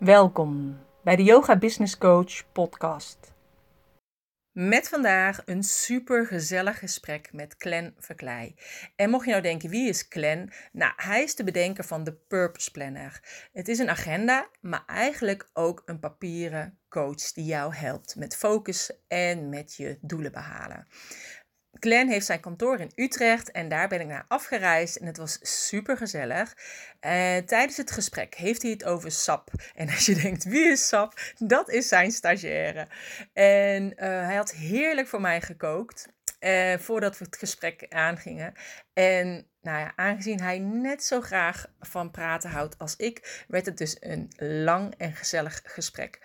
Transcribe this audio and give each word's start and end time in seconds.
Welkom 0.00 0.78
bij 1.02 1.16
de 1.16 1.22
Yoga 1.22 1.58
Business 1.58 1.98
Coach 1.98 2.52
podcast. 2.52 3.32
Met 4.52 4.88
vandaag 4.88 5.42
een 5.44 5.62
super 5.62 6.26
gezellig 6.26 6.78
gesprek 6.78 7.32
met 7.32 7.56
Clan 7.56 7.92
Verklei. 7.98 8.54
En 8.96 9.10
mocht 9.10 9.24
je 9.24 9.30
nou 9.30 9.42
denken, 9.42 9.70
wie 9.70 9.88
is 9.88 10.08
Clan? 10.08 10.50
Nou, 10.72 10.92
hij 10.96 11.22
is 11.22 11.34
de 11.34 11.44
bedenker 11.44 11.84
van 11.84 12.04
de 12.04 12.12
Purpose 12.12 12.70
Planner. 12.70 13.20
Het 13.52 13.68
is 13.68 13.78
een 13.78 13.90
agenda, 13.90 14.48
maar 14.60 14.82
eigenlijk 14.86 15.48
ook 15.52 15.82
een 15.84 15.98
papieren 15.98 16.78
coach 16.88 17.32
die 17.32 17.44
jou 17.44 17.74
helpt 17.74 18.16
met 18.16 18.36
focus 18.36 18.92
en 19.08 19.48
met 19.48 19.74
je 19.74 19.98
doelen 20.00 20.32
behalen. 20.32 20.86
Glenn 21.72 22.10
heeft 22.10 22.26
zijn 22.26 22.40
kantoor 22.40 22.80
in 22.80 22.92
Utrecht 22.94 23.50
en 23.50 23.68
daar 23.68 23.88
ben 23.88 24.00
ik 24.00 24.06
naar 24.06 24.24
afgereisd 24.28 24.96
en 24.96 25.06
het 25.06 25.16
was 25.16 25.38
super 25.42 25.96
gezellig. 25.96 26.56
Uh, 27.00 27.36
tijdens 27.36 27.76
het 27.76 27.90
gesprek 27.90 28.34
heeft 28.34 28.62
hij 28.62 28.70
het 28.70 28.84
over 28.84 29.10
SAP. 29.10 29.50
En 29.74 29.88
als 29.88 30.06
je 30.06 30.14
denkt, 30.22 30.44
wie 30.44 30.68
is 30.68 30.88
SAP? 30.88 31.20
Dat 31.38 31.70
is 31.70 31.88
zijn 31.88 32.10
stagiaire. 32.10 32.88
En 33.32 33.84
uh, 33.84 33.96
hij 33.98 34.36
had 34.36 34.52
heerlijk 34.52 35.08
voor 35.08 35.20
mij 35.20 35.40
gekookt. 35.40 36.08
Uh, 36.40 36.78
voordat 36.78 37.18
we 37.18 37.24
het 37.24 37.36
gesprek 37.36 37.86
aangingen. 37.88 38.54
En 38.92 39.49
nou 39.62 39.78
ja, 39.78 39.92
aangezien 39.96 40.40
hij 40.40 40.58
net 40.58 41.04
zo 41.04 41.20
graag 41.20 41.66
van 41.80 42.10
praten 42.10 42.50
houdt 42.50 42.78
als 42.78 42.96
ik, 42.96 43.44
werd 43.48 43.66
het 43.66 43.78
dus 43.78 43.96
een 44.00 44.32
lang 44.38 44.94
en 44.96 45.12
gezellig 45.12 45.60
gesprek. 45.64 46.18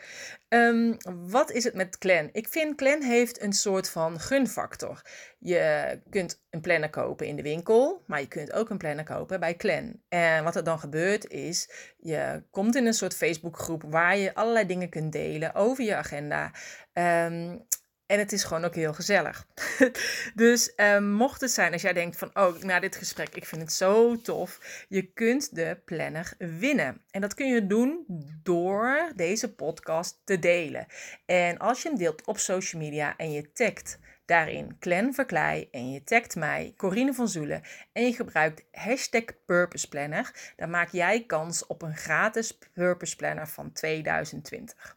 Um, 0.49 0.97
wat 1.27 1.51
is 1.51 1.63
het 1.63 1.73
met 1.73 1.97
Clan? 1.97 2.29
Ik 2.31 2.47
vind 2.47 2.75
Clan 2.75 3.01
heeft 3.01 3.41
een 3.41 3.53
soort 3.53 3.89
van 3.89 4.19
gunfactor. 4.19 5.01
Je 5.39 6.01
kunt 6.09 6.43
een 6.49 6.61
planner 6.61 6.89
kopen 6.89 7.27
in 7.27 7.35
de 7.35 7.41
winkel, 7.41 8.03
maar 8.07 8.19
je 8.19 8.27
kunt 8.27 8.53
ook 8.53 8.69
een 8.69 8.77
planner 8.77 9.05
kopen 9.05 9.39
bij 9.39 9.55
Clan. 9.55 10.01
En 10.09 10.43
wat 10.43 10.55
er 10.55 10.63
dan 10.63 10.79
gebeurt 10.79 11.27
is, 11.27 11.69
je 11.97 12.43
komt 12.51 12.75
in 12.75 12.85
een 12.85 12.93
soort 12.93 13.15
Facebookgroep 13.15 13.83
waar 13.83 14.17
je 14.17 14.35
allerlei 14.35 14.65
dingen 14.65 14.89
kunt 14.89 15.11
delen 15.11 15.55
over 15.55 15.83
je 15.83 15.95
agenda. 15.95 16.51
Um, 16.93 17.65
en 18.07 18.19
het 18.19 18.31
is 18.31 18.43
gewoon 18.43 18.65
ook 18.65 18.75
heel 18.75 18.93
gezellig. 18.93 19.47
dus 20.35 20.73
uh, 20.77 20.99
mocht 20.99 21.41
het 21.41 21.51
zijn 21.51 21.73
als 21.73 21.81
jij 21.81 21.93
denkt 21.93 22.17
van, 22.17 22.29
oh, 22.33 22.61
na 22.61 22.79
dit 22.79 22.95
gesprek, 22.95 23.35
ik 23.35 23.45
vind 23.45 23.61
het 23.61 23.73
zo 23.73 24.21
tof. 24.21 24.85
Je 24.89 25.01
kunt 25.01 25.55
de 25.55 25.77
planner 25.85 26.33
winnen. 26.37 27.01
En 27.11 27.21
dat 27.21 27.33
kun 27.33 27.47
je 27.47 27.67
doen 27.67 28.05
door 28.43 29.11
deze 29.15 29.53
podcast 29.53 30.21
te 30.23 30.39
delen. 30.39 30.85
En 31.25 31.57
als 31.57 31.81
je 31.81 31.89
hem 31.89 31.97
deelt 31.97 32.25
op 32.25 32.37
social 32.37 32.81
media 32.81 33.17
en 33.17 33.31
je 33.31 33.51
tagt 33.51 33.99
daarin 34.25 34.75
Clan 34.79 35.13
Verklei 35.13 35.67
en 35.71 35.91
je 35.91 36.03
tagt 36.03 36.35
mij, 36.35 36.73
Corine 36.77 37.13
van 37.13 37.27
Zoelen, 37.27 37.61
en 37.91 38.05
je 38.05 38.13
gebruikt 38.13 38.63
hashtag 38.71 39.23
Purpose 39.45 39.87
Planner, 39.87 40.53
dan 40.55 40.69
maak 40.69 40.89
jij 40.91 41.23
kans 41.25 41.65
op 41.65 41.81
een 41.81 41.95
gratis 41.95 42.57
Purpose 42.73 43.15
Planner 43.15 43.47
van 43.47 43.71
2020. 43.71 44.95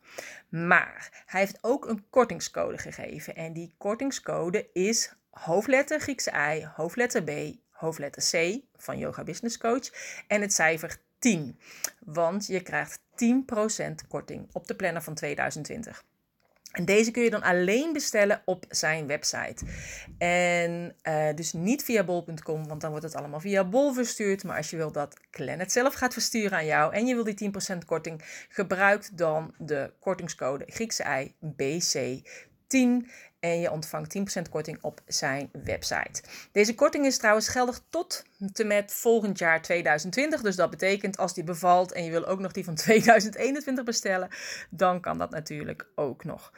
Maar 0.49 1.23
hij 1.27 1.41
heeft 1.41 1.59
ook 1.61 1.89
een 1.89 2.05
kortingscode 2.11 2.79
gegeven 2.79 3.37
en 3.37 3.53
die 3.53 3.75
kortingscode 3.79 4.69
is 4.73 5.13
hoofdletter 5.31 6.01
Griekse 6.01 6.33
I, 6.55 6.69
hoofdletter 6.75 7.23
B, 7.23 7.31
hoofdletter 7.71 8.23
C 8.31 8.61
van 8.77 8.99
Yoga 8.99 9.25
Business 9.25 9.59
Coach 9.59 9.91
en 10.27 10.41
het 10.41 10.53
cijfer 10.53 10.97
10. 11.19 11.59
Want 11.99 12.47
je 12.47 12.61
krijgt 12.61 13.01
10% 13.01 14.09
korting 14.09 14.49
op 14.53 14.67
de 14.67 14.75
planner 14.75 15.03
van 15.03 15.15
2020. 15.15 16.05
En 16.79 16.85
deze 16.85 17.11
kun 17.11 17.23
je 17.23 17.31
dan 17.31 17.43
alleen 17.43 17.93
bestellen 17.93 18.43
op 18.45 18.65
zijn 18.69 19.07
website. 19.07 19.65
En 20.19 20.95
uh, 21.03 21.35
dus 21.35 21.53
niet 21.53 21.85
via 21.85 22.05
bol.com, 22.05 22.69
want 22.69 22.81
dan 22.81 22.91
wordt 22.91 23.05
het 23.05 23.15
allemaal 23.15 23.41
via 23.41 23.65
bol 23.65 23.93
verstuurd. 23.93 24.45
Maar 24.45 24.57
als 24.57 24.71
je 24.71 24.77
wil 24.77 24.93
dat 24.93 25.17
Clan 25.31 25.59
het 25.59 25.73
zelf 25.73 25.95
gaat 25.95 26.13
versturen 26.13 26.59
aan 26.59 26.67
jou 26.67 26.95
en 26.95 27.07
je 27.07 27.15
wil 27.15 27.25
die 27.25 27.51
10% 27.75 27.79
korting, 27.87 28.47
gebruik 28.49 29.09
dan 29.13 29.55
de 29.59 29.93
kortingscode 30.01 30.65
Griekse 30.69 31.05
I 31.05 31.35
BC10 31.45 33.09
en 33.41 33.61
je 33.61 33.71
ontvangt 33.71 34.39
10% 34.39 34.43
korting 34.51 34.79
op 34.81 35.01
zijn 35.07 35.51
website. 35.65 36.23
Deze 36.53 36.75
korting 36.75 37.07
is 37.07 37.19
trouwens 37.19 37.49
geldig 37.49 37.81
tot 37.91 38.25
te 38.53 38.65
met 38.65 38.93
volgend 38.93 39.39
jaar 39.39 39.63
2020. 39.63 40.41
Dus 40.41 40.57
dat 40.57 40.71
betekent 40.71 41.17
als 41.19 41.35
die 41.35 41.45
bevalt 41.45 41.93
en 41.93 42.05
je 42.05 42.11
wil 42.11 42.27
ook 42.27 42.41
nog 42.41 42.53
die 42.53 42.65
van 42.65 42.75
2021 42.85 43.85
bestellen, 43.85 44.29
dan 44.71 45.01
kan 45.01 45.19
dat 45.19 45.31
natuurlijk 45.31 45.87
ook 45.95 46.25
nog. 46.25 46.53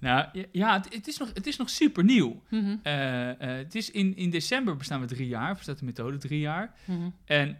Nou 0.00 0.46
ja, 0.52 0.72
het, 0.72 0.94
het 0.94 1.08
is, 1.08 1.18
nog, 1.18 1.30
het 1.34 1.46
is 1.46 1.56
nog 1.56 1.70
super 1.70 2.04
nieuw. 2.04 2.42
Mm 2.48 2.64
-hmm. 2.64 2.80
uh, 2.82 3.28
uh, 3.28 3.34
het 3.38 3.74
is 3.74 3.90
in, 3.90 4.16
in 4.16 4.30
december 4.30 4.76
bestaan 4.76 5.00
we 5.00 5.06
drie 5.06 5.28
jaar, 5.28 5.54
bestaat 5.54 5.78
de 5.78 5.84
methode 5.84 6.16
drie 6.16 6.40
jaar. 6.40 6.74
Mm 6.84 6.96
-hmm. 6.96 7.14
En 7.24 7.48
uh, 7.48 7.56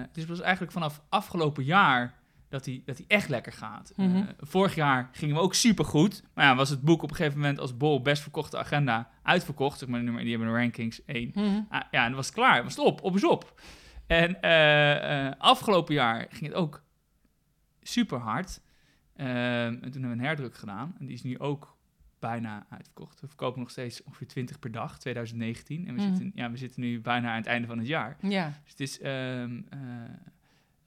het 0.00 0.16
is 0.16 0.26
dus 0.26 0.40
eigenlijk 0.40 0.72
vanaf 0.72 1.02
afgelopen 1.08 1.64
jaar 1.64 2.20
dat 2.48 2.64
hij 2.64 2.82
dat 2.84 3.02
echt 3.06 3.28
lekker 3.28 3.52
gaat. 3.52 3.92
Mm 3.96 4.12
-hmm. 4.12 4.28
vorig 4.38 4.74
jaar 4.74 5.08
gingen 5.12 5.34
we 5.34 5.40
ook 5.40 5.54
super 5.54 5.84
goed. 5.84 6.22
Maar 6.34 6.44
ja, 6.44 6.54
was 6.54 6.70
het 6.70 6.82
boek 6.82 7.02
op 7.02 7.10
een 7.10 7.16
gegeven 7.16 7.38
moment 7.38 7.58
als 7.58 7.76
bol 7.76 8.02
best 8.02 8.22
verkochte 8.22 8.58
agenda 8.58 9.10
uitverkocht. 9.22 9.78
Zeg 9.78 9.88
maar, 9.88 10.00
die 10.00 10.30
hebben 10.30 10.48
de 10.48 10.54
rankings 10.54 11.04
één. 11.04 11.32
Ah, 11.68 11.80
ja, 11.90 12.02
en 12.02 12.06
dat 12.06 12.16
was 12.16 12.32
klaar. 12.32 12.62
Was 12.62 12.76
het 12.76 12.84
op, 12.84 13.02
op 13.02 13.16
is 13.16 13.24
op. 13.24 13.60
En 14.06 14.40
afgelopen 15.38 15.94
jaar 15.94 16.26
ging 16.30 16.46
het 16.46 16.54
ook 16.54 16.81
super 17.82 18.18
hard. 18.18 18.60
Uh, 19.16 19.64
en 19.64 19.80
toen 19.80 19.92
hebben 19.92 20.10
we 20.10 20.16
een 20.16 20.24
herdruk 20.24 20.54
gedaan. 20.54 20.94
En 20.98 21.06
die 21.06 21.14
is 21.14 21.22
nu 21.22 21.38
ook 21.38 21.76
bijna 22.18 22.66
uitverkocht. 22.68 23.20
We 23.20 23.26
verkopen 23.26 23.60
nog 23.60 23.70
steeds 23.70 24.02
ongeveer 24.02 24.26
20 24.26 24.58
per 24.58 24.72
dag, 24.72 24.98
2019. 24.98 25.86
En 25.86 25.94
we, 25.94 26.00
mm. 26.00 26.08
zitten, 26.08 26.32
ja, 26.34 26.50
we 26.50 26.56
zitten 26.56 26.80
nu 26.80 27.00
bijna 27.00 27.30
aan 27.30 27.36
het 27.36 27.46
einde 27.46 27.66
van 27.66 27.78
het 27.78 27.86
jaar. 27.86 28.16
Ja. 28.20 28.52
Dus 28.62 28.70
het 28.70 28.80
is... 28.80 29.00
Um, 29.00 29.66
uh, 29.74 29.80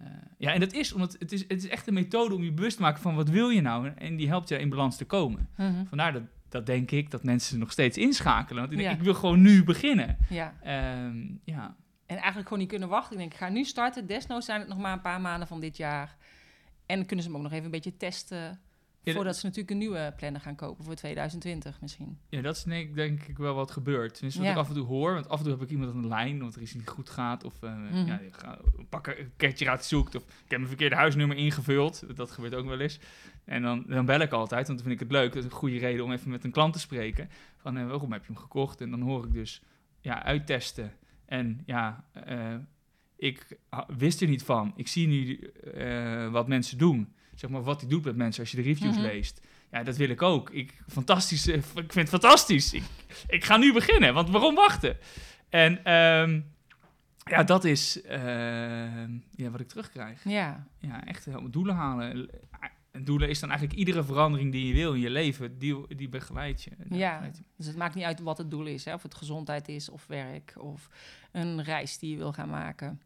uh, 0.02 0.08
ja, 0.38 0.54
en 0.54 0.60
dat 0.60 0.74
is 0.74 0.94
omdat 0.94 1.16
het 1.20 1.32
is, 1.32 1.42
het 1.42 1.64
is 1.64 1.68
echt 1.68 1.88
een 1.88 1.94
methode 1.94 2.36
om 2.36 2.44
je 2.44 2.52
bewust 2.52 2.76
te 2.76 2.82
maken 2.82 3.02
van 3.02 3.16
wat 3.16 3.30
wil 3.30 3.50
je 3.50 3.62
nou? 3.62 3.92
En 3.96 4.16
die 4.16 4.28
helpt 4.28 4.50
je 4.50 4.60
in 4.60 4.70
balans 4.70 4.98
te 4.98 5.06
komen. 5.06 5.50
Mm 5.58 5.66
-hmm. 5.66 5.88
Vandaar 5.88 6.14
dat, 6.14 6.24
dat 6.50 6.66
denk 6.66 6.92
ik 6.92 7.12
dat 7.12 7.24
mensen 7.24 7.60
nog 7.60 7.72
steeds 7.72 7.98
inschakelen. 7.98 8.62
Want 8.62 8.72
ik, 8.72 8.78
denk, 8.78 8.90
ja. 8.90 8.98
ik 8.98 9.04
wil 9.04 9.14
gewoon 9.14 9.42
nu 9.42 9.64
beginnen. 9.64 10.18
Ja. 10.30 10.54
Um, 11.06 11.40
ja. 11.44 11.76
En 12.06 12.16
eigenlijk 12.16 12.48
gewoon 12.48 12.60
niet 12.60 12.70
kunnen 12.70 12.90
wachten. 12.90 13.12
Ik 13.12 13.18
denk, 13.18 13.32
ik 13.32 13.38
ga 13.38 13.50
nu 13.50 13.64
starten. 13.64 14.08
Desnoods 14.08 14.46
zijn 14.46 14.60
het 14.60 14.70
nog 14.70 14.78
maar 14.78 14.94
een 14.94 15.02
paar 15.02 15.22
maanden 15.22 15.48
van 15.48 15.60
dit 15.60 15.78
jaar. 15.78 16.16
En 16.86 17.06
kunnen 17.06 17.26
ze 17.26 17.32
hem 17.32 17.38
ook 17.38 17.44
nog 17.44 17.54
even 17.54 17.66
een 17.66 17.72
beetje 17.72 17.98
testen. 17.98 18.60
Ja, 19.06 19.14
voordat 19.14 19.38
ze 19.38 19.46
natuurlijk 19.46 19.72
een 19.72 19.78
nieuwe 19.78 20.14
planner 20.18 20.42
gaan 20.42 20.56
kopen 20.56 20.86
voor 20.86 20.96
2020 20.96 21.82
misschien. 21.82 22.18
Ja, 22.30 22.42
dat 22.42 22.56
is 22.56 22.64
denk, 22.64 22.96
denk 22.96 23.24
ik 23.24 23.38
wel 23.38 23.56
wat 23.56 23.72
gebeurt. 23.72 24.14
Tenminste, 24.14 24.40
wat 24.40 24.50
ja. 24.50 24.56
ik 24.56 24.60
af 24.60 24.68
en 24.68 24.76
toe 24.76 24.86
hoor. 24.86 25.14
Want 25.14 25.30
af 25.30 25.38
en 25.38 25.44
toe 25.44 25.54
heb 25.54 25.62
ik 25.62 25.70
iemand 25.70 25.94
aan 25.94 26.02
de 26.02 26.08
lijn, 26.08 26.34
omdat 26.34 26.56
er 26.56 26.62
iets 26.62 26.74
niet 26.74 26.88
goed 26.88 27.10
gaat. 27.10 27.44
Of 27.44 27.62
uh, 27.62 27.76
mm 27.76 28.06
ja, 28.06 28.20
ga, 28.32 28.60
pak 28.90 29.08
een 29.08 29.32
ketje 29.36 29.70
uit 29.70 29.86
zoekt. 29.86 30.16
Of 30.16 30.24
ik 30.24 30.30
heb 30.48 30.58
mijn 30.58 30.68
verkeerde 30.68 30.96
huisnummer 30.96 31.38
ingevuld. 31.38 32.04
Dat 32.16 32.32
gebeurt 32.32 32.56
ook 32.56 32.68
wel 32.68 32.80
eens. 32.80 33.00
En 33.44 33.62
dan, 33.62 33.84
dan 33.88 34.06
bel 34.06 34.20
ik 34.20 34.32
altijd, 34.32 34.68
want 34.68 34.80
dan 34.80 34.88
vind 34.88 35.02
ik 35.02 35.08
het 35.08 35.18
leuk. 35.18 35.34
Dat 35.34 35.44
is 35.44 35.50
een 35.50 35.58
goede 35.58 35.78
reden 35.78 36.04
om 36.04 36.12
even 36.12 36.30
met 36.30 36.44
een 36.44 36.52
klant 36.52 36.74
te 36.74 36.80
spreken. 36.80 37.30
Van, 37.58 37.78
uh, 37.78 37.88
waarom 37.88 38.12
heb 38.12 38.26
je 38.26 38.34
hem 38.34 38.42
gekocht? 38.42 38.82
En 38.82 38.90
dan 38.90 39.02
hoor 39.02 39.26
ik 39.26 39.34
dus, 39.34 39.62
ja, 40.00 40.24
uittesten. 40.24 40.94
En 41.26 41.62
ja, 41.66 42.06
uh, 42.30 42.56
ik 43.18 43.58
wist 43.98 44.22
er 44.22 44.28
niet 44.28 44.44
van. 44.44 44.74
Ik 44.76 44.88
zie 44.88 45.08
nu 45.08 45.52
uh, 45.76 46.32
wat 46.32 46.48
mensen 46.48 46.78
doen. 46.78 47.14
Zeg 47.36 47.50
maar 47.50 47.64
wat 47.64 47.82
hij 47.82 47.90
doet 47.90 48.04
met 48.04 48.16
mensen 48.16 48.42
als 48.42 48.52
je 48.52 48.58
de 48.58 48.64
reviews 48.64 48.96
mm 48.96 49.02
-hmm. 49.02 49.12
leest. 49.12 49.42
Ja, 49.72 49.84
dat 49.84 49.98
wil 49.98 50.10
ik 50.10 50.22
ook. 50.22 50.50
Ik, 50.50 50.74
fantastisch, 50.88 51.48
uh, 51.48 51.56
ik 51.56 51.64
vind 51.74 51.94
het 51.94 52.10
fantastisch. 52.10 52.74
Ik, 52.74 52.84
ik, 53.28 53.44
ga 53.44 53.58
nu 53.58 53.74
beginnen, 53.74 54.14
want 54.14 54.30
waarom 54.30 54.56
wachten? 54.56 54.98
En 55.50 55.94
um, 55.94 56.54
ja, 57.30 57.44
dat 57.44 57.64
is 57.64 58.02
eh, 58.02 58.20
ja, 59.32 59.50
wat 59.50 59.60
ik 59.60 59.68
terugkrijg. 59.68 60.24
Ja. 60.24 60.68
Ja, 60.80 61.06
echt 61.06 61.26
helemaal 61.26 61.50
doelen 61.50 61.76
halen. 61.76 62.30
En 62.96 63.04
doelen 63.04 63.30
is 63.30 63.40
dan 63.40 63.50
eigenlijk 63.50 63.80
iedere 63.80 64.04
verandering 64.04 64.52
die 64.52 64.68
je 64.68 64.74
wil 64.74 64.94
in 64.94 65.00
je 65.00 65.10
leven, 65.10 65.58
die, 65.58 65.96
die 65.96 66.10
begeleidt 66.10 66.64
je. 66.64 66.72
Die 66.88 66.98
Ja. 66.98 67.24
je. 67.24 67.32
Dus 67.58 67.66
het 67.68 67.76
maakt 67.76 67.96
niet 67.96 68.04
uit 68.04 68.20
wat 68.20 68.38
het 68.38 68.52
doel 68.52 68.66
is. 68.66 68.86
Hè? 68.86 68.94
Of 68.94 69.04
het 69.04 69.16
gezondheid 69.16 69.68
is, 69.68 69.90
of 69.90 70.08
werk, 70.08 70.54
of 70.58 70.90
een 71.32 71.64
reis 71.64 71.98
die 72.00 72.12
je 72.12 72.18
wil 72.18 72.34
gaan 72.34 72.50
maken. 72.50 73.02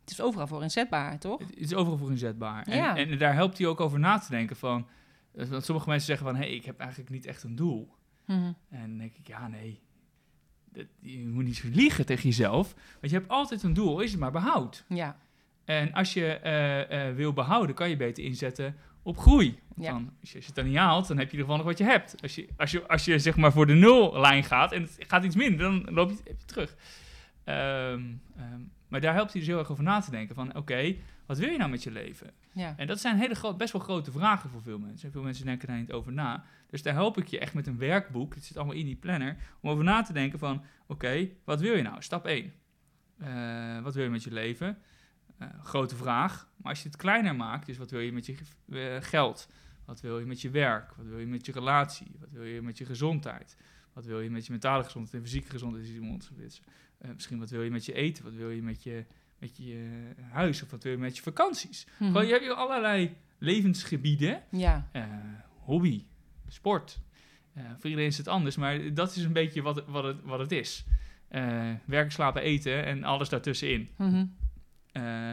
Het 0.00 0.10
is 0.10 0.20
overal 0.20 0.46
voor 0.46 0.62
inzetbaar, 0.62 1.18
toch? 1.18 1.38
Het 1.38 1.56
is 1.56 1.74
overal 1.74 1.98
voor 1.98 2.10
inzetbaar. 2.10 2.62
En, 2.66 2.76
Ja. 2.76 2.96
en 2.96 3.18
daar 3.18 3.34
helpt 3.34 3.58
hij 3.58 3.66
ook 3.66 3.80
over 3.80 3.98
na 3.98 4.18
te 4.18 4.30
denken 4.30 4.56
van... 4.56 4.86
eh, 5.34 5.46
Want 5.46 5.64
sommige 5.64 5.88
mensen 5.88 6.06
zeggen 6.06 6.26
van, 6.26 6.36
hé, 6.36 6.42
hey, 6.46 6.54
ik 6.54 6.64
heb 6.64 6.78
eigenlijk 6.80 7.10
niet 7.10 7.26
echt 7.26 7.42
een 7.42 7.56
doel. 7.56 7.94
Mhm. 8.26 8.52
En 8.68 8.80
dan 8.88 8.98
denk 8.98 9.14
ik, 9.16 9.26
ja, 9.28 9.48
nee. 9.48 9.80
Dat, 10.72 10.86
je 11.00 11.26
moet 11.28 11.44
niet 11.44 11.56
zo 11.56 11.68
liegen 11.72 12.06
tegen 12.06 12.28
jezelf. 12.28 12.74
Want 13.00 13.12
je 13.12 13.18
hebt 13.18 13.28
altijd 13.30 13.62
een 13.62 13.72
doel, 13.74 14.00
is 14.00 14.10
het 14.10 14.20
maar 14.20 14.32
behoud. 14.32 14.84
Ja. 14.88 15.16
En 15.64 15.92
als 15.92 16.12
je 16.12 16.26
eh, 16.26 17.08
eh, 17.08 17.14
wil 17.16 17.32
behouden, 17.32 17.74
kan 17.74 17.88
je 17.88 17.96
beter 17.96 18.24
inzetten 18.24 18.76
op 19.02 19.18
groei. 19.18 19.58
Want 19.68 19.86
Ja. 19.86 19.92
dan, 19.92 20.12
als, 20.20 20.30
je, 20.30 20.36
als 20.36 20.44
je 20.46 20.52
het 20.52 20.54
dan 20.54 20.64
niet 20.64 20.76
haalt, 20.76 21.08
dan 21.08 21.18
heb 21.18 21.30
je 21.30 21.32
in 21.32 21.38
ieder 21.38 21.54
geval 21.54 21.56
nog 21.56 21.66
wat 21.66 21.78
je 21.78 21.92
hebt. 21.92 22.22
Als 22.22 22.34
je, 22.34 22.48
als 22.56 22.70
je, 22.70 22.88
als 22.88 23.04
je 23.04 23.18
zeg 23.18 23.36
maar 23.36 23.52
voor 23.52 23.66
de 23.66 23.74
nullijn 23.74 24.44
gaat 24.44 24.72
en 24.72 24.82
het 24.82 24.96
gaat 25.06 25.24
iets 25.24 25.36
minder, 25.36 25.58
dan 25.58 25.94
loop 25.94 26.10
je, 26.10 26.16
heb 26.24 26.38
je 26.40 26.46
terug. 26.46 26.76
Ehm, 27.44 28.02
ehm, 28.36 28.60
maar 28.88 29.00
daar 29.00 29.14
helpt 29.14 29.30
hij 29.32 29.40
dus 29.40 29.50
heel 29.50 29.58
erg 29.58 29.70
over 29.70 29.84
na 29.84 30.00
te 30.00 30.10
denken 30.10 30.34
van, 30.34 30.56
oké, 30.56 30.94
wat 31.26 31.38
wil 31.38 31.48
je 31.50 31.58
nou 31.58 31.70
met 31.70 31.82
je 31.82 31.90
leven? 31.90 32.30
Ja. 32.52 32.74
En 32.76 32.86
dat 32.86 33.00
zijn 33.00 33.16
hele 33.18 33.54
best 33.56 33.72
wel 33.72 33.82
grote 33.82 34.12
vragen 34.12 34.50
voor 34.50 34.62
veel 34.62 34.78
mensen. 34.78 35.06
En 35.06 35.12
veel 35.12 35.22
mensen 35.22 35.44
denken 35.44 35.68
daar 35.68 35.76
niet 35.78 35.92
over 35.92 36.12
na. 36.12 36.44
Dus 36.70 36.82
daar 36.82 36.94
help 36.94 37.18
ik 37.18 37.26
je 37.28 37.38
echt 37.38 37.54
met 37.54 37.66
een 37.66 37.78
werkboek, 37.78 38.34
het 38.34 38.44
zit 38.44 38.56
allemaal 38.56 38.74
in 38.74 38.84
die 38.86 38.96
planner, 38.96 39.36
om 39.60 39.70
over 39.70 39.84
na 39.84 40.02
te 40.02 40.12
denken 40.12 40.38
van, 40.38 40.62
oké, 40.86 41.28
wat 41.44 41.60
wil 41.60 41.76
je 41.76 41.82
nou? 41.82 42.02
Stap 42.02 42.26
1. 42.26 42.52
Eh, 43.18 43.80
wat 43.82 43.94
wil 43.94 44.04
je 44.04 44.10
met 44.10 44.22
je 44.22 44.32
leven? 44.32 44.78
Eh, 45.40 45.48
grote 45.62 45.96
vraag. 45.96 46.48
Maar 46.56 46.70
als 46.72 46.82
je 46.82 46.88
het 46.88 46.96
kleiner 46.96 47.36
maakt, 47.36 47.66
dus 47.66 47.78
wat 47.78 47.90
wil 47.90 48.00
je 48.00 48.12
met 48.12 48.26
je 48.26 48.36
eh, 48.70 48.96
geld? 49.00 49.48
Wat 49.84 50.00
wil 50.00 50.18
je 50.18 50.26
met 50.26 50.40
je 50.40 50.50
werk? 50.50 50.94
Wat 50.96 51.06
wil 51.06 51.18
je 51.18 51.26
met 51.26 51.46
je 51.46 51.52
relatie? 51.52 52.10
Wat 52.20 52.30
wil 52.30 52.42
je 52.44 52.62
met 52.62 52.78
je 52.78 52.84
gezondheid? 52.84 53.56
Wat 53.92 54.04
wil 54.04 54.20
je 54.20 54.30
met 54.30 54.44
je 54.46 54.52
mentale 54.52 54.84
gezondheid 54.84 55.14
en 55.14 55.28
fysieke 55.28 55.50
gezondheid? 55.50 55.84
Is 55.84 55.92
iemand, 55.94 56.30
eh, 56.98 57.10
misschien 57.14 57.38
wat 57.38 57.50
wil 57.50 57.62
je 57.62 57.70
met 57.70 57.84
je 57.84 57.92
eten? 57.92 58.24
Wat 58.24 58.32
wil 58.34 58.50
je 58.50 58.62
met 58.62 58.82
je, 58.82 59.04
met 59.38 59.56
je 59.56 59.88
huis? 60.30 60.62
Of 60.62 60.70
wat 60.70 60.82
wil 60.82 60.92
je 60.92 60.98
met 60.98 61.16
je 61.16 61.22
vakanties? 61.22 61.86
Mhm. 61.98 62.04
Gewoon, 62.10 62.26
je 62.26 62.32
hebt 62.32 62.44
hier 62.44 62.52
allerlei 62.54 63.16
levensgebieden. 63.38 64.42
Ja. 64.50 64.88
Hobby, 65.58 66.04
sport. 66.48 67.00
Voor 67.54 67.90
iedereen 67.90 68.10
is 68.10 68.18
het 68.18 68.28
anders, 68.28 68.56
maar 68.56 68.94
dat 68.94 69.16
is 69.16 69.24
een 69.24 69.32
beetje 69.32 69.62
wat, 69.62 69.76
het- 69.76 69.86
wat, 69.86 70.04
het, 70.04 70.22
wat 70.22 70.38
het 70.38 70.52
is. 70.52 70.84
Werken, 71.84 72.12
slapen, 72.12 72.42
eten 72.42 72.84
en 72.84 73.04
alles 73.04 73.28
daartussenin. 73.28 73.88
Mhm. 73.96 74.26
Eh, 74.92 75.28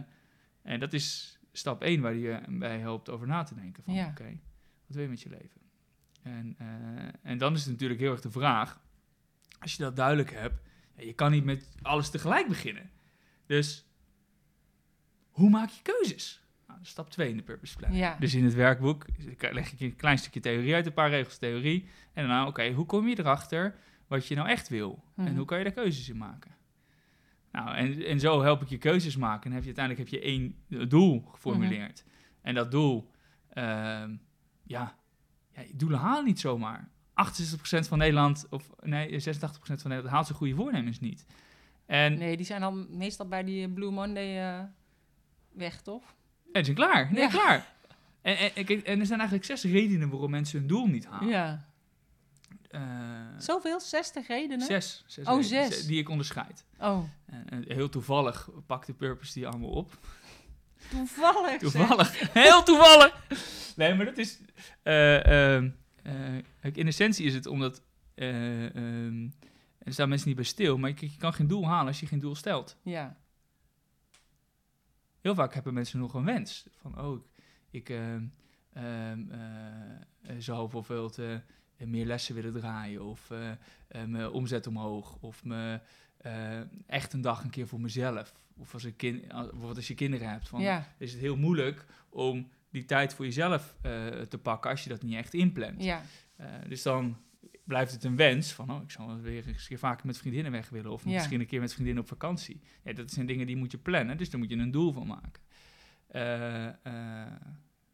en 0.61 0.79
dat 0.79 0.93
is 0.93 1.37
stap 1.51 1.81
1 1.81 2.01
waar 2.01 2.13
je 2.13 2.41
bij 2.49 2.79
helpt 2.79 3.09
over 3.09 3.27
na 3.27 3.43
te 3.43 3.55
denken. 3.55 3.83
Van, 3.83 3.93
Ja. 3.93 4.07
Oké, 4.07 4.39
wat 4.85 4.95
wil 4.95 5.03
je 5.03 5.09
met 5.09 5.21
je 5.21 5.29
leven? 5.29 5.61
En, 6.21 6.55
eh, 6.57 7.31
en 7.31 7.37
dan 7.37 7.53
is 7.53 7.61
het 7.61 7.71
natuurlijk 7.71 7.99
heel 7.99 8.11
erg 8.11 8.21
de 8.21 8.31
vraag, 8.31 8.81
als 9.59 9.75
je 9.75 9.83
dat 9.83 9.95
duidelijk 9.95 10.31
hebt, 10.31 10.61
je 10.95 11.13
kan 11.13 11.31
niet 11.31 11.43
met 11.43 11.75
alles 11.81 12.09
tegelijk 12.09 12.47
beginnen. 12.47 12.89
Dus 13.45 13.85
hoe 15.29 15.49
maak 15.49 15.69
je 15.69 15.81
keuzes? 15.81 16.45
Nou, 16.67 16.79
stap 16.81 17.09
2 17.09 17.29
in 17.29 17.37
de 17.37 17.43
purpose 17.43 17.75
plan. 17.75 17.93
Ja. 17.93 18.17
Dus 18.19 18.33
in 18.33 18.43
het 18.43 18.53
werkboek 18.53 19.05
leg 19.39 19.71
ik 19.71 19.79
je 19.79 19.85
een 19.85 19.95
klein 19.95 20.17
stukje 20.17 20.39
theorie 20.39 20.73
uit, 20.73 20.85
een 20.85 20.93
paar 20.93 21.09
regels 21.09 21.37
theorie. 21.37 21.83
En 22.13 22.27
daarna, 22.27 22.47
oké, 22.47 22.71
hoe 22.71 22.85
kom 22.85 23.07
je 23.07 23.19
erachter 23.19 23.75
wat 24.07 24.27
je 24.27 24.35
nou 24.35 24.47
echt 24.47 24.69
wil? 24.69 25.03
Mhm. 25.15 25.27
En 25.27 25.35
hoe 25.35 25.45
kan 25.45 25.57
je 25.57 25.63
daar 25.63 25.73
keuzes 25.73 26.09
in 26.09 26.17
maken? 26.17 26.55
Nou, 27.57 27.75
en, 27.75 28.05
en 28.05 28.19
zo 28.19 28.41
help 28.41 28.61
ik 28.61 28.67
je 28.69 28.77
keuzes 28.77 29.15
maken. 29.15 29.43
En 29.49 29.51
heb 29.51 29.61
je, 29.61 29.73
uiteindelijk 29.75 30.09
heb 30.09 30.21
je 30.21 30.27
één 30.27 30.55
doel 30.89 31.23
geformuleerd. 31.31 32.03
En 32.41 32.55
dat 32.55 32.71
doel, 32.71 33.11
ehm, 33.49 34.15
ja, 34.63 34.95
ja, 35.51 35.61
doelen 35.73 35.99
halen 35.99 36.25
niet 36.25 36.39
zomaar. 36.39 36.89
68% 37.13 37.87
van 37.87 37.97
Nederland, 37.97 38.47
of 38.49 38.69
nee, 38.81 39.19
86% 39.19 39.81
van 39.81 39.89
Nederland 39.89 40.07
haalt 40.07 40.25
zijn 40.25 40.37
goede 40.37 40.55
voornemens 40.55 40.99
niet. 40.99 41.25
En 41.85 42.17
Nee, 42.17 42.37
die 42.37 42.45
zijn 42.45 42.61
dan 42.61 42.97
meestal 42.97 43.27
bij 43.27 43.43
die 43.43 43.69
Blue 43.69 43.91
Monday 43.91 44.57
eh, 44.59 44.63
weg, 45.51 45.81
toch? 45.81 46.03
en 46.51 46.65
ze 46.65 46.73
zijn 46.73 46.75
klaar. 46.75 47.11
Nee, 47.11 47.21
Ja. 47.21 47.27
klaar. 47.29 47.75
En, 48.21 48.37
en, 48.37 48.65
en 48.85 48.99
er 48.99 49.05
zijn 49.05 49.19
eigenlijk 49.19 49.45
zes 49.45 49.63
redenen 49.63 50.09
waarom 50.09 50.31
mensen 50.31 50.59
hun 50.59 50.67
doel 50.67 50.87
niet 50.87 51.05
halen. 51.05 51.29
Ja. 51.29 51.65
Eh, 52.67 52.81
Zoveel? 53.37 53.79
60 53.79 54.27
redenen? 54.27 54.65
zes, 54.65 55.03
zes 55.07 55.27
Oh, 55.27 55.41
redenen, 55.41 55.71
zes. 55.71 55.85
Die 55.85 55.99
ik 55.99 56.09
onderscheid. 56.09 56.65
Oh, 56.79 57.03
En, 57.25 57.63
heel 57.67 57.89
toevallig 57.89 58.49
pakt 58.65 58.85
de 58.87 58.93
purpose 58.93 59.33
die 59.33 59.47
allemaal 59.47 59.69
op. 59.69 59.97
toevallig. 60.89 61.49
zeg. 61.49 61.59
Toevallig. 61.59 62.33
Heel 62.33 62.63
toevallig. 62.63 63.25
Nee, 63.75 63.93
maar 63.95 64.05
dat 64.05 64.17
is... 64.17 64.39
eh, 64.83 65.55
ehm, 65.55 65.69
eh, 66.03 66.71
in 66.73 66.87
essentie 66.87 67.25
is 67.25 67.33
het 67.33 67.45
omdat... 67.45 67.81
eh, 68.15 68.75
ehm, 68.75 69.29
er 69.79 69.93
staan 69.93 70.09
mensen 70.09 70.27
niet 70.27 70.35
bij 70.37 70.45
stil, 70.45 70.77
maar 70.77 70.89
je, 70.89 70.95
je 70.99 71.17
kan 71.17 71.33
geen 71.33 71.47
doel 71.47 71.67
halen 71.67 71.87
als 71.87 71.99
je 71.99 72.05
geen 72.07 72.19
doel 72.19 72.35
stelt. 72.35 72.77
Ja. 72.83 73.17
Heel 75.21 75.35
vaak 75.35 75.53
hebben 75.53 75.73
mensen 75.73 75.99
nog 75.99 76.13
een 76.13 76.25
wens. 76.25 76.65
Van, 76.81 77.01
oh, 77.01 77.15
ik, 77.15 77.23
ik 77.71 77.89
ehm, 77.89 78.25
ehm, 78.73 79.31
eh, 79.31 80.35
eh, 80.37 80.39
bijvoorbeeld 80.71 81.17
eh, 81.17 81.35
meer 81.85 82.05
lessen 82.05 82.35
willen 82.35 82.53
draaien. 82.53 83.05
Of 83.05 83.31
eh, 83.31 83.49
eh, 83.51 83.57
mijn 84.07 84.29
omzet 84.29 84.67
omhoog. 84.67 85.17
Of 85.19 85.43
me, 85.43 85.79
eh, 86.17 86.59
echt 86.85 87.13
een 87.13 87.21
dag 87.21 87.43
een 87.43 87.49
keer 87.49 87.67
voor 87.67 87.81
mezelf. 87.81 88.33
Of 88.57 88.73
als, 88.73 88.83
ik 88.83 88.97
kind, 88.97 89.31
als, 89.33 89.45
bijvoorbeeld 89.45 89.75
als 89.77 89.87
je 89.87 89.95
kinderen 89.95 90.29
hebt. 90.29 90.47
Van, 90.47 90.61
Ja. 90.61 90.87
is 90.97 91.11
het 91.11 91.21
heel 91.21 91.37
moeilijk 91.37 91.85
om 92.09 92.49
die 92.69 92.85
tijd 92.85 93.13
voor 93.13 93.25
jezelf 93.25 93.75
eh, 93.81 94.07
te 94.07 94.37
pakken 94.37 94.69
als 94.71 94.83
je 94.83 94.89
dat 94.89 95.03
niet 95.03 95.15
echt 95.15 95.33
inplant. 95.33 95.83
Ja. 95.83 96.01
Eh, 96.35 96.47
dus 96.67 96.81
dan 96.81 97.17
blijft 97.63 97.91
het 97.91 98.03
een 98.03 98.15
wens 98.15 98.51
van, 98.53 98.71
oh, 98.71 98.81
ik 98.83 98.91
zou 98.91 99.21
weer 99.21 99.47
eens 99.47 99.61
een 99.61 99.67
keer 99.67 99.77
vaker 99.79 100.05
met 100.05 100.17
vriendinnen 100.17 100.51
weg 100.51 100.69
willen. 100.69 100.91
Of 100.91 101.03
Ja. 101.03 101.11
misschien 101.11 101.39
een 101.39 101.45
keer 101.47 101.59
met 101.59 101.73
vriendinnen 101.73 102.03
op 102.03 102.09
vakantie. 102.09 102.61
Ja, 102.83 102.93
dat 102.93 103.11
zijn 103.11 103.25
dingen 103.25 103.45
die 103.47 103.55
moet 103.57 103.71
je 103.71 103.77
plannen, 103.77 104.17
dus 104.17 104.29
daar 104.29 104.39
moet 104.39 104.49
je 104.49 104.55
een 104.55 104.71
doel 104.71 104.91
van 104.91 105.07
maken. 105.07 105.41
Eh, 106.07 106.67
eh, 106.67 107.31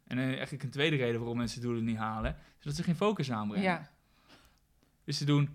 en 0.04 0.16
dan 0.16 0.26
eigenlijk 0.26 0.62
een 0.62 0.70
tweede 0.70 0.96
reden 0.96 1.18
waarom 1.18 1.36
mensen 1.38 1.60
doelen 1.62 1.84
niet 1.84 1.96
halen, 1.96 2.36
is 2.58 2.64
dat 2.64 2.74
ze 2.74 2.82
geen 2.82 2.96
focus 2.96 3.30
aanbrengen. 3.30 3.64
Ja. 3.66 3.90
Dus 5.04 5.18
ze 5.18 5.24
doen, 5.24 5.48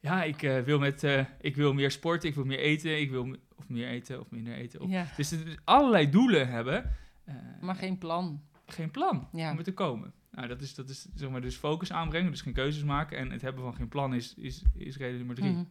ja, 0.00 0.22
ik, 0.22 0.42
eh, 0.42 0.60
wil 0.60 0.78
met, 0.78 1.04
eh, 1.04 1.24
ik 1.40 1.56
wil 1.56 1.72
meer 1.74 1.90
sporten, 1.90 2.28
ik 2.28 2.34
wil 2.34 2.44
meer 2.44 2.58
eten, 2.58 3.00
ik 3.00 3.10
wil 3.10 3.36
of 3.56 3.68
meer 3.68 3.88
eten 3.88 4.20
of 4.20 4.30
minder 4.30 4.54
eten. 4.54 4.80
Of, 4.80 4.90
ja. 4.90 5.06
Dus 5.16 5.30
er 5.30 5.60
allerlei 5.64 6.10
doelen 6.10 6.48
hebben, 6.48 6.92
eh, 7.24 7.34
Maar 7.60 7.74
geen 7.74 7.98
plan. 7.98 8.42
geen 8.66 8.90
plan 8.90 9.28
Ja. 9.32 9.50
om 9.50 9.58
er 9.58 9.64
te 9.64 9.74
komen. 9.74 10.12
Nou, 10.30 10.48
dat 10.48 10.60
is, 10.60 10.74
dat 10.74 10.88
is 10.88 11.06
zeg 11.14 11.30
maar 11.30 11.40
dus 11.40 11.56
focus 11.56 11.92
aanbrengen, 11.92 12.30
dus 12.30 12.40
geen 12.40 12.52
keuzes 12.52 12.84
maken. 12.84 13.18
En 13.18 13.30
het 13.30 13.42
hebben 13.42 13.62
van 13.62 13.74
geen 13.74 13.88
plan 13.88 14.14
is, 14.14 14.34
is, 14.34 14.62
is 14.74 14.96
reden 14.96 15.16
nummer 15.16 15.36
drie. 15.36 15.50
Mhm. 15.52 15.64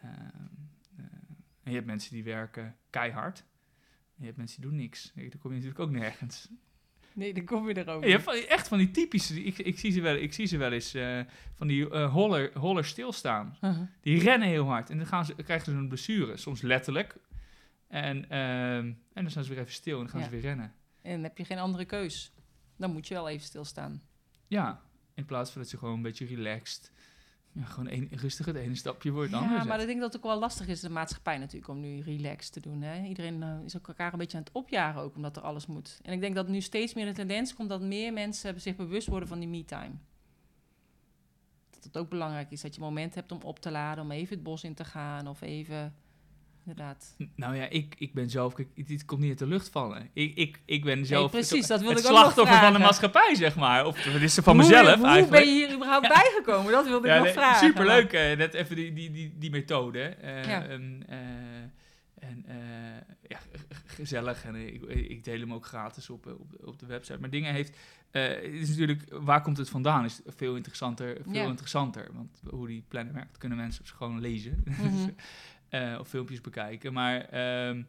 Ehm, 0.00 0.16
eh, 0.96 1.04
en 1.62 1.70
je 1.70 1.74
hebt 1.74 1.86
mensen 1.86 2.12
die 2.14 2.24
werken 2.24 2.76
keihard. 2.90 3.38
En 3.38 4.16
je 4.16 4.24
hebt 4.24 4.36
mensen 4.36 4.60
die 4.60 4.70
doen 4.70 4.78
niks. 4.78 5.12
Dan 5.14 5.28
kom 5.38 5.50
je 5.50 5.56
natuurlijk 5.56 5.80
ook 5.80 5.90
nergens. 5.90 6.48
Nee, 7.14 7.34
dan 7.34 7.44
kom 7.44 7.68
je 7.68 7.74
er 7.74 7.88
ook. 7.88 8.20
Van, 8.20 8.34
echt 8.34 8.68
van 8.68 8.78
die 8.78 8.90
typische, 8.90 9.42
ik, 9.44 9.58
ik, 9.58 9.78
zie, 9.78 9.90
ze 9.92 10.00
wel, 10.00 10.14
ik 10.16 10.32
zie 10.32 10.46
ze 10.46 10.56
wel 10.56 10.72
eens, 10.72 10.94
eh, 10.94 11.20
van 11.54 11.66
die 11.66 11.90
eh, 11.90 12.12
holler, 12.12 12.58
holler 12.58 12.84
stilstaan. 12.84 13.56
Die 14.00 14.20
rennen 14.20 14.48
heel 14.48 14.64
hard 14.66 14.90
en 14.90 14.96
dan 14.96 15.06
gaan 15.06 15.24
ze, 15.24 15.34
krijgen 15.34 15.72
ze 15.72 15.78
een 15.78 15.88
blessure, 15.88 16.36
soms 16.36 16.60
letterlijk. 16.60 17.16
En, 17.88 18.28
ehm, 18.30 18.84
en 19.12 19.22
dan 19.22 19.30
staan 19.30 19.44
ze 19.44 19.50
weer 19.50 19.58
even 19.58 19.72
stil 19.72 19.94
en 19.94 20.00
dan 20.00 20.08
gaan 20.10 20.20
Ja. 20.20 20.26
ze 20.26 20.32
weer 20.32 20.40
rennen. 20.40 20.74
En 21.02 21.12
dan 21.12 21.22
heb 21.22 21.38
je 21.38 21.44
geen 21.44 21.58
andere 21.58 21.84
keus. 21.84 22.32
Dan 22.76 22.92
moet 22.92 23.08
je 23.08 23.14
wel 23.14 23.28
even 23.28 23.46
stilstaan. 23.46 24.02
Ja, 24.46 24.80
in 25.14 25.24
plaats 25.24 25.50
van 25.50 25.60
dat 25.62 25.70
je 25.70 25.78
gewoon 25.78 25.94
een 25.94 26.02
beetje 26.02 26.26
relaxed, 26.26 26.92
ja, 27.52 27.64
gewoon 27.64 27.90
een, 27.90 28.08
rustig 28.12 28.46
het 28.46 28.56
ene 28.56 28.74
stapje 28.74 29.10
wordt 29.10 29.30
het 29.32 29.40
Ja, 29.40 29.64
maar 29.64 29.80
ik 29.80 29.86
denk 29.86 30.00
dat 30.00 30.12
het 30.12 30.22
ook 30.22 30.30
wel 30.30 30.38
lastig 30.38 30.68
is, 30.68 30.80
de 30.80 30.90
maatschappij 30.90 31.38
natuurlijk, 31.38 31.68
om 31.68 31.80
nu 31.80 32.00
relaxed 32.00 32.52
te 32.52 32.60
doen. 32.60 32.82
Hè? 32.82 33.06
Iedereen 33.06 33.42
eh, 33.42 33.58
is 33.64 33.76
ook 33.76 33.88
elkaar 33.88 34.12
een 34.12 34.18
beetje 34.18 34.36
aan 34.36 34.42
het 34.42 34.52
opjagen 34.52 35.00
ook, 35.00 35.16
omdat 35.16 35.36
er 35.36 35.42
alles 35.42 35.66
moet. 35.66 36.00
En 36.02 36.12
ik 36.12 36.20
denk 36.20 36.34
dat 36.34 36.48
nu 36.48 36.60
steeds 36.60 36.94
meer 36.94 37.06
de 37.06 37.12
tendens 37.12 37.54
komt 37.54 37.68
dat 37.68 37.80
meer 37.80 38.12
mensen 38.12 38.60
zich 38.60 38.76
bewust 38.76 39.06
worden 39.06 39.28
van 39.28 39.38
die 39.38 39.48
me-time. 39.48 39.94
Dat 41.70 41.84
het 41.84 41.96
ook 41.96 42.08
belangrijk 42.08 42.50
is 42.50 42.60
dat 42.60 42.74
je 42.74 42.80
moment 42.80 43.14
hebt 43.14 43.32
om 43.32 43.42
op 43.42 43.58
te 43.58 43.70
laden, 43.70 44.04
om 44.04 44.10
even 44.10 44.34
het 44.34 44.44
bos 44.44 44.64
in 44.64 44.74
te 44.74 44.84
gaan 44.84 45.28
of 45.28 45.40
even, 45.40 45.94
inderdaad. 46.66 47.16
Nou 47.36 47.56
ja, 47.56 47.68
ik, 47.68 47.94
ik 47.98 48.14
ben 48.14 48.30
zelf, 48.30 48.54
kijk, 48.54 48.86
dit 48.86 49.04
komt 49.04 49.20
niet 49.20 49.28
uit 49.30 49.38
de 49.38 49.46
lucht 49.46 49.68
vallen. 49.68 50.10
Ik, 50.12 50.34
ik, 50.34 50.60
ik 50.64 50.84
ben 50.84 51.06
zelf 51.06 51.30
precies, 51.30 51.58
het, 51.58 51.68
dat 51.68 51.80
wilde 51.80 51.94
het 51.94 52.04
ik 52.04 52.10
ook 52.10 52.16
nog 52.16 52.22
slachtoffer 52.22 52.58
van 52.58 52.72
de 52.72 52.78
maatschappij, 52.78 53.34
zeg 53.34 53.56
maar. 53.56 53.86
Of 53.86 54.04
het 54.04 54.22
is 54.22 54.36
er 54.36 54.42
van 54.42 54.54
Hoe- 54.60 54.64
mezelf 54.68 54.96
hoe, 54.96 55.06
eigenlijk. 55.06 55.44
ben 55.44 55.54
je 55.54 55.66
hier 55.66 55.74
überhaupt 55.74 56.08
bijgekomen? 56.08 56.72
Dat 56.72 56.86
wilde 56.86 57.08
ik 57.08 57.14
nog 57.14 57.24
nee, 57.24 57.32
vragen. 57.32 57.66
Superleuk, 57.66 58.12
eh, 58.12 58.36
net 58.36 58.54
even 58.54 58.76
die, 58.76 58.92
die, 58.92 59.10
die, 59.10 59.34
die 59.38 59.50
methode. 59.50 60.00
eh, 60.02 60.44
Ja. 60.44 60.62
En, 60.64 61.02
eh, 61.08 61.18
en 62.28 62.44
ja, 63.28 63.38
gezellig. 63.86 64.44
En 64.44 64.54
ik, 64.54 64.82
ik 64.82 65.24
deel 65.24 65.40
hem 65.40 65.52
ook 65.54 65.66
gratis 65.66 66.10
op, 66.10 66.26
op, 66.26 66.50
de- 66.50 66.66
op 66.66 66.78
de 66.78 66.86
website. 66.86 67.18
Maar 67.20 67.30
dingen 67.30 67.52
heeft... 67.52 67.76
het 68.10 68.42
is 68.44 68.68
natuurlijk, 68.68 69.02
waar 69.10 69.42
komt 69.42 69.56
het 69.56 69.68
vandaan? 69.68 70.04
Is 70.04 70.20
veel 70.26 70.56
interessanter. 70.56 71.16
Veel 71.24 71.32
Ja. 71.34 71.44
interessanter. 71.48 72.08
Want 72.12 72.40
hoe 72.50 72.66
die 72.66 72.84
planner 72.88 73.14
werkt, 73.14 73.38
kunnen 73.38 73.58
mensen 73.58 73.86
gewoon 73.86 74.20
lezen. 74.20 74.62
Mhm. 74.64 75.08
eh, 75.70 75.96
of 76.00 76.08
filmpjes 76.08 76.40
bekijken. 76.40 76.92
Maar 76.92 77.20
ehm, 77.20 77.82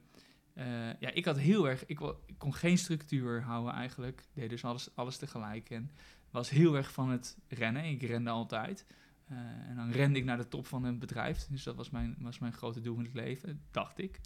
eh, 0.54 1.00
ja, 1.00 1.10
ik 1.14 1.26
had 1.26 1.38
heel 1.38 1.70
erg, 1.70 1.86
ik, 1.86 2.00
kon 2.38 2.54
geen 2.54 2.78
structuur 2.78 3.42
houden 3.42 3.74
eigenlijk. 3.74 4.24
Deed 4.34 4.50
dus 4.50 4.64
alles, 4.64 4.96
alles 4.96 5.18
tegelijk 5.18 5.70
en 5.70 5.92
was 6.30 6.50
heel 6.50 6.76
erg 6.76 6.92
van 6.92 7.10
het 7.10 7.38
rennen. 7.48 7.84
Ik 7.84 8.02
rende 8.02 8.30
altijd. 8.30 8.86
Eh, 9.28 9.38
en 9.70 9.76
dan 9.76 9.92
rende 9.92 10.20
ik 10.20 10.26
naar 10.26 10.38
de 10.38 10.48
top 10.48 10.68
van 10.68 10.84
een 10.84 11.00
bedrijf. 11.00 11.48
Dus 11.48 11.64
dat 11.64 11.76
was 11.76 11.90
mijn, 11.90 12.16
was 12.20 12.40
mijn 12.40 12.54
grote 12.54 12.82
doel 12.82 12.98
in 12.98 13.04
het 13.04 13.14
leven, 13.14 13.62
dacht 13.72 13.98
ik. 13.98 14.20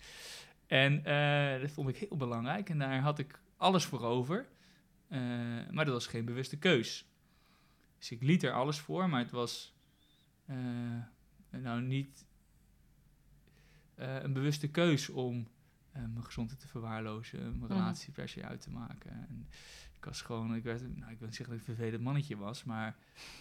En 0.68 1.04
dat 1.62 1.72
vond 1.72 1.90
ik 1.90 1.98
heel 1.98 2.18
belangrijk. 2.18 2.70
En 2.70 2.80
daar 2.80 3.00
had 3.00 3.20
ik 3.20 3.40
alles 3.58 3.86
voor 3.86 4.02
over. 4.02 4.48
Maar 5.72 5.86
dat 5.86 5.94
was 5.94 6.08
geen 6.08 6.26
bewuste 6.26 6.58
keus. 6.58 7.06
Dus 7.98 8.12
ik 8.12 8.22
liet 8.22 8.44
er 8.44 8.52
alles 8.52 8.80
voor, 8.80 9.10
maar 9.10 9.20
het 9.20 9.32
was 9.32 9.76
nou 11.50 11.82
niet 11.82 12.26
eh, 13.96 14.16
een 14.24 14.34
bewuste 14.34 14.68
keus 14.68 15.10
om 15.10 15.48
eh, 15.92 16.02
mijn 16.02 16.24
gezondheid 16.26 16.60
te 16.60 16.68
verwaarlozen, 16.68 17.40
mijn 17.42 17.56
Mhm. 17.60 17.72
relatie 17.72 18.12
per 18.14 18.30
se 18.30 18.44
uit 18.44 18.62
te 18.62 18.70
maken. 18.72 19.12
En 19.12 19.48
ik 19.98 20.06
was 20.06 20.22
gewoon, 20.22 20.56
ik 20.56 20.64
werd, 20.64 20.82
nou, 20.98 21.12
ik 21.12 21.18
wil 21.18 21.28
niet 21.28 21.36
zeggen 21.36 21.56
dat 21.56 21.64
ik 21.64 21.70
een 21.70 21.76
vervelend 21.76 22.04
mannetje 22.04 22.38
was, 22.38 22.64
maar 22.64 22.96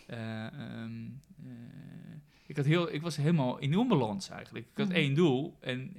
eh, 0.07 0.47
ehm, 0.47 1.05
eh, 1.45 1.53
ik, 2.47 2.57
had 2.57 2.65
heel, 2.65 2.93
ik 2.93 3.03
was 3.03 3.17
helemaal 3.17 3.59
in 3.59 3.77
onbalans 3.77 4.29
eigenlijk. 4.29 4.67
Ik 4.71 4.77
had 4.77 4.87
Mhm. 4.89 4.97
één 4.97 5.15
doel 5.15 5.57
en 5.61 5.93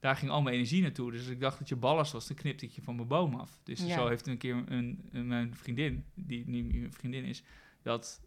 daar 0.00 0.16
ging 0.16 0.30
al 0.30 0.42
mijn 0.42 0.54
energie 0.54 0.82
naartoe. 0.82 1.10
Dus 1.10 1.20
als 1.20 1.28
ik 1.30 1.40
dacht 1.40 1.58
dat 1.58 1.68
je 1.68 1.76
ballast 1.76 2.12
was, 2.12 2.26
dan 2.26 2.36
knipte 2.36 2.64
ik 2.64 2.70
je 2.72 2.82
van 2.82 2.96
mijn 2.96 3.08
boom 3.08 3.34
af. 3.34 3.60
Dus 3.62 3.80
Ja. 3.80 3.94
zo 3.94 4.08
heeft 4.08 4.26
een 4.26 4.38
keer 4.38 4.54
een, 4.66 5.08
een- 5.12 5.26
mijn 5.26 5.54
vriendin, 5.54 6.04
die 6.14 6.44
nu 6.48 6.62
mijn 6.62 6.92
vriendin 6.92 7.24
is, 7.24 7.42
dat 7.82 8.20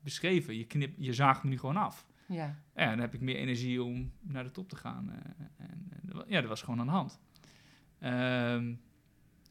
beschreven. 0.00 0.56
Je, 0.56 0.64
knip, 0.66 0.94
je 0.98 1.12
zaagt 1.12 1.42
me 1.42 1.48
nu 1.50 1.58
gewoon 1.58 1.76
af. 1.76 2.06
Ja. 2.28 2.58
Ja, 2.76 2.90
dan 2.90 2.98
heb 2.98 3.14
ik 3.14 3.20
meer 3.20 3.36
energie 3.36 3.82
om 3.82 4.12
naar 4.20 4.44
de 4.44 4.50
top 4.50 4.68
te 4.68 4.76
gaan. 4.76 5.10
eh, 5.12 5.18
en, 5.56 5.90
eh, 6.12 6.20
ja, 6.26 6.40
dat 6.40 6.48
was 6.48 6.62
gewoon 6.62 6.80
aan 6.80 6.86
de 6.86 6.92
hand. 6.92 7.20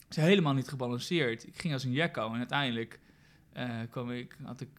Het 0.03 0.17
is 0.17 0.23
helemaal 0.23 0.53
niet 0.53 0.67
gebalanceerd. 0.67 1.47
Ik 1.47 1.59
ging 1.59 1.73
als 1.73 1.83
een 1.83 1.91
jekko 1.91 2.31
en 2.31 2.37
uiteindelijk 2.37 2.99
eh, 3.51 3.79
kwam 3.89 4.11
ik, 4.11 4.37
had 4.43 4.61
ik, 4.61 4.69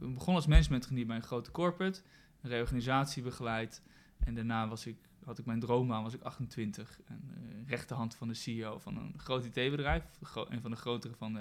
ik 0.00 0.14
begon 0.14 0.34
als 0.34 0.46
managementgeniet 0.46 1.06
bij 1.06 1.16
een 1.16 1.22
grote 1.22 1.50
corporate, 1.50 2.02
een 2.40 2.50
reorganisatie 2.50 3.22
begeleid. 3.22 3.82
En 4.18 4.34
daarna 4.34 4.68
was 4.68 4.86
ik, 4.86 4.96
had 5.24 5.38
ik 5.38 5.44
mijn 5.46 5.60
droombaan, 5.60 6.02
was 6.02 6.14
ik 6.14 6.22
28. 6.22 7.00
En 7.04 7.30
rechterhand 7.66 8.14
van 8.14 8.28
de 8.28 8.34
CEO 8.34 8.78
van 8.78 8.96
een 8.96 9.14
groot 9.16 9.44
IT-bedrijf, 9.44 10.04
een 10.48 10.60
van 10.60 10.70
de 10.70 10.76
grotere 10.76 11.14
van 11.14 11.38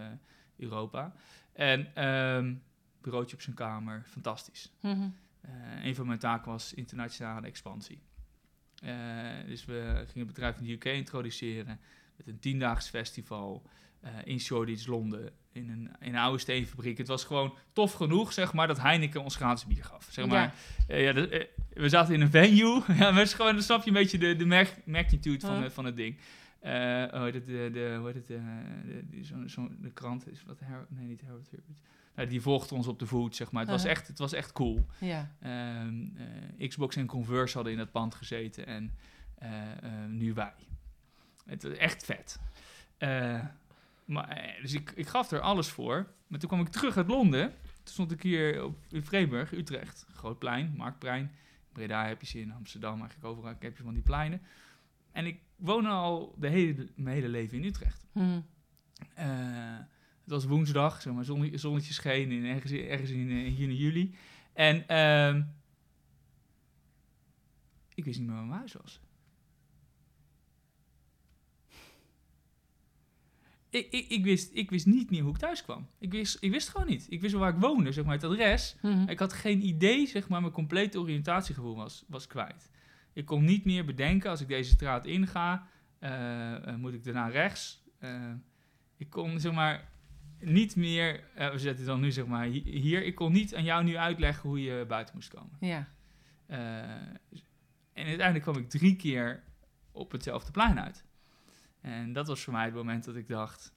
Europa. 0.58 1.14
En 1.54 1.96
ehm 1.96 2.54
bureautje 3.02 3.36
op 3.36 3.42
zijn 3.42 3.56
kamer, 3.56 4.04
fantastisch. 4.08 4.72
Mhm. 4.82 5.10
Eh, 5.42 5.86
een 5.86 5.96
van 5.96 6.08
mijn 6.08 6.20
taken 6.20 6.52
was 6.52 6.74
internationale 6.74 7.48
expansie. 7.48 8.02
Eh, 8.84 8.94
dus 9.46 9.66
we 9.66 9.82
gingen 9.96 10.10
het 10.14 10.28
bedrijf 10.28 10.58
in 10.58 10.64
de 10.64 10.72
UK 10.72 10.86
introduceren 10.86 11.80
met 12.18 12.28
een 12.28 12.40
tiendaags 12.40 12.90
festival 12.90 13.64
eh, 14.00 14.12
in 14.24 14.40
Shoreditch, 14.40 14.88
Londen, 14.88 15.32
in 15.52 15.70
een, 15.70 15.92
in 16.00 16.14
een 16.14 16.22
oude 16.22 16.40
steenfabriek. 16.40 16.98
Het 16.98 17.08
was 17.08 17.24
gewoon 17.24 17.58
tof 17.74 17.94
genoeg, 17.94 18.34
zeg 18.34 18.54
maar, 18.54 18.68
dat 18.68 18.82
Heineken 18.82 19.24
ons 19.24 19.36
gratis 19.36 19.66
bier 19.66 19.84
gaf. 19.84 20.08
Zeg 20.12 20.26
maar, 20.26 20.54
Ja. 20.88 20.96
Ja, 20.96 21.14
dat, 21.14 21.30
we 21.74 21.90
zaten 21.90 22.14
in 22.14 22.22
een 22.22 22.30
venue. 22.30 22.82
ja, 23.00 23.12
maar 23.12 23.28
gewoon, 23.28 23.54
dan 23.54 23.64
snap 23.64 23.84
je 23.84 23.88
een 23.88 23.94
beetje 23.94 24.18
de, 24.18 24.36
de 24.36 24.46
mag- 24.46 24.86
magnitude 24.86 25.46
van, 25.46 25.72
van 25.72 25.86
het 25.86 25.96
ding. 25.96 26.18
Eh 26.60 27.22
heet 27.24 27.34
het, 27.34 27.46
de, 27.46 27.70
de, 27.74 27.96
hoe 27.98 28.06
heet 28.06 28.16
het, 28.16 28.30
eh, 28.30 28.44
de, 28.86 29.04
die- 29.10 29.24
zo, 29.48 29.70
de 29.82 29.92
krant 29.92 30.28
is 30.32 30.44
wat, 30.44 30.60
Her 30.60 30.86
nee, 30.90 31.06
niet 31.08 31.22
Harold 31.22 31.52
Herbert. 31.52 31.80
Nou, 32.16 32.28
die 32.30 32.42
volgde 32.42 32.76
ons 32.76 32.88
op 32.88 33.00
de 33.00 33.06
voet, 33.06 33.36
zeg 33.36 33.52
maar. 33.52 33.62
Het, 33.62 33.72
was, 33.72 33.82
Uh-huh. 33.84 33.98
echt, 33.98 34.08
het 34.08 34.18
was 34.20 34.34
echt 34.34 34.52
cool. 34.52 34.86
Ja. 35.00 35.32
Ehm, 35.40 36.04
eh, 36.58 36.68
Xbox 36.68 36.96
en 36.96 37.06
Converse 37.06 37.54
hadden 37.56 37.72
in 37.74 37.80
dat 37.80 37.92
pand 37.92 38.16
gezeten 38.16 38.66
en 38.66 38.92
nu 40.10 40.34
wij. 40.34 40.54
Het 41.46 41.64
was 41.64 41.74
echt 41.78 42.06
vet. 42.06 42.40
Maar, 44.06 44.58
dus 44.62 44.74
ik, 44.74 44.92
ik 44.96 45.08
gaf 45.08 45.32
er 45.32 45.40
alles 45.40 45.68
voor. 45.70 46.08
Maar 46.28 46.40
toen 46.40 46.50
kwam 46.50 46.62
ik 46.62 46.68
terug 46.68 46.98
uit 46.98 47.08
Londen. 47.08 47.50
Toen 47.50 47.94
stond 47.94 48.12
ik 48.12 48.24
hier 48.24 48.64
op, 48.64 48.78
in 48.90 49.04
Vreeburg, 49.04 49.52
Utrecht. 49.52 50.06
Groot 50.14 50.40
plein, 50.40 50.74
Marktplein. 50.78 51.32
Breda 51.72 52.06
heb 52.08 52.22
je 52.22 52.28
ze 52.28 52.40
in 52.40 52.52
Amsterdam, 52.52 53.00
eigenlijk 53.00 53.26
overal 53.30 53.54
heb 53.60 53.78
je 53.78 53.84
van 53.84 53.94
die 53.94 54.04
pleinen. 54.04 54.42
En 55.12 55.26
ik 55.26 55.40
woon 55.56 55.86
al 55.86 56.36
de 56.38 56.50
hele, 56.50 56.88
mijn 56.96 57.16
hele 57.16 57.30
leven 57.30 57.58
in 57.58 57.64
Utrecht. 57.64 58.08
Mhm. 58.12 58.42
Eh, 59.14 59.78
het 60.22 60.30
was 60.32 60.46
woensdag, 60.46 61.02
zeg 61.02 61.14
maar, 61.14 61.26
zonne, 61.26 61.58
zonnetje 61.58 61.94
scheen 61.94 62.32
in, 62.32 62.46
ergens, 62.46 62.72
ergens 62.72 63.10
in 63.10 63.30
eh, 63.30 63.60
juni, 63.60 63.76
juli. 63.76 64.16
En 64.54 64.88
ehm, 64.88 65.44
ik 67.94 68.06
wist 68.06 68.20
niet 68.20 68.28
meer 68.28 68.36
waar 68.36 68.46
mijn 68.46 68.60
huis 68.60 68.74
was. 68.74 69.02
Ik, 73.70 73.88
ik, 73.92 74.10
ik, 74.10 74.24
wist, 74.24 74.50
ik 74.54 74.70
wist 74.70 74.86
niet 74.86 75.10
meer 75.10 75.22
hoe 75.22 75.32
ik 75.32 75.38
thuis 75.38 75.64
kwam. 75.64 75.88
Ik 75.98 76.12
wist, 76.12 76.38
ik 76.40 76.52
wist 76.52 76.70
gewoon 76.70 76.88
niet. 76.88 77.06
Ik 77.10 77.22
wist 77.22 77.34
wel 77.34 77.42
waar 77.42 77.54
ik 77.54 77.62
woonde, 77.62 77.92
zeg 77.92 78.06
maar, 78.06 78.14
het 78.14 78.24
adres. 78.24 78.76
Mhm. 78.82 79.10
Ik 79.10 79.20
had 79.20 79.34
geen 79.34 79.66
idee, 79.66 80.08
zeg 80.08 80.28
maar, 80.28 80.42
mijn 80.42 80.54
complete 80.54 81.00
oriëntatiegevoel 81.00 81.76
was, 81.76 82.04
was 82.08 82.28
kwijt. 82.28 82.70
Ik 83.14 83.26
kon 83.26 83.44
niet 83.46 83.66
meer 83.66 83.86
bedenken, 83.86 84.30
als 84.30 84.42
ik 84.42 84.48
deze 84.48 84.72
straat 84.72 85.06
inga, 85.06 85.68
eh, 86.00 86.68
eh, 86.68 86.76
moet 86.76 86.94
ik 86.94 87.04
daarna 87.04 87.28
rechts. 87.28 87.84
Eh, 88.00 88.32
ik 88.98 89.10
kon, 89.10 89.40
zeg 89.40 89.52
maar, 89.52 89.88
niet 90.40 90.76
meer, 90.76 91.24
we 91.36 91.60
zetten 91.60 91.86
dan 91.86 92.00
nu, 92.00 92.12
zeg 92.12 92.26
maar, 92.26 92.46
hi- 92.46 92.80
hier. 92.80 93.04
Ik 93.04 93.16
kon 93.16 93.32
niet 93.32 93.56
aan 93.56 93.64
jou 93.64 93.84
nu 93.84 93.98
uitleggen 93.98 94.50
hoe 94.50 94.64
je 94.64 94.86
buiten 94.88 95.16
moest 95.16 95.30
komen. 95.34 95.58
Ja. 95.60 95.88
En 96.48 98.06
uiteindelijk 98.06 98.42
kwam 98.42 98.58
ik 98.58 98.70
drie 98.70 98.96
keer 98.96 99.44
op 99.92 100.12
hetzelfde 100.12 100.52
plein 100.52 100.80
uit. 100.80 101.04
En 101.82 102.14
dat 102.14 102.28
was 102.28 102.42
voor 102.44 102.54
mij 102.54 102.66
het 102.66 102.74
moment 102.74 103.04
dat 103.06 103.16
ik 103.16 103.28
dacht, 103.28 103.74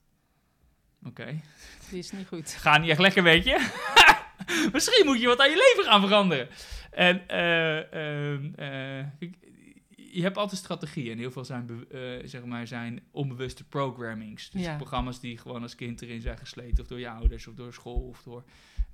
oké, 1.05 1.41
Die 1.91 1.99
is 1.99 2.11
niet 2.13 2.27
goed. 2.29 2.51
gaat 2.51 2.81
niet 2.81 2.91
echt 2.91 2.99
lekker, 3.01 3.23
weet 3.23 3.45
je. 3.45 3.71
Misschien 4.73 5.07
moet 5.07 5.21
je 5.21 5.27
wat 5.27 5.41
aan 5.41 5.51
je 5.51 5.75
leven 5.75 5.91
gaan 5.93 6.01
veranderen. 6.01 6.49
En 6.93 7.29
eh, 7.29 7.79
ehm, 8.33 8.55
eh, 8.55 9.07
je 9.97 10.23
hebt 10.23 10.37
altijd 10.37 10.61
strategieën. 10.61 11.13
En 11.13 11.19
heel 11.19 11.31
veel 11.31 11.45
zijn, 11.45 11.87
eh, 11.91 12.01
zeg 12.25 12.45
maar, 12.45 12.67
zijn 12.67 13.01
onbewuste 13.11 13.65
programmings. 13.65 14.51
Dus 14.51 14.63
Ja. 14.63 14.77
programma's 14.77 15.21
die 15.21 15.39
gewoon 15.39 15.63
als 15.63 15.75
kind 15.75 16.03
erin 16.03 16.21
zijn 16.21 16.39
gesleten. 16.39 16.83
Of 16.83 16.89
door 16.89 16.99
je 16.99 17.09
ouders, 17.09 17.47
of 17.47 17.55
door 17.55 17.73
school, 17.73 18.09
of 18.09 18.23
door... 18.23 18.45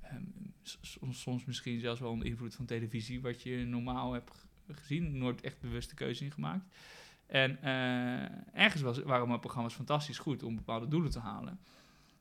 ehm, 0.01 0.21
soms, 0.63 1.21
soms 1.21 1.45
misschien 1.45 1.79
zelfs 1.79 1.99
wel 1.99 2.11
een 2.11 2.23
invloed 2.23 2.55
van 2.55 2.65
televisie... 2.65 3.21
wat 3.21 3.41
je 3.41 3.65
normaal 3.65 4.13
hebt 4.13 4.47
gezien. 4.71 5.17
Nooit 5.17 5.41
echt 5.41 5.61
bewuste 5.61 5.95
keuze 5.95 6.23
in 6.23 6.31
gemaakt. 6.31 6.65
En 7.25 7.63
ergens 8.53 8.81
was, 8.81 8.99
waren 8.99 9.27
mijn 9.27 9.39
programma's 9.39 9.73
fantastisch 9.73 10.17
goed 10.17 10.43
om 10.43 10.55
bepaalde 10.55 10.87
doelen 10.87 11.11
te 11.11 11.19
halen. 11.19 11.59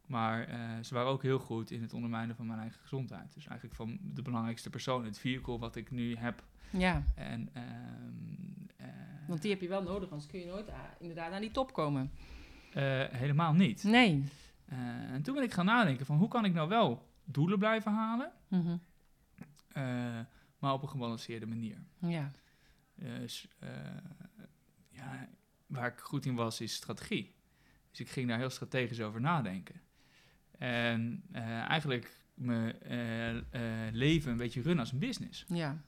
Maar 0.09 0.49
eh, 0.49 0.59
ze 0.83 0.95
waren 0.95 1.11
ook 1.11 1.23
heel 1.23 1.39
goed 1.39 1.71
in 1.71 1.83
het 1.83 1.93
ondermijnen 1.93 2.37
van 2.37 2.47
mijn 2.47 2.59
eigen 2.61 2.81
gezondheid. 2.81 3.35
Dus 3.35 3.47
eigenlijk 3.47 3.77
van 3.77 3.99
de 4.03 4.23
belangrijkste 4.23 4.71
persoon, 4.71 5.05
het 5.05 5.19
vehicle 5.19 5.59
wat 5.59 5.77
ik 5.77 5.91
nu 5.91 6.17
heb. 6.17 6.45
Ja. 6.71 7.03
En, 7.15 7.49
ehm, 7.53 7.67
eh, 8.77 8.87
Want 9.29 9.43
die 9.43 9.51
heb 9.51 9.61
je 9.61 9.69
wel 9.69 9.83
nodig, 9.83 10.11
anders 10.11 10.27
kun 10.31 10.41
je 10.41 10.47
nooit 10.47 10.69
ah, 10.69 10.79
inderdaad 10.99 11.33
aan 11.33 11.41
die 11.41 11.51
top 11.51 11.73
komen. 11.73 12.11
eh, 12.73 13.05
helemaal 13.09 13.53
niet. 13.53 13.85
Nee. 13.85 14.25
En 15.13 15.23
toen 15.23 15.35
ben 15.35 15.43
ik 15.43 15.53
gaan 15.53 15.65
nadenken 15.65 16.07
van 16.07 16.17
hoe 16.17 16.29
kan 16.29 16.45
ik 16.45 16.53
nou 16.55 16.69
wel 16.69 17.09
doelen 17.25 17.59
blijven 17.59 17.93
halen, 17.93 18.33
Mhm. 18.49 18.77
maar 20.59 20.73
op 20.73 20.83
een 20.83 20.89
gebalanceerde 20.89 21.47
manier. 21.47 21.79
Ja. 21.99 22.31
Dus 22.95 23.49
ja, 24.91 25.29
waar 25.67 25.87
ik 25.93 25.99
goed 25.99 26.27
in 26.27 26.35
was, 26.35 26.61
is 26.61 26.75
strategie. 26.75 27.35
Dus 27.91 28.01
ik 28.01 28.09
ging 28.09 28.29
daar 28.29 28.39
heel 28.39 28.51
strategisch 28.51 29.01
over 29.01 29.21
nadenken. 29.21 29.81
En 30.59 31.23
eh, 31.33 31.43
eigenlijk 31.43 32.21
mijn 32.35 32.81
eh, 32.83 33.37
eh, 33.37 33.43
leven 33.93 34.31
een 34.31 34.37
beetje 34.37 34.61
runnen 34.63 34.81
als 34.81 34.93
een 34.93 34.99
business. 34.99 35.45
Ja. 35.49 35.83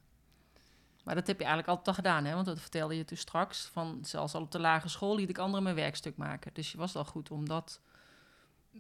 Maar 1.05 1.15
dat 1.15 1.27
heb 1.27 1.39
je 1.39 1.45
eigenlijk 1.45 1.69
altijd 1.69 1.89
al 1.89 2.03
gedaan, 2.05 2.25
hè? 2.25 2.35
Want 2.35 2.47
dat 2.47 2.61
vertelde 2.61 2.97
je 2.97 3.05
dus 3.05 3.21
straks. 3.21 3.67
Van 3.73 3.99
zelfs 4.03 4.35
al 4.35 4.43
op 4.43 4.51
de 4.51 4.59
lagere 4.59 4.89
school 4.89 5.17
liet 5.17 5.29
ik 5.29 5.39
anderen 5.39 5.63
mijn 5.63 5.75
werkstuk 5.75 6.17
maken. 6.17 6.51
Dus 6.55 6.73
je 6.73 6.79
was 6.79 6.97
al 6.97 7.05
goed 7.05 7.31
om 7.31 7.49
dat 7.49 7.81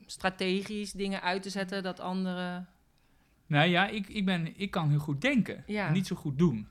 strategisch 0.06 0.92
dingen 0.92 1.23
uit 1.23 1.42
te 1.42 1.50
zetten 1.50 1.82
dat 1.82 2.00
anderen. 2.00 2.68
Nou 3.47 3.68
ja, 3.68 3.87
ik, 3.87 4.09
ik, 4.09 4.25
ben, 4.25 4.59
ik 4.61 4.70
kan 4.70 4.88
heel 4.88 4.99
goed 4.99 5.20
denken, 5.20 5.64
Ja. 5.66 5.87
en 5.87 5.92
niet 5.92 6.06
zo 6.06 6.16
goed 6.16 6.38
doen. 6.38 6.68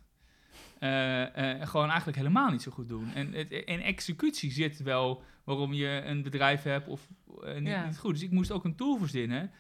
Eh, 0.80 1.68
gewoon 1.68 1.88
eigenlijk 1.88 2.18
helemaal 2.18 2.52
niet 2.52 2.62
zo 2.62 2.72
goed 2.72 2.90
doen. 2.90 3.14
En 3.14 3.34
het, 3.34 3.52
in 3.52 3.82
executie 3.82 4.52
zit 4.52 4.84
wel 4.84 5.24
waarom 5.44 5.74
je 5.74 6.02
een 6.06 6.24
bedrijf 6.24 6.64
hebt 6.64 6.88
of 6.88 7.08
eh, 7.44 7.56
niet, 7.56 7.68
Ja. 7.68 7.86
niet 7.86 7.98
goed. 7.98 8.14
Dus 8.14 8.24
ik 8.24 8.32
moest 8.32 8.52
ook 8.52 8.64
een 8.66 8.76
tool 8.76 8.98
verzinnen 8.98 9.52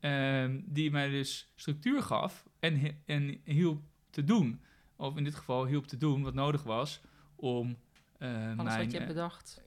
ehm, 0.00 0.60
die 0.64 0.90
mij 0.90 1.08
dus 1.08 1.52
structuur 1.54 2.02
gaf 2.02 2.46
en, 2.60 2.96
en 3.06 3.40
hielp 3.44 3.82
te 4.10 4.24
doen. 4.24 4.60
Of 4.96 5.16
in 5.16 5.24
dit 5.24 5.34
geval 5.34 5.66
hielp 5.66 5.86
te 5.86 5.96
doen 5.96 6.22
wat 6.22 6.34
nodig 6.34 6.62
was 6.62 7.00
om 7.36 7.76
Alles 8.18 8.56
mijn... 8.56 8.66
wat 8.66 8.90
je 8.90 8.96
hebt 8.96 9.08
bedacht 9.08 9.62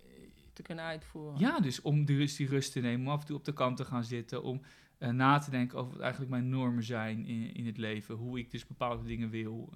te 0.53 0.61
kunnen 0.61 0.83
uitvoeren. 0.85 1.39
ja, 1.39 1.59
dus 1.59 1.81
om 1.81 2.05
de 2.05 2.15
rust, 2.17 2.37
die 2.37 2.47
rust 2.47 2.71
te 2.71 2.79
nemen, 2.79 3.07
om 3.07 3.13
af 3.13 3.19
en 3.21 3.25
toe 3.25 3.37
op 3.37 3.45
de 3.45 3.53
kant 3.53 3.77
te 3.77 3.85
gaan 3.85 4.03
zitten, 4.03 4.43
om 4.43 4.61
na 4.97 5.37
te 5.37 5.49
denken 5.51 5.77
over 5.77 5.91
wat 5.91 6.01
eigenlijk 6.01 6.31
mijn 6.31 6.49
normen 6.49 6.83
zijn 6.83 7.25
in, 7.25 7.53
in 7.53 7.65
het 7.65 7.77
leven, 7.77 8.15
hoe 8.15 8.39
ik 8.39 8.51
dus 8.51 8.67
bepaalde 8.67 9.03
dingen 9.03 9.29
wil. 9.29 9.73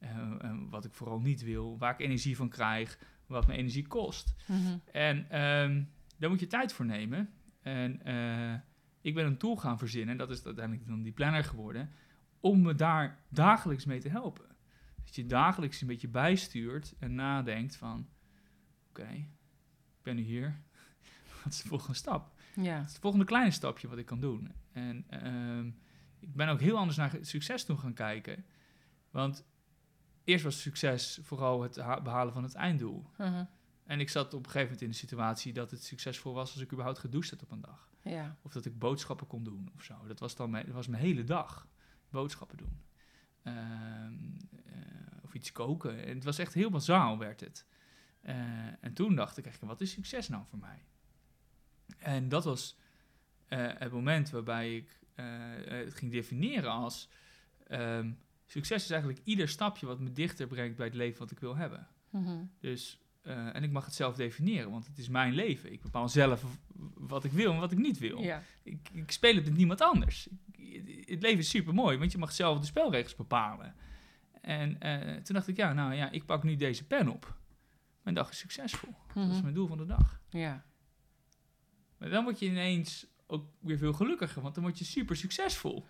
Eh, 0.00 0.54
wat 0.70 0.84
ik 0.84 0.94
vooral 0.94 1.20
niet 1.20 1.42
wil, 1.42 1.78
waar 1.78 1.92
ik 1.92 2.00
energie 2.00 2.36
van 2.36 2.48
krijg, 2.48 2.98
wat 3.26 3.46
mijn 3.46 3.58
energie 3.58 3.86
kost. 3.86 4.34
Mhm. 4.46 4.78
En 4.92 5.30
ehm, 5.30 5.82
daar 6.18 6.30
moet 6.30 6.40
je 6.40 6.46
tijd 6.46 6.72
voor 6.72 6.84
nemen. 6.84 7.30
En 7.62 8.02
eh, 8.04 8.60
ik 9.00 9.14
ben 9.14 9.26
een 9.26 9.36
tool 9.36 9.56
gaan 9.56 9.78
verzinnen, 9.78 10.16
dat 10.16 10.30
is 10.30 10.44
uiteindelijk 10.44 10.86
dan 10.86 11.02
die 11.02 11.12
planner 11.12 11.44
geworden, 11.44 11.90
om 12.40 12.62
me 12.62 12.74
daar 12.74 13.18
dagelijks 13.28 13.84
mee 13.84 14.00
te 14.00 14.08
helpen. 14.08 14.44
Dat 15.04 15.14
je 15.14 15.26
dagelijks 15.26 15.80
een 15.80 15.86
beetje 15.86 16.08
bijstuurt 16.08 16.94
en 16.98 17.14
nadenkt 17.14 17.76
van, 17.76 18.08
oké, 18.88 19.08
ik 19.10 20.02
ben 20.02 20.16
nu 20.16 20.22
hier, 20.22 20.60
wat 21.44 21.52
is 21.52 21.62
de 21.62 21.68
volgende 21.68 21.96
stap? 21.96 22.38
Ja. 22.54 22.76
Het 22.76 22.86
is 22.86 22.92
het 22.92 23.00
volgende 23.00 23.26
kleine 23.26 23.50
stapje 23.50 23.88
wat 23.88 23.98
ik 23.98 24.06
kan 24.06 24.20
doen. 24.20 24.52
En 24.72 25.04
ehm, 25.08 25.66
ik 26.18 26.34
ben 26.34 26.48
ook 26.48 26.60
heel 26.60 26.76
anders 26.76 26.96
naar 26.96 27.18
succes 27.20 27.64
toe 27.64 27.76
gaan 27.76 27.94
kijken. 27.94 28.44
Want 29.10 29.44
eerst 30.30 30.44
was 30.44 30.60
succes 30.60 31.18
vooral 31.22 31.62
het 31.62 31.76
ha- 31.76 32.00
behalen 32.00 32.32
van 32.32 32.42
het 32.42 32.54
einddoel. 32.54 33.06
Mhm. 33.18 33.44
En 33.84 34.00
ik 34.00 34.08
zat 34.08 34.34
op 34.34 34.38
een 34.44 34.44
gegeven 34.44 34.62
moment 34.62 34.82
in 34.82 34.88
de 34.88 34.94
situatie 34.94 35.52
dat 35.52 35.70
het 35.70 35.84
succesvol 35.84 36.34
was 36.34 36.52
als 36.52 36.62
ik 36.62 36.72
überhaupt 36.72 36.98
gedoucht 36.98 37.30
had 37.30 37.42
op 37.42 37.50
een 37.50 37.60
dag. 37.60 37.88
Ja. 38.02 38.36
Of 38.42 38.52
dat 38.52 38.64
ik 38.64 38.78
boodschappen 38.78 39.26
kon 39.26 39.44
doen 39.44 39.70
of 39.74 39.82
zo. 39.82 39.94
Dat 40.06 40.18
was 40.18 40.34
dan 40.36 40.50
mijn, 40.50 40.66
dat 40.66 40.74
was 40.74 40.86
mijn 40.86 41.02
hele 41.02 41.24
dag. 41.24 41.66
Boodschappen 42.10 42.56
doen. 42.56 42.80
Ehm, 43.42 44.14
eh, 44.66 45.24
of 45.24 45.34
iets 45.34 45.52
koken. 45.52 46.04
En 46.04 46.14
het 46.14 46.24
was 46.24 46.38
echt 46.38 46.54
heel 46.54 46.70
bazaal 46.70 47.18
werd 47.18 47.40
het. 47.40 47.66
Eh, 48.20 48.34
en 48.80 48.92
toen 48.94 49.14
dacht 49.14 49.36
ik 49.38 49.44
eigenlijk, 49.44 49.72
wat 49.72 49.80
is 49.88 49.92
succes 49.92 50.28
nou 50.28 50.44
voor 50.48 50.58
mij? 50.58 50.84
En 51.98 52.28
dat 52.28 52.44
was 52.44 52.78
eh, 53.48 53.66
het 53.74 53.92
moment 53.92 54.30
waarbij 54.30 54.76
ik 54.76 54.98
het 55.64 55.94
ging 55.94 56.12
definiëren 56.12 56.70
als... 56.70 57.08
ehm, 57.66 58.12
succes 58.50 58.82
is 58.84 58.90
eigenlijk 58.90 59.20
ieder 59.24 59.48
stapje 59.48 59.86
wat 59.86 60.00
me 60.00 60.12
dichter 60.12 60.46
brengt 60.46 60.76
bij 60.76 60.86
het 60.86 60.94
leven 60.94 61.18
wat 61.18 61.30
ik 61.30 61.40
wil 61.40 61.56
hebben. 61.56 61.88
Mhm. 62.10 62.44
Dus, 62.60 63.00
eh, 63.22 63.54
en 63.56 63.62
ik 63.62 63.70
mag 63.70 63.84
het 63.84 63.94
zelf 63.94 64.16
definiëren, 64.16 64.70
want 64.70 64.86
het 64.86 64.98
is 64.98 65.08
mijn 65.08 65.32
leven. 65.34 65.72
Ik 65.72 65.82
bepaal 65.82 66.08
zelf 66.08 66.44
wat 66.94 67.24
ik 67.24 67.32
wil 67.32 67.52
en 67.52 67.58
wat 67.60 67.72
ik 67.72 67.78
niet 67.78 67.98
wil. 67.98 68.20
Ja. 68.22 68.42
Ik, 68.62 68.88
ik 68.92 69.10
speel 69.10 69.34
het 69.34 69.44
met 69.44 69.56
niemand 69.56 69.80
anders. 69.80 70.28
Ik- 70.52 71.08
het 71.08 71.22
leven 71.22 71.38
is 71.38 71.48
super 71.48 71.74
mooi, 71.74 71.98
want 71.98 72.12
je 72.12 72.18
mag 72.18 72.32
zelf 72.32 72.58
de 72.60 72.66
spelregels 72.66 73.16
bepalen. 73.16 73.74
En 74.40 74.80
eh, 74.80 75.16
toen 75.22 75.34
dacht 75.34 75.48
ik, 75.48 75.56
ja, 75.56 75.72
nou 75.72 75.94
ja, 75.94 76.10
ik 76.10 76.24
pak 76.26 76.42
nu 76.42 76.56
deze 76.56 76.86
pen 76.86 77.08
op. 77.08 77.36
Mijn 78.02 78.14
dag 78.14 78.30
is 78.30 78.38
succesvol. 78.38 78.94
Dat 79.14 79.26
is 79.26 79.32
Mhm. 79.32 79.42
mijn 79.42 79.54
doel 79.54 79.66
van 79.66 79.78
de 79.78 79.86
dag. 79.86 80.20
Ja. 80.30 80.64
Maar 81.98 82.10
dan 82.10 82.24
word 82.24 82.38
je 82.38 82.46
ineens 82.46 83.06
ook 83.26 83.46
weer 83.60 83.78
veel 83.78 83.92
gelukkiger, 83.92 84.42
want 84.42 84.54
dan 84.54 84.64
word 84.64 84.78
je 84.78 84.84
super 84.84 85.16
succesvol. 85.16 85.86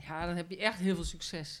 Ja, 0.00 0.26
dan 0.26 0.36
heb 0.36 0.50
je 0.50 0.58
echt 0.58 0.78
heel 0.78 0.94
veel 0.94 1.04
succes. 1.04 1.60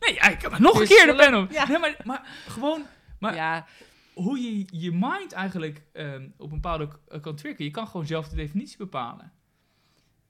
Nee, 0.00 0.14
ja, 0.14 0.28
ik 0.28 0.42
er 0.42 0.60
nog 0.60 0.72
een 0.74 0.78
Dus 0.80 0.88
keer 0.88 1.06
de 1.06 1.14
pen 1.14 1.34
op. 1.34 1.50
ja. 1.50 1.68
Nee, 1.68 1.78
maar, 1.78 1.96
maar 2.04 2.26
gewoon 2.48 2.82
Maar- 3.18 3.34
ja, 3.34 3.66
hoe 4.14 4.38
je 4.38 4.66
je 4.70 4.90
mind 4.92 5.32
eigenlijk 5.32 5.82
ehm, 5.92 6.28
op 6.36 6.46
een 6.52 6.60
bepaalde 6.60 6.88
k- 6.88 7.22
kan 7.22 7.36
tricken. 7.36 7.64
Je 7.64 7.70
kan 7.70 7.86
gewoon 7.86 8.06
zelf 8.06 8.28
de 8.28 8.36
definitie 8.36 8.76
bepalen. 8.76 9.32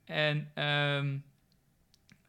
En 0.05 0.51
ehm, 0.53 1.17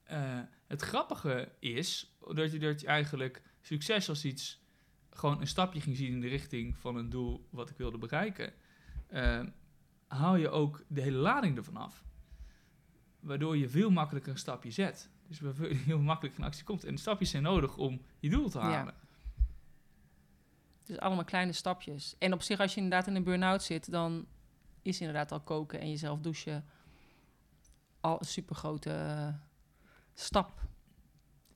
eh, 0.05 0.41
het 0.67 0.83
grappige 0.83 1.49
is 1.59 2.15
dat 2.35 2.53
je, 2.53 2.59
dat 2.59 2.81
je 2.81 2.87
eigenlijk 2.87 3.43
succes 3.61 4.09
als 4.09 4.25
iets 4.25 4.61
gewoon 5.11 5.41
een 5.41 5.47
stapje 5.47 5.81
ging 5.81 5.97
zien 5.97 6.13
in 6.13 6.21
de 6.21 6.29
richting 6.29 6.77
van 6.79 6.97
een 6.97 7.11
doel 7.11 7.47
wat 7.51 7.71
ik 7.71 7.77
wilde 7.77 7.99
bereiken. 7.99 8.53
Ehm, 9.11 9.49
haal 10.07 10.37
je 10.37 10.49
ook 10.51 10.85
de 10.89 11.01
hele 11.01 11.17
lading 11.19 11.57
ervan 11.57 11.77
af. 11.77 12.03
Waardoor 13.23 13.57
je 13.57 13.69
veel 13.69 13.91
makkelijker 13.91 14.33
een 14.33 14.39
stapje 14.39 14.71
zet. 14.71 15.11
Dus 15.29 15.41
heel 15.85 15.99
makkelijk 15.99 16.37
in 16.39 16.45
actie 16.45 16.65
komt. 16.65 16.85
En 16.85 16.99
stapjes 16.99 17.31
zijn 17.31 17.43
nodig 17.43 17.77
om 17.77 18.03
je 18.19 18.31
doel 18.31 18.49
te 18.51 18.59
Ja. 18.59 18.65
halen. 18.65 18.95
dus 20.85 20.99
allemaal 20.99 21.25
kleine 21.25 21.53
stapjes. 21.53 22.17
En 22.19 22.33
op 22.33 22.43
zich, 22.43 22.61
als 22.61 22.75
je 22.75 22.81
inderdaad 22.81 23.07
in 23.09 23.15
een 23.15 23.25
burn-out 23.25 23.63
zit, 23.63 23.91
dan 23.91 24.27
is 24.83 25.01
inderdaad 25.01 25.33
al 25.33 25.41
koken 25.41 25.81
en 25.81 25.89
jezelf 25.91 26.21
douchen 26.21 26.65
al 28.01 28.19
een 28.19 28.27
supergrote 28.27 29.35
stap. 30.15 30.61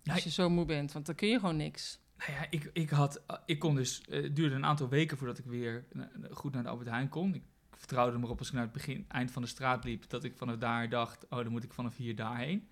Ja, 0.02 0.12
Als 0.14 0.24
je 0.24 0.30
zo 0.30 0.48
moe 0.50 0.64
bent, 0.64 0.92
want 0.92 1.06
dan 1.06 1.14
kun 1.14 1.28
je 1.28 1.38
gewoon 1.38 1.56
niks. 1.56 1.98
Nou 2.18 2.32
ja, 2.32 2.46
ik, 2.50 2.70
ik, 2.72 2.90
had, 2.90 3.22
ik 3.46 3.58
kon 3.58 3.74
dus, 3.74 4.00
eh, 4.00 4.22
het 4.22 4.36
duurde 4.36 4.54
een 4.54 4.64
aantal 4.64 4.88
weken 4.88 5.16
voordat 5.18 5.38
ik 5.38 5.44
weer 5.44 5.84
eh, 5.92 6.02
goed 6.30 6.52
naar 6.52 6.62
de 6.62 6.68
Albert 6.68 6.88
Heijn 6.88 7.08
kon. 7.08 7.34
Ik 7.34 7.42
vertrouwde 7.86 8.18
me 8.18 8.24
erop 8.24 8.38
als 8.38 8.48
ik 8.48 8.54
naar 8.54 8.62
het 8.62 8.72
begin, 8.72 9.04
eind 9.08 9.30
van 9.30 9.42
de 9.42 9.48
straat 9.48 9.84
liep, 9.84 10.08
dat 10.08 10.24
ik 10.24 10.36
vanaf 10.36 10.56
daar 10.56 10.88
dacht, 10.88 11.24
oh, 11.28 11.38
dan 11.38 11.50
moet 11.50 11.64
ik 11.64 11.72
vanaf 11.72 11.96
hier 11.96 12.16
daarheen. 12.16 12.68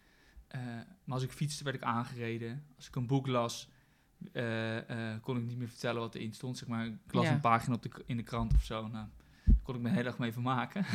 Eh, 0.48 0.60
maar 1.04 1.14
als 1.14 1.22
ik 1.22 1.30
fietste, 1.32 1.64
werd 1.64 1.76
ik 1.76 1.82
aangereden. 1.82 2.64
Als 2.76 2.86
ik 2.88 2.96
een 2.96 3.06
boek 3.06 3.26
las, 3.26 3.68
eh, 4.32 5.12
eh, 5.12 5.22
kon 5.22 5.36
ik 5.36 5.44
niet 5.44 5.58
meer 5.58 5.68
vertellen 5.68 6.00
wat 6.00 6.14
erin 6.14 6.32
stond. 6.32 6.58
Zeg 6.58 6.68
maar, 6.68 6.86
ik 6.86 6.94
las 7.06 7.24
Ja. 7.24 7.32
een 7.32 7.40
pagina 7.40 7.74
op 7.74 7.82
de, 7.82 7.90
in 8.06 8.16
de 8.16 8.22
krant 8.22 8.54
of 8.54 8.62
zo. 8.62 8.80
Nou, 8.80 8.92
daar 9.44 9.56
kon 9.62 9.74
ik 9.74 9.80
me 9.80 9.88
de 9.88 9.94
hele 9.94 10.08
dag 10.08 10.18
mee 10.18 10.32
vermaken. 10.32 10.84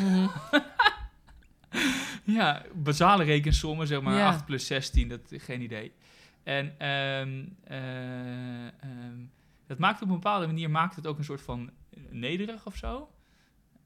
Ja, 2.23 2.65
basale 2.75 3.23
rekensommen, 3.23 3.87
zeg 3.87 4.01
maar 4.01 4.17
Ja. 4.17 4.27
8 4.27 4.45
plus 4.45 4.65
16, 4.67 5.07
dat 5.07 5.21
geen 5.27 5.61
idee. 5.61 5.93
En 6.43 6.79
ehm, 6.79 7.45
eh, 7.63 8.67
ehm, 8.67 9.17
dat 9.67 9.77
maakt 9.77 10.01
op 10.01 10.07
een 10.07 10.13
bepaalde 10.13 10.45
manier 10.45 10.69
maakt 10.69 10.95
het 10.95 11.07
ook 11.07 11.17
een 11.17 11.23
soort 11.23 11.41
van 11.41 11.71
nederig 12.09 12.65
of 12.65 12.75
zo. 12.75 13.09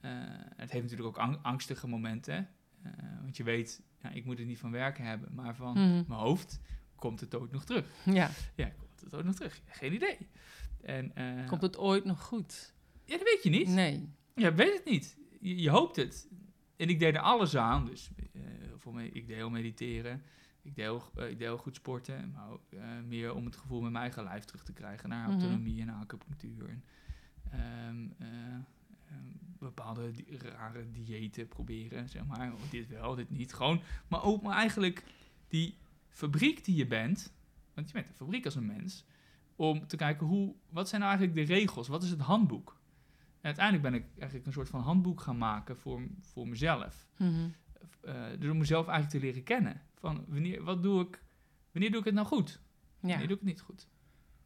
Eh, 0.04 0.12
het 0.56 0.72
heeft 0.72 0.84
natuurlijk 0.84 1.08
ook 1.10 1.18
ang- 1.18 1.40
angstige 1.42 1.88
momenten. 1.88 2.50
eh, 2.84 2.92
want 3.22 3.38
je 3.38 3.44
weet, 3.44 3.82
ik 4.14 4.26
moet 4.26 4.40
er 4.40 4.46
niet 4.46 4.60
van 4.60 4.72
werken 4.72 5.04
hebben, 5.06 5.34
maar 5.34 5.56
van 5.56 5.72
Mhm. 5.72 6.04
mijn 6.08 6.20
hoofd 6.20 6.60
komt 6.96 7.20
het 7.20 7.36
ooit 7.36 7.52
nog 7.52 7.64
terug. 7.66 7.86
Ja, 8.06 8.30
Ja, 8.56 8.70
komt 8.70 9.02
het 9.02 9.16
ooit 9.16 9.26
nog 9.26 9.36
terug? 9.36 9.62
Geen 9.66 9.94
idee. 9.94 10.18
En, 10.82 11.16
eh, 11.16 11.48
komt 11.48 11.62
het 11.62 11.78
ooit 11.78 12.06
nog 12.06 12.22
goed? 12.24 12.74
Ja, 13.06 13.18
dat 13.18 13.24
weet 13.28 13.44
je 13.44 13.50
niet. 13.50 13.68
Nee. 13.68 14.10
Ja, 14.36 14.54
weet 14.54 14.74
het 14.74 14.86
niet. 14.86 15.18
Je, 15.40 15.62
je 15.62 15.70
hoopt 15.70 15.96
het. 15.96 16.28
En 16.78 16.90
ik 16.90 17.00
deed 17.00 17.16
er 17.16 17.22
alles 17.22 17.56
aan. 17.58 17.86
Dus 17.86 18.10
voor 18.78 18.94
mij, 18.94 19.08
ik 19.08 19.28
deed 19.28 19.36
heel 19.36 19.50
mediteren. 19.50 20.22
Ik 20.62 20.76
deed 20.76 20.86
heel, 20.86 21.04
eh, 21.16 21.24
ik 21.30 21.38
deed 21.38 21.48
heel 21.48 21.58
goed 21.58 21.76
sporten. 21.76 22.32
Maar 22.32 22.50
ook 22.50 22.62
meer 23.08 23.34
om 23.34 23.46
het 23.46 23.56
gevoel 23.56 23.82
met 23.82 23.92
mijn 23.92 24.04
eigen 24.04 24.24
lijf 24.24 24.44
terug 24.44 24.64
te 24.64 24.74
krijgen. 24.74 25.10
Naar 25.10 25.30
Mhm. 25.30 25.32
autonomie 25.40 25.82
en 25.82 25.90
acupunctuur. 25.90 26.80
En, 27.50 28.14
ehm, 28.20 28.28
eh, 28.30 28.54
ehm, 29.10 29.43
bepaalde 29.64 30.12
rare 30.40 30.92
diëten 30.92 31.48
proberen. 31.48 32.10
Zeg 32.10 32.26
maar. 32.26 32.54
Oh, 32.54 32.60
dit 32.70 32.88
wel, 32.88 33.16
dit 33.16 33.30
niet. 33.30 33.54
Gewoon. 33.54 33.82
Maar 34.08 34.24
ook 34.24 34.42
maar 34.42 34.58
eigenlijk 34.58 35.04
die 35.48 35.78
fabriek 36.10 36.66
die 36.66 36.76
je 36.76 36.88
bent. 36.88 37.34
Want 37.74 37.88
je 37.88 37.94
bent 37.94 38.08
een 38.08 38.14
fabriek 38.14 38.46
als 38.46 38.56
een 38.56 38.66
mens. 38.66 39.06
Om 39.56 39.88
te 39.88 39.96
kijken 39.96 40.28
hoe, 40.28 40.56
wat 40.70 40.90
zijn 40.90 41.02
nou 41.02 41.18
eigenlijk 41.18 41.48
de 41.48 41.54
regels? 41.54 41.88
Wat 41.88 42.04
is 42.04 42.10
het 42.10 42.20
handboek? 42.20 42.82
En 43.44 43.50
uiteindelijk 43.50 43.84
ben 43.84 43.94
ik 43.94 44.06
eigenlijk 44.18 44.46
een 44.46 44.54
soort 44.54 44.70
van 44.70 44.82
handboek 44.82 45.22
gaan 45.22 45.38
maken 45.38 45.78
voor, 45.78 46.02
voor 46.22 46.48
mezelf. 46.48 47.08
Mhm. 47.18 47.50
Eh, 48.02 48.26
dus 48.40 48.50
om 48.50 48.58
mezelf 48.58 48.88
eigenlijk 48.88 49.20
te 49.20 49.26
leren 49.28 49.44
kennen. 49.44 49.82
Van 49.94 50.26
wanneer, 50.28 50.64
wat 50.64 50.84
doe 50.84 51.02
ik, 51.02 51.24
wanneer 51.72 51.92
doe 51.92 52.00
ik 52.00 52.06
het 52.06 52.14
nou 52.14 52.28
goed? 52.28 52.60
Ja. 53.00 53.08
Wanneer 53.08 53.28
doe 53.28 53.38
ik 53.38 53.44
het 53.44 53.50
niet 53.50 53.62
goed? 53.62 53.88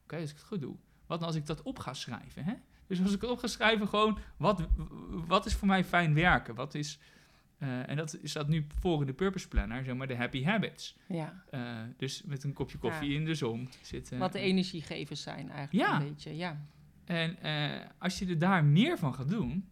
Oké, 0.03 0.15
als 0.15 0.29
ik 0.29 0.35
het 0.35 0.45
goed 0.45 0.61
doe. 0.61 0.75
Wat 1.05 1.19
nou 1.19 1.31
als 1.31 1.35
ik 1.35 1.45
dat 1.45 1.61
op 1.61 1.79
ga 1.79 1.93
schrijven? 1.93 2.43
Hè? 2.43 2.53
Dus 2.87 3.01
als 3.01 3.13
ik 3.13 3.21
het 3.21 3.29
op 3.29 3.37
ga 3.39 3.47
schrijven, 3.47 3.87
gewoon, 3.87 4.17
wat, 4.37 4.67
wat 5.09 5.45
is 5.45 5.53
voor 5.53 5.67
mij 5.67 5.83
fijn 5.83 6.13
werken? 6.13 6.55
Wat 6.55 6.73
is, 6.75 6.99
eh, 7.57 7.89
en 7.89 7.95
dat 7.97 8.17
staat 8.23 8.47
nu 8.47 8.65
voor 8.79 8.99
in 9.01 9.07
de 9.07 9.13
Purpose 9.13 9.47
Planner, 9.47 9.83
zeg 9.83 9.95
maar 9.95 10.07
de 10.07 10.15
happy 10.15 10.43
habits. 10.43 10.97
ja. 11.07 11.43
Eh, 11.49 11.81
dus 11.97 12.23
met 12.23 12.43
een 12.43 12.53
kopje 12.53 12.77
koffie 12.77 13.13
in 13.13 13.25
de 13.25 13.35
zon 13.35 13.69
zitten. 13.81 14.17
Wat 14.17 14.31
de 14.31 14.39
energiegevers 14.39 15.21
zijn 15.21 15.49
eigenlijk 15.49 15.89
Ja. 15.89 16.01
een 16.01 16.07
beetje. 16.07 16.35
Ja. 16.35 16.65
En 17.05 17.41
eh, 17.41 17.85
als 17.97 18.19
je 18.19 18.25
er 18.27 18.39
daar 18.39 18.63
meer 18.65 18.97
van 18.97 19.13
gaat 19.13 19.29
doen, 19.29 19.69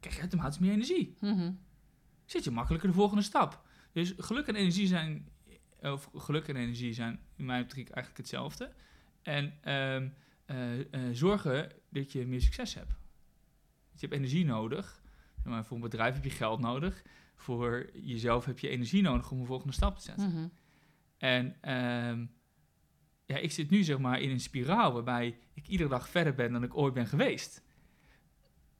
krijg 0.00 0.14
je 0.14 0.20
automatisch 0.20 0.58
meer 0.58 0.72
energie. 0.72 1.16
Mhm. 1.20 1.52
Zit 2.24 2.44
je 2.44 2.50
makkelijker 2.50 2.88
de 2.88 2.94
volgende 2.94 3.22
stap. 3.22 3.66
Dus 3.92 4.14
geluk 4.16 4.46
en 4.46 4.54
energie 4.54 4.86
zijn, 4.86 5.28
of 5.80 6.10
geluk 6.14 6.48
en 6.48 6.56
energie 6.56 6.92
zijn 6.92 7.20
in 7.36 7.44
mijn 7.44 7.62
optiek 7.62 7.88
eigenlijk 7.88 8.16
hetzelfde. 8.16 8.72
En 9.22 9.52
ehm, 9.62 10.08
eh, 10.48 10.78
eh, 10.78 11.00
zorgen 11.12 11.72
dat 11.88 12.12
je 12.12 12.26
meer 12.26 12.40
succes 12.40 12.74
hebt. 12.74 12.90
Je 13.92 14.00
hebt 14.00 14.12
energie 14.12 14.44
nodig. 14.44 15.02
Zeg 15.36 15.52
maar, 15.52 15.64
voor 15.64 15.76
een 15.76 15.82
bedrijf 15.82 16.14
heb 16.14 16.24
je 16.24 16.30
geld 16.30 16.60
nodig. 16.60 17.02
Voor 17.36 17.90
jezelf 17.92 18.44
heb 18.44 18.58
je 18.58 18.68
energie 18.68 19.02
nodig 19.02 19.30
om 19.30 19.40
een 19.40 19.46
volgende 19.46 19.72
stap 19.72 19.96
te 19.96 20.02
zetten. 20.02 20.28
Mhm. 20.28 20.48
En 21.18 21.56
ehm, 21.60 22.26
ja, 23.26 23.36
ik 23.36 23.52
zit 23.52 23.70
nu 23.70 23.82
zeg 23.82 23.98
maar 23.98 24.20
in 24.20 24.30
een 24.30 24.40
spiraal 24.40 24.92
waarbij 24.92 25.38
ik 25.54 25.68
iedere 25.68 25.88
dag 25.88 26.08
verder 26.08 26.34
ben 26.34 26.52
dan 26.52 26.62
ik 26.62 26.76
ooit 26.76 26.94
ben 26.94 27.06
geweest. 27.06 27.62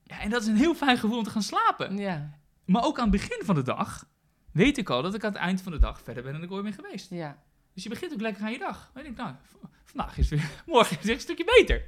Ja, 0.03 0.19
en 0.19 0.29
dat 0.29 0.41
is 0.41 0.47
een 0.47 0.55
heel 0.55 0.75
fijn 0.75 0.97
gevoel 0.97 1.17
om 1.17 1.23
te 1.23 1.29
gaan 1.29 1.41
slapen. 1.41 1.97
Ja. 1.97 2.39
Maar 2.65 2.83
ook 2.83 2.97
aan 2.97 3.11
het 3.11 3.21
begin 3.21 3.45
van 3.45 3.55
de 3.55 3.63
dag 3.63 4.09
weet 4.51 4.77
ik 4.77 4.89
al 4.89 5.01
dat 5.01 5.13
ik 5.13 5.23
aan 5.23 5.31
het 5.31 5.41
eind 5.41 5.61
van 5.61 5.71
de 5.71 5.79
dag 5.79 6.01
verder 6.01 6.23
ben 6.23 6.33
dan 6.33 6.43
ik 6.43 6.51
ooit 6.51 6.63
ben 6.63 6.73
geweest. 6.73 7.09
Ja. 7.09 7.43
Dus 7.79 7.87
je 7.87 7.93
begint 7.93 8.13
ook 8.13 8.21
lekker 8.21 8.43
aan 8.43 8.51
je 8.51 8.57
dag. 8.57 8.91
Dan 8.93 9.03
denk 9.03 9.17
ik, 9.17 9.21
nou, 9.21 9.35
vandaag 9.83 10.17
is 10.17 10.29
weer, 10.29 10.51
morgen 10.65 10.97
is 10.99 11.05
weer 11.05 11.15
een 11.15 11.21
stukje 11.21 11.45
beter. 11.45 11.85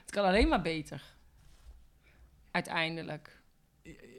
Het 0.00 0.10
kan 0.10 0.24
alleen 0.24 0.48
maar 0.48 0.62
beter. 0.62 1.02
Uiteindelijk. 2.50 3.42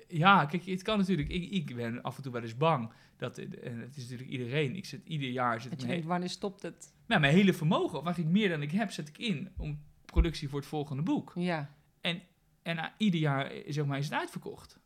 Ja, 0.07 0.45
kijk, 0.45 0.65
het 0.65 0.81
kan 0.81 0.97
natuurlijk. 0.97 1.29
Ik, 1.29 1.51
ik 1.51 1.75
ben 1.75 2.01
af 2.01 2.17
en 2.17 2.23
toe 2.23 2.31
wel 2.31 2.41
eens 2.41 2.57
bang. 2.57 2.91
Dat, 3.17 3.37
en 3.37 3.79
het 3.79 3.95
is 3.95 4.03
natuurlijk 4.03 4.29
iedereen. 4.29 4.75
Ik 4.75 4.85
zit 4.85 5.05
ieder 5.05 5.29
jaar. 5.29 5.61
Zit 5.61 5.69
Dat 5.69 5.79
je 5.79 5.85
mijn, 5.85 5.97
denkt, 5.97 6.11
wanneer 6.11 6.29
stopt 6.29 6.61
het? 6.61 6.93
nou, 7.05 7.21
mijn 7.21 7.33
hele 7.33 7.53
vermogen, 7.53 7.97
of 7.97 8.05
eigenlijk 8.05 8.35
meer 8.35 8.49
dan 8.49 8.61
ik 8.61 8.71
heb, 8.71 8.91
zet 8.91 9.07
ik 9.07 9.17
in 9.17 9.51
om 9.57 9.81
productie 10.05 10.49
voor 10.49 10.59
het 10.59 10.67
volgende 10.67 11.03
boek. 11.03 11.31
Ja. 11.35 11.75
En 12.01 12.21
na 12.63 12.93
ieder 12.97 13.19
jaar 13.19 13.51
eh, 13.51 13.63
zeg 13.67 13.85
maar, 13.85 13.97
is 13.97 14.09
het 14.09 14.19
uitverkocht. 14.19 14.79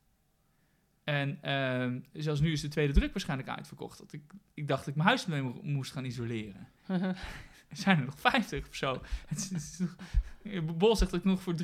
En 1.09 1.37
ehm, 1.41 1.99
zelfs 2.13 2.41
nu 2.41 2.51
is 2.51 2.61
de 2.61 2.67
tweede 2.67 2.93
druk 2.93 3.11
waarschijnlijk 3.13 3.49
uitverkocht. 3.49 3.97
Dat 3.97 4.13
ik, 4.13 4.21
ik 4.53 4.67
dacht 4.67 4.79
dat 4.79 4.87
ik 4.87 4.95
mijn 4.95 5.07
huis 5.07 5.25
moest 5.61 5.91
gaan 5.91 6.05
isoleren. 6.05 6.67
Er 7.69 7.77
zijn 7.77 7.99
er 7.99 8.05
nog 8.05 8.19
50 8.19 8.67
of 8.67 8.75
zo. 8.75 9.01
Het 9.27 9.51
is, 9.55 9.79
het 10.43 10.77
Bol 10.77 10.95
zegt 10.95 11.11
dat 11.11 11.19
ik 11.19 11.25
nog 11.25 11.41
voor 11.41 11.55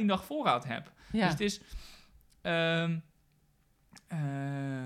3,1 0.00 0.04
dag 0.06 0.24
voorraad 0.24 0.64
heb. 0.64 0.92
Dus 1.10 1.20
ja. 1.20 1.28
het 1.28 1.40
is. 1.40 1.60
ehm, 2.40 2.98
eh, 4.06 4.84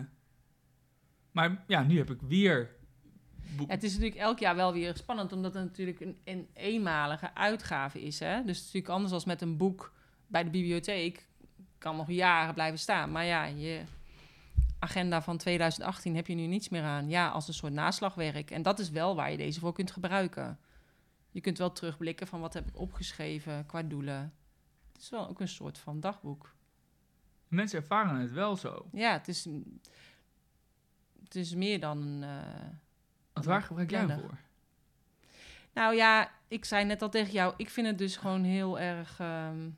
maar 1.30 1.64
ja, 1.66 1.82
nu 1.82 1.98
heb 1.98 2.10
ik 2.10 2.20
weer. 2.20 2.70
Ja, 3.58 3.64
het 3.66 3.82
is 3.82 3.92
natuurlijk 3.92 4.20
elk 4.20 4.38
jaar 4.38 4.56
wel 4.56 4.72
weer 4.72 4.96
spannend, 4.96 5.32
omdat 5.32 5.54
het 5.54 5.64
natuurlijk 5.64 6.00
een, 6.00 6.18
een 6.24 6.48
eenmalige 6.54 7.34
uitgave 7.34 8.02
is. 8.02 8.18
Hè? 8.18 8.34
Dus 8.34 8.56
het 8.56 8.56
is 8.56 8.64
natuurlijk 8.64 8.92
anders 8.92 9.12
als 9.12 9.24
met 9.24 9.42
een 9.42 9.56
boek 9.56 9.92
bij 10.26 10.44
de 10.44 10.50
bibliotheek. 10.50 11.26
Kan 11.78 11.96
nog 11.96 12.10
jaren 12.10 12.54
blijven 12.54 12.78
staan. 12.78 13.12
Maar 13.12 13.24
ja, 13.24 13.44
je 13.44 13.82
agenda 14.86 15.22
van 15.22 15.36
2018 15.36 16.16
heb 16.16 16.26
je 16.26 16.34
nu 16.34 16.46
niets 16.46 16.68
meer 16.68 16.82
aan. 16.82 17.08
Ja, 17.08 17.28
als 17.28 17.48
een 17.48 17.54
soort 17.54 17.72
naslagwerk. 17.72 18.50
En 18.50 18.62
dat 18.62 18.78
is 18.78 18.90
wel 18.90 19.14
waar 19.16 19.30
je 19.30 19.36
deze 19.36 19.60
voor 19.60 19.72
kunt 19.72 19.90
gebruiken. 19.90 20.58
Je 21.30 21.40
kunt 21.40 21.58
wel 21.58 21.72
terugblikken 21.72 22.26
van 22.26 22.40
wat 22.40 22.54
heb 22.54 22.66
ik 22.68 22.78
opgeschreven 22.78 23.66
qua 23.66 23.82
doelen. 23.82 24.34
Het 24.92 25.02
is 25.02 25.10
wel 25.10 25.28
ook 25.28 25.40
een 25.40 25.48
soort 25.48 25.78
van 25.78 26.00
dagboek. 26.00 26.54
Mensen 27.48 27.78
ervaren 27.80 28.16
het 28.20 28.32
wel 28.32 28.56
zo. 28.56 28.86
Ja, 28.92 29.12
het 29.12 29.28
is, 29.28 29.44
het 31.24 31.34
is 31.34 31.54
meer 31.54 31.80
dan 31.80 32.02
een... 32.02 32.22
eh, 32.22 32.68
Want 33.32 33.46
waar 33.46 33.62
gebruik 33.62 33.90
jij 33.90 34.00
hem 34.00 34.20
voor? 34.20 34.38
Nou 35.72 35.94
ja, 35.94 36.30
ik 36.48 36.64
zei 36.64 36.84
net 36.84 37.02
al 37.02 37.08
tegen 37.10 37.32
jou, 37.32 37.54
ik 37.56 37.70
vind 37.70 37.86
het 37.86 37.98
dus 37.98 38.16
gewoon 38.16 38.44
heel 38.44 38.78
erg. 38.78 39.20
ehm, 39.20 39.68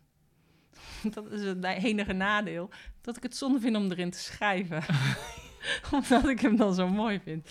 dat 1.14 1.30
is 1.30 1.42
het 1.42 1.64
enige 1.64 2.12
nadeel. 2.12 2.70
Dat 3.00 3.16
ik 3.16 3.22
het 3.22 3.36
zonde 3.36 3.60
vind 3.60 3.76
om 3.76 3.90
erin 3.90 4.10
te 4.10 4.18
schrijven. 4.18 4.82
omdat 5.92 6.28
ik 6.28 6.40
hem 6.40 6.56
dan 6.56 6.74
zo 6.74 6.88
mooi 6.88 7.20
vind. 7.20 7.48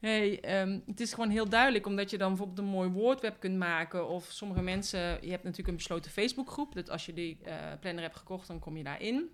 Hey, 0.00 0.40
ehm, 0.40 0.80
het 0.86 1.00
is 1.00 1.12
gewoon 1.12 1.30
heel 1.30 1.48
duidelijk, 1.48 1.86
omdat 1.86 2.10
je 2.10 2.18
dan 2.18 2.28
bijvoorbeeld 2.28 2.58
een 2.58 2.64
mooi 2.64 2.88
woordweb 2.88 3.40
kunt 3.40 3.56
maken. 3.56 4.08
Of 4.08 4.24
sommige 4.24 4.62
mensen, 4.62 5.00
je 5.00 5.30
hebt 5.30 5.42
natuurlijk 5.42 5.68
een 5.68 5.76
besloten 5.76 6.10
Facebookgroep. 6.10 6.74
Dat 6.74 6.90
als 6.90 7.06
je 7.06 7.12
die 7.12 7.38
eh, 7.42 7.56
planner 7.80 8.02
hebt 8.02 8.16
gekocht, 8.16 8.46
dan 8.46 8.58
kom 8.58 8.76
je 8.76 8.84
daarin. 8.84 9.30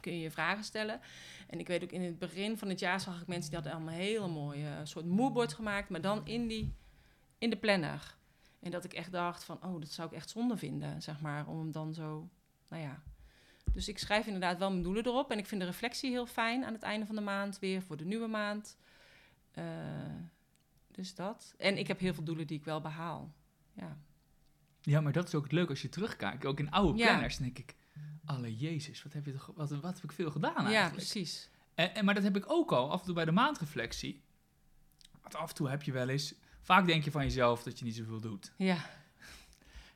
Kun 0.00 0.12
je 0.12 0.20
je 0.20 0.30
vragen 0.30 0.64
stellen. 0.64 1.00
En 1.46 1.58
ik 1.58 1.66
weet 1.66 1.82
ook 1.82 1.90
in 1.90 2.02
het 2.02 2.18
begin 2.18 2.58
van 2.58 2.68
het 2.68 2.78
jaar 2.78 3.00
zag 3.00 3.20
ik 3.20 3.26
mensen 3.26 3.50
die 3.50 3.58
hadden 3.58 3.76
allemaal 3.76 3.94
een 3.94 4.00
hele 4.00 4.28
mooie 4.28 4.66
eh, 4.66 4.80
soort 4.82 5.06
moodboard 5.06 5.54
gemaakt. 5.54 5.88
Maar 5.88 6.00
dan 6.00 6.26
in 6.26 6.46
die 6.46 6.74
in 7.38 7.50
de 7.50 7.56
planner. 7.56 8.16
En 8.60 8.70
dat 8.70 8.84
ik 8.84 8.92
echt 8.92 9.12
dacht 9.12 9.44
van, 9.44 9.58
oh, 9.62 9.80
dat 9.80 9.90
zou 9.90 10.08
ik 10.08 10.14
echt 10.14 10.30
zonde 10.30 10.56
vinden, 10.56 11.02
zeg 11.02 11.20
maar, 11.20 11.46
om 11.46 11.58
hem 11.58 11.72
dan 11.72 11.94
zo, 11.94 12.28
nou 12.68 12.82
ja. 12.82 13.02
Dus 13.72 13.88
ik 13.88 13.98
schrijf 13.98 14.26
inderdaad 14.26 14.58
wel 14.58 14.70
mijn 14.70 14.82
doelen 14.82 15.06
erop. 15.06 15.30
En 15.30 15.38
ik 15.38 15.46
vind 15.46 15.60
de 15.60 15.66
reflectie 15.66 16.10
heel 16.10 16.26
fijn 16.26 16.64
aan 16.64 16.72
het 16.72 16.82
einde 16.82 17.06
van 17.06 17.14
de 17.14 17.20
maand 17.20 17.58
weer 17.58 17.82
voor 17.82 17.96
de 17.96 18.04
nieuwe 18.04 18.26
maand. 18.26 18.76
Eh, 19.52 19.64
dus 20.90 21.14
dat. 21.14 21.54
En 21.58 21.78
ik 21.78 21.86
heb 21.86 22.00
heel 22.00 22.14
veel 22.14 22.24
doelen 22.24 22.46
die 22.46 22.58
ik 22.58 22.64
wel 22.64 22.80
behaal. 22.80 23.32
Ja, 23.72 23.98
Ja, 24.82 25.00
maar 25.00 25.12
dat 25.12 25.26
is 25.26 25.34
ook 25.34 25.42
het 25.42 25.52
leuke 25.52 25.70
als 25.70 25.82
je 25.82 25.88
terugkijkt. 25.88 26.44
Ook 26.44 26.58
in 26.58 26.70
oude 26.70 26.98
Ja. 26.98 27.06
planners, 27.06 27.36
denk 27.36 27.58
ik... 27.58 27.74
Alle 28.24 28.56
Jezus, 28.56 29.02
wat 29.02 29.12
heb, 29.12 29.26
je 29.26 29.32
toch, 29.32 29.50
wat, 29.54 29.70
wat 29.70 29.94
heb 29.94 30.04
ik 30.04 30.12
veel 30.12 30.30
gedaan 30.30 30.52
ja 30.52 30.64
eigenlijk? 30.64 30.94
precies. 30.94 31.50
En, 31.74 31.94
en, 31.94 32.04
maar 32.04 32.14
dat 32.14 32.22
heb 32.22 32.36
ik 32.36 32.50
ook 32.50 32.72
al 32.72 32.90
af 32.90 32.98
en 33.00 33.06
toe 33.06 33.14
bij 33.14 33.24
de 33.24 33.32
maandreflectie. 33.32 34.22
Want 35.20 35.34
af 35.34 35.48
en 35.48 35.54
toe 35.54 35.68
heb 35.68 35.82
je 35.82 35.92
wel 35.92 36.08
eens... 36.08 36.34
Vaak 36.60 36.86
denk 36.86 37.04
je 37.04 37.10
van 37.10 37.22
jezelf 37.22 37.62
dat 37.62 37.78
je 37.78 37.84
niet 37.84 37.96
zoveel 37.96 38.20
doet. 38.20 38.52
Ja, 38.56 38.90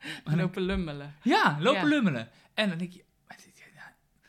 Maar 0.24 0.36
lopen 0.36 0.62
lummelen. 0.62 1.14
ja, 1.22 1.56
lopen 1.60 1.80
Ja. 1.82 1.86
lummelen. 1.88 2.28
En 2.54 2.68
dan 2.68 2.78
denk 2.78 2.92
je... 2.92 3.04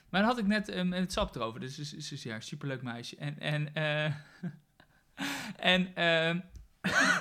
Maar, 0.09 0.21
dan 0.21 0.29
had 0.29 0.39
ik 0.39 0.47
net 0.47 0.83
met 0.85 0.99
het 0.99 1.11
sap 1.11 1.35
erover. 1.35 1.59
Dus 1.59 1.79
is, 1.79 2.11
is 2.11 2.23
ja, 2.23 2.39
superleuk 2.39 2.81
meisje. 2.81 3.15
En... 3.15 3.39
en 3.39 3.73
eh, 3.73 4.13
en 5.75 5.95
ehm, 5.95 6.39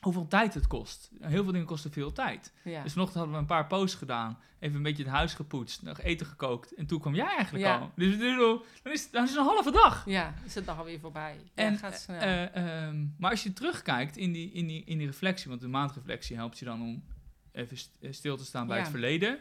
hoeveel 0.00 0.28
tijd 0.28 0.54
het 0.54 0.66
kost. 0.66 1.10
Heel 1.20 1.42
veel 1.42 1.52
dingen 1.52 1.66
kosten 1.66 1.92
veel 1.92 2.12
tijd. 2.12 2.52
Ja. 2.64 2.82
Dus 2.82 2.92
vanochtend 2.92 3.18
hadden 3.18 3.34
we 3.34 3.40
een 3.40 3.56
paar 3.56 3.66
posts 3.66 3.96
gedaan. 3.96 4.38
Even 4.58 4.76
een 4.76 4.82
beetje 4.82 5.02
het 5.02 5.12
huis 5.12 5.34
gepoetst. 5.34 5.82
Nog 5.82 6.00
eten 6.00 6.26
gekookt. 6.26 6.74
En 6.74 6.86
toen 6.86 7.00
kwam 7.00 7.14
jij 7.14 7.26
eigenlijk 7.36 7.64
Ja. 7.64 7.78
al. 7.78 7.92
Dus 7.96 8.18
dan 8.18 8.92
is, 8.92 9.10
dan 9.10 9.24
is 9.24 9.30
het 9.30 9.38
een 9.38 9.44
halve 9.44 9.70
dag. 9.70 10.02
ja, 10.06 10.34
is 10.44 10.54
het 10.54 10.66
dag 10.66 10.78
alweer 10.78 11.00
voorbij. 11.00 11.36
En, 11.54 11.72
ja, 11.72 11.78
gaat 11.78 12.00
snel. 12.00 12.20
Eh, 12.20 12.56
ehm, 12.56 13.06
maar 13.18 13.30
als 13.30 13.42
je 13.42 13.52
terugkijkt 13.52 14.16
in 14.16 14.32
die, 14.32 14.52
in, 14.52 14.66
die, 14.66 14.84
in 14.84 14.98
die 14.98 15.06
reflectie, 15.06 15.48
want 15.48 15.60
de 15.60 15.68
maandreflectie 15.68 16.36
helpt 16.36 16.58
je 16.58 16.64
dan 16.64 16.82
om 16.82 17.04
even 17.52 17.76
eh, 18.00 18.12
stil 18.12 18.36
te 18.36 18.44
staan 18.44 18.66
bij 18.66 18.76
Ja. 18.76 18.82
het 18.82 18.90
verleden. 18.90 19.38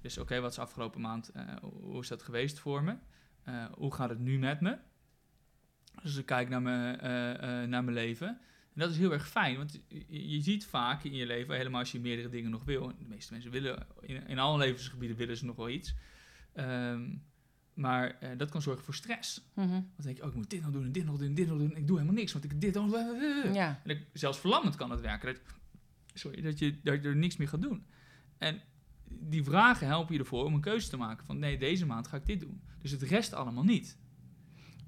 Dus 0.00 0.18
oké, 0.18 0.40
wat 0.40 0.50
is 0.50 0.58
afgelopen 0.58 1.00
maand, 1.00 1.28
eh, 1.28 1.56
hoe 1.62 2.00
is 2.00 2.08
dat 2.08 2.22
geweest 2.22 2.58
voor 2.58 2.82
me? 2.82 2.96
Eh, 3.42 3.64
hoe 3.72 3.94
gaat 3.94 4.08
het 4.08 4.18
nu 4.18 4.38
met 4.38 4.60
me? 4.60 4.78
Dus 6.02 6.16
ik 6.16 6.26
kijk 6.26 6.48
naar 6.48 6.62
mijn, 6.62 6.98
naar 7.70 7.84
mijn 7.84 7.92
leven. 7.92 8.28
En 8.74 8.80
dat 8.80 8.90
is 8.90 8.98
heel 8.98 9.12
erg 9.12 9.28
fijn, 9.28 9.56
want 9.56 9.80
je, 9.88 10.28
je 10.30 10.40
ziet 10.40 10.66
vaak 10.66 11.04
in 11.04 11.14
je 11.14 11.26
leven, 11.26 11.56
helemaal 11.56 11.80
als 11.80 11.92
je 11.92 12.00
meerdere 12.00 12.28
dingen 12.28 12.50
nog 12.50 12.64
wil. 12.64 12.86
De 12.98 13.04
meeste 13.08 13.32
mensen 13.32 13.50
willen, 13.50 13.86
in, 14.00 14.26
in 14.26 14.38
alle 14.38 14.58
levensgebieden 14.58 15.16
willen 15.16 15.36
ze 15.36 15.44
nog 15.44 15.56
wel 15.56 15.68
iets. 15.68 15.94
Ehm, 16.52 17.14
maar 17.74 18.18
dat 18.36 18.50
kan 18.50 18.62
zorgen 18.62 18.84
voor 18.84 18.94
stress. 18.94 19.50
Mhm. 19.54 19.68
Dan 19.70 19.84
denk 19.96 20.16
je, 20.16 20.22
oh, 20.22 20.28
ik 20.28 20.34
moet 20.34 20.50
dit 20.50 20.62
nog 20.62 20.70
doen 20.70 20.84
en 20.84 20.92
dit 20.92 21.04
nog 21.04 21.16
doen 21.18 21.26
en 21.28 21.34
dit 21.34 21.48
nog 21.48 21.58
doen. 21.58 21.76
Ik 21.76 21.86
doe 21.86 21.96
helemaal 21.96 22.18
niks, 22.18 22.32
want 22.32 22.44
ik 22.44 22.60
dit 22.60 22.74
nog... 22.74 22.90
Ja, 23.52 23.80
En 23.84 23.90
ik, 23.90 24.06
zelfs 24.12 24.38
verlammend 24.38 24.74
kan 24.76 24.90
het 24.90 25.00
werken. 25.00 25.34
Dat, 25.34 25.42
sorry, 26.14 26.42
dat 26.42 26.58
je, 26.58 26.80
dat 26.82 27.04
er 27.04 27.16
niks 27.16 27.36
meer 27.36 27.48
gaat 27.48 27.62
doen. 27.62 27.86
En 28.38 28.62
die 29.08 29.44
vragen 29.44 29.86
helpen 29.86 30.14
je 30.14 30.20
ervoor 30.20 30.44
om 30.44 30.54
een 30.54 30.60
keuze 30.60 30.88
te 30.88 30.96
maken. 30.96 31.26
Van 31.26 31.38
nee, 31.38 31.58
deze 31.58 31.86
maand 31.86 32.08
ga 32.08 32.16
ik 32.16 32.26
dit 32.26 32.40
doen. 32.40 32.62
Dus 32.78 32.90
het 32.90 33.02
rest 33.02 33.32
allemaal 33.32 33.64
niet. 33.64 33.98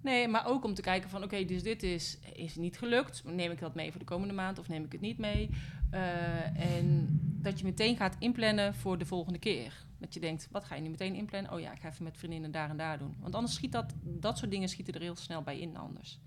Nee, 0.00 0.28
maar 0.28 0.46
ook 0.46 0.64
om 0.64 0.74
te 0.74 0.82
kijken 0.82 1.10
van, 1.10 1.22
oké, 1.22 1.44
dus 1.44 1.62
dit 1.62 1.82
is, 1.82 2.18
is 2.34 2.56
niet 2.56 2.78
gelukt. 2.78 3.22
Neem 3.24 3.50
ik 3.50 3.60
dat 3.60 3.74
mee 3.74 3.90
voor 3.90 4.00
de 4.00 4.06
komende 4.06 4.34
maand 4.34 4.58
of 4.58 4.68
neem 4.68 4.84
ik 4.84 4.92
het 4.92 5.00
niet 5.00 5.18
mee? 5.18 5.50
Eh, 5.90 6.76
en 6.76 7.06
dat 7.20 7.58
je 7.58 7.64
meteen 7.64 7.96
gaat 7.96 8.16
inplannen 8.18 8.74
voor 8.74 8.98
de 8.98 9.06
volgende 9.06 9.38
keer. 9.38 9.84
Dat 9.98 10.14
je 10.14 10.20
denkt, 10.20 10.48
wat 10.50 10.64
ga 10.64 10.74
je 10.74 10.82
nu 10.82 10.88
meteen 10.88 11.14
inplannen? 11.14 11.52
Oh 11.52 11.60
ja, 11.60 11.72
ik 11.72 11.80
ga 11.80 11.88
even 11.88 12.04
met 12.04 12.18
vriendinnen 12.18 12.50
daar 12.50 12.70
en 12.70 12.76
daar 12.76 12.98
doen. 12.98 13.16
Want 13.20 13.34
anders 13.34 13.54
schiet 13.54 13.72
dat, 13.72 13.94
dat 14.02 14.38
soort 14.38 14.50
dingen 14.50 14.68
schieten 14.68 14.94
er 14.94 15.00
heel 15.00 15.16
snel 15.16 15.42
bij 15.42 15.58
in 15.58 15.76
anders. 15.76 16.20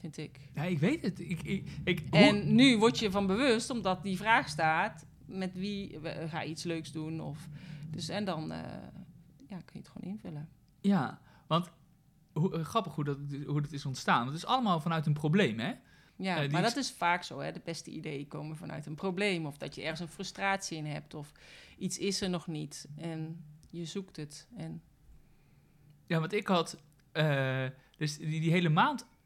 Vind 0.00 0.16
ik. 0.16 0.40
Ja, 0.54 0.62
ik 0.62 0.78
weet 0.78 1.02
het. 1.02 1.20
Ik, 1.20 1.42
ik, 1.42 1.68
ik, 1.84 2.02
En 2.10 2.54
nu 2.54 2.78
word 2.78 2.98
je 2.98 3.10
van 3.10 3.26
bewust, 3.26 3.70
omdat 3.70 4.02
die 4.02 4.16
vraag 4.16 4.48
staat, 4.48 5.06
met 5.26 5.54
wie 5.54 5.98
we- 5.98 6.26
ga 6.28 6.40
je 6.40 6.50
iets 6.50 6.62
leuks 6.62 6.92
doen? 6.92 7.20
Of, 7.20 7.48
dus, 7.90 8.08
en 8.08 8.24
dan 8.24 8.52
eh, 8.52 8.58
ja, 9.48 9.56
kun 9.56 9.64
je 9.72 9.78
het 9.78 9.88
gewoon 9.88 10.12
invullen. 10.12 10.48
Ja, 10.80 11.20
want 11.46 11.70
hoe, 12.32 12.54
eh, 12.58 12.64
grappig 12.64 12.94
hoe 12.94 13.04
dat, 13.04 13.18
hoe 13.46 13.60
dat 13.60 13.72
is 13.72 13.86
ontstaan. 13.86 14.26
Het 14.26 14.36
is 14.36 14.46
allemaal 14.46 14.80
vanuit 14.80 15.06
een 15.06 15.12
probleem, 15.12 15.58
hè? 15.58 15.72
Ja, 16.16 16.42
Eh, 16.42 16.50
maar 16.50 16.62
dat 16.62 16.76
is 16.76 16.90
vaak 16.90 17.22
zo. 17.22 17.38
Hè? 17.38 17.52
De 17.52 17.60
beste 17.64 17.90
ideeën 17.90 18.28
komen 18.28 18.56
vanuit 18.56 18.86
een 18.86 18.94
probleem. 18.94 19.46
Of 19.46 19.58
dat 19.58 19.74
je 19.74 19.80
ergens 19.82 20.00
een 20.00 20.08
frustratie 20.08 20.76
in 20.76 20.86
hebt. 20.86 21.14
Of 21.14 21.32
iets 21.78 21.98
is 21.98 22.20
er 22.20 22.30
nog 22.30 22.46
niet. 22.46 22.88
En 22.96 23.44
je 23.70 23.84
zoekt 23.84 24.16
het. 24.16 24.48
En 24.56 24.82
Ja, 26.06 26.18
want 26.20 26.32
ik 26.32 26.46
had... 26.46 26.82
eh, 27.12 27.66
dus 27.96 28.16
die, 28.18 28.40
die 28.40 28.50
hele 28.50 28.68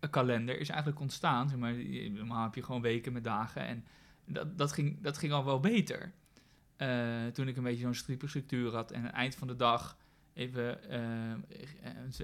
maandkalender 0.04 0.60
is 0.60 0.68
eigenlijk 0.68 1.00
ontstaan. 1.00 1.48
Zeg 1.48 1.58
maar, 1.58 1.74
normaal 2.10 2.42
heb 2.42 2.54
je 2.54 2.62
gewoon 2.62 2.82
weken 2.82 3.12
met 3.12 3.24
dagen. 3.24 3.66
En 3.66 3.84
dat, 4.24 4.58
dat, 4.58 4.72
ging, 4.72 5.00
dat 5.00 5.18
ging 5.18 5.32
al 5.32 5.44
wel 5.44 5.60
beter. 5.60 6.12
Eh, 6.76 7.26
toen 7.26 7.48
ik 7.48 7.56
een 7.56 7.62
beetje 7.62 7.80
zo'n 7.80 7.94
stru- 7.94 8.18
structuur 8.28 8.72
had. 8.74 8.90
En 8.90 8.98
aan 8.98 9.06
het 9.06 9.14
eind 9.14 9.34
van 9.34 9.48
de 9.48 9.56
dag 9.56 9.96
even 10.32 10.88
eh, 10.90 11.32
eh, 11.32 11.38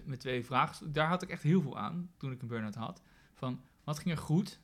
met 0.05 0.21
twee 0.21 0.45
vragen. 0.45 0.93
Daar 0.93 1.09
had 1.09 1.23
ik 1.23 1.29
echt 1.29 1.43
heel 1.43 1.63
veel 1.63 1.79
aan 1.79 2.11
toen 2.17 2.33
ik 2.33 2.43
een 2.43 2.49
burn-out 2.49 2.75
had. 2.75 3.03
Van, 3.35 3.61
wat 3.85 3.99
ging 3.99 4.11
er 4.15 4.21
goed? 4.21 4.61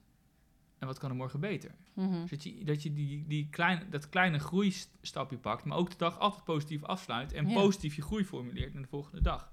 En 0.79 0.87
wat 0.87 0.99
kan 0.99 1.11
er 1.11 1.17
morgen 1.17 1.41
beter? 1.41 1.75
mhm. 1.95 2.21
Dus 2.21 2.31
dat 2.31 2.43
je, 2.43 2.65
dat, 2.65 2.83
je 2.83 2.93
die, 2.93 3.25
die 3.27 3.49
kleine, 3.51 3.89
dat 3.89 4.09
kleine 4.09 4.39
groeistapje 4.39 5.39
pakt, 5.39 5.65
maar 5.65 5.79
ook 5.79 5.91
de 5.91 5.97
dag 5.97 6.19
altijd 6.19 6.45
positief 6.45 6.83
afsluit 6.83 7.33
en 7.33 7.53
positief 7.53 7.95
je 7.97 8.03
groei 8.03 8.25
formuleert 8.25 8.73
naar 8.73 8.83
de 8.83 8.89
volgende 8.89 9.21
dag. 9.21 9.51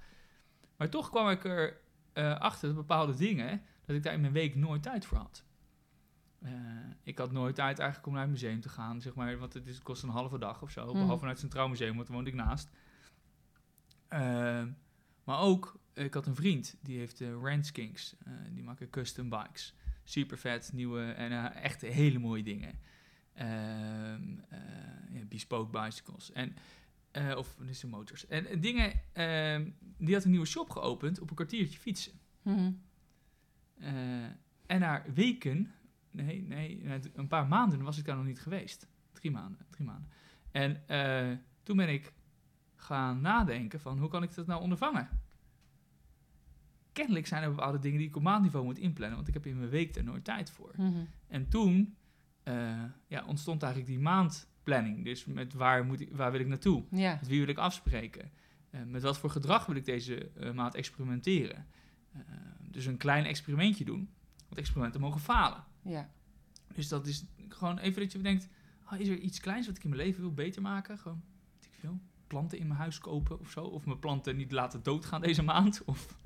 Maar 0.78 0.90
toch 0.90 1.10
kwam 1.10 1.30
ik 1.30 1.44
er 1.44 1.82
eh, 2.14 2.40
achter 2.40 2.74
bepaalde 2.74 3.16
dingen, 3.16 3.62
dat 3.86 3.96
ik 3.96 4.04
daar 4.04 4.14
in 4.14 4.22
mijn 4.22 4.34
week 4.34 4.56
nooit 4.56 4.84
tijd 4.84 5.06
voor 5.06 5.18
had. 5.18 5.44
Eh, 6.40 6.52
ik 7.04 7.18
had 7.18 7.32
nooit 7.32 7.56
tijd 7.56 7.80
eigenlijk 7.80 8.08
om 8.08 8.14
naar 8.14 8.22
het 8.24 8.32
museum 8.32 8.62
te 8.62 8.70
gaan, 8.70 9.02
zeg 9.02 9.14
maar, 9.16 9.38
want 9.38 9.54
het, 9.54 9.68
is, 9.68 9.74
het 9.76 9.84
kost 9.84 10.04
een 10.04 10.10
halve 10.10 10.38
dag 10.38 10.62
of 10.62 10.72
zo, 10.72 10.86
Mhm. 10.86 10.94
behalve 11.00 11.22
naar 11.22 11.32
het 11.32 11.40
Centraal 11.40 11.68
Museum, 11.68 11.96
want 11.96 12.08
daar 12.08 12.16
woonde 12.16 12.32
ik 12.32 12.36
naast. 12.36 12.70
Eh, 14.08 14.64
maar 15.24 15.40
ook, 15.40 15.80
ik 15.94 16.14
had 16.14 16.26
een 16.26 16.36
vriend, 16.36 16.76
die 16.82 16.98
heeft 16.98 17.22
uh, 17.22 17.30
Ranch 17.42 17.72
Kings, 17.72 18.16
die 18.50 18.64
maken 18.64 18.90
custom 18.90 19.30
bikes 19.30 19.74
super 20.04 20.38
vet, 20.38 20.72
nieuwe 20.74 21.12
en 21.12 21.54
echt 21.54 21.82
hele 21.82 22.20
mooie 22.20 22.44
dingen. 22.44 22.80
Ehm, 23.34 24.38
eh, 24.50 25.26
bespoke 25.28 25.80
bicycles. 25.82 26.32
En 26.32 26.56
Eh, 27.14 27.38
of 27.38 27.60
Nissan 27.60 27.90
Motors. 27.90 28.28
En, 28.28 28.46
en 28.46 28.60
dingen, 28.60 29.02
ehm, 29.12 29.70
die 29.98 30.14
had 30.14 30.24
een 30.24 30.30
nieuwe 30.30 30.46
shop 30.46 30.70
geopend 30.70 31.20
op 31.20 31.30
een 31.30 31.36
kwartiertje 31.36 31.80
fietsen. 31.80 32.14
Mhm. 32.42 32.72
Eh, 33.80 34.24
en 34.66 34.80
na 34.80 35.04
weken, 35.14 35.72
nee, 36.12 36.42
nee, 36.42 36.84
een 37.14 37.28
paar 37.28 37.48
maanden 37.48 37.82
was 37.82 37.98
ik 37.98 38.06
daar 38.06 38.16
nog 38.16 38.26
niet 38.26 38.42
geweest. 38.42 38.88
Drie 39.12 39.32
maanden, 39.32 39.66
drie 39.70 39.86
maanden. 39.86 40.10
En 40.52 40.88
eh, 40.88 41.38
toen 41.64 41.78
ben 41.78 41.90
ik 41.90 42.14
gaan 42.76 43.22
nadenken 43.22 43.80
van, 43.80 44.00
hoe 44.00 44.10
kan 44.10 44.24
ik 44.24 44.36
dat 44.36 44.48
nou 44.48 44.62
ondervangen? 44.62 45.10
Kennelijk 46.92 47.28
zijn 47.28 47.44
er 47.44 47.50
bepaalde 47.50 47.80
dingen 47.80 47.98
die 47.98 48.08
ik 48.08 48.16
op 48.16 48.22
maandniveau 48.24 48.66
moet 48.66 48.78
inplannen, 48.78 49.16
want 49.16 49.28
ik 49.28 49.34
heb 49.34 49.46
in 49.46 49.58
mijn 49.58 49.70
week 49.70 49.96
er 49.96 50.04
nooit 50.04 50.24
tijd 50.24 50.52
voor. 50.52 50.74
Mhm. 50.78 51.04
En 51.28 51.50
toen 51.50 51.96
ja, 53.08 53.26
ontstond 53.26 53.64
eigenlijk 53.64 53.94
die 53.94 54.04
maandplanning. 54.64 55.06
Dus 55.06 55.26
met 55.26 55.54
waar, 55.54 55.86
moet 55.86 56.00
ik, 56.00 56.10
waar 56.12 56.32
wil 56.32 56.40
ik 56.40 56.48
naartoe? 56.48 56.84
Ja. 56.92 57.18
Met 57.20 57.28
wie 57.28 57.40
wil 57.40 57.50
ik 57.50 57.58
afspreken? 57.58 58.32
Eh, 58.70 58.82
met 58.84 59.02
wat 59.02 59.18
voor 59.18 59.30
gedrag 59.30 59.66
wil 59.66 59.76
ik 59.76 59.86
deze 59.86 60.30
eh, 60.30 60.52
maand 60.52 60.76
experimenteren? 60.76 61.68
Eh, 62.14 62.20
dus 62.62 62.86
een 62.86 62.98
klein 62.98 63.26
experimentje 63.26 63.86
doen. 63.86 64.10
Want 64.48 64.58
experimenten 64.58 65.02
mogen 65.02 65.22
falen. 65.22 65.64
Ja. 65.82 66.10
Dus 66.74 66.88
dat 66.88 67.08
is 67.08 67.26
gewoon 67.48 67.78
even 67.78 68.02
dat 68.02 68.12
je 68.12 68.18
bedenkt... 68.18 68.48
ah, 68.84 69.00
is 69.00 69.08
er 69.08 69.18
iets 69.18 69.40
kleins 69.40 69.68
wat 69.68 69.78
ik 69.78 69.84
in 69.84 69.90
mijn 69.90 70.02
leven 70.02 70.22
wil 70.22 70.34
beter 70.34 70.62
maken? 70.62 70.98
Gewoon, 70.98 71.24
weet 71.54 71.66
ik 71.66 71.80
veel, 71.80 72.00
planten 72.28 72.60
in 72.60 72.68
mijn 72.68 72.80
huis 72.80 72.98
kopen 72.98 73.40
of 73.40 73.52
zo. 73.52 73.64
Of 73.64 73.86
mijn 73.86 74.00
planten 74.00 74.36
niet 74.36 74.52
laten 74.52 74.84
doodgaan 74.84 75.22
deze 75.22 75.44
maand. 75.54 75.82
Of 75.86 76.18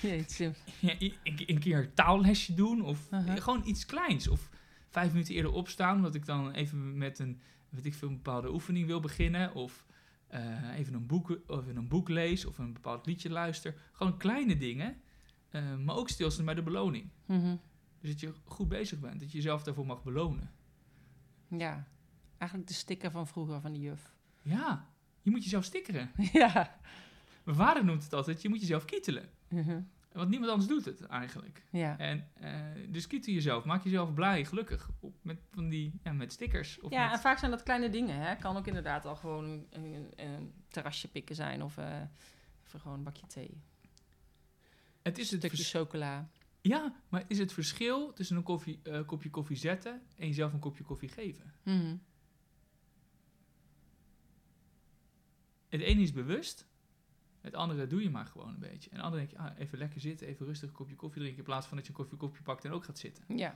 Jeetje. 0.00 0.54
ja, 0.80 0.94
een, 0.98 1.14
een 1.46 1.58
keer 1.58 1.78
een 1.78 1.94
taallesje 1.94 2.54
doen. 2.54 2.82
Of 2.82 3.08
gewoon 3.10 3.62
iets 3.66 3.86
kleins. 3.86 4.28
Of 4.28 4.48
vijf 4.88 5.12
minuten 5.12 5.34
eerder 5.34 5.52
opstaan, 5.52 5.96
omdat 5.96 6.14
ik 6.14 6.26
dan 6.26 6.52
even 6.52 6.98
met 6.98 7.18
een, 7.18 7.40
weet 7.68 7.86
ik 7.86 7.94
veel, 7.94 8.08
een 8.08 8.14
bepaalde 8.14 8.52
oefening 8.52 8.86
wil 8.86 9.00
beginnen. 9.00 9.54
Of 9.54 9.86
eh, 10.26 10.78
even, 10.78 10.94
een 10.94 11.06
boek, 11.06 11.40
of 11.46 11.60
even 11.62 11.76
een 11.76 11.88
boek 11.88 12.08
lees, 12.08 12.44
of 12.44 12.58
een 12.58 12.72
bepaald 12.72 13.06
liedje 13.06 13.30
luister. 13.30 13.74
Gewoon 13.92 14.18
kleine 14.18 14.56
dingen, 14.56 15.00
eh, 15.48 15.76
maar 15.76 15.96
ook 15.96 16.08
stilstaan 16.08 16.44
bij 16.44 16.54
de 16.54 16.62
beloning. 16.62 17.10
Mhm. 17.26 17.56
Dus 18.00 18.10
dat 18.10 18.20
je 18.20 18.32
goed 18.44 18.68
bezig 18.68 19.00
bent, 19.00 19.20
dat 19.20 19.30
je 19.30 19.36
jezelf 19.36 19.62
daarvoor 19.62 19.86
mag 19.86 20.02
belonen. 20.02 20.50
Ja. 21.48 21.88
Eigenlijk 22.38 22.70
de 22.70 22.76
sticker 22.76 23.10
van 23.10 23.26
vroeger 23.26 23.60
van 23.60 23.72
de 23.72 23.80
juf. 23.80 24.16
Ja, 24.42 24.88
je 25.22 25.30
moet 25.30 25.42
jezelf 25.42 25.64
stikkeren. 25.64 26.10
ja. 26.32 26.78
Mijn 27.44 27.56
vader 27.56 27.84
noemt 27.84 28.02
het 28.02 28.12
altijd, 28.12 28.42
je 28.42 28.48
moet 28.48 28.60
jezelf 28.60 28.84
kietelen. 28.84 29.28
Mhm. 29.48 29.80
Want 30.18 30.30
niemand 30.30 30.50
anders 30.52 30.68
doet 30.70 30.84
het 30.84 31.00
eigenlijk. 31.06 31.62
Ja. 31.70 31.98
En 31.98 32.28
eh, 32.34 32.60
dus 32.88 33.06
kietel 33.06 33.32
jezelf, 33.32 33.64
maak 33.64 33.84
jezelf 33.84 34.14
blij, 34.14 34.44
gelukkig. 34.44 34.90
Op, 35.00 35.14
met, 35.22 35.38
van 35.50 35.68
die, 35.68 36.00
ja, 36.02 36.12
met 36.12 36.32
stickers. 36.32 36.80
Of 36.80 36.90
Ja, 36.90 37.12
en 37.12 37.18
vaak 37.18 37.38
zijn 37.38 37.50
dat 37.50 37.62
kleine 37.62 37.90
dingen. 37.90 38.20
Hè? 38.20 38.36
Kan 38.36 38.56
ook 38.56 38.66
inderdaad 38.66 39.04
al 39.04 39.16
gewoon 39.16 39.44
een, 39.44 39.66
een, 39.70 40.12
een 40.16 40.52
terrasje 40.68 41.08
pikken 41.08 41.34
zijn 41.34 41.62
of 41.62 41.76
even 41.78 42.80
gewoon 42.80 42.96
een 42.98 43.04
bakje 43.04 43.26
thee. 43.26 43.60
het 45.02 45.18
is 45.18 45.30
Een 45.32 45.38
het 45.38 45.46
stukje 45.46 45.56
vers- 45.56 45.70
chocola. 45.70 46.28
Ja, 46.60 46.94
maar 47.08 47.24
is 47.26 47.38
het 47.38 47.52
verschil 47.52 48.12
tussen 48.12 48.36
een 48.36 48.42
koffie, 48.42 48.80
eh, 48.82 49.06
kopje 49.06 49.30
koffie 49.30 49.56
zetten 49.56 50.02
en 50.16 50.26
jezelf 50.26 50.52
een 50.52 50.58
kopje 50.58 50.84
koffie 50.84 51.08
geven? 51.08 51.52
Mhm. 51.62 51.96
Het 55.68 55.80
ene 55.80 56.00
is 56.02 56.12
bewust, 56.12 56.66
het 57.48 57.60
andere 57.60 57.86
doe 57.86 58.02
je 58.02 58.10
maar 58.10 58.26
gewoon 58.26 58.48
een 58.48 58.60
beetje. 58.60 58.90
En 58.90 58.96
het 58.96 59.04
andere 59.04 59.26
denk 59.26 59.30
je, 59.30 59.38
ah, 59.38 59.58
even 59.58 59.78
lekker 59.78 60.00
zitten, 60.00 60.26
even 60.26 60.46
rustig 60.46 60.68
een 60.68 60.74
kopje 60.74 60.96
koffie 60.96 61.20
drinken, 61.20 61.38
in 61.38 61.44
plaats 61.44 61.66
van 61.66 61.76
dat 61.76 61.86
je 61.86 61.92
een 61.92 61.98
koffie, 61.98 62.18
kopje 62.18 62.42
pakt 62.42 62.64
en 62.64 62.70
ook 62.70 62.84
gaat 62.84 62.98
zitten. 62.98 63.24
Ja. 63.36 63.54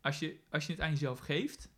Als 0.00 0.18
je, 0.18 0.40
als 0.50 0.66
je 0.66 0.72
het 0.72 0.80
aan 0.80 0.90
jezelf 0.90 1.18
geeft, 1.18 1.70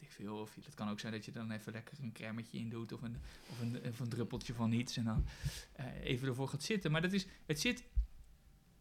ik 0.00 0.10
veel, 0.10 0.36
of 0.36 0.54
dat 0.54 0.74
kan 0.74 0.88
ook 0.88 1.00
zijn 1.00 1.12
dat 1.12 1.24
je 1.24 1.32
dan 1.32 1.50
even 1.50 1.72
lekker 1.72 1.98
een 2.00 2.12
crèmetje 2.12 2.58
in 2.58 2.68
doet, 2.68 2.92
of 2.92 3.02
een, 3.02 3.16
of 3.50 3.60
een, 3.60 3.80
of 3.88 4.00
een 4.00 4.08
druppeltje 4.08 4.54
van 4.54 4.72
iets, 4.72 4.96
en 4.96 5.04
dan 5.04 5.24
eh, 5.72 5.86
even 6.02 6.28
ervoor 6.28 6.48
gaat 6.48 6.62
zitten. 6.62 6.90
Maar 6.90 7.02
dat 7.02 7.12
is, 7.12 7.26
het 7.46 7.60
zit, 7.60 7.84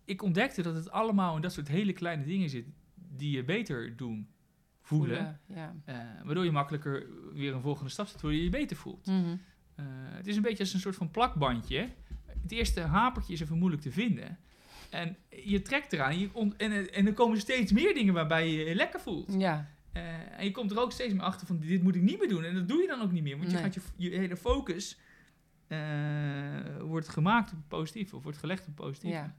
ik 0.06 0.22
ontdekte 0.22 0.62
dat 0.62 0.76
het 0.76 0.92
allemaal 0.92 1.36
in 1.36 1.42
dat 1.42 1.54
soort 1.54 1.68
hele 1.68 1.94
kleine 1.94 2.26
dingen 2.26 2.50
zit, 2.50 2.66
die 2.94 3.32
je 3.32 3.44
beter 3.44 3.96
doen 3.96 4.30
voelen. 4.82 5.40
Ja. 5.46 5.76
Eh, 5.86 5.96
waardoor 6.24 6.46
je 6.46 6.52
makkelijker 6.52 7.08
weer 7.34 7.54
een 7.54 7.62
volgende 7.62 7.90
stap 7.90 8.06
zet, 8.08 8.22
waardoor 8.22 8.40
je 8.40 8.44
je 8.44 8.50
beter 8.50 8.78
voelt. 8.78 9.06
Mhm. 9.06 9.36
Eh, 9.78 9.86
het 9.90 10.28
is 10.28 10.36
een 10.36 10.42
beetje 10.42 10.64
als 10.64 10.74
een 10.74 10.80
soort 10.80 10.96
van 10.96 11.12
plakbandje. 11.12 11.90
Het 12.26 12.52
eerste 12.52 12.82
hapertje 12.82 13.34
is 13.34 13.40
even 13.40 13.58
moeilijk 13.58 13.82
te 13.82 13.92
vinden. 13.92 14.38
En 14.90 15.18
je 15.30 15.62
trekt 15.62 15.94
eraan 15.94 16.12
en, 16.12 16.20
je 16.20 16.30
en, 16.58 16.94
en 16.94 17.08
er 17.08 17.14
komen 17.14 17.40
steeds 17.40 17.72
meer 17.72 17.94
dingen 17.94 18.14
waarbij 18.14 18.52
je 18.52 18.66
je 18.66 18.76
lekker 18.76 19.00
voelt. 19.00 19.34
Ja. 19.38 19.70
Eh, 19.92 20.40
en 20.40 20.44
je 20.44 20.52
komt 20.52 20.72
er 20.72 20.80
ook 20.80 20.92
steeds 20.92 21.14
meer 21.14 21.24
achter 21.24 21.48
van 21.48 21.60
dit 21.60 21.84
moet 21.84 21.96
ik 21.96 22.02
niet 22.02 22.20
meer 22.20 22.30
doen. 22.30 22.44
En 22.44 22.54
dat 22.54 22.68
doe 22.68 22.82
je 22.82 22.88
dan 22.88 23.02
ook 23.02 23.12
niet 23.12 23.24
meer. 23.24 23.38
Want 23.38 23.52
je, 23.52 23.58
gaat 23.58 23.74
je, 23.74 23.82
je 23.96 24.10
hele 24.10 24.38
focus 24.38 24.98
eh, 25.68 25.80
wordt 26.80 27.10
gemaakt 27.10 27.52
op 27.52 27.58
het 27.58 27.68
positieve. 27.68 28.16
Of 28.16 28.24
wordt 28.24 28.38
gelegd 28.38 28.60
op 28.60 28.66
het 28.66 28.76
positieve. 28.76 29.18
Ja. 29.18 29.36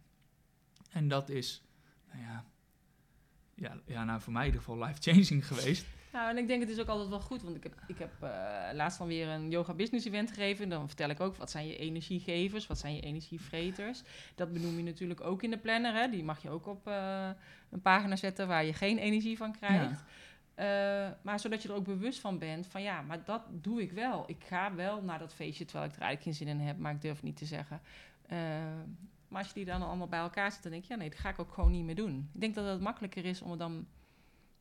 En 0.90 1.09
dat 1.09 1.29
is, 1.29 1.62
nou 2.12 2.22
ja, 2.22 2.44
ja, 3.55 3.81
ja 3.87 4.05
nou 4.05 4.20
voor 4.20 4.33
mij 4.33 4.46
in 4.46 4.53
ieder 4.53 4.64
geval 4.64 4.85
life-changing 4.85 5.46
geweest. 5.46 5.87
Nou, 6.12 6.31
en 6.31 6.38
ik 6.38 6.47
denk 6.47 6.61
het 6.61 6.71
is 6.71 6.81
ook 6.81 6.88
altijd 6.88 7.09
wel 7.09 7.21
goed, 7.21 7.42
want 7.42 7.57
ik 7.57 7.62
heb, 7.62 7.73
ik 7.87 7.99
heb 7.99 8.11
eh, 8.21 8.31
laatst 8.73 8.99
dan 8.99 9.07
weer 9.07 9.29
een 9.29 9.51
yoga 9.51 9.75
business 9.75 10.07
event 10.07 10.31
gegeven. 10.31 10.64
En 10.64 10.71
dan 10.71 10.87
vertel 10.87 11.09
ik 11.09 11.21
ook, 11.21 11.37
wat 11.37 11.51
zijn 11.51 11.66
je 11.66 11.77
energiegevers, 11.77 12.66
wat 12.66 12.79
zijn 12.79 12.94
je 12.94 13.01
energievreters. 13.01 14.03
Dat 14.35 14.53
benoem 14.53 14.77
je 14.77 14.83
natuurlijk 14.83 15.21
ook 15.21 15.42
in 15.42 15.51
de 15.51 15.59
planner, 15.59 15.94
hè. 15.94 16.09
Die 16.09 16.25
mag 16.25 16.42
je 16.42 16.51
ook 16.51 16.66
op 16.66 16.87
eh, 16.87 17.29
een 17.71 17.83
pagina 17.83 18.16
zetten 18.16 18.49
waar 18.49 18.64
je 18.64 18.73
geen 18.73 18.99
energie 18.99 19.37
van 19.37 19.53
krijgt. 19.53 20.03
Eh, 20.55 20.66
maar 21.23 21.40
zodat 21.40 21.62
je 21.62 21.68
er 21.68 21.75
ook 21.75 21.85
bewust 21.85 22.21
van 22.21 22.38
bent 22.38 22.66
van 22.66 22.83
ja, 22.83 23.03
maar 23.03 23.25
dat 23.25 23.42
doe 23.51 23.83
ik 23.83 23.92
wel. 23.92 24.25
Ik 24.27 24.44
ga 24.44 24.75
wel 24.75 25.03
naar 25.03 25.18
dat 25.18 25.35
feestje 25.35 25.64
terwijl 25.64 25.90
ik 25.90 25.97
er 25.97 26.03
eigenlijk 26.03 26.37
geen 26.37 26.47
zin 26.47 26.61
in 26.61 26.66
heb, 26.66 26.79
maar 26.79 26.94
ik 26.94 27.01
durf 27.01 27.14
het 27.14 27.25
niet 27.25 27.37
te 27.37 27.44
zeggen. 27.44 27.81
Maar 29.29 29.38
als 29.38 29.49
je 29.49 29.55
die 29.55 29.64
dan 29.64 29.83
allemaal 29.83 30.09
bij 30.09 30.18
elkaar 30.18 30.53
zet, 30.53 30.62
dan 30.62 30.73
denk 30.73 30.85
je, 30.85 30.92
ja 30.92 30.99
nee, 30.99 31.11
dat 31.11 31.18
ga 31.18 31.29
ik 31.29 31.38
ook 31.38 31.53
gewoon 31.53 31.71
niet 31.71 31.85
meer 31.85 31.94
doen. 31.94 32.31
Ik 32.35 32.40
denk 32.40 32.55
dat 32.55 32.66
het 32.66 32.81
makkelijker 32.81 33.25
is 33.25 33.42
om 33.42 33.51
er 33.51 33.59
dan 33.59 33.87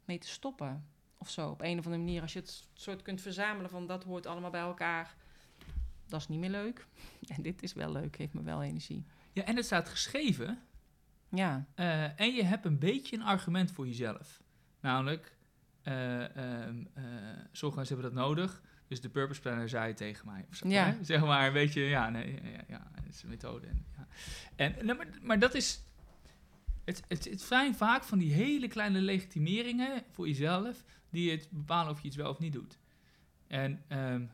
mee 0.06 0.18
te 0.18 0.28
stoppen. 0.28 0.86
Of 1.18 1.30
zo, 1.30 1.50
op 1.50 1.62
een 1.62 1.80
of 1.80 1.86
andere 1.86 2.04
manier. 2.04 2.22
Als 2.22 2.34
je 2.34 2.40
het 2.40 2.68
soort 2.74 3.02
kunt 3.02 3.22
verzamelen 3.22 3.70
van 3.70 3.88
dat 3.88 4.04
hoort 4.04 4.26
allemaal 4.26 4.50
bij 4.52 4.62
elkaar. 4.62 5.16
Dat 6.08 6.20
is 6.20 6.28
niet 6.28 6.40
meer 6.40 6.50
leuk. 6.50 6.86
En 7.36 7.42
dit 7.42 7.64
is 7.64 7.74
wel 7.74 7.92
leuk, 7.92 8.16
geeft 8.16 8.34
me 8.34 8.42
wel 8.44 8.64
energie. 8.64 9.06
Ja, 9.34 9.44
en 9.44 9.56
het 9.56 9.66
staat 9.66 9.90
geschreven 9.90 10.60
Ja, 11.30 11.66
Eh, 11.76 12.20
en 12.20 12.34
je 12.36 12.44
hebt 12.44 12.66
een 12.66 12.80
beetje 12.80 13.16
een 13.16 13.24
argument 13.24 13.72
voor 13.72 13.88
jezelf. 13.88 14.42
Namelijk, 14.80 15.38
eh, 15.82 16.24
ehm, 16.36 16.84
eh, 16.94 17.04
sommige 17.52 17.78
mensen 17.80 17.96
hebben 17.98 18.16
dat 18.16 18.24
nodig. 18.26 18.62
Dus 18.88 19.02
de 19.02 19.10
Purpose 19.10 19.42
Planner 19.42 19.70
zei 19.70 19.94
tegen 19.94 20.26
mij. 20.26 20.46
Of 20.50 20.56
zo, 20.56 20.68
Ja. 20.68 20.86
hè? 20.86 21.04
Zeg 21.04 21.22
maar 21.22 21.48
een 21.48 21.54
beetje, 21.54 21.82
ja, 21.82 22.10
nee, 22.10 22.34
ja, 22.44 22.50
ja, 22.50 22.64
ja, 22.68 22.92
het 22.96 23.14
is 23.16 23.24
een 23.24 23.30
methode. 23.30 23.68
En, 23.68 23.86
ja. 23.98 24.08
en, 24.56 24.86
nou, 24.86 24.98
maar, 24.98 25.08
maar 25.22 25.40
dat 25.40 25.54
is... 25.56 25.82
Het, 26.88 27.04
het, 27.08 27.26
het 27.26 27.42
zijn 27.42 27.76
vaak 27.76 28.04
van 28.04 28.18
die 28.18 28.34
hele 28.34 28.68
kleine 28.68 29.00
legitimeringen 29.02 30.04
voor 30.12 30.28
jezelf... 30.28 30.84
die 31.10 31.32
het 31.32 31.48
bepalen 31.52 31.92
of 31.92 32.02
je 32.02 32.08
iets 32.08 32.16
wel 32.16 32.30
of 32.30 32.40
niet 32.40 32.54
doet. 32.54 32.78
En 33.48 33.84
ehm, 33.88 34.26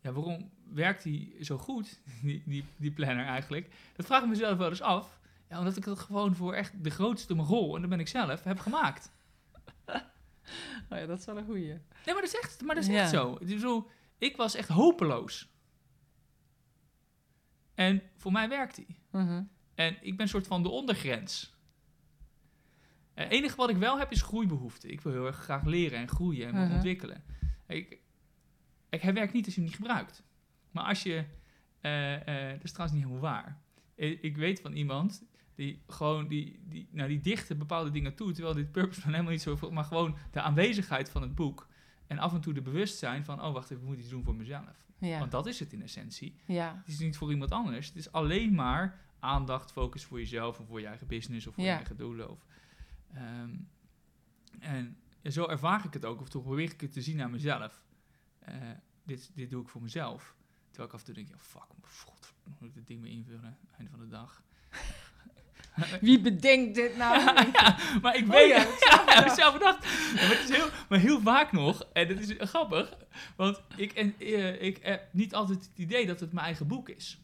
ja, 0.00 0.12
waarom 0.12 0.50
werkt 0.72 1.02
die 1.02 1.36
zo 1.44 1.58
goed, 1.58 2.00
die, 2.22 2.42
die, 2.46 2.64
die 2.76 2.90
planner 2.90 3.24
eigenlijk? 3.26 3.74
Dat 3.96 4.06
vraag 4.06 4.22
ik 4.22 4.28
mezelf 4.28 4.58
wel 4.58 4.68
eens 4.68 4.80
af. 4.82 5.20
Ja, 5.48 5.58
omdat 5.58 5.76
ik 5.76 5.84
het 5.84 5.98
gewoon 5.98 6.34
voor 6.34 6.54
echt 6.54 6.84
de 6.84 6.90
grootste 6.90 7.34
rol, 7.34 7.74
en 7.74 7.80
dat 7.80 7.90
ben 7.90 8.00
ik 8.00 8.08
zelf, 8.08 8.42
heb 8.42 8.58
gemaakt. 8.58 9.10
oh 10.90 10.98
ja 10.98 11.06
dat 11.06 11.18
is 11.18 11.24
wel 11.24 11.36
een 11.38 11.44
goeie. 11.44 11.66
Nee, 11.66 11.80
maar 12.04 12.14
dat 12.14 12.24
is 12.24 12.36
echt, 12.36 12.62
maar 12.62 12.74
dat 12.74 12.84
is 12.84 12.90
Ja. 12.90 13.00
echt 13.00 13.10
zo. 13.10 13.38
Zo. 13.58 13.90
Ik 14.18 14.36
was 14.36 14.54
echt 14.54 14.68
hopeloos. 14.68 15.48
En 17.74 18.02
voor 18.16 18.32
mij 18.32 18.48
werkt 18.48 18.74
die. 18.76 18.96
Mhm. 19.10 19.42
En 19.74 19.96
ik 20.00 20.10
ben 20.16 20.20
een 20.20 20.28
soort 20.28 20.46
van 20.46 20.62
de 20.62 20.68
ondergrens. 20.68 21.52
Het 23.14 23.30
enige 23.30 23.56
wat 23.56 23.70
ik 23.70 23.76
wel 23.76 23.98
heb 23.98 24.10
is 24.12 24.22
groeibehoefte. 24.22 24.88
Ik 24.88 25.00
wil 25.00 25.12
heel 25.12 25.26
erg 25.26 25.36
graag 25.36 25.64
leren 25.64 25.98
en 25.98 26.08
groeien 26.08 26.46
en 26.48 26.54
me 26.54 26.64
Mhm. 26.64 26.74
ontwikkelen. 26.74 27.22
Ik, 27.66 27.98
ik, 28.88 29.02
hij 29.02 29.14
werkt 29.14 29.32
niet 29.32 29.44
als 29.44 29.54
je 29.54 29.60
hem 29.60 29.68
niet 29.70 29.78
gebruikt. 29.78 30.22
Maar 30.70 30.84
als 30.84 31.02
je... 31.02 31.24
eh, 31.80 32.14
eh, 32.14 32.52
dat 32.52 32.64
is 32.64 32.72
trouwens 32.72 32.98
niet 33.00 33.08
helemaal 33.08 33.30
waar. 33.32 33.60
Ik, 33.94 34.22
ik 34.22 34.36
weet 34.36 34.60
van 34.60 34.72
iemand 34.72 35.24
die 35.54 35.82
gewoon... 35.86 36.28
Die, 36.28 36.60
die, 36.68 36.88
nou, 36.90 37.08
die 37.08 37.20
dichten 37.20 37.58
bepaalde 37.58 37.90
dingen 37.90 38.14
toe... 38.14 38.32
terwijl 38.32 38.54
dit 38.54 38.72
purpose 38.72 39.00
plan 39.00 39.12
helemaal 39.12 39.32
niet 39.32 39.42
zo... 39.42 39.70
maar 39.70 39.84
gewoon 39.84 40.16
de 40.30 40.40
aanwezigheid 40.40 41.10
van 41.10 41.22
het 41.22 41.34
boek... 41.34 41.68
en 42.06 42.18
af 42.18 42.32
en 42.32 42.40
toe 42.40 42.52
de 42.52 42.62
bewustzijn 42.62 43.24
van... 43.24 43.42
oh, 43.42 43.52
wacht 43.52 43.70
even, 43.70 43.82
ik 43.82 43.88
moet 43.88 43.98
iets 43.98 44.08
doen 44.08 44.24
voor 44.24 44.34
mezelf. 44.36 44.86
Ja. 44.98 45.18
Want 45.18 45.30
dat 45.30 45.46
is 45.46 45.60
het 45.60 45.72
in 45.72 45.82
essentie. 45.82 46.36
ja. 46.46 46.76
Het 46.78 46.88
is 46.88 46.98
niet 46.98 47.16
voor 47.16 47.30
iemand 47.30 47.50
anders. 47.50 47.86
Het 47.86 47.96
is 47.96 48.12
alleen 48.12 48.54
maar 48.54 49.00
aandacht, 49.24 49.72
focus 49.72 50.04
voor 50.04 50.18
jezelf 50.18 50.58
of 50.60 50.66
voor 50.66 50.80
je 50.80 50.86
eigen 50.86 51.06
business 51.06 51.46
of 51.46 51.54
voor 51.54 51.64
Ja. 51.64 51.70
je 51.70 51.76
eigen 51.76 51.96
doelen. 51.96 52.30
Of, 52.30 52.46
ehm, 53.14 53.50
en 54.60 54.96
zo 55.24 55.46
ervaar 55.46 55.84
ik 55.84 55.92
het 55.92 56.04
ook, 56.04 56.20
of 56.20 56.28
toch 56.28 56.42
probeer 56.42 56.72
ik 56.72 56.80
het 56.80 56.92
te 56.92 57.02
zien 57.02 57.22
aan 57.22 57.30
mezelf. 57.30 57.82
Eh, 58.38 58.54
dit, 59.02 59.30
dit 59.34 59.50
doe 59.50 59.62
ik 59.62 59.68
voor 59.68 59.82
mezelf. 59.82 60.34
Terwijl 60.66 60.88
ik 60.88 60.94
af 60.94 61.00
en 61.00 61.06
toe 61.06 61.14
denk, 61.14 61.28
ja, 61.28 61.38
fuck, 61.38 61.62
god, 61.82 62.32
moet 62.58 62.68
ik 62.68 62.74
dit 62.74 62.86
ding 62.86 63.02
weer 63.02 63.12
invullen, 63.12 63.56
einde 63.76 63.90
van 63.90 64.00
de 64.00 64.08
dag. 64.08 64.42
Wie 66.00 66.20
bedenkt 66.20 66.74
dit 66.74 66.96
nou? 66.96 67.18
ja, 67.52 67.76
maar 68.02 68.16
ik 68.16 68.24
Oh 68.24 68.30
weet... 68.30 68.48
ja, 68.48 68.56
ja, 68.56 68.64
zelf 68.78 69.14
heb 69.14 69.26
ik 69.26 69.32
zelf 69.32 69.52
bedacht. 69.58 69.84
Ja, 69.84 70.14
maar, 70.14 70.36
het 70.38 70.48
is 70.50 70.56
heel, 70.56 70.68
maar 70.88 70.98
heel 70.98 71.20
vaak 71.20 71.52
nog, 71.52 71.82
en 71.92 72.08
dat 72.08 72.18
is 72.18 72.34
grappig, 72.38 72.96
want 73.36 73.62
ik, 73.76 73.92
en, 73.92 74.14
eh, 74.18 74.62
ik 74.62 74.78
heb 74.82 75.08
niet 75.12 75.34
altijd 75.34 75.58
het 75.58 75.78
idee 75.78 76.06
dat 76.06 76.20
het 76.20 76.32
mijn 76.32 76.46
eigen 76.46 76.66
boek 76.66 76.88
is. 76.88 77.18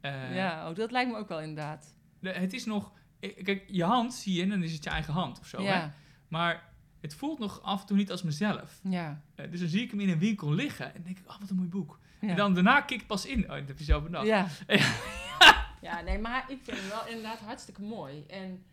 Eh, 0.00 0.34
ja, 0.36 0.68
oh, 0.70 0.76
dat 0.76 0.90
lijkt 0.90 1.10
me 1.10 1.16
ook 1.16 1.28
wel 1.28 1.40
inderdaad. 1.40 1.94
de- 2.18 2.30
Het 2.30 2.52
is 2.52 2.64
nog... 2.64 2.92
Kijk, 3.20 3.64
je 3.66 3.84
hand 3.84 4.14
zie 4.14 4.34
je 4.34 4.42
en 4.42 4.48
dan 4.48 4.62
is 4.62 4.72
het 4.72 4.84
je 4.84 4.90
eigen 4.90 5.12
hand 5.12 5.40
of 5.40 5.46
zo. 5.46 5.62
Hè? 5.80 5.88
Maar 6.28 6.68
het 7.00 7.14
voelt 7.14 7.38
nog 7.38 7.62
af 7.62 7.80
en 7.80 7.86
toe 7.86 7.96
niet 7.96 8.10
als 8.10 8.22
mezelf. 8.22 8.80
ja, 8.82 9.22
Eh, 9.34 9.50
dus 9.50 9.60
dan 9.60 9.68
zie 9.68 9.82
ik 9.82 9.90
hem 9.90 10.00
in 10.00 10.08
een 10.08 10.18
winkel 10.18 10.52
liggen 10.52 10.94
en 10.94 11.02
denk 11.02 11.18
ik, 11.18 11.28
oh, 11.30 11.38
wat 11.40 11.50
een 11.50 11.56
mooi 11.56 11.68
boek. 11.68 11.98
ja. 12.20 12.28
En 12.28 12.36
dan 12.36 12.54
daarna 12.54 12.80
kik 12.80 13.00
ik 13.00 13.06
pas 13.06 13.26
in. 13.26 13.42
Oh, 13.42 13.48
dat 13.56 13.68
heb 13.68 13.78
je 13.78 13.84
zelf 13.84 14.02
bedacht. 14.02 14.26
Ja. 14.26 14.46
ja, 15.88 16.00
nee, 16.00 16.18
maar 16.18 16.50
ik 16.50 16.58
vind 16.62 16.78
hem 16.78 16.88
wel 16.88 17.06
inderdaad 17.06 17.38
hartstikke 17.38 17.82
mooi. 17.82 18.24
En 18.26 18.64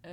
eh, 0.00 0.10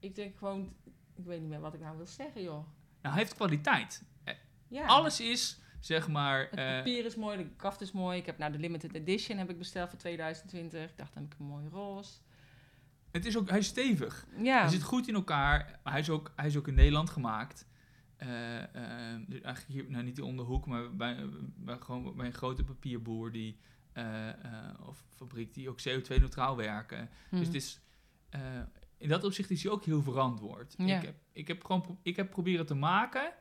ik 0.00 0.14
denk 0.14 0.36
gewoon, 0.38 0.72
ik 1.14 1.24
weet 1.24 1.40
niet 1.40 1.48
meer 1.48 1.60
wat 1.60 1.74
ik 1.74 1.80
nou 1.80 1.96
wil 1.96 2.06
zeggen, 2.06 2.42
joh. 2.42 2.64
Nou, 3.02 3.14
hij 3.14 3.18
heeft 3.18 3.34
kwaliteit. 3.34 4.02
Ja. 4.68 4.84
Alles 4.86 5.20
is, 5.20 5.60
zeg 5.86 6.08
maar... 6.08 6.40
Het 6.40 6.58
eh, 6.58 6.76
papier 6.76 7.04
is 7.04 7.16
mooi, 7.16 7.36
de 7.36 7.48
kaft 7.56 7.80
is 7.80 7.92
mooi. 7.92 8.18
Ik 8.18 8.26
heb 8.26 8.38
nou 8.38 8.52
de 8.52 8.58
limited 8.58 8.94
edition 8.94 9.38
heb 9.38 9.50
ik 9.50 9.58
besteld 9.58 9.88
voor 9.88 9.98
2020. 9.98 10.90
Ik 10.90 10.96
dacht, 10.96 11.14
dan 11.14 11.22
heb 11.22 11.32
ik 11.32 11.38
een 11.38 11.46
mooi 11.46 11.68
roze. 11.68 12.12
het 13.10 13.26
is 13.26 13.36
ook, 13.36 13.48
hij 13.48 13.58
is 13.58 13.66
stevig. 13.66 14.26
Ja. 14.42 14.60
Hij 14.60 14.70
zit 14.70 14.82
goed 14.82 15.08
in 15.08 15.14
elkaar. 15.14 15.80
Hij 15.84 16.00
is 16.00 16.10
ook, 16.10 16.32
hij 16.36 16.46
is 16.46 16.56
ook 16.56 16.68
in 16.68 16.74
Nederland 16.74 17.10
gemaakt. 17.10 17.66
Eh, 18.16 18.62
eh, 18.62 19.20
dus 19.26 19.40
eigenlijk 19.40 19.80
hier, 19.80 19.90
nou 19.90 20.04
niet 20.04 20.20
om 20.20 20.36
de 20.36 20.42
hoek, 20.42 20.66
maar 20.66 20.96
bij, 20.96 21.28
bij, 21.56 21.76
gewoon 21.78 22.16
bij 22.16 22.26
een 22.26 22.34
grote 22.34 22.64
papierboer 22.64 23.32
die, 23.32 23.58
of 24.86 25.04
fabriek 25.14 25.54
die 25.54 25.68
ook 25.68 25.80
CO2-neutraal 25.88 26.56
werken. 26.56 27.10
Dus 27.30 27.46
het 27.46 27.54
is, 27.54 27.80
in 28.98 29.08
dat 29.08 29.24
opzicht 29.24 29.50
is 29.50 29.62
hij 29.62 29.72
ook 29.72 29.84
heel 29.84 30.02
verantwoord. 30.02 30.74
Ja. 30.78 30.96
Ik, 30.96 31.04
heb, 31.04 31.16
ik 31.32 31.48
heb 31.48 31.64
gewoon 31.64 31.98
ik 32.02 32.16
heb 32.16 32.30
proberen 32.30 32.66
te 32.66 32.74
maken. 32.74 33.32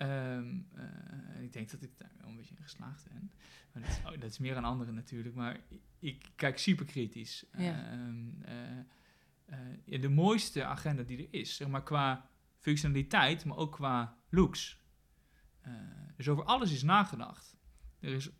Ehm, 0.00 0.58
eh, 0.74 1.42
ik 1.42 1.52
denk 1.52 1.70
dat 1.70 1.82
ik 1.82 1.98
daar 1.98 2.10
wel 2.20 2.28
een 2.28 2.36
beetje 2.36 2.54
in 2.54 2.62
geslaagd 2.62 3.08
ben. 3.08 3.32
Maar 3.72 3.82
dat, 3.82 3.90
is, 3.90 3.98
oh, 3.98 4.20
dat 4.20 4.30
is 4.30 4.38
meer 4.38 4.56
aan 4.56 4.64
anderen 4.64 4.94
natuurlijk. 4.94 5.34
Maar 5.34 5.60
ik, 5.98 6.30
kijk 6.36 6.58
super 6.58 6.84
kritisch. 6.84 7.44
Ja. 7.56 7.90
Ehm, 7.90 8.42
eh, 8.42 9.94
eh, 9.94 10.02
de 10.02 10.08
mooiste 10.08 10.64
agenda 10.64 11.02
die 11.02 11.18
er 11.18 11.40
is, 11.40 11.56
zeg 11.56 11.68
maar 11.68 11.82
qua 11.82 12.30
functionaliteit, 12.58 13.44
maar 13.44 13.56
ook 13.56 13.72
qua 13.72 14.16
looks. 14.28 14.78
Dus 16.16 16.28
over 16.28 16.44
alles 16.44 16.72
is 16.72 16.82
nagedacht. 16.82 17.56
Er 17.98 18.12
is 18.12 18.30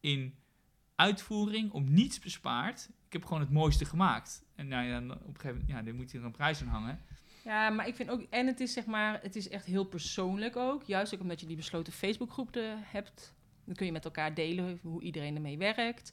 in 0.00 0.38
uitvoering 0.94 1.70
om 1.70 1.92
niets 1.92 2.18
bespaard. 2.18 2.90
Ik 3.06 3.12
heb 3.12 3.24
gewoon 3.24 3.40
het 3.40 3.50
mooiste 3.50 3.84
gemaakt. 3.84 4.44
En 4.54 4.68
nou 4.68 4.86
ja, 4.86 5.00
dan 5.00 5.12
op 5.12 5.18
een 5.18 5.26
gegeven 5.26 5.50
moment, 5.50 5.68
ja, 5.68 5.82
dan 5.82 5.94
moet 5.94 6.10
je 6.10 6.18
er 6.18 6.24
een 6.24 6.30
prijs 6.30 6.60
aan 6.60 6.68
hangen. 6.68 7.00
Ja, 7.44 7.70
maar 7.70 7.86
ik 7.88 7.94
vind 7.94 8.10
ook, 8.10 8.22
en 8.30 8.46
het 8.46 8.60
is 8.60 8.72
zeg 8.72 8.86
maar, 8.86 9.18
het 9.22 9.36
is 9.36 9.48
echt 9.48 9.64
heel 9.64 9.84
persoonlijk 9.84 10.56
ook. 10.56 10.82
Juist 10.82 11.14
ook 11.14 11.20
omdat 11.20 11.40
je 11.40 11.46
die 11.46 11.56
besloten 11.56 11.92
Facebookgroep 11.92 12.54
hebt. 12.82 13.34
Dan 13.64 13.74
kun 13.74 13.86
je 13.86 13.92
met 13.92 14.04
elkaar 14.04 14.34
delen 14.34 14.78
hoe 14.82 15.02
iedereen 15.02 15.34
ermee 15.34 15.58
werkt. 15.58 16.12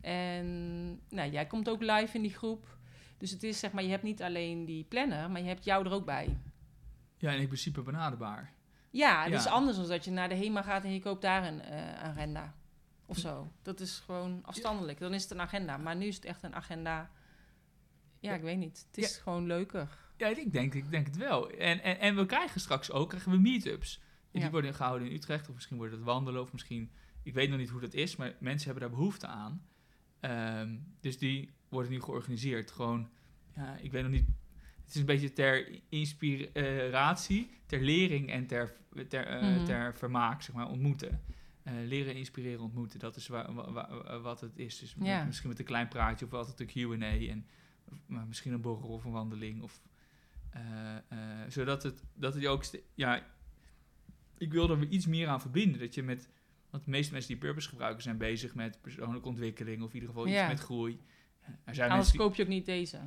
En 0.00 0.46
nou, 1.08 1.30
jij 1.30 1.46
komt 1.46 1.68
ook 1.68 1.82
live 1.82 2.16
in 2.16 2.22
die 2.22 2.34
groep. 2.34 2.76
Dus 3.18 3.30
het 3.30 3.42
is 3.42 3.58
zeg 3.58 3.72
maar, 3.72 3.82
je 3.82 3.88
hebt 3.90 4.02
niet 4.02 4.22
alleen 4.22 4.64
die 4.64 4.84
planner, 4.84 5.30
maar 5.30 5.40
je 5.40 5.46
hebt 5.46 5.64
jou 5.64 5.86
er 5.86 5.92
ook 5.92 6.04
bij. 6.04 6.36
Ja, 7.16 7.32
en 7.32 7.40
ik 7.40 7.48
ben 7.48 7.58
super 7.58 7.82
benaderbaar. 7.82 8.52
Ja, 8.90 9.22
het 9.22 9.32
Ja. 9.32 9.38
is 9.38 9.46
anders 9.46 9.76
dan 9.76 9.88
dat 9.88 10.04
je 10.04 10.10
naar 10.10 10.28
de 10.28 10.34
HEMA 10.34 10.62
gaat 10.62 10.84
en 10.84 10.92
je 10.92 11.00
koopt 11.00 11.22
daar 11.22 11.46
een 11.46 11.60
eh, 11.62 12.02
agenda. 12.02 12.54
Of 13.06 13.18
zo. 13.18 13.50
Dat 13.62 13.80
is 13.80 14.02
gewoon 14.04 14.40
afstandelijk. 14.44 14.98
Dan 14.98 15.14
is 15.14 15.22
het 15.22 15.30
een 15.30 15.40
agenda. 15.40 15.76
Maar 15.76 15.96
nu 15.96 16.06
is 16.06 16.14
het 16.16 16.24
echt 16.24 16.42
een 16.42 16.54
agenda. 16.54 17.10
Ja, 18.20 18.34
ik 18.34 18.42
weet 18.42 18.56
niet. 18.58 18.86
Het 18.90 18.98
is 19.04 19.16
gewoon 19.16 19.46
leuker. 19.46 19.98
Ja, 20.16 20.26
ik 20.26 20.52
denk, 20.52 20.74
ik 20.74 20.90
denk 20.90 21.06
het 21.06 21.16
wel. 21.16 21.50
En, 21.50 21.82
en, 21.82 21.98
en 22.00 22.16
we 22.16 22.26
krijgen 22.26 22.60
straks 22.60 22.90
ook 22.90 23.08
krijgen 23.08 23.30
we 23.32 23.38
meetups. 23.38 24.00
Ja. 24.30 24.40
Die 24.40 24.50
worden 24.50 24.74
gehouden 24.74 25.08
in 25.08 25.14
Utrecht, 25.14 25.48
of 25.48 25.54
misschien 25.54 25.76
wordt 25.76 25.92
het 25.92 26.02
wandelen, 26.02 26.40
of 26.40 26.52
misschien, 26.52 26.90
ik 27.22 27.34
weet 27.34 27.48
nog 27.50 27.58
niet 27.58 27.68
hoe 27.68 27.80
dat 27.80 27.94
is, 27.94 28.16
maar 28.16 28.34
mensen 28.40 28.70
hebben 28.70 28.88
daar 28.88 28.98
behoefte 28.98 29.26
aan. 29.26 29.66
Ehm, 30.20 30.76
dus 31.00 31.18
die 31.18 31.50
worden 31.68 31.92
nu 31.92 32.00
georganiseerd. 32.00 32.70
Gewoon, 32.70 33.08
ja, 33.56 33.76
ik 33.76 33.92
weet 33.92 34.02
nog 34.02 34.12
niet. 34.12 34.26
Het 34.84 34.94
is 34.94 35.00
een 35.00 35.06
beetje 35.06 35.32
ter 35.32 35.80
inspiratie, 35.88 37.50
ter 37.66 37.80
lering 37.80 38.30
en 38.30 38.46
ter, 38.46 38.76
ter, 39.08 39.44
Mhm. 39.44 39.64
ter 39.64 39.94
vermaak, 39.96 40.42
zeg 40.42 40.54
maar, 40.54 40.68
ontmoeten. 40.68 41.22
Eh, 41.62 41.72
leren, 41.86 42.14
inspireren, 42.14 42.60
ontmoeten, 42.60 42.98
dat 42.98 43.16
is 43.16 43.26
wa- 43.26 43.52
wa- 43.52 43.72
wa- 43.72 44.20
wat 44.20 44.40
het 44.40 44.58
is. 44.58 44.78
Dus 44.78 44.94
Ja. 45.00 45.24
misschien 45.24 45.48
met 45.48 45.58
een 45.58 45.64
klein 45.64 45.88
praatje 45.88 46.24
of 46.26 46.32
altijd 46.32 46.60
een 46.60 46.66
Q&A 46.66 47.30
en 47.30 47.46
maar 48.06 48.26
misschien 48.26 48.52
een 48.52 48.60
borrel 48.60 48.88
of 48.88 49.04
een 49.04 49.10
wandeling. 49.12 49.62
Of, 49.62 49.80
zodat 51.48 51.82
het, 51.82 52.02
dat 52.14 52.32
het 52.32 52.42
je 52.42 52.48
ook... 52.48 52.64
Ja, 52.94 53.26
ik 54.38 54.52
wil 54.52 54.70
er 54.70 54.88
iets 54.88 55.06
meer 55.06 55.28
aan 55.28 55.40
verbinden. 55.40 55.80
Dat 55.80 55.94
je 55.94 56.02
met... 56.02 56.28
Want 56.70 56.84
de 56.84 56.90
meeste 56.90 57.12
mensen 57.12 57.30
die 57.30 57.40
Purpose 57.40 57.68
gebruiken 57.68 58.02
zijn 58.02 58.16
bezig 58.18 58.54
met 58.54 58.80
persoonlijke 58.80 59.28
ontwikkeling. 59.28 59.82
Of 59.82 59.88
in 59.88 59.94
ieder 59.94 60.08
geval 60.08 60.26
Ja. 60.26 60.40
iets 60.40 60.52
met 60.52 60.60
groei. 60.64 61.00
Er 61.64 61.74
zijn 61.74 61.90
Anders 61.90 62.12
koop 62.16 62.34
je 62.34 62.42
ook 62.42 62.48
niet 62.48 62.66
deze. 62.66 63.00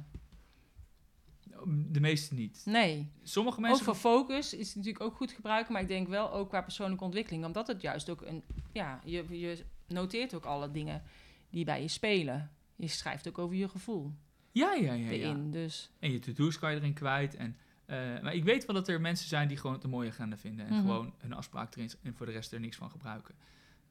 die, 1.39 1.91
De 1.91 1.99
meeste 1.99 2.33
niet. 2.33 2.61
Nee. 2.65 3.11
Sommige 3.23 3.57
Ook 3.57 3.63
mensen... 3.63 3.85
voor 3.85 3.95
focus 3.95 4.53
is 4.53 4.67
het 4.67 4.75
natuurlijk 4.75 5.03
ook 5.03 5.15
goed 5.15 5.31
gebruiken. 5.31 5.73
Maar 5.73 5.81
ik 5.81 5.87
denk 5.87 6.07
wel 6.07 6.31
ook 6.33 6.49
qua 6.49 6.61
persoonlijke 6.61 7.03
ontwikkeling. 7.03 7.45
Omdat 7.45 7.67
het 7.67 7.81
juist 7.81 8.09
ook 8.09 8.21
een... 8.21 8.43
Ja, 8.71 9.01
je, 9.05 9.39
je 9.39 9.65
noteert 9.87 10.33
ook 10.33 10.45
alle 10.45 10.71
dingen 10.71 11.03
die 11.49 11.65
bij 11.65 11.81
je 11.81 11.87
spelen. 11.87 12.51
Je 12.75 12.87
schrijft 12.87 13.27
ook 13.27 13.37
over 13.37 13.55
je 13.55 13.69
gevoel 13.69 14.13
Ja, 14.51 14.73
ja, 14.73 14.93
ja. 14.93 15.33
Dus 15.33 15.91
En 15.99 16.11
je 16.11 16.19
to-do's 16.19 16.59
kan 16.59 16.71
je 16.71 16.77
erin 16.77 16.93
kwijt. 16.93 17.35
En, 17.35 17.57
eh, 17.85 17.97
maar 18.21 18.33
ik 18.33 18.43
weet 18.43 18.65
wel 18.65 18.75
dat 18.75 18.87
er 18.87 19.01
mensen 19.01 19.27
zijn 19.27 19.47
die 19.47 19.57
gewoon 19.57 19.75
het 19.75 19.83
een 19.83 19.89
mooie 19.89 20.09
agenda 20.09 20.37
vinden. 20.37 20.65
En 20.65 20.71
Mhm. 20.73 20.81
gewoon 20.81 21.13
hun 21.17 21.33
afspraak 21.33 21.75
erin 21.75 21.91
en 22.01 22.13
voor 22.15 22.25
de 22.25 22.31
rest 22.31 22.51
er 22.51 22.59
niks 22.59 22.75
van 22.77 22.89
gebruiken. 22.91 23.35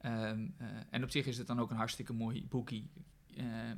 Ehm, 0.00 0.46
eh, 0.56 0.66
en 0.90 1.02
op 1.02 1.10
zich 1.10 1.26
is 1.26 1.38
het 1.38 1.46
dan 1.46 1.60
ook 1.60 1.70
een 1.70 1.76
hartstikke 1.76 2.12
mooi 2.12 2.46
boekie. 2.48 2.90
Ehm, 3.36 3.76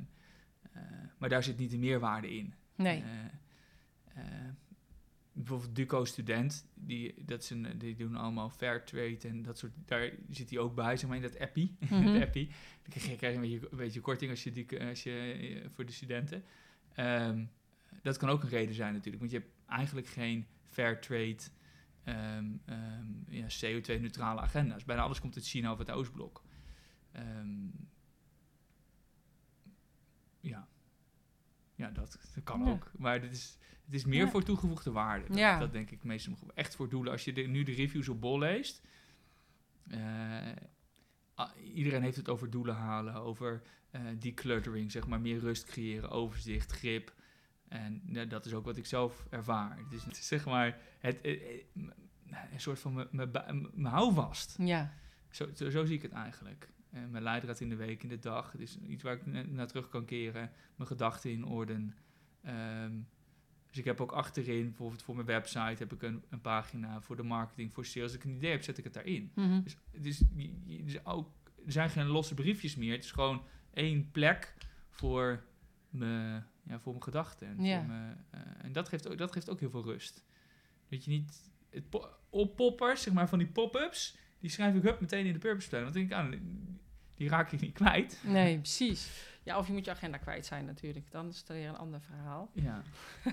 eh, 0.73 0.81
maar 1.17 1.29
daar 1.29 1.43
zit 1.43 1.57
niet 1.57 1.71
de 1.71 1.77
meerwaarde 1.77 2.35
in. 2.35 2.53
nee. 2.75 3.03
Bijvoorbeeld 5.33 5.75
Duco 5.75 6.05
Student, 6.05 6.65
die, 6.73 7.13
dat 7.25 7.49
een, 7.49 7.67
die 7.77 7.95
doen 7.95 8.15
allemaal 8.15 8.49
fair 8.49 8.83
trade 8.83 9.17
en 9.27 9.41
dat 9.41 9.57
soort. 9.57 9.71
Daar 9.85 10.11
zit 10.29 10.49
hij 10.49 10.59
ook 10.59 10.75
bij, 10.75 10.97
zeg 10.97 11.07
maar, 11.09 11.17
in 11.17 11.23
dat 11.23 11.39
appie. 11.39 11.75
Mhm. 11.79 11.93
het 12.07 12.23
appie. 12.23 12.45
Dan 12.47 12.89
krijg 12.89 13.09
je, 13.09 13.15
krijg 13.15 13.33
je 13.33 13.39
een, 13.41 13.49
beetje, 13.49 13.67
een 13.71 13.77
beetje 13.77 13.99
korting 14.01 14.31
als 14.31 14.43
je 14.43 14.51
die, 14.51 14.83
als 14.87 15.03
je, 15.03 15.63
voor 15.73 15.85
de 15.85 15.91
studenten. 15.91 16.43
Ehm, 16.93 17.45
dat 18.01 18.17
kan 18.17 18.29
ook 18.29 18.43
een 18.43 18.49
reden 18.49 18.75
zijn 18.75 18.93
natuurlijk, 18.93 19.19
want 19.19 19.31
je 19.31 19.39
hebt 19.39 19.51
eigenlijk 19.67 20.07
geen 20.07 20.47
fair 20.69 21.01
trade 21.01 21.37
ehm, 22.03 22.45
ehm, 22.65 23.05
ja, 23.27 23.45
CO2-neutrale 23.45 24.41
agenda's. 24.41 24.85
Bijna 24.85 25.01
alles 25.01 25.19
komt 25.21 25.35
uit 25.35 25.45
China 25.47 25.71
of 25.71 25.77
het 25.77 25.91
Oostblok. 25.91 26.43
Ja. 30.39 30.67
ja, 31.75 31.89
dat, 31.91 32.19
dat 32.35 32.43
kan 32.43 32.59
Ja. 32.65 32.71
ook. 32.71 32.91
Maar 32.97 33.21
dit 33.21 33.31
is, 33.31 33.57
het 33.85 33.93
is 33.93 34.05
meer 34.05 34.23
Ja. 34.25 34.29
voor 34.29 34.43
toegevoegde 34.43 34.91
waarde. 34.91 35.27
Dat, 35.27 35.37
Ja. 35.37 35.59
dat 35.59 35.71
denk 35.71 35.91
ik 35.91 36.03
meestal 36.03 36.37
echt 36.53 36.75
voor 36.75 36.89
doelen. 36.89 37.11
Als 37.11 37.23
je 37.25 37.33
de, 37.33 37.41
nu 37.41 37.63
de 37.63 37.71
reviews 37.73 38.09
op 38.09 38.21
Bol 38.21 38.39
leest... 38.39 38.81
eh, 39.89 40.51
iedereen 41.73 42.01
heeft 42.03 42.15
het 42.17 42.29
over 42.29 42.49
doelen 42.49 42.75
halen, 42.75 43.13
over 43.15 43.61
eh, 43.91 44.01
decluttering, 44.19 44.91
zeg 44.91 45.07
maar, 45.07 45.21
meer 45.21 45.39
rust 45.39 45.63
creëren, 45.65 46.09
overzicht, 46.09 46.71
grip. 46.71 47.13
En 47.67 48.01
ja, 48.05 48.25
dat 48.25 48.45
is 48.45 48.53
ook 48.53 48.65
wat 48.65 48.77
ik 48.77 48.85
zelf 48.85 49.25
ervaar. 49.29 49.77
Het 49.77 49.91
is, 49.91 50.03
het 50.03 50.17
is 50.17 50.27
zeg 50.27 50.45
maar 50.45 50.79
het, 50.99 51.21
eh, 51.21 51.31
eh, 51.33 51.61
een 52.51 52.59
soort 52.61 52.79
van 52.79 53.07
mijn- 53.11 53.85
houvast. 53.85 54.55
Ja. 54.59 54.93
Zo, 55.29 55.49
zo, 55.55 55.69
zo 55.69 55.85
zie 55.85 55.95
ik 55.95 56.01
het 56.01 56.11
eigenlijk. 56.11 56.69
Mijn 57.09 57.23
leidraad 57.23 57.59
in 57.59 57.69
de 57.69 57.75
week, 57.75 58.03
in 58.03 58.09
de 58.09 58.19
dag. 58.19 58.51
Het 58.51 58.61
is 58.61 58.77
iets 58.87 59.03
waar 59.03 59.13
ik 59.13 59.25
na- 59.25 59.45
naar 59.47 59.67
terug 59.67 59.89
kan 59.89 60.05
keren. 60.05 60.51
Mijn 60.75 60.87
gedachten 60.89 61.31
in 61.31 61.45
orde. 61.45 61.85
Ehm, 62.41 62.91
dus 63.69 63.77
ik 63.79 63.85
heb 63.85 64.01
ook 64.01 64.11
achterin, 64.11 64.63
bijvoorbeeld 64.65 65.03
voor 65.03 65.15
mijn 65.15 65.27
website, 65.27 65.75
heb 65.77 65.93
ik 65.93 66.01
een, 66.01 66.23
een 66.29 66.41
pagina 66.41 67.01
voor 67.01 67.15
de 67.15 67.23
marketing, 67.23 67.73
voor 67.73 67.85
sales. 67.85 68.03
Als 68.07 68.13
ik 68.17 68.23
een 68.23 68.35
idee 68.35 68.51
heb, 68.51 68.63
zet 68.63 68.77
ik 68.77 68.83
het 68.83 68.93
daarin. 68.93 69.31
Mhm. 69.35 69.61
Dus, 69.63 69.77
dus, 69.99 70.21
dus 70.83 71.05
ook, 71.05 71.29
er 71.65 71.71
zijn 71.71 71.89
geen 71.89 72.05
losse 72.07 72.33
briefjes 72.33 72.75
meer. 72.75 72.91
Het 72.93 73.03
is 73.03 73.11
gewoon 73.11 73.43
één 73.73 74.11
plek 74.11 74.53
voor 74.89 75.43
mijn, 75.89 76.45
ja, 76.63 76.79
voor 76.79 76.91
mijn 76.91 77.03
gedachten. 77.03 77.47
En, 77.47 77.63
Ja. 77.63 77.77
voor 77.77 77.87
mijn, 77.87 78.25
eh, 78.29 78.39
en 78.63 78.71
dat, 78.71 78.89
geeft 78.89 79.07
ook, 79.09 79.17
dat 79.17 79.31
geeft 79.31 79.49
ook 79.49 79.59
heel 79.59 79.69
veel 79.69 79.83
rust. 79.83 80.23
Dat 80.89 81.03
je 81.05 81.11
niet... 81.11 81.49
Het 81.69 81.89
po- 81.89 82.09
oppoppers, 82.29 83.01
zeg 83.01 83.13
maar, 83.13 83.29
van 83.29 83.37
die 83.39 83.47
pop-ups... 83.47 84.17
die 84.39 84.49
schrijf 84.49 84.75
ik 84.75 84.81
hup 84.83 84.99
meteen 84.99 85.25
in 85.25 85.33
de 85.33 85.39
purpose 85.39 85.69
plan. 85.69 85.81
Want 85.81 85.93
dan 85.93 86.07
denk 86.07 86.29
ik, 86.29 86.33
ah, 86.33 86.41
die 87.15 87.29
raak 87.29 87.51
ik 87.51 87.61
niet 87.61 87.73
kwijt. 87.73 88.19
Nee, 88.23 88.57
precies. 88.65 89.09
Ja, 89.43 89.57
of 89.57 89.67
je 89.67 89.73
moet 89.73 89.85
je 89.85 89.91
agenda 89.91 90.17
kwijt 90.17 90.45
zijn 90.45 90.65
natuurlijk. 90.65 91.11
Dan 91.11 91.27
is 91.29 91.37
het 91.37 91.47
weer 91.47 91.67
een 91.69 91.77
ander 91.77 92.01
verhaal. 92.01 92.51
Ja, 92.53 92.81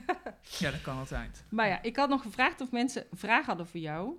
ja 0.59 0.71
dat 0.71 0.81
kan 0.81 0.97
altijd. 0.99 1.45
Maar 1.49 1.69
ja, 1.69 1.83
ik 1.83 1.97
had 1.97 2.09
nog 2.09 2.23
gevraagd 2.23 2.61
of 2.61 2.71
mensen 2.71 3.07
vragen 3.13 3.47
hadden 3.47 3.67
voor 3.67 3.81
jou. 3.81 4.15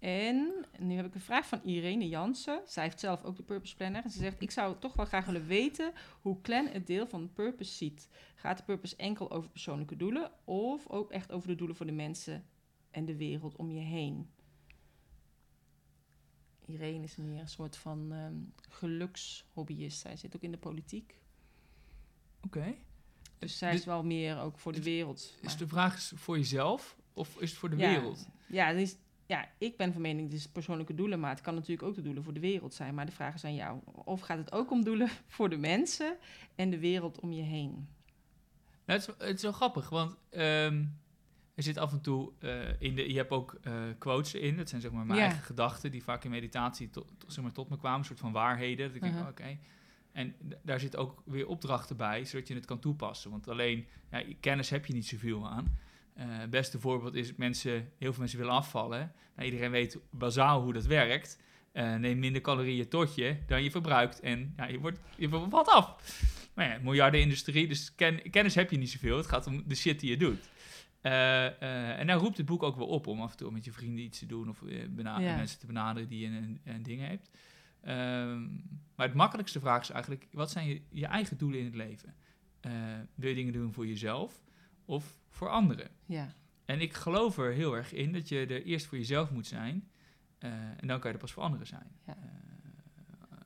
En 0.00 0.64
nu 0.78 0.94
heb 0.94 1.06
ik 1.06 1.14
een 1.14 1.20
vraag 1.20 1.46
van 1.46 1.60
Irene 1.64 2.08
Jansen. 2.08 2.62
Zij 2.66 2.82
heeft 2.84 3.00
zelf 3.00 3.24
ook 3.24 3.36
de 3.36 3.42
Purpose 3.42 3.76
Planner. 3.76 4.04
En 4.04 4.10
ze 4.10 4.18
zegt, 4.18 4.40
ik 4.42 4.50
zou 4.50 4.76
toch 4.78 4.94
wel 4.94 5.06
graag 5.06 5.26
willen 5.26 5.46
weten 5.46 5.92
hoe 6.20 6.40
Clan 6.40 6.66
het 6.66 6.86
deel 6.86 7.06
van 7.06 7.32
Purpose 7.32 7.72
ziet. 7.72 8.08
Gaat 8.34 8.56
de 8.56 8.62
Purpose 8.64 8.96
enkel 8.96 9.30
over 9.30 9.50
persoonlijke 9.50 9.96
doelen 9.96 10.30
of 10.44 10.88
ook 10.88 11.10
echt 11.10 11.32
over 11.32 11.48
de 11.48 11.54
doelen 11.54 11.76
voor 11.76 11.86
de 11.86 11.92
mensen 11.92 12.44
en 12.90 13.04
de 13.04 13.16
wereld 13.16 13.56
om 13.56 13.70
je 13.70 13.80
heen? 13.80 14.30
Irene 16.66 17.04
is 17.04 17.16
meer 17.16 17.40
een 17.40 17.48
soort 17.48 17.76
van 17.76 18.12
ehm, 18.12 18.34
gelukshobbyist. 18.74 20.00
Zij 20.00 20.16
zit 20.16 20.36
ook 20.36 20.42
in 20.42 20.50
de 20.50 20.58
politiek. 20.58 21.20
Oké. 22.44 22.74
Dus 23.38 23.58
zij 23.58 23.74
is 23.74 23.84
wel 23.84 24.04
meer 24.04 24.38
ook 24.40 24.58
voor 24.58 24.72
de 24.72 24.82
wereld. 24.82 25.18
Is 25.20 25.42
maar- 25.48 25.56
de 25.58 25.66
vraag 25.68 25.96
is 25.96 26.12
voor 26.14 26.36
jezelf 26.36 26.96
of 27.12 27.40
is 27.40 27.50
het 27.50 27.58
voor 27.58 27.70
de 27.70 27.76
Ja. 27.76 27.88
wereld? 27.90 28.28
Ja, 28.48 28.68
is, 28.68 28.96
ja, 29.30 29.48
ik 29.58 29.76
ben 29.76 29.92
van 29.92 30.02
mening, 30.02 30.28
het 30.30 30.38
is 30.38 30.48
persoonlijke 30.48 30.94
doelen, 30.94 31.20
maar 31.20 31.30
het 31.30 31.40
kan 31.40 31.54
natuurlijk 31.54 31.82
ook 31.82 31.94
de 31.94 32.02
doelen 32.02 32.22
voor 32.22 32.32
de 32.32 32.40
wereld 32.40 32.74
zijn. 32.74 32.94
Maar 32.94 33.06
de 33.06 33.12
vraag 33.12 33.34
is 33.34 33.44
aan 33.44 33.54
jou. 33.54 33.80
Of 33.84 34.20
gaat 34.20 34.38
het 34.38 34.52
ook 34.52 34.70
om 34.70 34.84
doelen 34.84 35.08
voor 35.36 35.48
de 35.48 35.56
mensen 35.56 36.16
en 36.54 36.70
de 36.70 36.78
wereld 36.78 37.20
om 37.20 37.32
je 37.32 37.42
heen? 37.42 37.88
Nou, 38.84 39.00
het, 39.00 39.08
is, 39.08 39.26
het 39.26 39.36
is 39.36 39.42
wel 39.42 39.52
grappig, 39.52 39.88
want 39.88 40.16
ehm, 40.30 40.84
er 41.54 41.62
zit 41.62 41.78
af 41.78 41.92
en 41.92 42.00
toe 42.00 42.32
eh, 42.38 42.80
in 42.80 42.94
de. 42.94 43.12
Je 43.12 43.16
hebt 43.16 43.30
ook 43.30 43.58
eh, 43.62 43.72
quotes 43.98 44.34
in. 44.34 44.56
Dat 44.56 44.68
zijn 44.68 44.80
zeg 44.80 44.90
maar 44.90 45.06
mijn 45.06 45.18
Ja. 45.18 45.24
eigen 45.24 45.44
gedachten 45.44 45.90
die 45.90 46.02
vaak 46.02 46.24
in 46.24 46.30
meditatie 46.30 46.90
tot, 46.90 47.12
zeg 47.26 47.44
maar, 47.44 47.52
tot 47.52 47.68
me 47.68 47.76
kwamen, 47.76 47.98
een 47.98 48.04
soort 48.04 48.18
van 48.18 48.32
waarheden. 48.32 48.86
Dat 48.86 48.96
ik 48.96 49.02
denk, 49.02 49.14
oh, 49.14 49.28
oké. 49.28 49.58
En 50.12 50.34
daar 50.62 50.80
zit 50.80 50.96
ook 50.96 51.22
weer 51.24 51.46
opdrachten 51.46 51.96
bij, 51.96 52.24
zodat 52.24 52.48
je 52.48 52.54
het 52.54 52.64
kan 52.64 52.78
toepassen. 52.78 53.30
Want 53.30 53.48
alleen 53.48 53.86
ja, 54.10 54.22
kennis 54.40 54.70
heb 54.70 54.86
je 54.86 54.92
niet 54.92 55.06
zoveel 55.06 55.48
aan. 55.48 55.78
Eh, 56.14 56.24
het 56.28 56.50
beste 56.50 56.78
voorbeeld 56.80 57.14
is 57.14 57.34
mensen, 57.34 57.72
heel 57.98 58.10
veel 58.10 58.18
mensen 58.18 58.38
willen 58.38 58.52
afvallen. 58.54 59.12
Nou, 59.36 59.48
iedereen 59.48 59.70
weet 59.70 59.98
bazaal 60.10 60.62
hoe 60.62 60.72
dat 60.72 60.86
werkt. 60.86 61.40
Eh, 61.72 61.94
neem 61.94 62.18
minder 62.18 62.40
calorieën 62.40 62.88
tot 62.88 63.14
je 63.14 63.36
dan 63.46 63.62
je 63.62 63.70
verbruikt. 63.70 64.20
En 64.20 64.52
ja, 64.56 64.64
je, 64.66 64.78
wordt, 64.78 65.00
je 65.16 65.28
valt 65.28 65.68
af. 65.68 65.96
Maar 66.54 66.68
ja, 66.68 66.78
miljardenindustrie, 66.82 67.68
dus 67.68 67.94
ken- 67.94 68.30
kennis 68.30 68.54
heb 68.54 68.70
je 68.70 68.76
niet 68.78 68.90
zoveel. 68.90 69.16
Het 69.16 69.26
gaat 69.26 69.46
om 69.46 69.62
de 69.66 69.74
shit 69.74 70.00
die 70.00 70.10
je 70.10 70.16
doet. 70.16 70.50
Eh, 71.00 71.98
en 72.00 72.06
daar 72.06 72.18
roept 72.18 72.36
het 72.36 72.46
boek 72.46 72.62
ook 72.62 72.76
wel 72.76 72.86
op 72.86 73.06
om 73.06 73.20
af 73.20 73.30
en 73.30 73.36
toe 73.36 73.50
met 73.50 73.64
je 73.64 73.72
vrienden 73.72 74.04
iets 74.04 74.18
te 74.18 74.26
doen 74.26 74.48
of 74.48 74.62
Ja. 74.66 75.18
mensen 75.18 75.58
te 75.58 75.66
benaderen 75.66 76.08
die 76.08 76.20
je 76.20 76.26
een, 76.26 76.60
een 76.64 76.82
ding 76.82 77.00
hebt. 77.00 77.30
Ehm, 77.82 78.42
maar 78.96 79.06
het 79.06 79.14
makkelijkste 79.14 79.60
vraag 79.60 79.82
is 79.82 79.90
eigenlijk: 79.90 80.26
wat 80.32 80.50
zijn 80.50 80.68
je, 80.68 80.80
je 80.90 81.06
eigen 81.06 81.38
doelen 81.38 81.58
in 81.58 81.64
het 81.64 81.74
leven? 81.74 82.14
Wil 83.14 83.28
je 83.28 83.34
dingen 83.34 83.52
doen 83.52 83.72
voor 83.72 83.86
jezelf 83.86 84.42
of 84.84 85.19
voor 85.30 85.48
anderen? 85.48 85.88
Ja, 86.06 86.34
En 86.64 86.80
ik 86.80 86.92
geloof 86.94 87.38
er 87.38 87.52
heel 87.52 87.76
erg 87.76 87.92
in 87.92 88.12
dat 88.12 88.28
je 88.28 88.46
er 88.46 88.62
eerst 88.64 88.86
voor 88.86 88.98
jezelf 88.98 89.30
moet 89.30 89.46
zijn. 89.46 89.88
eh, 90.38 90.50
en 90.52 90.86
dan 90.86 90.98
kan 91.00 91.08
je 91.10 91.14
er 91.16 91.22
pas 91.22 91.32
voor 91.32 91.42
anderen 91.42 91.66
zijn. 91.66 91.86
Ja. 92.06 92.16
Eh, 92.16 92.22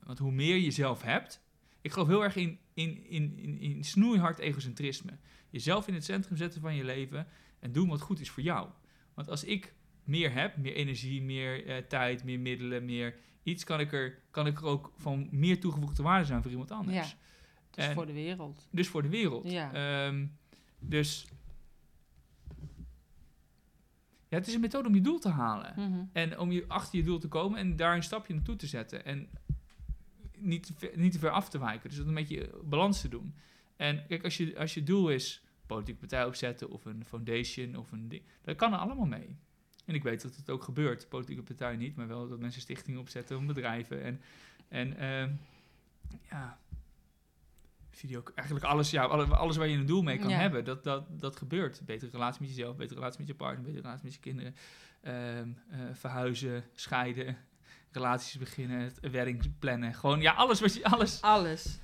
want 0.03 0.19
hoe 0.19 0.31
meer 0.31 0.55
je 0.57 0.71
zelf 0.71 1.01
hebt. 1.01 1.41
Ik 1.81 1.91
geloof 1.91 2.07
heel 2.07 2.23
erg 2.23 2.35
in, 2.35 2.59
in, 2.73 3.03
in, 3.09 3.37
in, 3.39 3.59
in 3.59 3.83
snoeihard 3.83 4.39
egocentrisme. 4.39 5.11
Jezelf 5.49 5.87
in 5.87 5.93
het 5.93 6.03
centrum 6.05 6.37
zetten 6.37 6.61
van 6.61 6.75
je 6.75 6.83
leven. 6.83 7.27
En 7.59 7.71
doen 7.71 7.89
wat 7.89 8.01
goed 8.01 8.19
is 8.19 8.29
voor 8.29 8.43
jou. 8.43 8.69
Want 9.13 9.29
als 9.29 9.43
ik 9.43 9.73
meer 10.03 10.33
heb, 10.33 10.57
meer 10.57 10.73
energie, 10.73 11.21
meer 11.21 11.65
eh, 11.67 11.77
tijd, 11.77 12.23
meer 12.23 12.39
middelen, 12.39 12.85
meer 12.85 13.15
iets, 13.43 13.63
kan 13.63 13.79
ik, 13.79 13.93
er, 13.93 14.21
kan 14.31 14.47
ik 14.47 14.57
er 14.57 14.65
ook 14.65 14.91
van 14.97 15.27
meer 15.31 15.59
toegevoegde 15.59 16.03
waarde 16.03 16.25
zijn 16.25 16.41
voor 16.41 16.51
iemand 16.51 16.71
anders. 16.71 16.95
Ja. 17.09 17.17
dus 17.71 17.85
En- 17.85 17.93
voor 17.93 18.05
de 18.05 18.13
wereld. 18.13 18.67
Dus 18.71 18.87
voor 18.87 19.01
de 19.01 19.09
wereld. 19.09 19.51
Ja. 19.51 19.73
Ehm, 19.73 20.25
dus 20.79 21.25
ja, 24.27 24.37
het 24.37 24.47
is 24.47 24.53
een 24.53 24.61
methode 24.61 24.87
om 24.87 24.95
je 24.95 25.01
doel 25.01 25.19
te 25.19 25.29
halen. 25.29 25.73
Mhm. 25.75 26.03
En 26.13 26.39
om 26.39 26.51
je 26.51 26.65
achter 26.67 26.97
je 26.97 27.03
doel 27.03 27.19
te 27.19 27.27
komen 27.27 27.59
en 27.59 27.75
daar 27.75 27.95
een 27.95 28.03
stapje 28.03 28.33
naartoe 28.33 28.55
te 28.55 28.67
zetten. 28.67 29.05
En 29.05 29.29
niet 30.37 30.65
te 30.65 30.73
ver, 30.77 30.91
niet 30.95 31.11
te 31.11 31.19
ver 31.19 31.29
af 31.29 31.49
te 31.49 31.59
wijken. 31.59 31.89
Dus 31.89 31.97
dat 31.97 32.07
een 32.07 32.13
beetje 32.13 32.49
balans 32.63 33.01
te 33.01 33.09
doen. 33.09 33.35
En 33.75 34.05
kijk, 34.07 34.23
als 34.23 34.37
je, 34.37 34.59
als 34.59 34.73
je 34.73 34.83
doel 34.83 35.09
is 35.09 35.43
politieke 35.65 35.99
partij 35.99 36.25
opzetten 36.25 36.69
of 36.69 36.85
een 36.85 37.05
foundation 37.05 37.75
of 37.75 37.91
een 37.91 38.07
ding. 38.07 38.23
Dat 38.41 38.55
kan 38.55 38.73
er 38.73 38.79
allemaal 38.79 39.05
mee. 39.05 39.37
En 39.85 39.95
ik 39.95 40.03
weet 40.03 40.21
dat 40.21 40.35
het 40.35 40.49
ook 40.49 40.63
gebeurt. 40.63 41.09
Politieke 41.09 41.43
partij 41.43 41.75
niet, 41.75 41.95
maar 41.95 42.07
wel 42.07 42.27
dat 42.27 42.39
mensen 42.39 42.61
stichtingen 42.61 42.99
opzetten 42.99 43.37
om 43.37 43.47
bedrijven. 43.47 44.03
En, 44.03 44.21
en 44.67 44.97
ehm, 44.97 45.31
ja, 46.29 46.59
video, 47.95 48.23
eigenlijk 48.35 48.65
alles, 48.67 48.89
ja, 48.91 49.03
alle- 49.03 49.35
alles 49.35 49.57
waar 49.57 49.67
je 49.67 49.77
een 49.77 49.85
doel 49.85 50.01
mee 50.01 50.17
kan 50.17 50.29
Ja. 50.29 50.37
hebben, 50.37 50.65
dat, 50.65 50.83
dat, 50.83 51.19
dat 51.19 51.35
gebeurt. 51.35 51.81
Betere 51.85 52.11
relatie 52.11 52.41
met 52.41 52.49
jezelf, 52.49 52.75
betere 52.75 52.99
relatie 52.99 53.19
met 53.19 53.27
je 53.27 53.35
partner, 53.35 53.61
betere 53.63 53.81
relatie 53.81 54.03
met 54.03 54.13
je 54.13 54.19
kinderen. 54.19 54.55
Ehm, 55.01 55.49
eh, 55.69 55.79
verhuizen, 55.93 56.63
scheiden, 56.73 57.37
relaties 57.91 58.37
beginnen, 58.37 58.91
wedding 59.01 59.59
plannen. 59.59 59.93
Gewoon, 59.93 60.21
ja, 60.21 60.33
alles 60.33 60.59
wat 60.59 60.73
je, 60.73 60.83
alles. 60.85 61.21
Alles. 61.21 61.79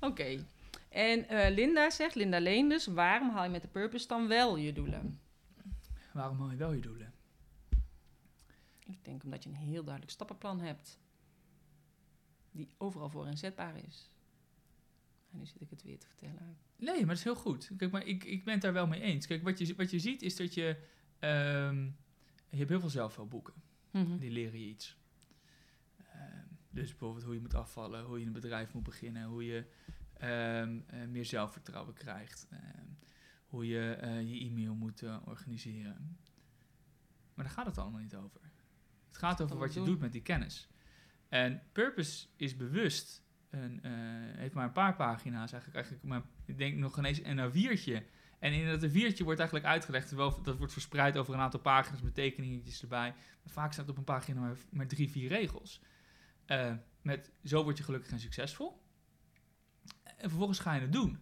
Oké. 0.00 0.44
En 0.88 1.28
eh, 1.28 1.54
Linda 1.54 1.90
zegt, 1.90 2.14
Linda 2.14 2.40
Leenders, 2.40 2.86
waarom 2.86 3.30
haal 3.30 3.44
je 3.44 3.50
met 3.50 3.62
de 3.62 3.68
purpose 3.68 4.06
dan 4.06 4.28
wel 4.28 4.56
je 4.56 4.72
doelen? 4.72 5.20
Waarom 6.12 6.38
haal 6.38 6.50
je 6.50 6.56
wel 6.56 6.72
je 6.72 6.80
doelen? 6.80 7.12
Ik 8.86 9.04
denk 9.04 9.24
omdat 9.24 9.42
je 9.42 9.48
een 9.50 9.54
heel 9.56 9.82
duidelijk 9.82 10.12
stappenplan 10.12 10.60
hebt. 10.60 10.98
Die 12.50 12.68
overal 12.78 13.08
voor 13.08 13.26
inzetbaar 13.26 13.76
is. 13.88 14.10
En 15.32 15.38
nu 15.38 15.46
zit 15.46 15.60
ik 15.60 15.70
het 15.70 15.82
weer 15.82 15.98
te 15.98 16.06
vertellen. 16.06 16.56
Nee, 16.76 16.98
maar 16.98 17.06
dat 17.06 17.16
is 17.16 17.24
heel 17.24 17.34
goed. 17.34 17.70
Kijk, 17.76 17.90
maar 17.90 18.06
ik, 18.06 18.24
ik 18.24 18.44
ben 18.44 18.52
het 18.52 18.62
daar 18.62 18.72
wel 18.72 18.86
mee 18.86 19.00
eens. 19.00 19.26
Kijk, 19.26 19.42
wat 19.42 19.58
je, 19.58 19.74
wat 19.74 19.90
je 19.90 19.98
ziet 19.98 20.22
is 20.22 20.36
dat 20.36 20.54
je... 20.54 20.76
ehm, 21.18 21.84
je 22.48 22.58
hebt 22.58 22.68
heel 22.68 22.80
veel 22.80 22.88
zelfhulpboeken. 22.88 23.54
Mhm. 23.90 24.18
Die 24.18 24.30
leren 24.30 24.60
je 24.60 24.66
iets. 24.66 24.96
Ehm, 25.96 26.46
dus 26.70 26.88
bijvoorbeeld 26.88 27.24
hoe 27.24 27.34
je 27.34 27.40
moet 27.40 27.54
afvallen, 27.54 28.04
hoe 28.04 28.20
je 28.20 28.26
een 28.26 28.32
bedrijf 28.32 28.72
moet 28.72 28.82
beginnen, 28.82 29.24
hoe 29.24 29.44
je 29.44 29.64
ehm, 30.12 30.80
eh, 30.86 31.06
meer 31.08 31.24
zelfvertrouwen 31.24 31.94
krijgt, 31.94 32.48
hoe 33.46 33.66
je 33.66 33.92
eh, 33.92 34.28
je 34.28 34.40
e-mail 34.40 34.74
moet 34.74 35.02
eh, 35.02 35.16
organiseren. 35.24 36.18
Maar 37.34 37.44
daar 37.44 37.54
gaat 37.54 37.66
het 37.66 37.78
allemaal 37.78 38.00
niet 38.00 38.14
over. 38.14 38.40
Het 39.06 39.16
gaat 39.16 39.40
over 39.40 39.44
over 39.44 39.66
wat 39.66 39.74
je 39.74 39.80
doen. 39.80 39.88
doet 39.88 40.00
met 40.00 40.12
die 40.12 40.22
kennis. 40.22 40.68
En 41.28 41.62
Purpose 41.72 42.26
is 42.36 42.56
bewust, 42.56 43.21
een, 43.52 43.82
eh, 43.82 43.92
heeft 44.38 44.54
maar 44.54 44.64
een 44.64 44.72
paar 44.72 44.96
pagina's 44.96 45.52
eigenlijk, 45.52 45.74
eigenlijk 45.74 46.04
maar, 46.04 46.22
ik 46.44 46.58
denk 46.58 46.76
nog 46.76 46.98
ineens 46.98 47.20
een 47.22 47.38
A4'tje. 47.38 48.02
En 48.38 48.52
in 48.52 48.66
dat 48.66 48.90
A4'tje 48.90 49.24
wordt 49.24 49.38
eigenlijk 49.40 49.64
uitgelegd, 49.64 50.08
terwijl 50.08 50.42
dat 50.42 50.58
wordt 50.58 50.72
verspreid 50.72 51.16
over 51.16 51.34
een 51.34 51.40
aantal 51.40 51.60
pagina's 51.60 52.02
met 52.02 52.14
tekeningetjes 52.14 52.82
erbij. 52.82 53.14
Maar 53.42 53.52
vaak 53.52 53.72
staat 53.72 53.88
op 53.88 53.96
een 53.96 54.04
pagina 54.04 54.40
maar, 54.40 54.56
maar 54.70 54.86
drie, 54.86 55.10
vier 55.10 55.28
regels. 55.28 55.82
Eh, 56.46 56.72
met 57.02 57.32
zo 57.44 57.62
word 57.62 57.78
je 57.78 57.84
gelukkig 57.84 58.10
en 58.10 58.20
succesvol. 58.20 58.82
En 60.02 60.28
vervolgens 60.28 60.58
ga 60.58 60.74
je 60.74 60.80
het 60.80 60.92
doen. 60.92 61.18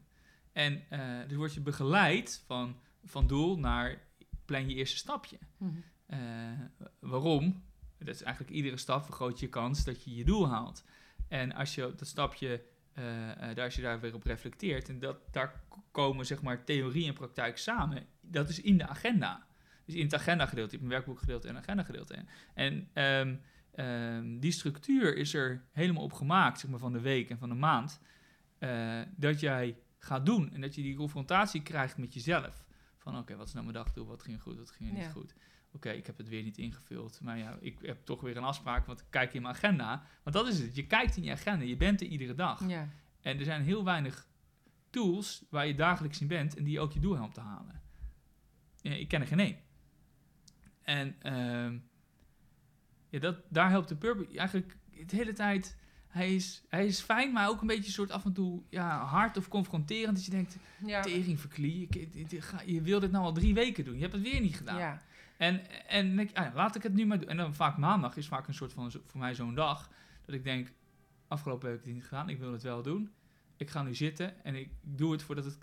En 0.53 0.91
eh, 0.91 1.29
dus 1.29 1.37
word 1.37 1.55
je 1.55 1.61
begeleid 1.61 2.43
van, 2.47 2.81
van 3.05 3.27
doel 3.27 3.59
naar 3.59 4.03
plan 4.45 4.69
je 4.69 4.75
eerste 4.75 4.97
stapje. 4.97 5.39
Mhm. 5.57 5.71
Waarom? 6.99 7.63
Dat 7.99 8.15
is 8.15 8.23
eigenlijk 8.23 8.55
iedere 8.57 8.77
stap 8.77 9.05
vergroot 9.05 9.41
je 9.41 9.49
kans 9.49 9.85
dat 9.85 10.05
je 10.05 10.15
je 10.15 10.25
doel 10.25 10.49
haalt. 10.49 10.85
En 11.31 11.53
als 11.55 11.75
je 11.75 11.93
dat 11.97 12.07
stapje, 12.07 12.63
eh, 12.93 13.31
eh, 13.31 13.57
daar, 13.57 13.65
als 13.65 13.75
je 13.75 13.83
daar 13.83 14.01
weer 14.01 14.15
op 14.15 14.25
reflecteert, 14.25 14.89
en 14.89 14.99
dat, 14.99 15.17
daar 15.33 15.63
komen 15.91 16.27
zeg 16.27 16.43
maar 16.43 16.65
theorie 16.65 17.07
en 17.07 17.15
praktijk 17.15 17.59
samen, 17.59 18.07
dat 18.21 18.49
is 18.49 18.61
in 18.61 18.79
de 18.79 18.87
agenda. 18.87 19.47
Dus 19.85 19.95
in 19.95 20.05
het 20.05 20.15
agenda 20.15 20.47
gedeelte, 20.47 20.75
in 20.75 20.81
het 20.81 20.91
werkboek 20.91 21.19
gedeelte 21.19 21.49
en 21.49 21.57
agenda 21.57 21.83
gedeelte. 21.83 22.25
En, 22.55 22.89
ehm, 22.93 23.37
ehm, 23.75 24.39
die 24.39 24.53
structuur 24.53 25.17
is 25.17 25.35
er 25.35 25.65
helemaal 25.73 26.03
op 26.03 26.13
gemaakt, 26.13 26.61
zeg 26.61 26.71
maar 26.71 26.79
van 26.79 26.93
de 26.93 27.01
week 27.01 27.31
en 27.31 27.39
van 27.39 27.49
de 27.49 27.55
maand, 27.55 28.01
eh, 28.59 29.01
dat 29.17 29.41
jij 29.41 29.77
gaat 29.99 30.27
doen 30.27 30.53
en 30.53 30.61
dat 30.61 30.75
je 30.75 30.83
die 30.83 30.97
confrontatie 30.97 31.63
krijgt 31.63 31.99
met 31.99 32.15
jezelf. 32.15 32.65
Van 32.97 33.19
oké, 33.19 33.37
wat 33.37 33.47
is 33.47 33.53
nou 33.53 33.65
mijn 33.65 33.77
dagdoel, 33.77 34.07
wat 34.07 34.23
ging 34.23 34.43
goed, 34.43 34.59
wat 34.59 34.71
ging 34.71 34.91
niet 34.93 35.03
Ja. 35.03 35.11
goed. 35.11 35.35
Oké, 35.73 35.91
ik 35.91 36.07
heb 36.07 36.17
het 36.19 36.29
weer 36.29 36.43
niet 36.43 36.59
ingevuld. 36.59 37.21
Maar 37.23 37.39
ja, 37.39 37.57
ik 37.61 37.79
heb 37.83 38.05
toch 38.05 38.21
weer 38.21 38.37
een 38.37 38.43
afspraak, 38.45 38.87
want 38.87 39.01
ik 39.01 39.07
kijk 39.11 39.35
in 39.35 39.43
mijn 39.43 39.55
agenda. 39.55 40.03
Want 40.23 40.37
dat 40.37 40.47
is 40.49 40.59
het. 40.59 40.77
Je 40.77 40.87
kijkt 40.87 41.17
in 41.17 41.23
je 41.23 41.31
agenda, 41.33 41.65
je 41.65 41.77
bent 41.77 42.01
er 42.01 42.07
iedere 42.07 42.35
dag. 42.35 42.69
Ja. 42.69 42.89
En 43.21 43.39
er 43.39 43.45
zijn 43.45 43.63
heel 43.63 43.85
weinig 43.85 44.27
tools 44.91 45.45
waar 45.51 45.67
je 45.67 45.75
dagelijks 45.75 46.21
in 46.21 46.27
bent 46.27 46.57
en 46.57 46.65
die 46.65 46.81
ook 46.81 46.93
je 46.93 47.01
doel 47.01 47.15
helpen 47.15 47.35
te 47.35 47.41
halen. 47.41 47.81
Ik 48.83 49.09
ken 49.09 49.21
er 49.21 49.27
geen 49.27 49.41
één. 49.41 49.57
En 50.83 51.17
ehm, 51.23 51.79
ja, 53.09 53.19
dat, 53.19 53.37
daar 53.49 53.71
helpt 53.71 53.89
de 53.89 53.97
Purple 53.97 54.39
eigenlijk 54.39 54.77
de 55.07 55.17
hele 55.17 55.33
tijd. 55.33 55.79
Hij 56.09 56.35
is, 56.35 56.63
hij 56.69 56.87
is 56.87 57.01
fijn, 57.01 57.33
maar 57.33 57.49
ook 57.49 57.61
een 57.61 57.67
beetje 57.67 57.91
soort 57.93 58.11
af 58.11 58.25
en 58.25 58.33
toe 58.33 58.63
ja, 58.71 59.05
hard 59.05 59.37
of 59.37 59.49
confronterend. 59.49 60.17
Dat 60.17 60.25
je 60.25 60.31
denkt, 60.31 60.57
Ja. 60.87 61.01
tering 61.01 61.41
verklie, 61.41 61.89
ik- 61.91 62.43
ga- 62.45 62.63
je 62.67 62.83
wil 62.83 63.01
dit 63.01 63.11
nou 63.11 63.25
al 63.25 63.33
drie 63.33 63.55
weken 63.55 63.85
doen. 63.85 63.95
Je 63.95 64.01
hebt 64.01 64.13
het 64.13 64.23
weer 64.23 64.41
niet 64.41 64.57
gedaan. 64.57 64.79
Ja. 64.79 65.03
En, 65.41 65.87
en 65.89 66.17
denk 66.17 66.37
ah 66.37 66.55
laat 66.55 66.77
ik 66.77 66.83
het 66.83 66.95
nu 66.95 67.07
maar 67.07 67.19
doen. 67.19 67.29
En 67.29 67.37
dan 67.37 67.55
vaak 67.55 67.77
maandag 67.77 68.17
is 68.17 68.29
vaak 68.29 68.49
een 68.49 68.55
soort 68.55 68.73
van 68.73 68.91
voor 68.91 69.21
mij 69.21 69.35
zo'n 69.35 69.55
dag. 69.55 69.91
Dat 70.25 70.35
ik 70.35 70.45
denk, 70.45 70.73
afgelopen 71.29 71.69
week 71.69 71.77
heb 71.77 71.81
ik 71.81 71.87
het 71.87 71.95
niet 71.95 72.09
gedaan. 72.09 72.29
Ik 72.29 72.39
wil 72.39 72.53
het 72.53 72.63
wel 72.63 72.83
doen. 72.83 73.11
Ik 73.57 73.71
ga 73.71 73.83
nu 73.83 73.95
zitten 73.95 74.45
en 74.45 74.55
ik 74.55 74.69
doe 74.83 75.13
het 75.13 75.23
voordat 75.23 75.45
het... 75.45 75.59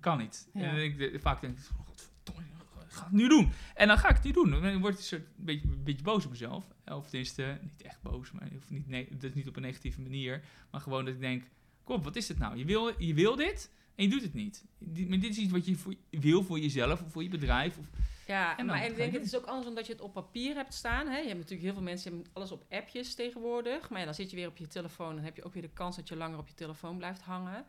Kan 0.00 0.18
niet. 0.18 0.48
Ja. 0.54 0.62
En 0.62 0.84
ik, 0.84 1.20
vaak 1.20 1.40
denk 1.40 1.58
ik, 1.58 1.64
godverdomme, 1.64 2.42
ga 2.86 3.04
het 3.04 3.12
nu 3.12 3.28
doen. 3.28 3.50
En 3.74 3.88
dan 3.88 3.98
ga 3.98 4.08
ik 4.08 4.14
het 4.14 4.24
niet 4.24 4.34
doen. 4.34 4.50
Dan 4.50 4.80
word 4.80 4.92
ik 4.92 4.98
een, 4.98 5.04
soort, 5.04 5.22
een, 5.22 5.44
beetje, 5.44 5.68
een 5.68 5.82
beetje 5.82 6.02
boos 6.02 6.24
op 6.24 6.30
mezelf. 6.30 6.64
Of 6.84 7.08
tenminste, 7.08 7.58
niet 7.62 7.82
echt 7.82 8.02
boos, 8.02 8.32
maar 8.32 8.48
of 8.56 8.70
niet, 8.70 8.88
nee, 8.88 9.08
dat 9.10 9.22
is 9.22 9.34
niet 9.34 9.48
op 9.48 9.56
een 9.56 9.62
negatieve 9.62 10.00
manier. 10.00 10.44
Maar 10.70 10.80
gewoon 10.80 11.04
dat 11.04 11.14
ik 11.14 11.20
denk, 11.20 11.44
kom, 11.84 12.02
wat 12.02 12.16
is 12.16 12.28
het 12.28 12.38
nou? 12.38 12.56
Je 12.56 12.64
wil, 12.64 13.02
je 13.02 13.14
wil 13.14 13.36
dit 13.36 13.70
en 13.94 14.04
je 14.04 14.10
doet 14.10 14.22
het 14.22 14.34
niet. 14.34 14.64
Maar 14.78 15.18
dit 15.18 15.30
is 15.30 15.38
iets 15.38 15.52
wat 15.52 15.66
je 15.66 15.76
voor, 15.76 15.94
wil 16.10 16.42
voor 16.42 16.58
jezelf 16.58 17.02
of 17.02 17.12
voor 17.12 17.22
je 17.22 17.28
bedrijf. 17.28 17.78
Of, 17.78 17.90
ja, 18.26 18.56
en 18.56 18.66
maar 18.66 18.86
ik 18.86 18.96
denk, 18.96 19.12
het 19.12 19.24
is 19.24 19.36
ook 19.36 19.44
anders 19.44 19.68
omdat 19.68 19.86
je 19.86 19.92
het 19.92 20.02
op 20.02 20.12
papier 20.12 20.54
hebt 20.54 20.74
staan. 20.74 21.06
Hè? 21.06 21.16
Je 21.16 21.26
hebt 21.26 21.38
natuurlijk 21.38 21.62
heel 21.62 21.72
veel 21.72 21.82
mensen 21.82 22.10
die 22.10 22.18
hebben 22.18 22.36
alles 22.36 22.52
op 22.52 22.64
appjes 22.70 23.14
tegenwoordig. 23.14 23.90
Maar 23.90 23.98
ja, 23.98 24.04
dan 24.04 24.14
zit 24.14 24.30
je 24.30 24.36
weer 24.36 24.48
op 24.48 24.56
je 24.56 24.66
telefoon 24.66 25.16
en 25.18 25.24
heb 25.24 25.36
je 25.36 25.44
ook 25.44 25.52
weer 25.52 25.62
de 25.62 25.68
kans 25.68 25.96
dat 25.96 26.08
je 26.08 26.16
langer 26.16 26.38
op 26.38 26.48
je 26.48 26.54
telefoon 26.54 26.96
blijft 26.96 27.20
hangen. 27.20 27.64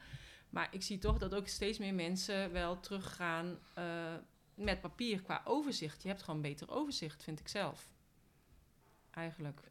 Maar 0.50 0.68
ik 0.72 0.84
zie 0.84 0.98
toch 0.98 1.18
dat 1.18 1.36
ook 1.36 1.48
steeds 1.48 1.78
meer 1.78 1.94
mensen 1.94 2.52
wel 2.52 2.80
teruggaan 2.80 3.58
uh, 3.78 3.84
met 4.54 4.82
papier 4.82 5.22
qua 5.22 5.42
overzicht. 5.46 6.02
Je 6.04 6.08
hebt 6.08 6.24
gewoon 6.24 6.42
beter 6.42 6.70
overzicht, 6.70 7.24
vind 7.24 7.40
ik 7.40 7.48
zelf. 7.48 7.90
Eigenlijk. 9.12 9.62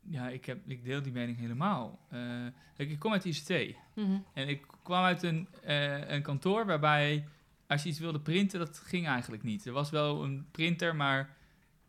Ja, 0.00 0.28
ik, 0.28 0.44
heb, 0.44 0.70
ik 0.70 0.84
deel 0.84 1.02
die 1.02 1.12
mening 1.12 1.38
helemaal. 1.38 2.06
Uh, 2.12 2.46
ik 2.76 2.98
kom 2.98 3.12
uit 3.12 3.24
ICT. 3.24 3.76
Mm 3.94 4.24
En 4.32 4.48
ik 4.48 4.66
kwam 4.82 5.04
uit 5.04 5.22
een, 5.22 5.48
uh, 5.66 6.08
een 6.08 6.22
kantoor 6.22 6.66
waarbij 6.66 7.28
als 7.74 7.82
je 7.82 7.88
iets 7.88 7.98
wilde 7.98 8.20
printen, 8.20 8.58
dat 8.58 8.78
ging 8.78 9.06
eigenlijk 9.06 9.42
niet. 9.42 9.66
Er 9.66 9.72
was 9.72 9.90
wel 9.90 10.22
een 10.22 10.46
printer, 10.50 10.96
maar 10.96 11.36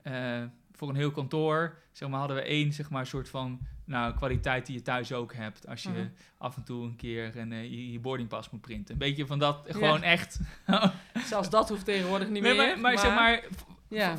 uh, 0.03 0.43
voor 0.71 0.89
een 0.89 0.95
heel 0.95 1.11
kantoor 1.11 1.77
zeg 1.91 2.09
maar, 2.09 2.19
hadden 2.19 2.37
we 2.37 2.43
één 2.43 2.73
zeg 2.73 2.89
maar, 2.89 3.07
soort 3.07 3.29
van 3.29 3.59
nou, 3.85 4.15
kwaliteit 4.15 4.65
die 4.65 4.75
je 4.75 4.81
thuis 4.81 5.13
ook 5.13 5.33
hebt. 5.33 5.67
Als 5.67 5.83
je 5.83 5.89
-huh. 5.89 6.05
af 6.37 6.55
en 6.55 6.63
toe 6.63 6.85
een 6.85 6.95
keer 6.95 7.37
een, 7.37 7.51
uh, 7.51 7.63
je, 7.63 7.91
je 7.91 7.99
boardingpas 7.99 8.49
moet 8.49 8.61
printen. 8.61 8.93
Een 8.93 8.99
beetje 8.99 9.25
van 9.25 9.39
dat, 9.39 9.65
gewoon 9.67 9.99
ja. 9.99 10.05
echt. 10.05 10.39
Zelfs 11.29 11.49
dat 11.49 11.69
hoeft 11.69 11.85
tegenwoordig 11.85 12.29
niet 12.29 12.41
nee, 12.41 12.55
meer. 12.55 12.65
Maar, 12.67 12.79
maar, 12.79 12.93
maar, 12.93 12.99
zeg 12.99 13.15
maar... 13.15 13.43
Ja. 13.87 14.15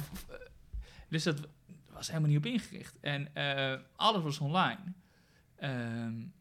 Dus 1.09 1.23
dat 1.23 1.49
was 1.93 2.09
helemaal 2.09 2.29
niet 2.29 2.39
op 2.39 2.47
ingericht. 2.47 2.99
En 3.01 3.29
uh, 3.35 3.75
alles 3.97 4.23
was 4.23 4.39
online. 4.39 4.79
Um, 5.61 6.33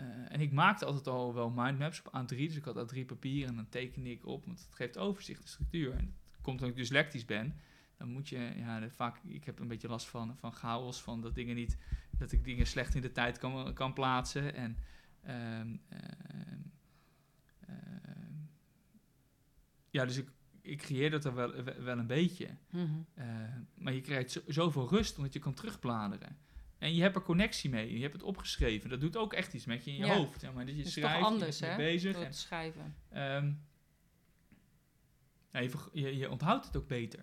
uh, 0.00 0.06
en 0.28 0.40
ik 0.40 0.52
maakte 0.52 0.84
altijd 0.84 1.06
al 1.06 1.34
wel 1.34 1.50
mindmaps 1.50 2.02
op 2.02 2.22
A3, 2.22 2.36
dus 2.36 2.56
ik 2.56 2.64
had 2.64 2.94
A3 2.94 3.00
papier 3.06 3.46
en 3.46 3.56
dan 3.56 3.68
tekende 3.68 4.10
ik 4.10 4.26
op, 4.26 4.44
want 4.44 4.64
het 4.64 4.74
geeft 4.74 4.98
overzicht 4.98 5.42
en 5.42 5.48
structuur. 5.48 5.92
En 5.92 6.14
komt 6.40 6.60
omdat 6.60 6.68
ik 6.68 6.76
dyslectisch 6.76 7.24
ben, 7.24 7.54
dan 7.96 8.08
moet 8.08 8.28
je, 8.28 8.52
ja, 8.56 8.80
de, 8.80 8.90
vaak, 8.90 9.20
ik 9.24 9.44
heb 9.44 9.58
een 9.58 9.68
beetje 9.68 9.88
last 9.88 10.06
van, 10.06 10.36
van 10.36 10.52
chaos, 10.52 11.02
van 11.02 11.20
dat 11.20 11.34
dingen 11.34 11.54
niet, 11.54 11.78
dat 12.18 12.32
ik 12.32 12.44
dingen 12.44 12.66
slecht 12.66 12.94
in 12.94 13.02
de 13.02 13.12
tijd 13.12 13.38
kan, 13.38 13.74
kan 13.74 13.92
plaatsen. 13.92 14.54
En, 14.54 14.76
um, 15.60 15.80
uh, 15.92 15.98
ja, 19.90 20.04
dus 20.04 20.16
ik, 20.16 20.28
ik 20.60 20.78
creëer 20.78 21.10
dat 21.10 21.24
er 21.24 21.34
wel, 21.34 21.64
wel 21.64 21.98
een 21.98 22.06
beetje. 22.06 22.48
Mm 22.70 22.86
-hmm. 22.86 23.06
uh, 23.18 23.24
maar 23.74 23.92
je 23.92 24.00
krijgt 24.00 24.30
zo, 24.30 24.40
zoveel 24.46 24.88
rust 24.88 25.16
omdat 25.16 25.32
je 25.32 25.38
kan 25.38 25.54
terugbladeren. 25.54 26.38
En 26.78 26.94
je 26.94 27.02
hebt 27.02 27.16
er 27.16 27.22
connectie 27.22 27.70
mee. 27.70 27.92
Je 27.96 28.00
hebt 28.00 28.12
het 28.12 28.22
opgeschreven. 28.22 28.90
Dat 28.90 29.00
doet 29.00 29.16
ook 29.16 29.32
echt 29.32 29.52
iets 29.54 29.64
met 29.64 29.84
je 29.84 29.90
in 29.90 29.96
je 29.96 30.06
Ja. 30.06 30.14
hoofd. 30.14 30.40
Zeg 30.40 30.52
maar. 30.52 30.64
Dat 30.66 30.74
je 30.74 30.78
Het 30.80 30.86
is 30.88 30.92
schrijft, 30.94 31.18
toch 31.18 31.26
anders, 31.28 31.58
je 31.58 31.64
hè? 31.64 31.76
bent 31.76 31.88
bezig. 31.88 32.14
Door 32.14 32.24
En, 32.24 32.34
schrijven. 32.34 32.96
ehm, 33.10 33.52
ja, 35.52 35.60
je, 35.60 35.70
je, 35.92 36.16
je 36.16 36.30
onthoudt 36.30 36.66
het 36.66 36.76
ook 36.76 36.86
beter. 36.88 37.20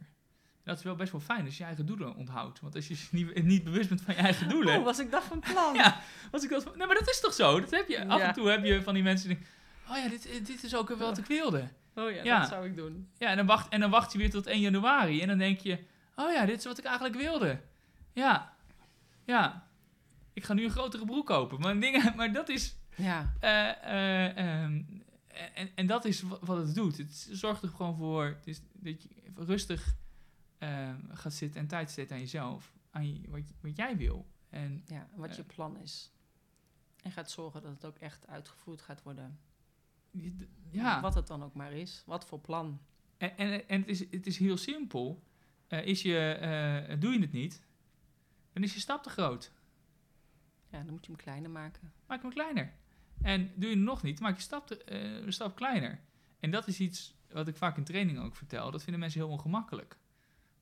Dat 0.63 0.77
is 0.77 0.83
wel 0.83 0.95
best 0.95 1.11
wel 1.11 1.21
fijn 1.21 1.45
als 1.45 1.53
je 1.53 1.59
je 1.59 1.65
eigen 1.67 1.85
doelen 1.85 2.15
onthoudt. 2.15 2.59
Want 2.59 2.75
als 2.75 2.87
je 2.87 3.07
niet, 3.11 3.43
niet 3.43 3.63
bewust 3.63 3.89
bent 3.89 4.01
van 4.01 4.13
je 4.15 4.19
eigen 4.21 4.49
doelen... 4.53 4.77
Oh, 4.77 4.83
was 4.83 4.99
ik 4.99 5.11
dat 5.11 5.23
van 5.23 5.39
plan? 5.51 5.73
Ja, 5.73 6.01
als 6.31 6.43
ik 6.43 6.49
dat, 6.49 6.75
nee, 6.77 6.87
maar 6.87 6.95
dat 6.95 7.09
is 7.09 7.19
toch 7.19 7.33
zo? 7.33 7.59
Dat 7.59 7.71
heb 7.71 7.87
je, 7.87 8.05
af 8.07 8.19
Ja. 8.19 8.27
en 8.27 8.33
toe 8.33 8.47
heb 8.49 8.63
je 8.65 8.81
van 8.83 8.93
die 8.93 9.03
mensen 9.03 9.27
die 9.29 9.37
denken... 9.37 9.53
Oh 9.89 9.97
ja, 9.97 10.09
dit, 10.09 10.45
dit 10.45 10.63
is 10.63 10.75
ook 10.75 10.87
wel 10.87 10.97
wat 10.97 11.17
ik 11.17 11.25
wilde. 11.25 11.69
Oh 11.95 12.11
ja, 12.11 12.23
Ja. 12.23 12.39
dat 12.39 12.49
zou 12.49 12.65
ik 12.65 12.75
doen. 12.75 13.09
Ja, 13.17 13.27
en 13.29 13.37
dan, 13.37 13.45
wacht, 13.45 13.69
en 13.69 13.79
dan 13.79 13.89
wacht 13.89 14.11
je 14.11 14.17
weer 14.17 14.29
tot 14.29 14.47
1 14.47 14.59
januari. 14.59 15.21
En 15.21 15.27
dan 15.27 15.37
denk 15.37 15.59
je... 15.59 15.77
Oh 16.15 16.31
ja, 16.31 16.45
dit 16.45 16.57
is 16.57 16.65
wat 16.65 16.77
ik 16.77 16.83
eigenlijk 16.85 17.15
wilde. 17.15 17.59
Ja. 18.13 18.52
Ja. 19.25 19.67
Ik 20.33 20.43
ga 20.43 20.53
nu 20.53 20.63
een 20.63 20.69
grotere 20.69 21.05
broek 21.05 21.25
kopen. 21.25 21.59
Maar, 21.59 21.79
dingen, 21.79 22.13
maar 22.17 22.33
dat 22.33 22.49
is... 22.49 22.75
Ja. 22.95 23.33
eh, 23.39 23.69
eh, 23.69 24.37
ehm, 24.63 24.81
en, 25.53 25.69
en 25.75 25.87
dat 25.87 26.05
is 26.05 26.21
wa- 26.21 26.37
wat 26.41 26.57
het 26.57 26.75
doet. 26.75 26.97
Het 26.97 27.27
zorgt 27.31 27.63
er 27.63 27.69
gewoon 27.69 27.95
voor 27.95 28.25
het 28.25 28.47
is 28.47 28.61
dat 28.73 29.03
je 29.03 29.09
rustig 29.35 29.95
ehm, 30.57 30.99
gaat 31.11 31.33
zitten 31.33 31.59
en 31.61 31.67
tijd 31.67 31.89
steekt 31.91 32.11
aan 32.11 32.19
jezelf. 32.19 32.73
Aan 32.91 33.13
je, 33.13 33.29
wat, 33.29 33.41
wat 33.61 33.75
jij 33.77 33.97
wil. 33.97 34.27
En 34.49 34.83
ja, 34.85 35.07
wat 35.15 35.29
Eh. 35.29 35.35
je 35.35 35.43
plan 35.43 35.77
is. 35.77 36.11
En 37.03 37.11
gaat 37.11 37.31
zorgen 37.31 37.61
dat 37.61 37.71
het 37.71 37.85
ook 37.85 37.97
echt 37.97 38.27
uitgevoerd 38.27 38.81
gaat 38.81 39.03
worden. 39.03 39.39
ja, 40.71 41.01
Wat 41.01 41.15
het 41.15 41.27
dan 41.27 41.43
ook 41.43 41.53
maar 41.53 41.71
is. 41.73 42.03
Wat 42.05 42.25
voor 42.25 42.39
plan. 42.39 42.81
en, 43.17 43.37
en, 43.37 43.67
en 43.69 43.79
het, 43.79 43.89
is, 43.89 43.99
het 44.11 44.27
is 44.27 44.37
heel 44.37 44.57
simpel. 44.57 45.23
Is 45.67 46.01
je, 46.01 46.17
eh, 46.89 46.99
doe 46.99 47.13
je 47.13 47.19
het 47.19 47.31
niet, 47.31 47.61
dan 48.53 48.63
is 48.63 48.73
je 48.73 48.79
stap 48.79 49.03
te 49.03 49.09
groot. 49.09 49.51
Ja, 50.69 50.77
dan 50.83 50.93
moet 50.93 51.05
je 51.05 51.11
hem 51.11 51.21
kleiner 51.21 51.49
maken. 51.49 51.93
Maak 52.07 52.21
hem 52.21 52.31
kleiner. 52.31 52.73
En 53.21 53.51
doe 53.55 53.69
je 53.69 53.75
het 53.75 53.85
nog 53.85 54.03
niet, 54.03 54.19
maak 54.19 54.35
je 54.35 54.41
stap, 54.41 54.67
te- 54.67 54.83
eh, 54.83 55.15
een 55.25 55.33
stap 55.33 55.55
kleiner. 55.55 55.99
En 56.39 56.51
dat 56.51 56.67
is 56.67 56.79
iets 56.79 57.15
wat 57.31 57.47
ik 57.47 57.55
vaak 57.55 57.77
in 57.77 57.83
training 57.83 58.19
ook 58.19 58.35
vertel. 58.35 58.71
Dat 58.71 58.81
vinden 58.83 58.99
mensen 58.99 59.19
heel 59.19 59.29
ongemakkelijk. 59.29 59.97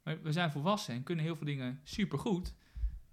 Maar 0.03 0.21
we 0.21 0.31
zijn 0.31 0.51
volwassen 0.51 0.93
en 0.93 1.03
kunnen 1.03 1.25
heel 1.25 1.35
veel 1.35 1.45
dingen 1.45 1.79
supergoed. 1.83 2.53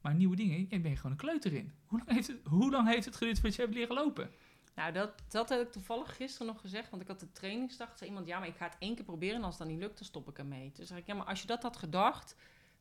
Maar 0.01 0.15
nieuwe 0.15 0.37
dingen, 0.37 0.59
ik 0.59 0.69
ben 0.83 0.91
je 0.91 0.97
gewoon 0.97 1.11
een 1.13 1.17
kleuter 1.19 1.53
in. 1.53 1.73
Hoe 1.87 1.99
lang 1.99 2.11
heeft 2.11 2.27
het, 2.29 2.41
hoe 2.45 2.71
lang 2.71 2.89
heeft 2.89 3.05
het 3.05 3.17
geduurd 3.17 3.37
voordat 3.39 3.55
je 3.57 3.63
hebt 3.63 3.75
leren 3.75 3.95
lopen? 3.95 4.31
Nou, 4.75 4.93
dat, 4.93 5.23
dat 5.29 5.49
heb 5.49 5.61
ik 5.61 5.73
toevallig 5.73 6.17
gisteren 6.17 6.47
nog 6.47 6.61
gezegd. 6.61 6.91
Want 6.91 7.03
ik 7.03 7.09
had 7.09 7.21
de 7.21 7.33
trainingsdag. 7.33 7.99
Zei 7.99 8.11
iemand, 8.11 8.27
ja, 8.27 8.39
maar 8.39 8.49
ik 8.49 8.57
ga 8.57 8.65
het 8.65 8.77
één 8.79 8.95
keer 8.95 9.05
proberen. 9.05 9.37
En 9.37 9.43
als 9.45 9.59
het 9.59 9.63
dan 9.63 9.73
niet 9.77 9.83
lukt, 9.83 9.99
dan 9.99 10.07
stop 10.07 10.29
ik 10.29 10.39
ermee. 10.39 10.73
Toen 10.73 10.87
zeg 10.87 10.99
ik, 10.99 11.07
ja, 11.07 11.15
maar 11.15 11.27
als 11.27 11.41
je 11.41 11.47
dat 11.47 11.63
had 11.63 11.77
gedacht 11.77 12.37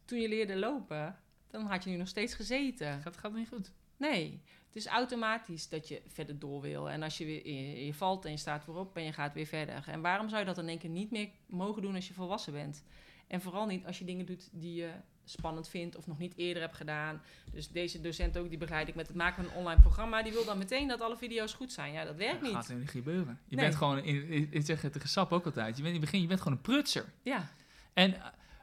toen 0.06 0.20
je 0.20 0.30
leerde 0.30 0.56
lopen... 0.56 1.20
dan 1.50 1.66
had 1.66 1.84
je 1.84 1.90
nu 1.90 1.96
nog 1.96 2.08
steeds 2.08 2.34
gezeten. 2.34 3.02
Gaat, 3.02 3.18
gaat 3.18 3.34
niet 3.34 3.48
goed. 3.48 3.72
Nee, 3.98 4.42
het 4.68 4.76
is 4.76 4.86
automatisch 4.86 5.70
dat 5.70 5.88
je 5.88 6.02
verder 6.08 6.40
door 6.40 6.62
wil. 6.62 6.90
En 6.90 7.04
als 7.04 7.18
je 7.18 7.26
weer 7.26 7.48
je, 7.48 7.86
je 7.86 7.94
valt 7.94 8.26
en 8.26 8.32
je 8.32 8.38
staat 8.38 8.66
weer 8.66 8.76
op 8.76 8.98
en 8.98 9.04
je 9.04 9.14
gaat 9.14 9.34
weer 9.34 9.46
verder. 9.46 9.84
En 9.88 10.02
waarom 10.02 10.28
zou 10.30 10.40
je 10.40 10.46
dat 10.46 10.58
in 10.58 10.68
één 10.68 10.78
keer 10.80 10.90
niet 10.90 11.12
meer 11.12 11.30
mogen 11.46 11.82
doen 11.82 11.96
als 11.96 12.08
je 12.08 12.14
volwassen 12.14 12.54
bent? 12.54 12.84
En 13.28 13.42
vooral 13.42 13.66
niet 13.66 13.86
als 13.86 14.00
je 14.00 14.06
dingen 14.06 14.26
doet 14.26 14.50
die 14.52 14.74
je 14.76 14.90
spannend 15.26 15.70
vindt 15.70 15.96
of 15.96 16.08
nog 16.08 16.18
niet 16.18 16.34
eerder 16.36 16.62
hebt 16.62 16.76
gedaan. 16.76 17.22
Dus 17.52 17.70
deze 17.70 18.02
docent 18.02 18.38
ook, 18.38 18.50
die 18.50 18.58
begeleid 18.58 18.88
ik 18.88 18.96
met 18.96 19.08
het 19.08 19.16
maken 19.16 19.44
van 19.44 19.52
een 19.54 19.58
online 19.60 19.82
programma. 19.82 20.24
Die 20.24 20.32
wil 20.32 20.46
dan 20.46 20.58
meteen 20.58 20.88
dat 20.88 21.02
alle 21.02 21.18
video's 21.18 21.54
goed 21.54 21.72
zijn. 21.72 21.94
Ja, 21.94 22.04
dat 22.06 22.16
werkt 22.16 22.42
Dat 22.42 22.52
gaat 22.54 22.70
niet. 22.70 22.78
niet 22.78 22.90
gebeuren. 22.90 23.40
Je 23.48 23.56
Nee. 23.56 23.66
bent 23.66 23.78
gewoon, 23.78 24.04
ik 24.52 24.66
zeg 24.66 24.82
het 24.82 24.94
tegen 24.94 25.10
Sap 25.10 25.32
ook 25.32 25.46
altijd. 25.46 25.78
Je 25.78 25.84
bent 25.84 25.96
in 25.96 26.02
het 26.02 26.06
begin, 26.10 26.22
je 26.22 26.28
bent 26.28 26.42
gewoon 26.42 26.58
een 26.58 26.64
prutser. 26.64 27.06
Ja, 27.24 27.50
En 27.94 28.14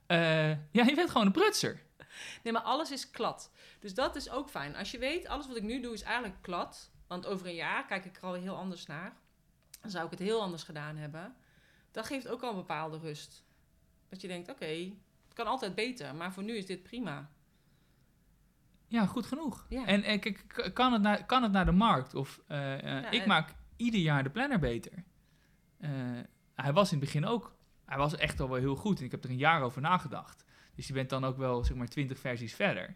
eh, 0.06 0.48
ja, 0.50 0.84
je 0.86 0.94
bent 0.94 1.10
gewoon 1.10 1.26
een 1.26 1.32
prutser. 1.32 1.82
nee, 2.42 2.52
maar 2.52 2.62
alles 2.62 2.90
is 2.90 3.10
klad. 3.10 3.50
Dus 3.80 3.94
dat 3.94 4.16
is 4.16 4.30
ook 4.30 4.50
fijn. 4.50 4.76
Als 4.76 4.90
je 4.90 4.98
weet, 4.98 5.26
alles 5.28 5.46
wat 5.46 5.56
ik 5.56 5.62
nu 5.62 5.80
doe 5.80 5.92
is 5.94 6.02
eigenlijk 6.02 6.42
klad. 6.42 6.90
Want 7.06 7.26
over 7.26 7.46
een 7.46 7.54
jaar 7.54 7.86
kijk 7.86 8.04
ik 8.04 8.16
er 8.16 8.22
al 8.22 8.32
heel 8.34 8.56
anders 8.56 8.86
naar. 8.86 9.16
Dan 9.80 9.90
zou 9.90 10.04
ik 10.04 10.10
het 10.10 10.18
heel 10.20 10.40
anders 10.42 10.62
gedaan 10.62 10.96
hebben. 10.96 11.34
Dat 11.90 12.06
geeft 12.06 12.28
ook 12.28 12.42
al 12.42 12.50
een 12.50 12.56
bepaalde 12.56 12.98
rust. 12.98 13.44
Dat 14.08 14.20
je 14.20 14.28
denkt, 14.28 14.50
oké, 14.50 14.66
het 15.24 15.34
kan 15.34 15.46
altijd 15.46 15.74
beter. 15.74 16.14
Maar 16.14 16.32
voor 16.32 16.42
nu 16.42 16.56
is 16.56 16.66
dit 16.66 16.82
prima. 16.82 17.30
Ja, 18.88 19.06
goed 19.06 19.26
genoeg. 19.26 19.66
Ja. 19.68 19.86
En, 19.86 20.02
en 20.02 20.20
kijk, 20.20 20.44
k- 20.46 20.70
kan 20.74 20.92
het, 20.92 21.02
naar, 21.02 21.26
kan 21.26 21.42
het 21.42 21.52
naar 21.52 21.64
de 21.64 21.72
markt? 21.72 22.14
Of 22.14 22.40
eh, 22.46 22.72
eh, 22.74 23.02
Ja, 23.02 23.10
ik 23.10 23.22
en- 23.22 23.28
maak 23.28 23.54
ieder 23.76 24.00
jaar 24.00 24.22
de 24.22 24.30
planner 24.30 24.58
beter. 24.58 25.04
Eh, 25.78 25.90
hij 26.54 26.72
was 26.72 26.92
in 26.92 26.96
het 26.98 27.04
begin 27.06 27.26
ook. 27.26 27.56
Hij 27.84 27.98
was 27.98 28.16
echt 28.16 28.40
al 28.40 28.48
wel 28.48 28.58
heel 28.58 28.76
goed. 28.76 28.98
En 28.98 29.04
ik 29.04 29.10
heb 29.10 29.24
er 29.24 29.30
een 29.30 29.36
jaar 29.36 29.62
over 29.62 29.80
nagedacht. 29.80 30.44
Dus 30.74 30.86
je 30.86 30.92
bent 30.92 31.10
dan 31.10 31.24
ook 31.24 31.36
wel, 31.36 31.64
zeg 31.64 31.76
maar, 31.76 31.88
twintig 31.88 32.18
versies 32.18 32.54
verder. 32.54 32.94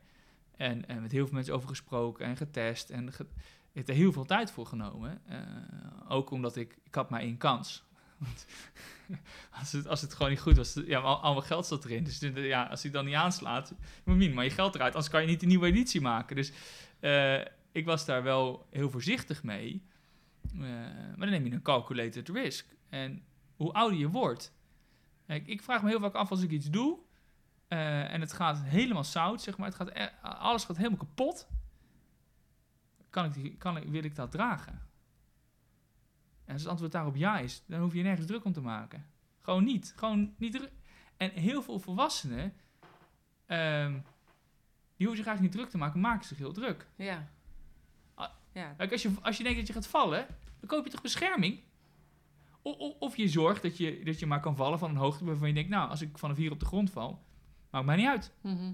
En, 0.56 0.84
met 1.00 1.12
heel 1.12 1.24
veel 1.24 1.34
mensen 1.34 1.54
over 1.54 1.68
gesproken 1.68 2.26
en 2.26 2.36
getest. 2.36 2.90
En 2.90 3.12
ge- 3.12 3.26
heb 3.72 3.88
er 3.88 3.94
heel 3.94 4.12
veel 4.12 4.24
tijd 4.24 4.50
voor 4.50 4.66
genomen. 4.66 5.20
Eh, 5.26 5.40
ook 6.08 6.30
omdat 6.30 6.56
ik, 6.56 6.78
ik 6.84 6.94
had 6.94 7.10
maar 7.10 7.20
één 7.20 7.36
kans. 7.36 7.82
Als 9.60 9.72
het, 9.72 9.88
als 9.88 10.00
het 10.00 10.14
gewoon 10.14 10.30
niet 10.30 10.40
goed 10.40 10.56
was, 10.56 10.80
ja, 10.86 10.98
al, 10.98 11.32
mijn 11.32 11.46
geld 11.46 11.66
zat 11.66 11.84
erin. 11.84 12.04
Dus 12.04 12.18
ja, 12.34 12.64
als 12.64 12.82
hij 12.82 12.90
dan 12.90 13.04
niet 13.04 13.14
aanslaat, 13.14 13.74
moet 14.04 14.34
maar 14.34 14.44
je 14.44 14.50
geld 14.50 14.74
eruit. 14.74 14.92
Anders 14.94 15.12
kan 15.12 15.20
je 15.20 15.26
niet 15.26 15.42
een 15.42 15.48
nieuwe 15.48 15.66
editie 15.66 16.00
maken. 16.00 16.36
Dus 16.36 16.52
eh, 17.00 17.40
ik 17.72 17.84
was 17.84 18.04
daar 18.04 18.22
wel 18.22 18.66
heel 18.70 18.90
voorzichtig 18.90 19.42
mee. 19.42 19.82
Eh, 20.52 20.60
maar 20.60 21.16
dan 21.18 21.30
neem 21.30 21.44
je 21.46 21.52
een 21.52 21.62
calculated 21.62 22.28
risk. 22.28 22.66
En 22.88 23.22
hoe 23.56 23.72
ouder 23.72 23.98
je 23.98 24.08
wordt. 24.08 24.52
Ik 25.26 25.62
vraag 25.62 25.82
me 25.82 25.88
heel 25.88 26.00
vaak 26.00 26.14
af 26.14 26.30
als 26.30 26.42
ik 26.42 26.50
iets 26.50 26.70
doe. 26.70 26.98
Eh, 27.68 28.12
en 28.12 28.20
het 28.20 28.32
gaat 28.32 28.62
helemaal 28.62 29.04
zout, 29.04 29.42
zeg 29.42 29.58
maar. 29.58 29.66
Het 29.66 29.76
gaat, 29.76 29.88
e- 29.88 30.10
alles 30.22 30.64
gaat 30.64 30.76
helemaal 30.76 30.98
kapot. 30.98 31.48
Kan 33.10 33.24
ik 33.24 33.32
die, 33.34 33.56
kan 33.56 33.76
ik, 33.76 33.88
wil 33.88 34.04
ik 34.04 34.14
dat 34.14 34.30
dragen? 34.30 34.86
En 36.44 36.52
als 36.52 36.62
het 36.62 36.70
antwoord 36.70 36.92
daarop 36.92 37.16
ja 37.16 37.38
is, 37.38 37.62
dan 37.66 37.80
hoef 37.80 37.94
je 37.94 38.02
nergens 38.02 38.26
druk 38.26 38.44
om 38.44 38.52
te 38.52 38.60
maken. 38.60 39.06
Gewoon 39.40 39.64
niet. 39.64 39.92
Gewoon 39.96 40.34
niet 40.38 40.70
En 41.16 41.30
heel 41.30 41.62
veel 41.62 41.78
volwassenen, 41.78 42.54
ehm, 43.46 43.92
die 44.96 45.06
hoeven 45.06 45.16
zich 45.16 45.26
eigenlijk 45.26 45.40
niet 45.40 45.52
druk 45.52 45.68
te 45.70 45.78
maken, 45.78 46.00
maken 46.00 46.26
zich 46.26 46.38
heel 46.38 46.52
druk. 46.52 46.86
Ja. 46.96 47.28
Ja, 48.52 48.74
Kijk, 48.76 48.92
als 48.92 49.02
je, 49.02 49.10
als 49.22 49.36
je 49.36 49.42
denkt 49.42 49.58
dat 49.58 49.66
je 49.66 49.72
gaat 49.72 49.86
vallen, 49.86 50.26
dan 50.60 50.68
koop 50.68 50.84
je 50.84 50.90
toch 50.90 51.02
bescherming? 51.02 51.60
O- 52.62 52.76
o- 52.78 52.96
Of 52.98 53.16
je 53.16 53.28
zorgt 53.28 53.62
dat 53.62 53.76
je, 53.76 54.04
dat 54.04 54.18
je 54.18 54.26
maar 54.26 54.40
kan 54.40 54.56
vallen 54.56 54.78
van 54.78 54.90
een 54.90 54.96
hoogte 54.96 55.24
waarvan 55.24 55.48
je 55.48 55.54
denkt, 55.54 55.70
nou, 55.70 55.90
als 55.90 56.00
ik 56.00 56.18
vanaf 56.18 56.36
hier 56.36 56.50
op 56.50 56.60
de 56.60 56.66
grond 56.66 56.90
val, 56.90 57.26
maakt 57.70 57.86
mij 57.86 57.96
niet 57.96 58.06
uit. 58.06 58.32
Mhm. 58.40 58.72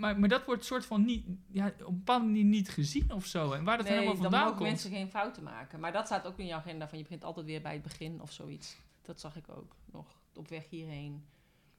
Maar, 0.00 0.18
maar 0.18 0.28
dat 0.28 0.44
wordt 0.44 0.64
soort 0.64 0.86
van 0.86 1.04
niet, 1.04 1.26
ja, 1.50 1.66
op 1.66 1.88
een 1.88 1.96
bepaalde 1.96 2.24
manier 2.24 2.44
niet 2.44 2.68
gezien 2.68 3.12
of 3.12 3.26
zo. 3.26 3.52
En 3.52 3.64
waar 3.64 3.76
dat 3.76 3.86
nee, 3.86 3.94
helemaal 3.94 4.14
dan 4.14 4.22
vandaan 4.22 4.42
mogen 4.42 4.56
komt. 4.56 4.68
mensen 4.70 4.90
geen 4.90 5.10
fouten 5.10 5.42
maken. 5.42 5.80
Maar 5.80 5.92
dat 5.92 6.06
staat 6.06 6.26
ook 6.26 6.38
in 6.38 6.46
je 6.46 6.54
agenda 6.54 6.88
van 6.88 6.98
je 6.98 7.04
begint 7.04 7.24
altijd 7.24 7.46
weer 7.46 7.62
bij 7.62 7.72
het 7.72 7.82
begin 7.82 8.20
of 8.20 8.32
zoiets. 8.32 8.76
Dat 9.02 9.20
zag 9.20 9.36
ik 9.36 9.48
ook 9.48 9.76
nog 9.92 10.20
op 10.34 10.48
weg 10.48 10.68
hierheen. 10.68 11.24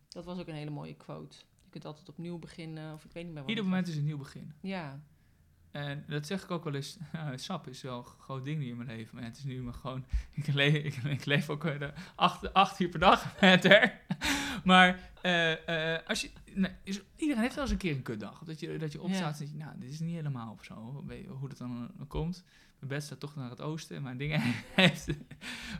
Dat 0.07 0.25
was 0.25 0.39
ook 0.39 0.47
een 0.47 0.55
hele 0.55 0.69
mooie 0.69 0.95
quote. 0.95 1.37
Je 1.63 1.69
kunt 1.69 1.85
altijd 1.85 2.09
opnieuw 2.09 2.39
beginnen 2.39 2.93
of 2.93 3.05
ik 3.05 3.11
weet 3.11 3.23
niet 3.23 3.33
meer 3.33 3.41
wat. 3.41 3.49
Ieder 3.49 3.63
moment 3.63 3.87
is 3.87 3.95
een 3.95 4.05
nieuw 4.05 4.17
begin. 4.17 4.53
Ja, 4.61 5.01
En 5.71 6.03
dat 6.07 6.25
zeg 6.25 6.43
ik 6.43 6.51
ook 6.51 6.63
wel 6.63 6.73
eens. 6.73 6.97
ja, 7.13 7.37
sap 7.37 7.67
is 7.67 7.81
wel 7.81 7.97
een 7.97 8.05
groot 8.19 8.43
ding 8.45 8.59
nu 8.59 8.67
in 8.67 8.77
mijn 8.77 8.89
leven. 8.89 9.15
Maar 9.15 9.23
het 9.23 9.37
is 9.37 9.43
nu 9.43 9.61
maar 9.61 9.73
gewoon. 9.73 10.05
Ik, 10.31 10.47
le 10.47 10.65
ik, 10.65 10.95
ik 10.95 11.25
leef 11.25 11.49
ook 11.49 11.63
de 11.63 11.93
acht, 12.15 12.53
acht 12.53 12.79
uur 12.79 12.89
per 12.89 12.99
dag 12.99 13.33
met. 13.41 13.93
Maar 14.63 14.99
eh, 15.21 15.95
eh, 15.95 16.07
als 16.07 16.21
je, 16.21 16.31
nee, 16.53 16.71
is, 16.83 17.01
iedereen 17.15 17.41
heeft 17.41 17.55
wel 17.55 17.63
eens 17.63 17.73
een 17.73 17.79
keer 17.79 17.95
een 17.95 18.01
kutdag. 18.01 18.43
Dat 18.43 18.59
je, 18.59 18.77
dat 18.77 18.91
je 18.91 19.01
opstaat 19.01 19.33
en 19.33 19.39
denk 19.39 19.51
je, 19.51 19.57
nou, 19.57 19.79
dit 19.79 19.89
is 19.91 19.99
niet 19.99 20.15
helemaal 20.15 20.51
of 20.51 20.63
zo. 20.63 21.03
Weet 21.07 21.23
je 21.23 21.29
hoe 21.29 21.49
dat 21.49 21.57
dan 21.57 21.91
komt. 22.07 22.43
Mijn 22.79 22.91
bed 22.93 23.03
staat 23.03 23.19
toch 23.19 23.35
naar 23.35 23.49
het 23.49 23.61
oosten. 23.61 24.01
Maar 24.01 24.17
dingen 24.17 24.41
heeft. 24.75 25.07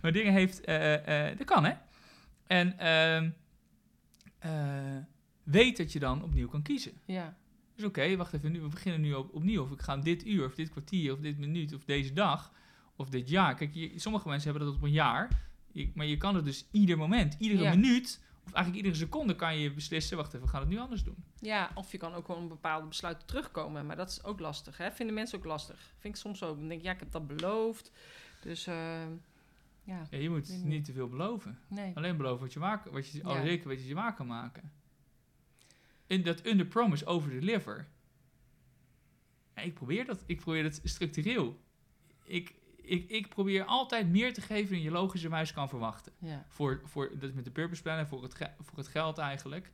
maar 0.01 0.11
dingen 0.11 0.33
heeft. 0.33 0.65
dat 1.37 1.45
kan, 1.45 1.65
hè? 1.65 1.73
En 2.51 2.77
ehm, 2.77 3.29
eh, 4.39 4.97
weet 5.43 5.77
dat 5.77 5.91
je 5.91 5.99
dan 5.99 6.23
opnieuw 6.23 6.47
kan 6.47 6.61
kiezen. 6.61 6.91
ja, 7.05 7.37
Dus 7.81 7.89
oké, 7.89 8.15
wacht 8.15 8.33
even, 8.33 8.51
nu, 8.51 8.61
we 8.61 8.67
beginnen 8.67 9.01
nu 9.01 9.13
op, 9.13 9.33
opnieuw. 9.33 9.61
Of 9.63 9.71
ik 9.71 9.81
ga 9.81 9.97
dit 9.97 10.25
uur, 10.25 10.45
of 10.45 10.55
dit 10.55 10.69
kwartier, 10.69 11.13
of 11.13 11.19
dit 11.19 11.37
minuut, 11.37 11.73
of 11.73 11.83
deze 11.85 12.13
dag, 12.13 12.51
of 12.95 13.09
dit 13.09 13.29
jaar. 13.29 13.55
Kijk, 13.55 13.73
je, 13.73 13.91
sommige 13.95 14.27
mensen 14.27 14.49
hebben 14.49 14.67
dat 14.67 14.77
op 14.77 14.83
een 14.83 14.91
jaar. 14.91 15.29
Je- 15.71 15.91
maar 15.95 16.05
je 16.05 16.17
kan 16.17 16.35
het 16.35 16.45
dus 16.45 16.65
ieder 16.71 16.97
moment, 16.97 17.35
iedere 17.39 17.61
Ja. 17.63 17.69
minuut, 17.75 18.21
of 18.45 18.53
eigenlijk 18.53 18.75
iedere 18.85 18.95
seconde 19.05 19.35
kan 19.35 19.57
je 19.57 19.73
beslissen, 19.73 20.17
wacht 20.17 20.33
even, 20.33 20.45
we 20.45 20.51
gaan 20.51 20.59
het 20.61 20.69
nu 20.69 20.79
anders 20.79 21.03
doen. 21.03 21.15
ja, 21.39 21.71
of 21.75 21.91
je 21.91 21.97
kan 21.97 22.13
ook 22.13 22.25
gewoon 22.25 22.41
een 22.41 22.47
bepaalde 22.47 22.87
besluiten 22.87 23.27
terugkomen. 23.27 23.85
Maar 23.85 23.95
dat 23.95 24.09
is 24.09 24.23
ook 24.23 24.39
lastig, 24.39 24.77
hè? 24.77 24.91
Vinden 24.91 25.15
mensen 25.15 25.37
ook 25.37 25.45
lastig. 25.45 25.93
Vind 25.99 26.15
ik 26.15 26.21
soms 26.21 26.43
ook. 26.43 26.57
Dan 26.57 26.67
denk 26.67 26.79
ik, 26.79 26.85
ja, 26.85 26.91
ik 26.93 26.99
heb 26.99 27.11
dat 27.11 27.27
beloofd. 27.27 27.91
Dus, 28.41 28.67
eh, 28.67 28.75
ja, 29.83 30.01
Ja, 30.09 30.17
je 30.17 30.29
moet 30.29 30.47
Weet 30.47 30.63
niet. 30.63 30.85
te 30.85 30.93
veel 30.93 31.07
beloven. 31.09 31.59
nee. 31.67 31.91
Alleen 31.95 32.17
beloven 32.17 32.39
wat 32.41 32.53
je 32.53 32.59
waar, 32.59 32.81
wat 32.91 33.07
je, 33.09 33.23
al 33.23 33.41
zeker 33.41 33.67
wat 33.67 33.81
je 33.81 33.87
je 33.87 33.93
waar 33.95 34.15
kan 34.15 34.27
maken. 34.27 34.71
En 36.11 36.23
dat 36.23 36.45
under 36.45 36.65
promise, 36.65 37.05
over 37.05 37.29
deliver. 37.29 37.87
Ja, 39.55 39.61
ik 39.61 39.73
probeer 39.73 40.05
dat. 40.05 40.23
Ik 40.25 40.39
probeer 40.39 40.63
dat 40.63 40.81
structureel. 40.83 41.61
Ik, 42.23 42.55
ik, 42.81 43.09
ik 43.09 43.27
probeer 43.27 43.65
altijd 43.65 44.09
meer 44.09 44.33
te 44.33 44.41
geven 44.41 44.71
dan 44.71 44.81
je 44.81 44.91
logischerwijs 44.91 45.53
kan 45.53 45.69
verwachten. 45.69 46.11
Ja. 46.19 46.45
Voor, 46.47 46.81
voor, 46.83 47.09
dat 47.13 47.29
is 47.29 47.35
met 47.35 47.45
de 47.45 47.51
purpose 47.51 47.81
planner, 47.81 48.07
voor 48.07 48.23
het, 48.23 48.33
voor 48.59 48.77
het 48.77 48.87
geld 48.87 49.17
eigenlijk. 49.17 49.71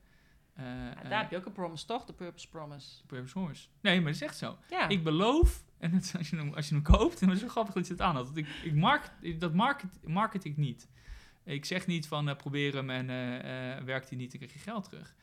Ja, 0.56 0.96
eh, 1.04 1.10
daar 1.10 1.22
heb 1.22 1.32
je 1.32 1.38
ook 1.38 1.46
een 1.46 1.52
promise, 1.52 1.86
toch? 1.86 2.06
De 2.06 2.14
purpose 2.14 2.50
promise. 2.50 3.06
purpose 3.06 3.40
horse. 3.40 3.68
Nee, 3.82 3.96
maar 3.96 4.12
dat 4.12 4.22
is 4.22 4.28
echt 4.28 4.38
zo. 4.38 4.58
Ja, 4.70 4.88
Ik 4.88 5.04
beloof, 5.04 5.64
en 5.78 5.92
dat, 5.92 6.14
als, 6.18 6.30
je 6.30 6.36
hem, 6.36 6.54
als 6.54 6.68
je 6.70 6.74
hem 6.74 6.84
koopt, 6.84 7.20
en 7.22 7.28
het 7.28 7.38
is 7.38 7.44
zo 7.44 7.50
grappig 7.50 7.74
dat 7.74 7.88
je 7.88 7.94
het 7.94 8.02
aanhad. 8.02 8.28
Dat 8.28 8.38
ik, 8.38 8.48
ik 8.64 8.74
market, 8.74 9.40
dat 9.40 9.54
market, 9.54 9.90
market 10.04 10.44
ik 10.46 10.58
niet. 10.58 10.90
Ik 11.44 11.66
zeg 11.66 11.88
niet 11.88 12.08
van 12.08 12.30
eh, 12.30 12.36
probeer 12.36 12.74
hem 12.74 12.90
en 12.90 13.06
werkt 13.86 14.10
hij 14.10 14.18
niet, 14.18 14.32
dan 14.32 14.40
krijg 14.40 14.54
je 14.54 14.60
geld 14.60 14.84
terug. 14.84 15.16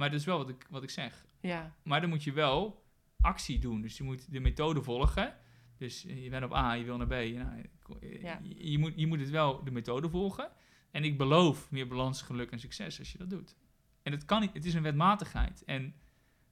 Maar 0.00 0.10
dat 0.10 0.18
is 0.20 0.26
wel 0.26 0.38
wat 0.38 0.48
ik, 0.48 0.66
wat 0.70 0.82
ik 0.82 0.90
zeg. 0.90 1.24
ja, 1.40 1.74
Maar 1.82 2.00
dan 2.00 2.10
moet 2.10 2.24
je 2.24 2.32
wel 2.32 2.84
actie 3.20 3.58
doen. 3.58 3.80
Dus 3.80 3.96
je 3.96 4.02
moet 4.02 4.32
de 4.32 4.40
methode 4.40 4.82
volgen. 4.82 5.36
Dus 5.78 6.02
je 6.02 6.28
bent 6.30 6.44
op 6.44 6.54
A, 6.54 6.72
je 6.72 6.84
wil 6.84 6.96
naar 6.96 7.06
B. 7.06 7.10
Nou, 7.10 7.64
eh, 8.00 8.22
Ja. 8.22 8.40
je, 8.42 8.70
je, 8.70 8.78
moet, 8.78 8.92
je 8.96 9.06
moet 9.06 9.20
het 9.20 9.30
wel 9.30 9.64
de 9.64 9.70
methode 9.70 10.08
volgen. 10.08 10.50
En 10.90 11.04
ik 11.04 11.18
beloof 11.18 11.70
meer 11.70 11.86
balans, 11.88 12.22
geluk 12.22 12.50
en 12.50 12.58
succes 12.60 12.98
als 12.98 13.12
je 13.12 13.18
dat 13.18 13.30
doet. 13.30 13.56
En 14.02 14.12
het 14.12 14.24
kan 14.24 14.40
niet, 14.40 14.52
het 14.52 14.64
is 14.64 14.74
een 14.74 14.82
wetmatigheid. 14.82 15.64
En 15.64 15.94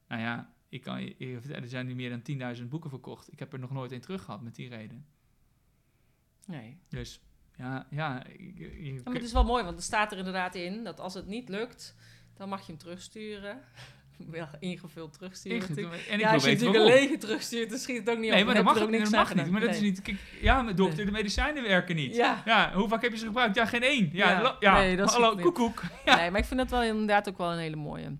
nou 0.07 0.21
ja, 0.21 0.53
ik 0.69 0.81
kan 0.81 1.01
je 1.01 1.15
je 1.17 1.39
vertellen, 1.39 1.63
er 1.63 1.69
zijn 1.69 1.85
nu 1.85 1.95
meer 1.95 2.09
dan 2.09 2.55
10.000 2.57 2.63
boeken 2.69 2.89
verkocht. 2.89 3.31
Ik 3.31 3.39
heb 3.39 3.53
er 3.53 3.59
nog 3.59 3.71
nooit 3.71 3.91
één 3.91 4.01
terug 4.01 4.23
gehad 4.23 4.41
met 4.41 4.55
die 4.55 4.69
reden. 4.69 5.05
nee. 6.45 6.77
Dus 6.89 7.21
ja, 7.57 7.87
ja. 7.89 8.23
je- 8.37 8.83
Ja, 8.95 9.01
maar 9.03 9.13
het 9.13 9.23
is 9.23 9.33
wel 9.33 9.43
mooi, 9.43 9.63
want 9.63 9.77
er 9.77 9.83
staat 9.83 10.11
er 10.11 10.17
inderdaad 10.17 10.55
in 10.55 10.83
dat 10.83 10.99
als 10.99 11.13
het 11.13 11.27
niet 11.27 11.49
lukt, 11.49 11.95
dan 12.39 12.49
mag 12.49 12.59
je 12.59 12.65
hem 12.67 12.77
terugsturen. 12.77 13.59
Wel 14.27 14.47
ingevuld 14.59 15.13
terugsturen. 15.13 15.91
En 16.09 16.13
ik 16.13 16.19
ja, 16.19 16.33
als 16.33 16.43
je 16.43 16.51
natuurlijk 16.51 16.79
een 16.79 16.85
lege 16.85 17.17
terugstuurt, 17.17 17.69
dan 17.69 17.79
schiet 17.79 17.97
het 17.97 18.09
ook 18.09 18.17
niet 18.19 18.29
Nee, 18.31 18.39
op. 18.39 18.45
maar 18.45 18.55
Dan 18.55 18.65
dat 18.65 18.73
mag, 18.73 18.83
ook 18.83 18.89
dat 18.91 18.99
niks 18.99 19.09
mag 19.11 19.35
niet. 19.35 19.49
Maar 19.51 19.61
dat 19.61 19.69
is 19.69 19.81
niet... 19.81 20.01
Kijk, 20.01 20.17
ja, 20.41 20.61
maar 20.61 20.75
dokter, 20.75 20.97
Nee. 20.97 21.05
de 21.05 21.11
medicijnen 21.11 21.63
werken 21.63 21.95
niet. 21.95 22.15
Ja. 22.15 22.41
Ja, 22.45 22.73
hoe 22.73 22.87
vaak 22.87 23.01
heb 23.01 23.11
je 23.11 23.17
ze 23.17 23.25
gebruikt? 23.25 23.55
Ja, 23.55 23.65
geen 23.65 23.83
één. 23.83 24.09
Ja, 24.13 24.29
Ja. 24.41 24.55
ja. 24.59 24.77
Nee, 24.77 24.95
dat 24.95 25.13
hallo, 25.13 25.35
koekoek. 25.35 25.81
Nee. 26.05 26.15
nee, 26.15 26.31
maar 26.31 26.39
ik 26.39 26.45
vind 26.45 26.59
dat 26.59 26.69
wel 26.69 26.83
inderdaad 26.83 27.29
ook 27.29 27.37
wel 27.37 27.51
een 27.51 27.57
hele 27.59 27.75
mooie. 27.75 28.17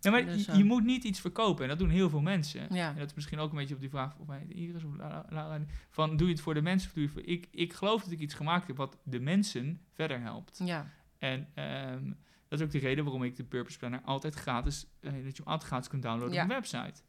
Ja, 0.00 0.10
maar 0.10 0.24
Dus, 0.24 0.44
je, 0.44 0.50
eh, 0.52 0.58
je 0.58 0.64
moet 0.64 0.84
niet 0.84 1.04
iets 1.04 1.20
verkopen. 1.20 1.62
En 1.62 1.68
dat 1.68 1.78
doen 1.78 1.88
heel 1.88 2.10
veel 2.10 2.20
mensen. 2.20 2.66
Ja. 2.70 2.88
En 2.88 2.98
dat 2.98 3.08
is 3.08 3.14
misschien 3.14 3.38
ook 3.38 3.50
een 3.50 3.56
beetje 3.58 3.74
op 3.74 3.80
die 3.80 3.90
vraag 3.90 4.16
of 4.18 4.26
mij 4.26 4.46
Iris 4.48 4.84
of 4.84 4.96
Lara, 5.28 5.60
van 5.90 6.16
doe 6.16 6.26
je 6.26 6.32
het 6.32 6.42
voor 6.42 6.54
de 6.54 6.62
mensen 6.62 6.88
of 6.88 6.94
doe 6.94 7.02
je 7.02 7.08
het 7.08 7.18
voor... 7.18 7.28
Ik, 7.32 7.46
ik 7.50 7.72
geloof 7.72 8.02
dat 8.02 8.12
ik 8.12 8.18
iets 8.18 8.34
gemaakt 8.34 8.66
heb 8.66 8.76
wat 8.76 8.96
de 9.02 9.20
mensen 9.20 9.80
verder 9.94 10.20
helpt. 10.20 10.60
Ja, 10.64 10.86
En 11.18 11.48
ehm, 11.54 12.02
dat 12.50 12.58
is 12.58 12.64
ook 12.64 12.70
de 12.72 12.78
reden 12.78 13.04
waarom 13.04 13.22
ik 13.24 13.36
de 13.36 13.44
Purpose 13.44 13.78
Planner 13.78 14.00
altijd 14.04 14.34
gratis, 14.34 14.86
eh, 15.00 15.12
dat 15.12 15.36
je 15.36 15.42
hem 15.42 15.52
altijd 15.52 15.70
gratis 15.70 15.88
kunt 15.88 16.02
downloaden 16.02 16.34
Ja. 16.34 16.42
op 16.42 16.48
mijn 16.48 16.60
website. 16.60 17.02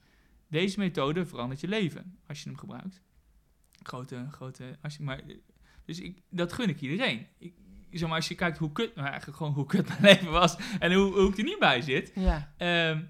Deze 0.47 0.79
methode 0.79 1.25
verandert 1.25 1.59
je 1.59 1.67
leven 1.67 2.17
als 2.27 2.43
je 2.43 2.49
hem 2.49 2.57
gebruikt. 2.57 3.01
Grote, 3.83 4.27
grote, 4.31 4.77
als 4.81 4.95
je, 4.97 5.03
maar, 5.03 5.21
dus 5.85 5.99
ik, 5.99 6.21
dat 6.29 6.53
gun 6.53 6.69
ik 6.69 6.81
iedereen. 6.81 7.27
Ik, 7.37 7.53
zeg 7.91 8.07
maar, 8.07 8.17
als 8.17 8.27
je 8.27 8.35
kijkt 8.35 8.57
hoe 8.57 8.71
kut, 8.71 8.95
nou 8.95 9.07
eigenlijk 9.07 9.37
gewoon 9.37 9.53
hoe 9.53 9.65
kut 9.65 9.87
mijn 9.87 10.01
leven 10.15 10.31
was 10.31 10.55
en 10.79 10.93
hoe, 10.93 11.13
hoe 11.19 11.29
ik 11.29 11.37
er 11.37 11.43
niet 11.43 11.59
bij 11.59 11.81
zit. 11.81 12.11
ja. 12.15 12.53
Ehm, 12.57 13.01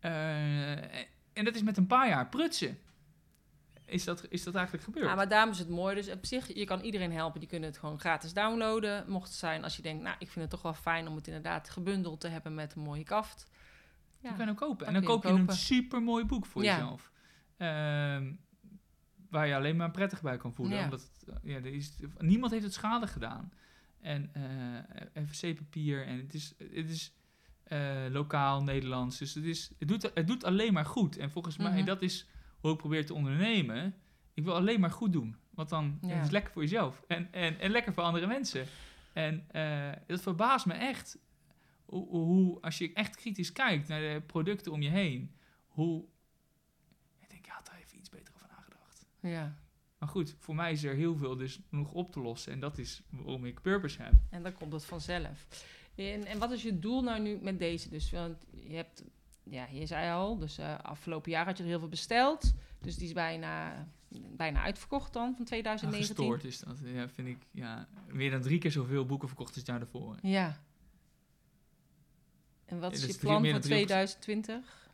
eh, 0.00 0.94
en 1.32 1.44
dat 1.44 1.54
is 1.54 1.62
met 1.62 1.76
een 1.76 1.86
paar 1.86 2.08
jaar 2.08 2.28
prutsen. 2.28 2.78
Is 3.88 4.04
dat, 4.04 4.26
is 4.28 4.42
dat 4.42 4.54
eigenlijk 4.54 4.84
gebeurd? 4.84 5.06
Ja, 5.06 5.14
maar 5.14 5.28
daarom 5.28 5.50
is 5.52 5.58
het 5.58 5.68
mooi. 5.68 5.94
Dus 5.94 6.10
op 6.10 6.26
zich, 6.26 6.54
je 6.54 6.64
kan 6.64 6.80
iedereen 6.80 7.12
helpen. 7.12 7.40
Die 7.40 7.48
kunnen 7.48 7.68
het 7.68 7.78
gewoon 7.78 8.00
gratis 8.00 8.32
downloaden. 8.32 9.10
Mocht 9.10 9.28
het 9.28 9.36
zijn 9.38 9.62
als 9.64 9.76
je 9.76 9.82
denkt, 9.82 10.02
nou, 10.02 10.16
ik 10.18 10.26
vind 10.30 10.40
het 10.40 10.50
toch 10.50 10.62
wel 10.62 10.74
fijn 10.74 11.08
om 11.08 11.16
het 11.16 11.26
inderdaad 11.26 11.70
gebundeld 11.70 12.20
te 12.20 12.28
hebben 12.28 12.54
met 12.54 12.74
een 12.74 12.82
mooie 12.82 13.04
kaft. 13.04 13.46
Ja. 14.20 14.30
Je 14.30 14.36
kan 14.36 14.46
hem 14.46 14.54
kopen. 14.56 14.86
En 14.86 14.92
dan 14.92 15.02
koop 15.04 15.22
je 15.22 15.28
een 15.28 15.52
super 15.52 16.02
mooi 16.02 16.24
boek 16.24 16.46
voor 16.46 16.62
Ja. 16.62 16.72
jezelf. 16.74 17.12
Ehm, 17.56 18.32
waar 19.30 19.46
je 19.46 19.54
alleen 19.54 19.76
maar 19.76 19.90
prettig 19.90 20.22
bij 20.22 20.36
kan 20.36 20.54
voelen. 20.54 20.76
Ja. 20.78 20.84
Omdat 20.84 21.00
het, 21.00 21.28
eh, 21.28 21.34
ja, 21.42 21.56
er 21.56 21.66
is, 21.74 21.92
niemand 22.18 22.52
heeft 22.52 22.64
het 22.64 22.74
schade 22.74 23.06
gedaan. 23.06 23.52
En 24.00 24.30
eh 24.32 25.24
FVC-papier. 25.26 26.06
En 26.06 26.16
het 26.18 26.34
is, 26.34 26.54
het 26.58 26.88
is 26.90 27.12
eh, 27.64 28.04
lokaal 28.10 28.62
Nederlands. 28.62 29.18
Dus 29.18 29.34
het, 29.34 29.44
is, 29.44 29.70
het, 29.78 29.88
doet, 29.88 30.10
het 30.14 30.26
doet 30.26 30.44
alleen 30.44 30.72
maar 30.72 30.84
goed. 30.86 31.16
En 31.16 31.30
volgens 31.30 31.56
mij, 31.56 31.76
Mhm. 31.76 31.84
dat 31.84 32.02
is 32.02 32.26
hoe 32.60 32.72
ik 32.72 32.76
probeer 32.78 33.06
te 33.06 33.14
ondernemen. 33.14 33.94
Ik 34.34 34.44
wil 34.44 34.54
alleen 34.54 34.80
maar 34.80 34.90
goed 34.90 35.12
doen. 35.12 35.36
Want 35.50 35.68
dan 35.68 35.98
Ja. 36.02 36.14
is 36.14 36.22
het 36.22 36.32
lekker 36.32 36.52
voor 36.52 36.62
jezelf. 36.62 37.02
En, 37.06 37.32
en, 37.32 37.58
en 37.60 37.70
lekker 37.70 37.92
voor 37.92 38.02
andere 38.02 38.26
mensen. 38.26 38.66
En 39.12 39.44
eh, 39.50 39.92
dat 40.06 40.20
verbaast 40.22 40.66
me 40.66 40.72
echt. 40.74 41.18
Hoe, 41.84 42.06
hoe, 42.08 42.60
als 42.60 42.78
je 42.78 42.92
echt 42.92 43.16
kritisch 43.16 43.52
kijkt 43.52 43.88
naar 43.88 44.00
de 44.00 44.22
producten 44.26 44.72
om 44.72 44.82
je 44.82 44.88
heen. 44.90 45.34
Hoe... 45.68 46.04
Ik 47.20 47.30
denk, 47.30 47.46
ja, 47.46 47.52
had 47.54 47.66
daar 47.66 47.78
even 47.84 47.98
iets 47.98 48.08
beter 48.08 48.34
over 48.34 48.46
nagedacht. 48.48 49.06
Ja. 49.20 49.54
Maar 49.98 50.08
goed, 50.08 50.34
voor 50.38 50.54
mij 50.54 50.72
is 50.72 50.84
er 50.84 50.94
heel 50.94 51.16
veel 51.16 51.36
dus 51.36 51.60
nog 51.70 51.92
op 51.92 52.12
te 52.12 52.20
lossen. 52.20 52.52
En 52.52 52.60
dat 52.60 52.78
is 52.78 53.02
waarom 53.10 53.44
ik 53.44 53.60
purpose 53.62 54.02
heb. 54.02 54.12
En 54.30 54.42
dan 54.42 54.52
komt 54.52 54.72
het 54.72 54.84
vanzelf. 54.84 55.46
En, 55.94 56.24
en 56.24 56.38
wat 56.38 56.50
is 56.50 56.62
je 56.62 56.78
doel 56.78 57.02
nou 57.02 57.20
nu 57.20 57.38
met 57.42 57.58
deze? 57.58 57.88
Dus, 57.88 58.10
want 58.10 58.36
je 58.50 58.74
hebt, 58.74 59.04
ja, 59.50 59.66
je 59.70 59.86
zei 59.86 60.10
al, 60.12 60.38
dus 60.38 60.58
eh, 60.58 60.78
afgelopen 60.78 61.30
jaar 61.30 61.44
had 61.46 61.56
je 61.56 61.62
er 61.62 61.68
heel 61.68 61.78
veel 61.78 61.88
besteld. 61.88 62.52
Dus 62.80 62.96
die 62.96 63.06
is 63.06 63.12
bijna, 63.12 63.86
bijna 64.36 64.62
uitverkocht 64.62 65.12
dan, 65.12 65.22
van 65.24 65.32
Nou, 65.34 65.44
2019. 65.46 66.16
gestoord 66.16 66.44
is 66.44 66.58
dat. 66.58 66.78
Ja, 66.84 67.08
vind 67.08 67.28
ik, 67.28 67.38
ja, 67.50 67.88
meer 68.06 68.30
dan 68.30 68.40
drie 68.40 68.58
keer 68.58 68.70
zoveel 68.72 69.06
boeken 69.06 69.28
verkocht 69.28 69.48
als 69.48 69.58
het 69.58 69.66
jaar 69.66 69.78
daarvoor. 69.78 70.16
Ja. 70.22 70.60
En 72.64 72.80
wat 72.80 72.92
is 72.92 73.04
je 73.06 73.18
plan 73.18 73.42
voor 73.42 73.52
dan 73.52 73.60
drie- 73.60 73.72
2020? 73.74 74.88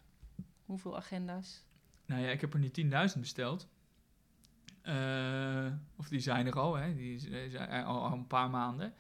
Hoeveel 0.65 0.97
agenda's? 0.97 1.65
Nou 2.07 2.23
ja, 2.23 2.31
ik 2.31 2.41
heb 2.41 2.53
er 2.55 2.59
nu 2.61 2.71
10.000 3.15 3.21
besteld. 3.21 3.69
Eh, 4.83 5.67
of 5.97 6.09
die 6.09 6.21
zijn 6.21 6.47
er 6.47 6.59
al, 6.59 6.75
hè. 6.75 6.95
Die 6.95 7.19
z- 7.19 7.29
zijn 7.29 7.69
er 7.69 7.85
al, 7.85 8.03
al 8.05 8.13
een 8.13 8.27
paar 8.27 8.51
maanden. 8.51 8.95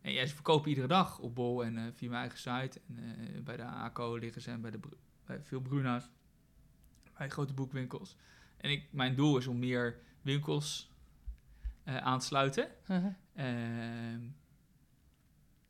En 0.00 0.12
ja, 0.12 0.26
ze 0.26 0.34
verkopen 0.34 0.68
iedere 0.68 0.86
dag 0.86 1.18
op 1.18 1.34
Bol 1.34 1.64
en 1.64 1.78
eh, 1.78 1.84
via 1.92 2.08
mijn 2.08 2.20
eigen 2.20 2.38
site. 2.38 2.80
En 2.88 3.34
eh, 3.34 3.42
bij 3.42 3.56
de 3.56 3.62
ACO 3.64 4.16
liggen 4.16 4.42
ze 4.42 4.50
en 4.50 4.60
bij, 4.60 4.70
de, 4.70 4.78
bij 5.24 5.42
veel 5.42 5.60
Bruna's. 5.60 6.10
Bij 7.16 7.30
grote 7.30 7.54
boekwinkels. 7.54 8.16
En 8.56 8.70
ik, 8.70 8.92
mijn 8.92 9.14
doel 9.14 9.36
is 9.36 9.46
om 9.46 9.58
meer 9.58 10.00
winkels 10.22 10.92
eh, 11.84 11.96
aan 11.96 12.18
te 12.18 12.26
sluiten. 12.26 12.68
Ehm, 13.34 14.20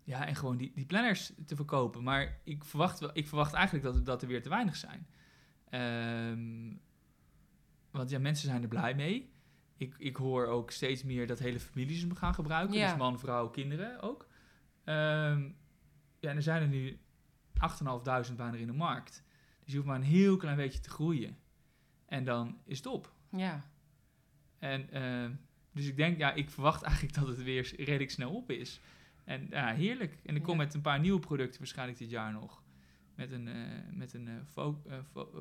ja, 0.03 0.27
en 0.27 0.37
gewoon 0.37 0.57
die, 0.57 0.73
die 0.75 0.87
planners 0.87 1.33
te 1.47 1.57
verkopen. 1.57 2.03
Maar 2.03 2.41
ik 2.45 2.65
verwacht, 2.65 2.99
wel, 2.99 3.11
ik 3.13 3.29
verwacht 3.29 3.53
eigenlijk 3.53 3.85
dat, 3.85 4.07
dat 4.07 4.23
er 4.23 4.29
weer 4.29 4.43
te 4.43 4.49
weinig 4.49 4.77
zijn. 4.77 5.07
Ehm, 5.69 6.77
want 7.91 8.11
ja, 8.11 8.19
mensen 8.19 8.49
zijn 8.49 8.63
er 8.63 8.69
blij 8.69 8.95
mee. 8.95 9.33
Ik, 9.79 9.95
ik 9.99 10.17
hoor 10.17 10.47
ook 10.47 10.71
steeds 10.71 11.03
meer 11.03 11.27
dat 11.27 11.39
hele 11.39 11.61
families 11.61 12.01
hem 12.01 12.15
gaan 12.15 12.35
gebruiken. 12.35 12.77
Ja. 12.79 12.89
Dus 12.89 12.99
man, 12.99 13.19
vrouw, 13.19 13.49
kinderen 13.49 14.01
ook. 14.01 14.29
Ehm, 14.85 15.43
ja, 16.21 16.31
en 16.31 16.37
er 16.37 16.43
zijn 16.43 16.63
er 16.63 16.69
nu 16.69 16.99
8.500 18.29 18.37
bijna 18.37 18.57
in 18.57 18.67
de 18.67 18.73
markt. 18.73 19.25
Dus 19.65 19.69
je 19.73 19.75
hoeft 19.75 19.87
maar 19.89 19.97
een 19.97 20.03
heel 20.03 20.37
klein 20.37 20.57
beetje 20.57 20.81
te 20.81 20.91
groeien. 20.91 21.37
En 22.07 22.25
dan 22.25 22.59
is 22.65 22.77
het 22.77 22.87
op. 22.87 23.13
Ja. 23.31 23.71
En 24.59 24.91
ehm, 24.91 25.33
dus 25.73 25.87
ik 25.87 25.97
denk, 25.97 26.19
ja, 26.19 26.33
ik 26.33 26.51
verwacht 26.51 26.83
eigenlijk 26.83 27.15
dat 27.15 27.27
het 27.29 27.43
weer 27.43 27.75
redelijk 27.77 28.11
snel 28.11 28.35
op 28.35 28.51
is. 28.51 28.81
En 29.25 29.47
ja, 29.51 29.75
heerlijk. 29.75 30.19
En 30.25 30.37
ik 30.37 30.43
kom 30.43 30.59
Ja. 30.59 30.65
met 30.65 30.75
een 30.75 30.81
paar 30.81 31.01
nieuwe 31.01 31.21
producten 31.21 31.59
waarschijnlijk 31.59 31.99
dit 31.99 32.11
jaar 32.11 32.33
nog. 32.33 32.63
Met 33.15 33.33
een, 33.33 33.49
eh, 33.49 33.93
met 33.93 34.13
een 34.15 34.29
fo- 34.47 34.83
eh, 34.89 34.99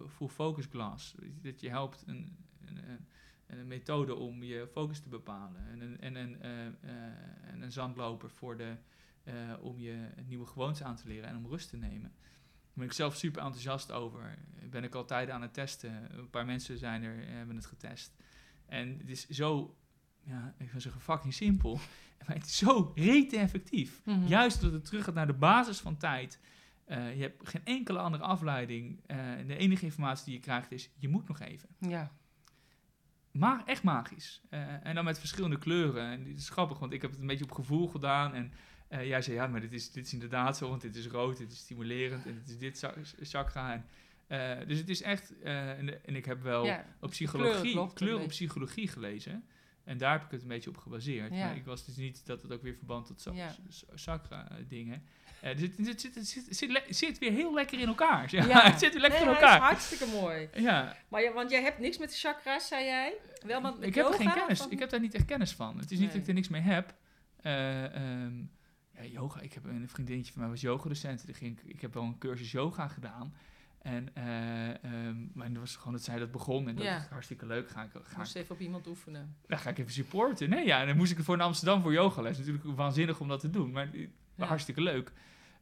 full 0.07 0.27
focus 0.27 0.65
glass. 0.65 1.15
Dat 1.41 1.59
je 1.61 1.69
helpt 1.69 2.03
een, 2.07 2.38
een, 2.65 2.89
een, 2.89 3.07
een 3.48 3.68
methode 3.68 4.16
om 4.16 4.43
je 4.43 4.68
focus 4.72 5.00
te 5.00 5.10
bepalen. 5.10 5.68
En 5.72 5.82
een, 5.82 6.00
en 6.00 6.16
een, 6.16 6.41
eh, 6.41 6.66
eh, 6.66 6.74
en 7.52 7.62
een 7.62 7.72
zandloper 7.72 8.30
voor 8.30 8.58
de, 8.58 8.76
eh, 9.24 9.34
om 9.62 9.80
je 9.80 10.10
nieuwe 10.26 10.45
gewoontes 10.45 10.84
aan 10.84 10.95
te 10.95 11.08
leren 11.08 11.30
en 11.30 11.36
om 11.36 11.48
rust 11.48 11.70
te 11.70 11.78
nemen. 11.78 12.12
Daar 12.20 12.74
ben 12.74 12.86
ik 12.86 12.93
zelf 12.93 13.16
super 13.16 13.41
enthousiast 13.41 13.91
over. 13.91 14.38
Ben 14.70 14.84
ik 14.84 14.95
al 14.95 15.06
tijden 15.06 15.36
aan 15.36 15.41
het 15.41 15.54
testen. 15.54 16.18
Een 16.18 16.30
paar 16.30 16.45
mensen 16.45 16.78
zijn 16.78 17.04
er, 17.04 17.28
hebben 17.28 17.56
het 17.56 17.66
getest. 17.66 18.16
En 18.66 18.98
het 18.98 19.10
is 19.10 19.28
zo, 19.28 19.78
ja, 20.24 20.54
ik 20.58 20.72
wil 20.72 20.82
zeggen 20.82 21.02
fucking 21.02 21.34
simpel. 21.34 21.80
Maar 22.28 22.36
het 22.36 22.45
is 22.45 22.58
zo 22.58 22.91
rete 22.95 23.38
effectief. 23.38 24.02
Mhm. 24.06 24.28
Juist 24.28 24.62
dat 24.62 24.72
het 24.72 24.86
terug 24.86 25.04
gaat 25.04 25.14
naar 25.14 25.28
de 25.28 25.34
basis 25.34 25.80
van 25.80 25.98
tijd. 25.98 26.39
Je 26.88 26.93
hebt 26.93 27.50
geen 27.50 27.66
enkele 27.66 28.00
andere 28.00 28.24
afleiding. 28.24 29.00
En 29.06 29.48
de 29.48 29.58
enige 29.58 29.86
informatie 29.86 30.26
die 30.26 30.34
je 30.34 30.39
krijgt 30.39 30.72
is, 30.72 30.89
je 30.95 31.08
moet 31.08 31.28
nog 31.28 31.39
even. 31.39 31.70
Ja. 31.80 32.12
Maar 33.38 33.63
echt 33.65 33.83
magisch. 33.83 34.41
Eh, 34.49 34.85
en 34.85 34.95
dan 34.95 35.03
met 35.03 35.19
verschillende 35.19 35.57
kleuren. 35.57 36.11
En 36.11 36.23
dit 36.23 36.38
is 36.38 36.49
grappig, 36.49 36.79
want 36.79 36.93
ik 36.93 37.01
heb 37.01 37.11
het 37.11 37.19
een 37.19 37.27
beetje 37.27 37.43
op 37.43 37.51
gevoel 37.51 37.88
gedaan. 37.88 38.33
En 38.33 38.51
eh, 38.88 39.07
jij 39.07 39.21
zei, 39.21 39.35
ja, 39.35 39.47
maar 39.47 39.61
dit 39.61 39.73
is, 39.73 39.91
dit 39.91 40.05
is 40.05 40.13
inderdaad 40.13 40.57
zo, 40.57 40.69
want 40.69 40.81
dit 40.81 40.95
is 40.95 41.07
rood, 41.07 41.38
dit 41.38 41.51
is 41.51 41.57
stimulerend 41.57 42.25
en 42.25 42.33
dit 42.33 42.49
is 42.49 42.57
dit 42.57 42.77
cha- 42.77 42.93
chakra. 43.21 43.73
En, 43.73 43.85
eh, 44.27 44.67
dus 44.67 44.77
het 44.77 44.89
is 44.89 45.01
echt, 45.01 45.39
en, 45.41 46.05
en 46.05 46.15
ik 46.15 46.25
heb 46.25 46.41
wel 46.41 46.65
ja. 46.65 46.85
op 46.99 47.09
psychologie, 47.09 47.71
klopt 47.71 47.93
kleur 47.93 48.19
op 48.19 48.27
psychologie 48.27 48.88
gelezen. 48.88 49.43
En 49.83 49.97
daar 49.97 50.11
heb 50.11 50.23
ik 50.23 50.31
het 50.31 50.41
een 50.41 50.47
beetje 50.47 50.69
op 50.69 50.77
gebaseerd. 50.77 51.33
Ja. 51.33 51.45
Maar 51.45 51.55
ik 51.55 51.65
was 51.65 51.85
dus 51.85 51.95
niet 51.95 52.25
dat 52.25 52.41
het 52.41 52.51
ook 52.51 52.61
weer 52.61 52.75
verband 52.75 53.05
tot 53.05 53.35
Ja. 53.35 53.55
Eh. 55.41 55.51
Eh, 55.51 55.57
het, 55.59 55.77
het, 55.88 56.01
zit, 56.01 56.15
het, 56.15 56.27
zit, 56.27 56.45
het 56.88 56.95
zit, 56.97 57.07
het 57.09 57.17
weer 57.17 57.31
heel 57.31 57.53
lekker 57.53 57.79
in 57.79 57.88
elkaar. 57.88 58.27
Ja, 58.29 58.45
Ja. 58.45 58.61
het 58.71 58.79
zit 58.79 58.91
weer 58.93 59.01
lekker 59.01 59.25
nee, 59.25 59.29
in 59.29 59.35
hij 59.35 59.43
is 59.45 59.49
elkaar. 59.51 59.67
hartstikke 59.67 60.05
mooi. 60.05 60.49
Ja, 60.53 60.95
Maar 61.07 61.21
ja, 61.21 61.33
want 61.33 61.49
jij 61.49 61.61
hebt 61.61 61.79
niks 61.79 61.97
met 61.97 62.09
de 62.09 62.15
chakras, 62.15 62.67
zei 62.67 62.85
jij? 62.85 63.13
Wel 63.45 63.61
met, 63.61 63.73
ik 63.79 63.95
heb 63.95 64.05
er 64.07 64.13
geen 64.13 64.33
kennis. 64.33 64.67
Ik 64.67 64.79
heb 64.79 64.89
daar 64.89 64.99
niet 64.99 65.13
echt 65.13 65.25
kennis 65.25 65.53
van. 65.53 65.77
Het 65.79 65.91
is 65.91 65.99
niet 65.99 66.11
dat 66.11 66.21
ik 66.21 66.27
er 66.27 66.33
niks 66.33 66.47
mee 66.47 66.61
heb. 66.61 66.93
Eh, 67.41 67.95
ehm, 67.95 68.35
ja, 68.91 69.03
yoga. 69.03 69.39
Ik 69.39 69.53
heb 69.53 69.65
een 69.65 69.89
vriendinnetje 69.89 70.31
van 70.31 70.41
mij 70.41 70.49
was 70.51 70.61
yogadocent. 70.61 71.25
Die 71.25 71.35
ging, 71.35 71.59
ik 71.65 71.81
heb 71.81 71.93
wel 71.93 72.03
een 72.03 72.17
cursus 72.17 72.51
yoga 72.51 72.88
gedaan. 72.88 73.33
En, 73.81 74.09
eh, 74.13 74.83
ehm, 74.83 75.15
maar 75.33 75.47
dat 75.51 75.57
was 75.57 75.75
gewoon 75.75 75.93
dat 75.93 76.03
zij 76.03 76.19
dat 76.19 76.31
begon. 76.31 76.67
En 76.67 76.75
dat 76.75 76.83
Ja. 76.85 76.97
is 76.97 77.05
hartstikke 77.09 77.45
leuk. 77.45 77.69
Ga 77.69 77.83
ik, 77.83 77.89
ga, 78.03 78.17
Moest 78.17 78.35
even 78.35 78.55
op 78.55 78.61
iemand 78.61 78.88
oefenen. 78.88 79.35
dan 79.47 79.59
ga 79.59 79.69
ik 79.69 79.77
even 79.77 79.91
supporten. 79.91 80.49
Nee, 80.49 80.65
ja, 80.65 80.81
en 80.81 80.88
dan 80.88 80.97
moest 80.97 81.11
ik 81.11 81.23
voor 81.23 81.35
in 81.35 81.41
Amsterdam 81.41 81.81
voor 81.81 81.93
yogales. 81.93 82.38
Natuurlijk 82.38 82.65
waanzinnig 82.65 83.19
om 83.19 83.27
dat 83.27 83.39
te 83.39 83.49
doen. 83.49 83.71
Maar 83.71 83.89
eh, 83.93 84.07
Ja. 84.38 84.45
hartstikke 84.45 84.81
leuk. 84.81 85.13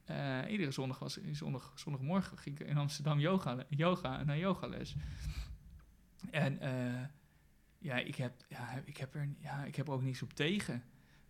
Eh, 0.05 0.39
iedere 0.49 0.71
zondag 0.71 0.99
was 0.99 1.19
zondag, 1.31 1.71
zondagmorgen 1.75 2.37
ging 2.37 2.59
ik 2.59 2.67
in 2.67 2.77
Amsterdam 2.77 3.19
yoga, 3.19 3.65
yoga 3.69 4.23
naar 4.23 4.37
yogales. 4.37 4.95
En 6.31 6.59
eh, 6.59 7.03
ja, 7.79 7.95
ik 7.95 8.15
heb, 8.15 8.33
ja, 8.49 8.81
ik, 8.85 8.97
heb 8.97 9.15
er, 9.15 9.29
ja, 9.39 9.63
ik 9.63 9.75
heb 9.75 9.87
er 9.87 9.93
ook 9.93 10.03
niks 10.03 10.21
op 10.21 10.33
tegen. 10.33 10.83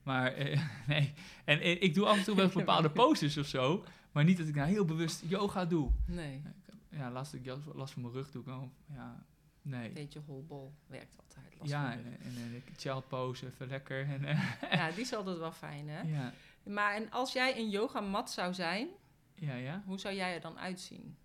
Maar 0.03 0.33
eh, 0.33 0.61
nee, 0.87 1.13
en, 1.45 1.81
ik 1.81 1.93
doe 1.93 2.05
af 2.05 2.17
en 2.17 2.23
toe 2.23 2.35
wel 2.35 2.49
bepaalde 2.63 2.91
poses 2.91 3.37
of 3.37 3.47
zo. 3.47 3.85
Maar 4.11 4.23
niet 4.23 4.37
dat 4.37 4.47
ik 4.47 4.55
nou 4.55 4.69
heel 4.69 4.85
bewust 4.85 5.23
yoga 5.27 5.65
doe. 5.65 5.91
Nee, 6.05 6.41
Ja, 6.89 7.11
laatst 7.11 7.33
ik 7.33 7.45
last 7.73 7.93
van 7.93 8.01
mijn 8.01 8.13
rug 8.13 8.31
doe 8.31 8.41
ik 8.41 8.47
wel. 8.47 8.71
Ja, 8.93 9.25
nee. 9.61 9.91
beetje 9.91 10.21
holbol 10.25 10.73
werkt 10.87 11.15
altijd. 11.17 11.55
last 11.59 11.71
Ja, 11.71 11.91
van 11.91 12.03
en, 12.03 12.19
en, 12.21 12.63
child 12.77 13.07
pose 13.07 13.45
even 13.45 13.67
lekker. 13.67 14.05
En, 14.05 14.21
ja, 14.79 14.89
die 14.91 15.01
is 15.01 15.13
altijd 15.13 15.37
wel 15.37 15.51
fijn, 15.51 15.87
hè? 15.89 16.01
ja, 16.01 16.33
Maar 16.65 16.95
en 16.95 17.11
als 17.11 17.33
jij 17.33 17.57
een 17.57 17.69
yogamat 17.69 18.31
zou 18.31 18.53
zijn, 18.53 18.89
ja, 19.35 19.55
ja. 19.55 19.83
hoe 19.85 19.99
zou 19.99 20.15
jij 20.15 20.33
er 20.33 20.41
dan 20.41 20.59
uitzien? 20.59 21.17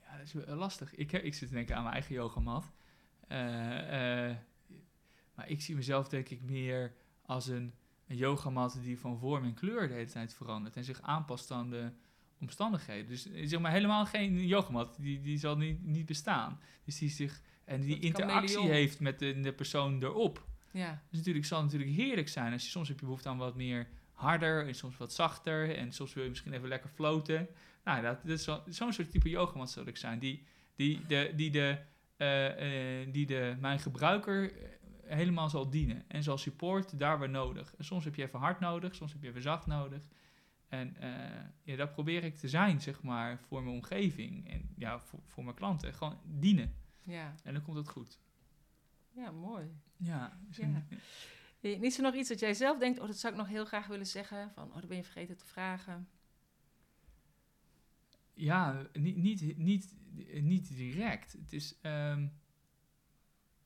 Ja, 0.00 0.16
dat 0.16 0.26
is 0.26 0.32
wel 0.32 0.56
lastig. 0.56 0.94
Ik, 0.94 1.10
heb, 1.10 1.22
ik 1.22 1.34
zit 1.34 1.48
te 1.48 1.54
denken 1.54 1.76
aan 1.76 1.82
mijn 1.82 1.94
eigen 1.94 2.14
yogamat. 2.14 2.70
Eh, 3.28 4.28
eh, 4.28 4.36
maar 5.34 5.48
ik 5.48 5.62
zie 5.62 5.74
mezelf 5.74 6.08
denk 6.08 6.28
ik 6.28 6.42
meer 6.42 6.94
als 7.22 7.46
een, 7.46 7.74
een 8.06 8.16
yogamat 8.16 8.78
die 8.82 8.98
van 8.98 9.18
vorm 9.18 9.44
en 9.44 9.54
kleur 9.54 9.88
de 9.88 9.94
hele 9.94 10.10
tijd 10.10 10.34
verandert. 10.34 10.76
En 10.76 10.84
zich 10.84 11.02
aanpast 11.02 11.50
aan 11.50 11.70
de 11.70 11.92
omstandigheden. 12.40 13.08
Dus 13.08 13.30
eh, 13.30 13.46
zeg 13.46 13.60
maar 13.60 13.72
helemaal 13.72 14.06
geen 14.06 14.46
yogamat. 14.46 14.96
Die, 15.00 15.20
die 15.20 15.38
zal 15.38 15.56
niet, 15.56 15.84
niet 15.84 16.06
bestaan. 16.06 16.60
Dus 16.84 16.98
die 16.98 17.10
zich... 17.10 17.42
En 17.64 17.80
die 17.80 17.98
interactie 17.98 18.48
chameleon. 18.48 18.74
heeft 18.74 19.00
met 19.00 19.18
de, 19.18 19.40
de 19.40 19.52
persoon 19.52 20.02
erop. 20.02 20.46
Ja, 20.76 21.02
Dus 21.08 21.18
natuurlijk 21.18 21.46
zal 21.46 21.62
het 21.62 21.72
natuurlijk 21.72 21.96
heerlijk 21.98 22.28
zijn 22.28 22.52
als 22.52 22.62
je 22.62 22.68
soms 22.70 22.88
heb 22.88 22.98
je 22.98 23.04
behoefte 23.04 23.28
aan 23.28 23.36
wat 23.38 23.56
meer 23.56 23.88
harder 24.12 24.66
en 24.66 24.74
soms 24.74 24.96
wat 24.96 25.12
zachter 25.12 25.76
en 25.76 25.92
soms 25.92 26.14
wil 26.14 26.22
je 26.22 26.28
misschien 26.28 26.52
even 26.52 26.68
lekker 26.68 26.90
floten. 26.90 27.48
Nou, 27.84 28.02
dat, 28.02 28.22
dat 28.22 28.38
is 28.38 28.46
wel- 28.46 28.62
zo'n 28.68 28.92
soort 28.92 29.10
type 29.10 29.28
yogamat 29.28 29.70
zal 29.70 29.86
ik 29.86 29.96
zijn 29.96 30.18
die, 30.18 30.46
die, 30.74 31.06
de, 31.06 31.32
die, 31.36 31.50
de, 31.50 31.78
eh, 32.16 33.00
eh, 33.02 33.08
die 33.12 33.26
de, 33.26 33.56
mijn 33.60 33.78
gebruiker 33.78 34.52
eh, 34.52 34.68
helemaal 35.16 35.48
zal 35.48 35.70
dienen 35.70 36.04
en 36.08 36.22
zal 36.22 36.38
supporten 36.38 36.98
daar 36.98 37.18
waar 37.18 37.30
nodig. 37.30 37.74
En 37.76 37.84
soms 37.84 38.04
heb 38.04 38.14
je 38.14 38.22
even 38.22 38.38
hard 38.38 38.60
nodig, 38.60 38.94
soms 38.94 39.12
heb 39.12 39.22
je 39.22 39.28
even 39.28 39.42
zacht 39.42 39.66
nodig. 39.66 40.02
En 40.68 40.96
ja, 41.62 41.76
dat 41.76 41.92
probeer 41.92 42.24
ik 42.24 42.36
te 42.36 42.48
zijn, 42.48 42.80
zeg 42.80 43.02
maar, 43.02 43.40
voor 43.40 43.62
mijn 43.62 43.74
omgeving 43.74 44.50
en 44.50 44.68
ja, 44.76 45.00
voor, 45.00 45.20
voor 45.26 45.44
mijn 45.44 45.56
klanten. 45.56 45.94
Gewoon 45.94 46.18
dienen. 46.24 46.74
ja. 47.02 47.34
En 47.42 47.52
dan 47.52 47.62
komt 47.62 47.76
het 47.76 47.88
goed. 47.88 48.18
Ja, 49.16 49.30
mooi. 49.30 49.66
Ja, 49.96 50.38
Ja. 50.50 50.84
Eh, 51.60 51.82
Is 51.82 51.96
er 51.96 52.02
nog 52.02 52.14
iets 52.14 52.28
dat 52.28 52.38
jij 52.38 52.54
zelf 52.54 52.78
denkt, 52.78 52.98
oh, 53.00 53.06
dat 53.06 53.16
zou 53.18 53.32
ik 53.32 53.38
nog 53.38 53.48
heel 53.48 53.64
graag 53.64 53.86
willen 53.86 54.06
zeggen? 54.06 54.50
Van, 54.54 54.68
oh, 54.68 54.74
dat 54.74 54.88
ben 54.88 54.96
je 54.96 55.02
vergeten 55.04 55.36
te 55.36 55.44
vragen. 55.46 56.08
Ja, 58.34 58.86
niet, 58.92 59.16
niet, 59.16 59.56
niet, 59.58 59.94
niet 60.40 60.76
direct. 60.76 61.32
Het 61.32 61.52
is. 61.52 61.78
ehm, 61.80 62.26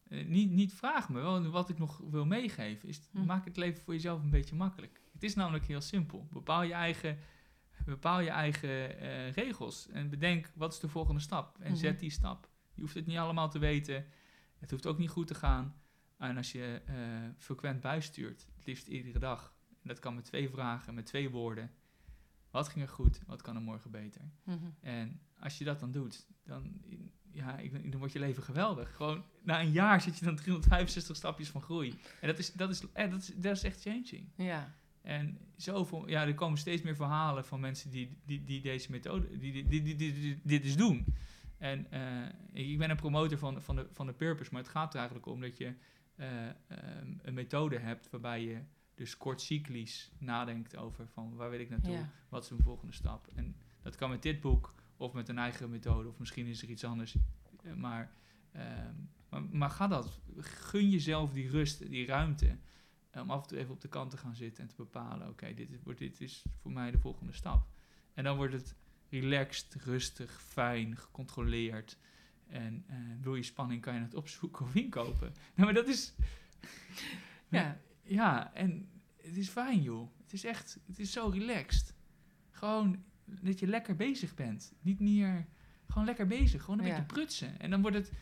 eh, 0.09 0.27
niet, 0.27 0.51
niet 0.51 0.75
vraag 0.75 1.09
me. 1.09 1.21
Wel, 1.21 1.49
wat 1.51 1.69
ik 1.69 1.79
nog 1.79 1.99
wil 2.11 2.27
meegeven 2.27 2.89
is: 2.89 3.01
Hm. 3.11 3.25
maak 3.25 3.45
het 3.45 3.57
leven 3.57 3.83
voor 3.83 3.95
jezelf 3.95 4.23
een 4.23 4.31
beetje 4.31 4.55
makkelijk. 4.55 5.01
Het 5.13 5.23
is 5.23 5.35
namelijk 5.35 5.65
heel 5.65 5.81
simpel. 5.81 6.27
Bepaal 6.31 6.63
je 6.63 6.73
eigen, 6.73 7.19
bepaal 7.85 8.21
je 8.21 8.31
eigen 8.31 8.99
eh, 9.01 9.33
regels 9.33 9.89
en 9.89 10.11
bedenk 10.11 10.53
wat 10.55 10.73
is 10.73 10.81
de 10.81 10.89
volgende 10.89 11.21
stap. 11.21 11.59
En 11.61 11.71
Mhm. 11.71 11.81
zet 11.81 12.01
die 12.01 12.11
stap. 12.11 12.49
Je 12.75 12.81
hoeft 12.81 12.95
het 12.95 13.07
niet 13.07 13.19
allemaal 13.19 13.51
te 13.51 13.59
weten. 13.59 14.07
Het 14.61 14.71
hoeft 14.71 14.87
ook 14.87 14.99
niet 14.99 15.09
goed 15.11 15.27
te 15.27 15.35
gaan. 15.35 15.75
En 16.19 16.37
als 16.37 16.53
je 16.53 16.83
eh, 16.87 16.95
frequent 17.39 17.81
bijstuurt, 17.81 18.47
het 18.57 18.67
liefst 18.67 18.87
iedere 18.87 19.19
dag. 19.19 19.55
En 19.83 19.89
dat 19.89 19.99
kan 19.99 20.15
met 20.15 20.25
twee 20.25 20.49
vragen, 20.49 20.95
met 20.95 21.07
twee 21.07 21.31
woorden. 21.31 21.71
Wat 22.51 22.69
ging 22.69 22.85
er 22.85 22.91
goed? 22.91 23.21
Wat 23.27 23.43
kan 23.43 23.57
er 23.57 23.63
morgen 23.63 23.91
beter? 23.91 24.21
Mhm. 24.45 24.59
En 24.81 25.21
als 25.39 25.59
je 25.59 25.65
dat 25.65 25.81
dan 25.81 25.93
doet, 25.93 26.27
dan, 26.45 26.81
ja, 27.33 27.59
ik, 27.59 27.91
dan 27.91 27.99
wordt 27.99 28.13
je 28.13 28.19
leven 28.19 28.43
geweldig. 28.43 28.97
Gewoon 28.97 29.25
na 29.43 29.61
een 29.61 29.71
jaar 29.71 30.01
zit 30.01 30.19
je 30.19 30.25
dan 30.25 30.37
365 30.37 31.17
stapjes 31.17 31.49
van 31.49 31.63
groei. 31.63 31.99
En 32.21 32.29
dat 32.29 32.39
is, 32.39 32.53
dat 32.53 32.71
is, 32.71 32.83
eh, 32.93 33.11
dat 33.11 33.21
is, 33.23 33.33
dat 33.37 33.57
is 33.57 33.63
echt 33.63 33.81
changing. 33.81 34.29
Ja, 34.37 34.75
En 35.03 35.39
zoveel, 35.57 36.09
ja, 36.09 36.27
er 36.27 36.35
komen 36.35 36.59
steeds 36.59 36.83
meer 36.83 36.97
verhalen 36.97 37.45
van 37.45 37.61
mensen 37.61 37.91
die, 37.91 38.19
die, 38.25 38.45
die 38.45 38.61
deze 38.61 38.91
methode, 38.91 39.39
die, 39.39 39.53
die, 39.53 39.65
die, 39.69 39.83
die, 39.83 39.97
die- 39.97 40.13
die- 40.21 40.41
dit 40.45 40.63
dus 40.63 40.77
doen. 40.77 41.05
En 41.61 41.91
eh, 41.91 42.63
ik 42.71 42.79
ben 42.79 42.91
een 42.91 42.97
promotor 42.97 43.39
van, 43.39 43.63
van, 43.63 43.77
de, 43.77 43.87
van 43.93 44.07
de 44.07 44.13
purpose, 44.13 44.51
maar 44.53 44.63
het 44.63 44.71
gaat 44.71 44.93
er 44.93 44.99
eigenlijk 44.99 45.27
om 45.29 45.41
dat 45.41 45.57
je 45.57 45.75
eh, 46.15 46.49
ehm, 46.49 47.13
een 47.23 47.35
methode 47.35 47.79
hebt 47.79 48.11
waarbij 48.11 48.45
je 48.45 48.61
dus 48.95 49.17
kort 49.17 49.41
cyclisch 49.41 50.13
nadenkt 50.19 50.77
over 50.77 51.07
van 51.09 51.35
waar 51.37 51.51
wil 51.51 51.61
ik 51.61 51.71
naartoe, 51.71 51.93
Ja. 51.93 52.11
wat 52.29 52.43
is 52.45 52.51
mijn 52.51 52.63
volgende 52.63 52.93
stap. 52.95 53.27
En 53.35 53.57
dat 53.83 53.97
kan 53.97 54.11
met 54.11 54.23
dit 54.23 54.41
boek 54.41 54.75
of 54.97 55.13
met 55.13 55.29
een 55.29 55.39
eigen 55.39 55.71
methode 55.71 56.09
of 56.09 56.19
misschien 56.19 56.47
is 56.47 56.63
er 56.63 56.69
iets 56.69 56.85
anders. 56.85 57.17
Eh, 57.65 57.73
Maar, 57.75 58.13
ehm, 58.53 58.95
maar, 59.29 59.43
maar 59.43 59.71
ga 59.71 59.87
dat, 59.87 60.21
gun 60.39 60.91
jezelf 60.91 61.33
die 61.33 61.51
rust, 61.51 61.91
die 61.91 62.07
ruimte 62.07 62.57
om 63.13 63.31
af 63.31 63.43
en 63.43 63.49
toe 63.49 63.59
even 63.59 63.73
op 63.73 63.81
de 63.81 63.89
kant 63.89 64.11
te 64.11 64.17
gaan 64.17 64.35
zitten 64.35 64.63
en 64.63 64.69
te 64.69 64.77
bepalen, 64.77 65.29
oké, 65.29 65.55
dit, 65.55 65.71
is, 65.73 65.79
wordt- 65.83 65.99
dit 65.99 66.21
is 66.21 66.45
voor 66.57 66.73
mij 66.73 66.91
de 66.91 66.99
volgende 66.99 67.33
stap. 67.33 67.67
En 68.15 68.25
dan 68.25 68.37
wordt 68.37 68.53
het 68.53 68.75
relaxed, 69.11 69.75
rustig, 69.85 70.43
fijn, 70.43 70.97
gecontroleerd. 70.97 71.99
En 72.47 72.85
eh, 72.87 72.97
wil 73.21 73.35
je 73.35 73.43
spanning, 73.43 73.81
kan 73.81 73.95
je 73.95 74.01
het 74.01 74.15
opzoeken 74.15 74.65
of 74.65 74.75
inkopen. 74.75 75.33
Nou, 75.55 75.65
maar 75.73 75.75
dat 75.75 75.89
is... 75.89 76.15
Ja. 77.49 77.81
Ja, 78.03 78.55
en 78.55 78.89
het 79.23 79.37
is 79.37 79.49
fijn, 79.49 79.83
joh. 79.83 80.11
Het 80.23 80.33
is 80.33 80.45
echt, 80.45 80.79
het 80.87 80.99
is 80.99 81.13
zo 81.13 81.29
relaxed. 81.29 81.95
Gewoon 82.51 83.03
dat 83.25 83.59
je 83.59 83.67
lekker 83.67 83.97
bezig 83.97 84.35
bent. 84.35 84.73
Niet 84.81 85.01
meer 85.01 85.47
gewoon 85.87 86.05
lekker 86.05 86.27
bezig. 86.27 86.63
Gewoon 86.63 86.79
een 86.79 86.87
Ja. 86.87 86.91
beetje 86.91 87.07
prutsen. 87.15 87.61
En 87.61 87.71
dan 87.71 87.81
wordt 87.83 87.97
het... 87.97 88.13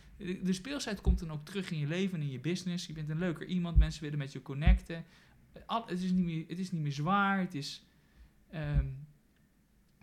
De 0.43 0.53
speelsheid 0.53 1.01
komt 1.01 1.19
dan 1.19 1.31
ook 1.31 1.45
terug 1.45 1.71
in 1.71 1.79
je 1.79 1.87
leven 1.87 2.15
en 2.21 2.23
in 2.25 2.31
je 2.31 2.41
business. 2.41 2.87
Je 2.87 2.93
bent 2.93 3.09
een 3.09 3.19
leuker 3.19 3.47
iemand. 3.47 3.77
Mensen 3.77 4.03
willen 4.03 4.19
met 4.19 4.33
je 4.33 4.43
connecten. 4.43 5.05
Eh, 5.53 5.63
Al, 5.67 5.87
het, 5.87 6.03
is 6.03 6.11
niet 6.13 6.25
meer, 6.25 6.45
het 6.49 6.59
is 6.59 6.71
niet 6.73 6.83
meer 6.83 6.93
zwaar. 6.93 7.39
Het 7.39 7.55
is... 7.55 7.85
ehm, 8.51 8.87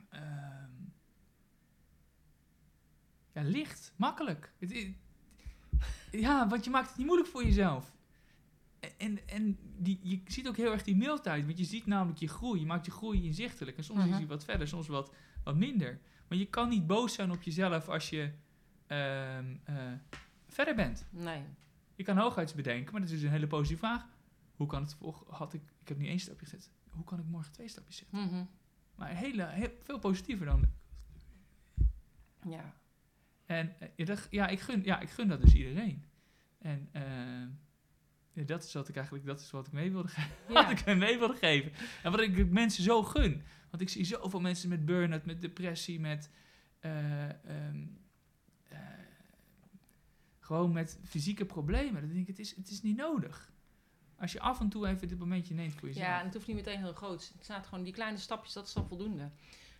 ehm, 0.10 0.55
ja, 3.36 3.42
licht. 3.42 3.94
Makkelijk. 3.96 4.54
Het, 4.60 4.72
i- 4.72 4.98
ja, 6.12 6.48
want 6.48 6.64
je 6.64 6.70
maakt 6.70 6.88
het 6.88 6.98
niet 6.98 7.06
moeilijk 7.06 7.30
voor 7.30 7.44
jezelf. 7.44 7.94
En, 8.98 9.28
en 9.28 9.58
die, 9.78 10.00
je 10.02 10.22
ziet 10.28 10.48
ook 10.48 10.58
heel 10.58 10.72
erg 10.72 10.84
die 10.84 10.96
mailtijd. 10.96 11.46
Want 11.46 11.58
je 11.58 11.64
ziet 11.64 11.86
namelijk 11.86 12.20
je 12.20 12.28
groei. 12.28 12.60
Je 12.60 12.66
maakt 12.66 12.86
je 12.86 12.92
groei 12.92 13.26
inzichtelijk. 13.26 13.78
En 13.78 13.84
soms 13.84 14.00
is 14.04 14.10
Mhm. 14.10 14.18
die 14.18 14.28
wat 14.28 14.44
verder, 14.44 14.68
soms 14.68 14.88
wat, 14.88 15.14
wat 15.44 15.56
minder. 15.56 16.00
Maar 16.28 16.38
je 16.38 16.46
kan 16.46 16.70
niet 16.70 16.88
boos 16.88 17.14
zijn 17.14 17.32
op 17.32 17.42
jezelf 17.42 17.90
als 17.90 18.10
je 18.10 18.32
ehm, 18.88 19.56
eh, 19.64 19.76
verder 20.48 20.76
bent. 20.76 21.06
Nee. 21.10 21.44
Je 21.96 22.04
kan 22.04 22.18
hooguit 22.18 22.56
bedenken, 22.56 22.92
maar 22.92 23.02
dat 23.02 23.10
is 23.10 23.16
dus 23.16 23.26
een 23.26 23.32
hele 23.32 23.48
positieve 23.48 23.86
vraag. 23.86 24.06
Hoe 24.56 24.68
kan 24.68 24.82
het 24.82 24.96
had 25.28 25.54
ik, 25.54 25.62
ik 25.82 25.88
heb 25.88 25.98
nu 25.98 26.08
één 26.08 26.20
stapje 26.20 26.46
gezet. 26.46 26.72
Hoe 26.90 27.04
kan 27.04 27.20
ik 27.20 27.26
morgen 27.26 27.52
twee 27.52 27.68
stapjes 27.68 27.98
zetten? 27.98 28.20
Mhm. 28.20 28.44
Maar 28.96 29.10
hele, 29.16 29.46
heel, 29.46 29.70
veel 29.84 30.00
positiever 30.00 30.46
dan. 30.46 30.66
Ja. 32.50 32.74
En 33.46 33.76
eh, 33.80 33.88
ja, 33.96 34.06
dat, 34.06 34.28
ja, 34.30 34.48
ik 34.48 34.60
gun, 34.60 34.84
ja, 34.84 35.00
ik 35.00 35.10
gun 35.10 35.28
dat 35.28 35.42
dus 35.42 35.54
iedereen. 35.54 36.06
En 36.58 36.90
eh, 36.92 38.46
dat 38.46 38.64
is 38.64 38.74
wat 38.74 38.90
ik 38.90 38.96
eigenlijk, 38.96 39.26
dat 39.26 39.40
is 39.40 39.52
wat 39.52 39.68
ik 39.68 39.74
mee 39.74 39.92
wilde 39.92 40.08
geven. 40.08 40.32
Wat 40.54 40.70
ik 40.70 40.86
mee 40.86 41.18
wilde 41.18 41.36
geven. 41.36 41.72
En 42.04 42.12
wat 42.12 42.20
ik 42.20 42.50
mensen 42.50 42.84
zo 42.84 43.04
gun. 43.04 43.44
Want 43.70 43.82
ik 43.82 43.90
zie 43.90 44.06
zoveel 44.06 44.40
mensen 44.40 44.70
met 44.70 44.86
burn-out, 44.86 45.26
met 45.26 45.42
depressie, 45.42 46.00
met 46.00 46.30
eh, 46.80 47.24
ehm, 47.24 47.86
eh, 48.64 48.80
gewoon 50.40 50.72
met 50.72 51.00
fysieke 51.04 51.46
problemen. 51.46 52.02
Dan 52.02 52.10
denk 52.10 52.22
ik, 52.22 52.28
het 52.28 52.40
is, 52.40 52.56
het 52.56 52.70
is 52.70 52.82
niet 52.82 52.98
nodig. 52.98 53.52
Als 54.18 54.32
je 54.32 54.40
af 54.40 54.60
en 54.60 54.70
toe 54.70 54.88
even 54.88 55.08
dit 55.08 55.20
momentje 55.20 55.54
neemt 55.54 55.74
voor 55.74 55.88
jezelf. 55.88 56.08
Ja, 56.08 56.20
en 56.20 56.26
het 56.26 56.34
hoeft 56.34 56.48
niet 56.48 56.56
meteen 56.56 56.80
heel 56.80 56.94
groot. 56.94 57.32
Het 57.34 57.44
staat 57.44 57.68
gewoon 57.68 57.84
die 57.84 57.94
kleine 57.94 58.18
stapjes, 58.18 58.54
dat 58.54 58.68
is 58.68 58.74
dan 58.74 58.88
voldoende. 58.88 59.32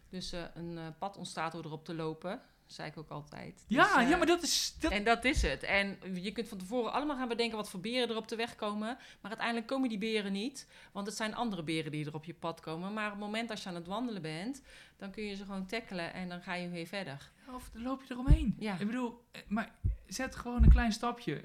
Dus 0.10 0.32
eh, 0.32 0.42
een 0.54 0.78
eh, 0.78 0.84
pad 1.00 1.18
ontstaat 1.18 1.52
door 1.52 1.66
erop 1.66 1.86
te 1.86 1.94
lopen, 1.94 2.42
zei 2.66 2.90
ik 2.90 2.98
ook 2.98 3.10
altijd. 3.10 3.54
Dus, 3.68 3.78
ja, 3.78 4.02
eh, 4.02 4.10
ja, 4.10 4.18
maar 4.18 4.28
dat 4.28 4.44
is... 4.44 4.76
Dat, 4.80 4.92
En 4.92 5.04
dat 5.04 5.26
is 5.26 5.42
het. 5.42 5.64
En 5.64 5.98
je 6.14 6.32
kunt 6.32 6.48
van 6.48 6.58
tevoren 6.58 6.92
allemaal 6.92 7.18
gaan 7.18 7.28
bedenken 7.28 7.58
wat 7.58 7.70
voor 7.70 7.80
beren 7.80 8.10
er 8.10 8.18
op 8.18 8.28
de 8.28 8.36
weg 8.36 8.56
komen. 8.56 8.98
Maar 9.22 9.32
uiteindelijk 9.32 9.68
komen 9.68 9.90
die 9.90 9.98
beren 9.98 10.32
niet. 10.32 10.68
Want 10.92 11.08
het 11.08 11.16
zijn 11.16 11.36
andere 11.36 11.64
beren 11.64 11.92
die 11.92 12.06
er 12.06 12.14
op 12.14 12.26
je 12.26 12.34
pad 12.34 12.60
komen. 12.60 12.94
Maar 12.94 13.06
op 13.06 13.12
het 13.12 13.22
moment 13.22 13.50
als 13.50 13.64
je 13.64 13.70
aan 13.70 13.76
het 13.76 13.88
wandelen 13.88 14.22
bent, 14.22 14.62
dan 14.98 15.12
kun 15.12 15.24
je 15.24 15.36
ze 15.36 15.46
gewoon 15.46 15.66
tackelen 15.66 16.14
en 16.14 16.30
dan 16.30 16.42
ga 16.42 16.54
je 16.54 16.70
weer 16.70 16.88
verder. 16.88 17.32
Of 17.54 17.70
dan 17.74 17.82
loop 17.82 18.04
je 18.04 18.14
eromheen. 18.14 18.56
Ja. 18.60 18.80
Ik 18.80 18.88
bedoel, 18.88 19.24
maar 19.48 19.76
zet 20.08 20.36
gewoon 20.36 20.64
een 20.64 20.70
klein 20.70 20.92
stapje. 20.92 21.44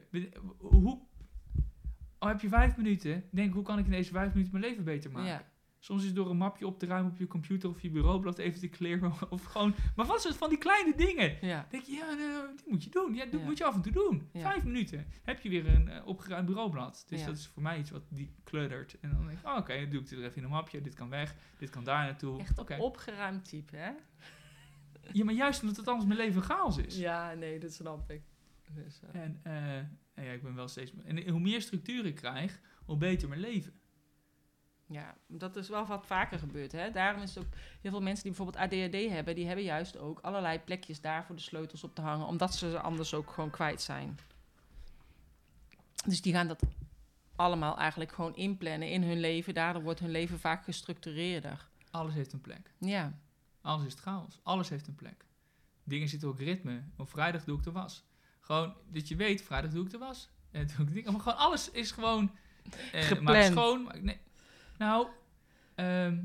Hoe, 0.58 0.98
al 2.18 2.28
heb 2.28 2.40
je 2.40 2.48
vijf 2.48 2.76
minuten, 2.76 3.24
denk 3.30 3.54
hoe 3.54 3.62
kan 3.62 3.78
ik 3.78 3.84
in 3.84 3.90
deze 3.90 4.12
vijf 4.12 4.32
minuten 4.32 4.52
mijn 4.52 4.64
leven 4.64 4.84
beter 4.84 5.10
maken? 5.10 5.30
Ja. 5.30 5.44
Soms 5.82 6.00
is 6.00 6.06
het 6.06 6.16
door 6.16 6.30
een 6.30 6.36
mapje 6.36 6.66
op 6.66 6.78
te 6.78 6.86
ruimen 6.86 7.10
op 7.12 7.18
je 7.18 7.26
computer 7.26 7.68
of 7.68 7.80
je 7.82 7.90
bureaublad 7.90 8.38
even 8.38 8.60
te 8.60 8.68
kleren. 8.68 9.12
Of 9.30 9.44
gewoon, 9.44 9.74
maar 9.96 10.06
wat 10.06 10.16
is 10.18 10.24
het 10.24 10.36
van 10.36 10.48
die 10.48 10.58
kleine 10.58 10.94
dingen? 10.96 11.36
Ja. 11.40 11.66
denk 11.70 11.82
je, 11.82 11.92
ja, 11.92 12.14
nou, 12.14 12.56
die 12.56 12.64
moet 12.68 12.84
je 12.84 12.90
doen. 12.90 13.14
Ja, 13.14 13.24
dat 13.26 13.40
Ja. 13.40 13.46
moet 13.46 13.58
je 13.58 13.64
af 13.64 13.74
en 13.74 13.82
toe 13.82 13.92
doen. 13.92 14.28
Ja. 14.32 14.40
Vijf 14.40 14.64
minuten. 14.64 15.06
Heb 15.22 15.40
je 15.40 15.48
weer 15.48 15.66
een 15.68 15.88
eh, 15.88 16.06
opgeruimd 16.06 16.46
bureaublad. 16.46 17.04
Dus 17.08 17.24
dat 17.24 17.36
is 17.36 17.46
voor 17.46 17.62
mij 17.62 17.78
iets 17.78 17.90
wat 17.90 18.02
die 18.08 18.34
kluddert. 18.44 18.98
En 19.00 19.10
dan 19.10 19.26
denk 19.26 19.38
ik, 19.38 19.46
oh, 19.46 19.56
oké, 19.56 19.80
dan 19.80 19.90
doe 19.90 20.00
ik 20.00 20.08
het 20.08 20.18
er 20.18 20.24
even 20.24 20.36
in 20.36 20.44
een 20.44 20.50
mapje. 20.50 20.80
Dit 20.80 20.94
kan 20.94 21.08
weg, 21.08 21.34
dit 21.58 21.70
kan 21.70 21.84
daar 21.84 22.04
naartoe. 22.04 22.38
Echt 22.40 22.58
Oké. 22.58 22.74
een 22.74 22.80
opgeruimd 22.80 23.44
type, 23.48 23.76
hè? 23.76 23.90
Ja, 25.12 25.24
maar 25.24 25.34
juist 25.34 25.60
omdat 25.60 25.76
het 25.76 25.88
anders 25.88 26.06
mijn 26.06 26.18
leven 26.18 26.42
chaos 26.42 26.76
is. 26.78 26.96
Ja, 26.98 27.34
nee, 27.34 27.58
dat 27.58 27.72
snap 27.72 28.10
ik. 28.10 28.22
Dus, 28.74 29.00
eh, 29.12 29.20
En, 29.22 29.40
eh, 29.42 29.76
en 30.14 30.24
ja, 30.24 30.30
ik 30.32 30.42
ben 30.42 30.54
wel 30.54 30.68
steeds... 30.68 30.92
En 31.04 31.28
hoe 31.28 31.40
meer 31.40 31.60
structuur 31.62 32.06
ik 32.06 32.14
krijg, 32.14 32.60
hoe 32.84 32.96
beter 32.96 33.28
mijn 33.28 33.40
leven. 33.40 33.72
Ja, 34.92 35.14
dat 35.26 35.56
is 35.56 35.68
wel 35.68 35.86
wat 35.86 36.06
vaker 36.06 36.38
gebeurd. 36.38 36.72
Hè? 36.72 36.90
Daarom 36.90 37.22
is 37.22 37.34
het 37.34 37.44
ook 37.44 37.52
heel 37.80 37.90
veel 37.90 38.02
mensen 38.02 38.22
die 38.22 38.32
bijvoorbeeld 38.32 38.64
ADHD 38.64 39.10
hebben, 39.10 39.34
die 39.34 39.46
hebben 39.46 39.64
juist 39.64 39.98
ook 39.98 40.20
allerlei 40.20 40.58
plekjes 40.58 41.00
daar 41.00 41.24
voor 41.24 41.36
de 41.36 41.42
sleutels 41.42 41.84
op 41.84 41.94
te 41.94 42.00
hangen, 42.00 42.26
omdat 42.26 42.54
ze 42.54 42.70
ze 42.70 42.80
anders 42.80 43.14
ook 43.14 43.30
gewoon 43.30 43.50
kwijt 43.50 43.80
zijn. 43.80 44.18
Dus 46.06 46.22
die 46.22 46.32
gaan 46.32 46.48
dat 46.48 46.62
allemaal 47.36 47.78
eigenlijk 47.78 48.12
gewoon 48.12 48.36
inplannen 48.36 48.90
in 48.90 49.02
hun 49.02 49.20
leven. 49.20 49.54
Daardoor 49.54 49.82
wordt 49.82 50.00
hun 50.00 50.10
leven 50.10 50.38
vaak 50.38 50.64
gestructureerder. 50.64 51.68
Alles 51.90 52.14
heeft 52.14 52.32
een 52.32 52.40
plek. 52.40 52.70
Ja, 52.78 53.18
Alles 53.62 53.86
is 53.86 53.94
chaos. 53.94 54.40
Alles 54.42 54.68
heeft 54.68 54.86
een 54.86 54.94
plek. 54.94 55.24
Dingen 55.84 56.08
zitten 56.08 56.28
ook 56.28 56.38
ritme. 56.38 56.82
Op 56.96 57.10
vrijdag 57.10 57.44
doe 57.44 57.58
ik 57.58 57.64
de 57.64 57.72
was. 57.72 58.04
Gewoon 58.40 58.74
dat 58.92 59.08
je 59.08 59.16
weet, 59.16 59.42
vrijdag 59.42 59.70
doe 59.70 59.84
ik 59.84 59.90
de 59.90 59.98
was. 59.98 60.28
En 60.50 60.66
doe 60.66 60.86
ik 60.86 60.92
dingen. 60.92 61.12
Maar 61.12 61.20
gewoon 61.20 61.38
alles 61.38 61.70
is 61.70 61.90
gewoon... 61.90 62.30
Eh, 62.92 63.02
Gepland. 63.02 63.38
Maak 63.38 63.42
schoon. 63.42 63.82
Maak, 63.82 64.02
nee. 64.02 64.20
Nou, 64.80 65.08
ehm, 65.74 66.18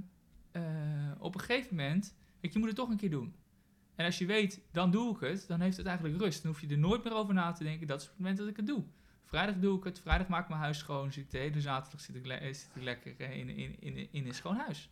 eh, 0.51 1.12
op 1.20 1.34
een 1.36 1.41
gegeven 1.41 1.76
moment... 1.76 2.16
Weet 2.41 2.53
je, 2.53 2.60
moet 2.60 2.68
het 2.68 2.78
toch 2.78 2.89
een 2.89 2.97
keer 2.97 3.10
doen. 3.10 3.36
En 3.95 4.06
als 4.06 4.18
je 4.18 4.26
weet, 4.26 4.62
dan 4.72 4.91
doe 4.91 5.16
ik 5.16 5.20
het, 5.22 5.45
dan 5.47 5.62
heeft 5.62 5.78
het 5.78 5.86
eigenlijk 5.86 6.18
rust. 6.22 6.41
Dan 6.43 6.51
hoef 6.51 6.62
je 6.62 6.68
er 6.68 6.78
nooit 6.78 7.03
meer 7.03 7.14
over 7.14 7.34
na 7.34 7.51
te 7.51 7.64
denken. 7.64 7.88
Dat 7.88 8.01
is 8.01 8.08
het 8.08 8.18
moment 8.18 8.38
dat 8.38 8.47
ik 8.47 8.56
het 8.58 8.68
doe. 8.68 8.84
Vrijdag 9.24 9.56
doe 9.56 9.78
ik 9.78 9.84
het. 9.84 9.99
Vrijdag 9.99 10.28
maak 10.28 10.41
ik 10.43 10.49
mijn 10.49 10.62
huis 10.62 10.78
schoon. 10.78 11.12
Zit 11.12 11.24
ik 11.24 11.32
de 11.32 11.38
hele 11.38 11.62
zaterdag 11.62 12.01
zit 12.01 12.16
ik, 12.16 12.26
le- 12.26 12.34
eh, 12.34 12.53
zit 12.53 12.70
ik 12.76 12.82
lekker 12.84 13.16
eh, 13.18 13.38
in, 13.38 13.49
in, 13.49 13.82
in, 13.82 14.08
in 14.12 14.26
een 14.28 14.34
schoon 14.34 14.56
huis. 14.58 14.89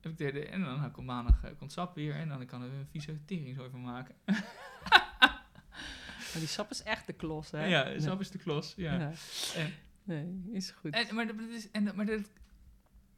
Heb 0.00 0.20
ik 0.20 0.34
de- 0.34 0.46
En 0.46 0.60
dan 0.60 0.90
komt 0.90 1.06
maandag 1.06 1.40
komt 1.58 1.72
sap 1.72 1.94
weer. 1.94 2.14
En 2.14 2.28
dan 2.28 2.46
kan 2.46 2.62
er 2.62 2.72
een 2.72 2.86
vieze 2.90 3.24
tering 3.24 3.56
zo 3.56 3.68
van 3.68 3.82
maken. 3.82 4.14
maar 4.24 6.38
die 6.38 6.46
sap 6.46 6.70
is 6.70 6.82
echt 6.82 7.06
de 7.06 7.12
klos, 7.12 7.50
hè? 7.50 7.66
Ja, 7.66 8.00
sap 8.00 8.20
is 8.20 8.30
de 8.30 8.38
klos. 8.38 8.74
Ja. 8.76 8.98
Ja. 8.98 9.12
En- 9.56 9.72
Nee, 10.06 10.42
is 10.52 10.70
goed. 10.70 10.92
En, 10.92 11.14
maar 11.14 11.26
dat 11.26 11.36
is, 11.48 11.70
en, 11.70 11.92
maar 11.94 12.06
dat, 12.06 12.30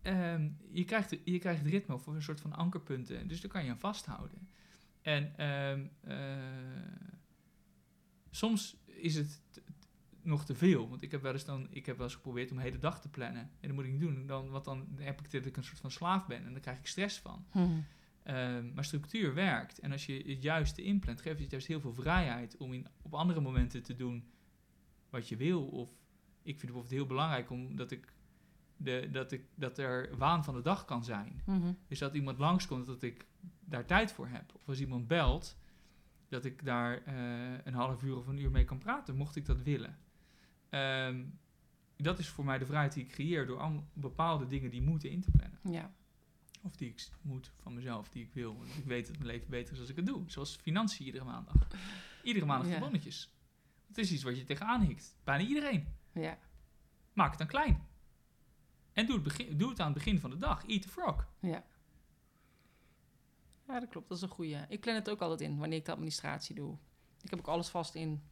ehm, 0.02 0.48
je, 0.70 0.84
krijgt, 0.84 1.16
je 1.24 1.38
krijgt 1.38 1.66
ritme 1.66 1.94
of 1.94 2.06
een 2.06 2.22
soort 2.22 2.40
van 2.40 2.52
ankerpunten. 2.52 3.28
Dus 3.28 3.40
daar 3.40 3.50
kan 3.50 3.64
je 3.64 3.70
aan 3.70 3.78
vasthouden. 3.78 4.48
En 5.02 5.36
ehm, 5.36 5.86
eh, 6.00 6.16
soms 8.30 8.76
is 8.86 9.14
het 9.14 9.40
nog 10.22 10.44
te 10.44 10.54
veel. 10.54 10.88
Want 10.88 11.02
ik 11.02 11.10
heb 11.10 11.22
wel 11.22 11.32
eens, 11.32 11.44
dan, 11.44 11.66
ik 11.70 11.86
heb 11.86 11.96
wel 11.96 12.06
eens 12.06 12.14
geprobeerd 12.14 12.50
om 12.50 12.56
een 12.56 12.62
hele 12.62 12.78
dag 12.78 13.00
te 13.00 13.08
plannen. 13.08 13.50
En 13.60 13.68
dat 13.68 13.72
moet 13.72 13.84
ik 13.84 13.90
niet 13.90 14.00
doen. 14.00 14.26
Dan, 14.26 14.48
want 14.50 14.64
dan 14.64 14.88
heb 14.96 15.20
ik 15.20 15.30
dat 15.30 15.46
ik 15.46 15.56
een 15.56 15.64
soort 15.64 15.80
van 15.80 15.90
slaaf 15.90 16.26
ben. 16.26 16.44
En 16.44 16.52
dan 16.52 16.60
krijg 16.60 16.78
ik 16.78 16.86
stress 16.86 17.18
van. 17.18 17.46
Hm. 17.50 17.68
Ehm, 18.22 18.74
maar 18.74 18.84
structuur 18.84 19.34
werkt. 19.34 19.78
En 19.78 19.92
als 19.92 20.06
je 20.06 20.22
het 20.26 20.42
juiste 20.42 20.82
inplant, 20.82 21.20
geeft 21.20 21.40
het 21.40 21.50
juist 21.50 21.66
heel 21.66 21.80
veel 21.80 21.94
vrijheid 21.94 22.56
om 22.56 22.72
in, 22.72 22.86
op 23.02 23.14
andere 23.14 23.40
momenten 23.40 23.82
te 23.82 23.96
doen 23.96 24.30
wat 25.10 25.28
je 25.28 25.36
wil. 25.36 25.66
Of 25.66 25.90
ik 26.48 26.58
vind 26.58 26.72
het 26.72 26.72
bijvoorbeeld 26.72 27.00
heel 27.00 27.06
belangrijk 27.06 27.50
omdat 27.50 27.90
ik 27.90 28.12
de, 28.76 29.08
dat, 29.12 29.32
ik, 29.32 29.44
dat 29.54 29.78
er 29.78 30.16
waan 30.16 30.44
van 30.44 30.54
de 30.54 30.62
dag 30.62 30.84
kan 30.84 31.04
zijn. 31.04 31.42
Mhm. 31.44 31.72
Dus 31.88 31.98
dat 31.98 32.14
iemand 32.14 32.38
langskomt, 32.38 32.86
dat 32.86 33.02
ik 33.02 33.26
daar 33.60 33.86
tijd 33.86 34.12
voor 34.12 34.28
heb. 34.28 34.54
Of 34.54 34.68
als 34.68 34.80
iemand 34.80 35.06
belt, 35.06 35.56
dat 36.28 36.44
ik 36.44 36.64
daar 36.64 37.02
eh, 37.04 37.64
een 37.64 37.74
half 37.74 38.02
uur 38.02 38.16
of 38.16 38.26
een 38.26 38.38
uur 38.38 38.50
mee 38.50 38.64
kan 38.64 38.78
praten, 38.78 39.16
mocht 39.16 39.36
ik 39.36 39.46
dat 39.46 39.62
willen. 39.62 39.98
Ehm, 40.68 41.24
dat 41.96 42.18
is 42.18 42.28
voor 42.28 42.44
mij 42.44 42.58
de 42.58 42.66
vrijheid 42.66 42.92
die 42.92 43.04
ik 43.04 43.10
creëer 43.10 43.46
door 43.46 43.58
al 43.58 43.84
bepaalde 43.92 44.46
dingen 44.46 44.70
die 44.70 44.82
moeten 44.82 45.10
in 45.10 45.20
te 45.20 45.30
plannen. 45.30 45.60
Ja. 45.70 45.94
Of 46.62 46.76
die 46.76 46.88
ik 46.88 47.08
moet 47.22 47.52
van 47.56 47.74
mezelf, 47.74 48.08
die 48.08 48.24
ik 48.24 48.32
wil. 48.32 48.56
Want 48.56 48.76
ik 48.76 48.84
weet 48.84 49.06
dat 49.06 49.16
mijn 49.16 49.30
leven 49.30 49.50
beter 49.50 49.74
is 49.74 49.80
als 49.80 49.88
ik 49.88 49.96
het 49.96 50.06
doe. 50.06 50.22
Zoals 50.26 50.56
financiën 50.56 51.06
iedere 51.06 51.24
maandag. 51.24 51.68
Iedere 52.22 52.46
maandag 52.46 52.68
Ja. 52.68 52.74
de 52.74 52.80
bonnetjes. 52.80 53.32
Het 53.88 53.98
is 53.98 54.12
iets 54.12 54.22
wat 54.22 54.36
je 54.38 54.44
tegenaan 54.44 54.80
hikt. 54.80 55.16
Bijna 55.24 55.44
iedereen. 55.44 55.86
Ja. 56.12 56.38
Maak 57.12 57.28
het 57.30 57.38
dan 57.38 57.46
klein. 57.48 57.86
En 58.92 59.06
doe 59.06 59.14
het, 59.14 59.24
begin, 59.24 59.56
doe 59.56 59.68
het 59.70 59.80
aan 59.80 59.86
het 59.86 59.94
begin 59.94 60.20
van 60.20 60.30
de 60.30 60.36
dag. 60.36 60.66
Eat 60.66 60.82
the 60.82 60.88
frog. 60.88 61.26
Ja. 61.40 61.64
Ja, 63.68 63.80
dat 63.80 63.88
klopt. 63.88 64.08
Dat 64.08 64.16
is 64.16 64.22
een 64.22 64.28
goeie. 64.28 64.56
Ik 64.68 64.80
plan 64.80 64.94
het 64.94 65.10
ook 65.10 65.20
altijd 65.20 65.40
in 65.40 65.58
wanneer 65.58 65.78
ik 65.78 65.84
de 65.84 65.92
administratie 65.92 66.54
doe. 66.54 66.76
Ik 67.20 67.30
heb 67.30 67.38
ook 67.38 67.46
alles 67.48 67.68
vast 67.68 67.94
in, 67.94 68.22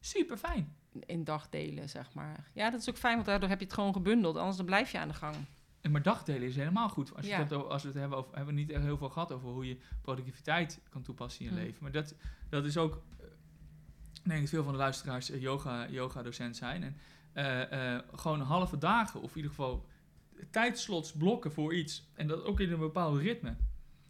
Super 0.00 0.36
fijn. 0.36 0.76
in 1.06 1.24
dagdelen, 1.24 1.88
zeg 1.88 2.14
maar. 2.14 2.50
Ja, 2.54 2.70
dat 2.70 2.80
is 2.80 2.88
ook 2.88 2.96
fijn, 2.96 3.14
want 3.14 3.26
daardoor 3.26 3.48
heb 3.48 3.58
je 3.58 3.64
het 3.64 3.74
gewoon 3.74 3.92
gebundeld. 3.92 4.36
Anders 4.36 4.56
dan 4.56 4.66
blijf 4.66 4.90
je 4.92 4.98
aan 4.98 5.08
de 5.08 5.14
gang. 5.14 5.36
En 5.80 5.90
maar 5.90 6.02
dagdelen 6.02 6.48
is 6.48 6.56
helemaal 6.56 6.88
goed. 6.88 7.14
Als, 7.16 7.24
je 7.26 7.30
Ja. 7.30 7.44
als 7.56 7.82
we 7.82 7.88
het 7.88 7.96
hebben 7.98 8.18
over, 8.18 8.34
hebben 8.34 8.54
we 8.54 8.60
niet 8.60 8.70
echt 8.70 8.82
heel 8.82 8.96
veel 8.96 9.08
gehad 9.08 9.32
over 9.32 9.48
hoe 9.48 9.66
je 9.66 9.78
productiviteit 10.00 10.80
kan 10.88 11.02
toepassen 11.02 11.44
in 11.44 11.50
je 11.52 11.58
Hm. 11.58 11.64
leven. 11.64 11.82
Maar 11.82 11.92
dat, 11.92 12.14
dat 12.48 12.64
is 12.64 12.76
ook, 12.76 13.02
ik 14.22 14.28
denk 14.28 14.40
dat 14.40 14.48
veel 14.48 14.62
van 14.64 14.72
de 14.72 14.78
luisteraars 14.78 15.30
eh, 15.30 15.40
yoga, 15.40 15.88
yoga 15.88 16.22
docent 16.22 16.56
zijn. 16.56 16.82
En 16.82 16.96
eh, 17.70 17.98
gewoon 18.14 18.40
halve 18.40 18.78
dagen 18.78 19.20
of 19.20 19.30
in 19.30 19.36
ieder 19.36 19.50
geval 19.50 19.86
tijdslots 20.50 21.12
blokken 21.12 21.52
voor 21.52 21.74
iets. 21.74 22.04
En 22.14 22.26
dat 22.26 22.44
ook 22.44 22.60
in 22.60 22.72
een 22.72 22.78
bepaald 22.78 23.20
ritme. 23.20 23.54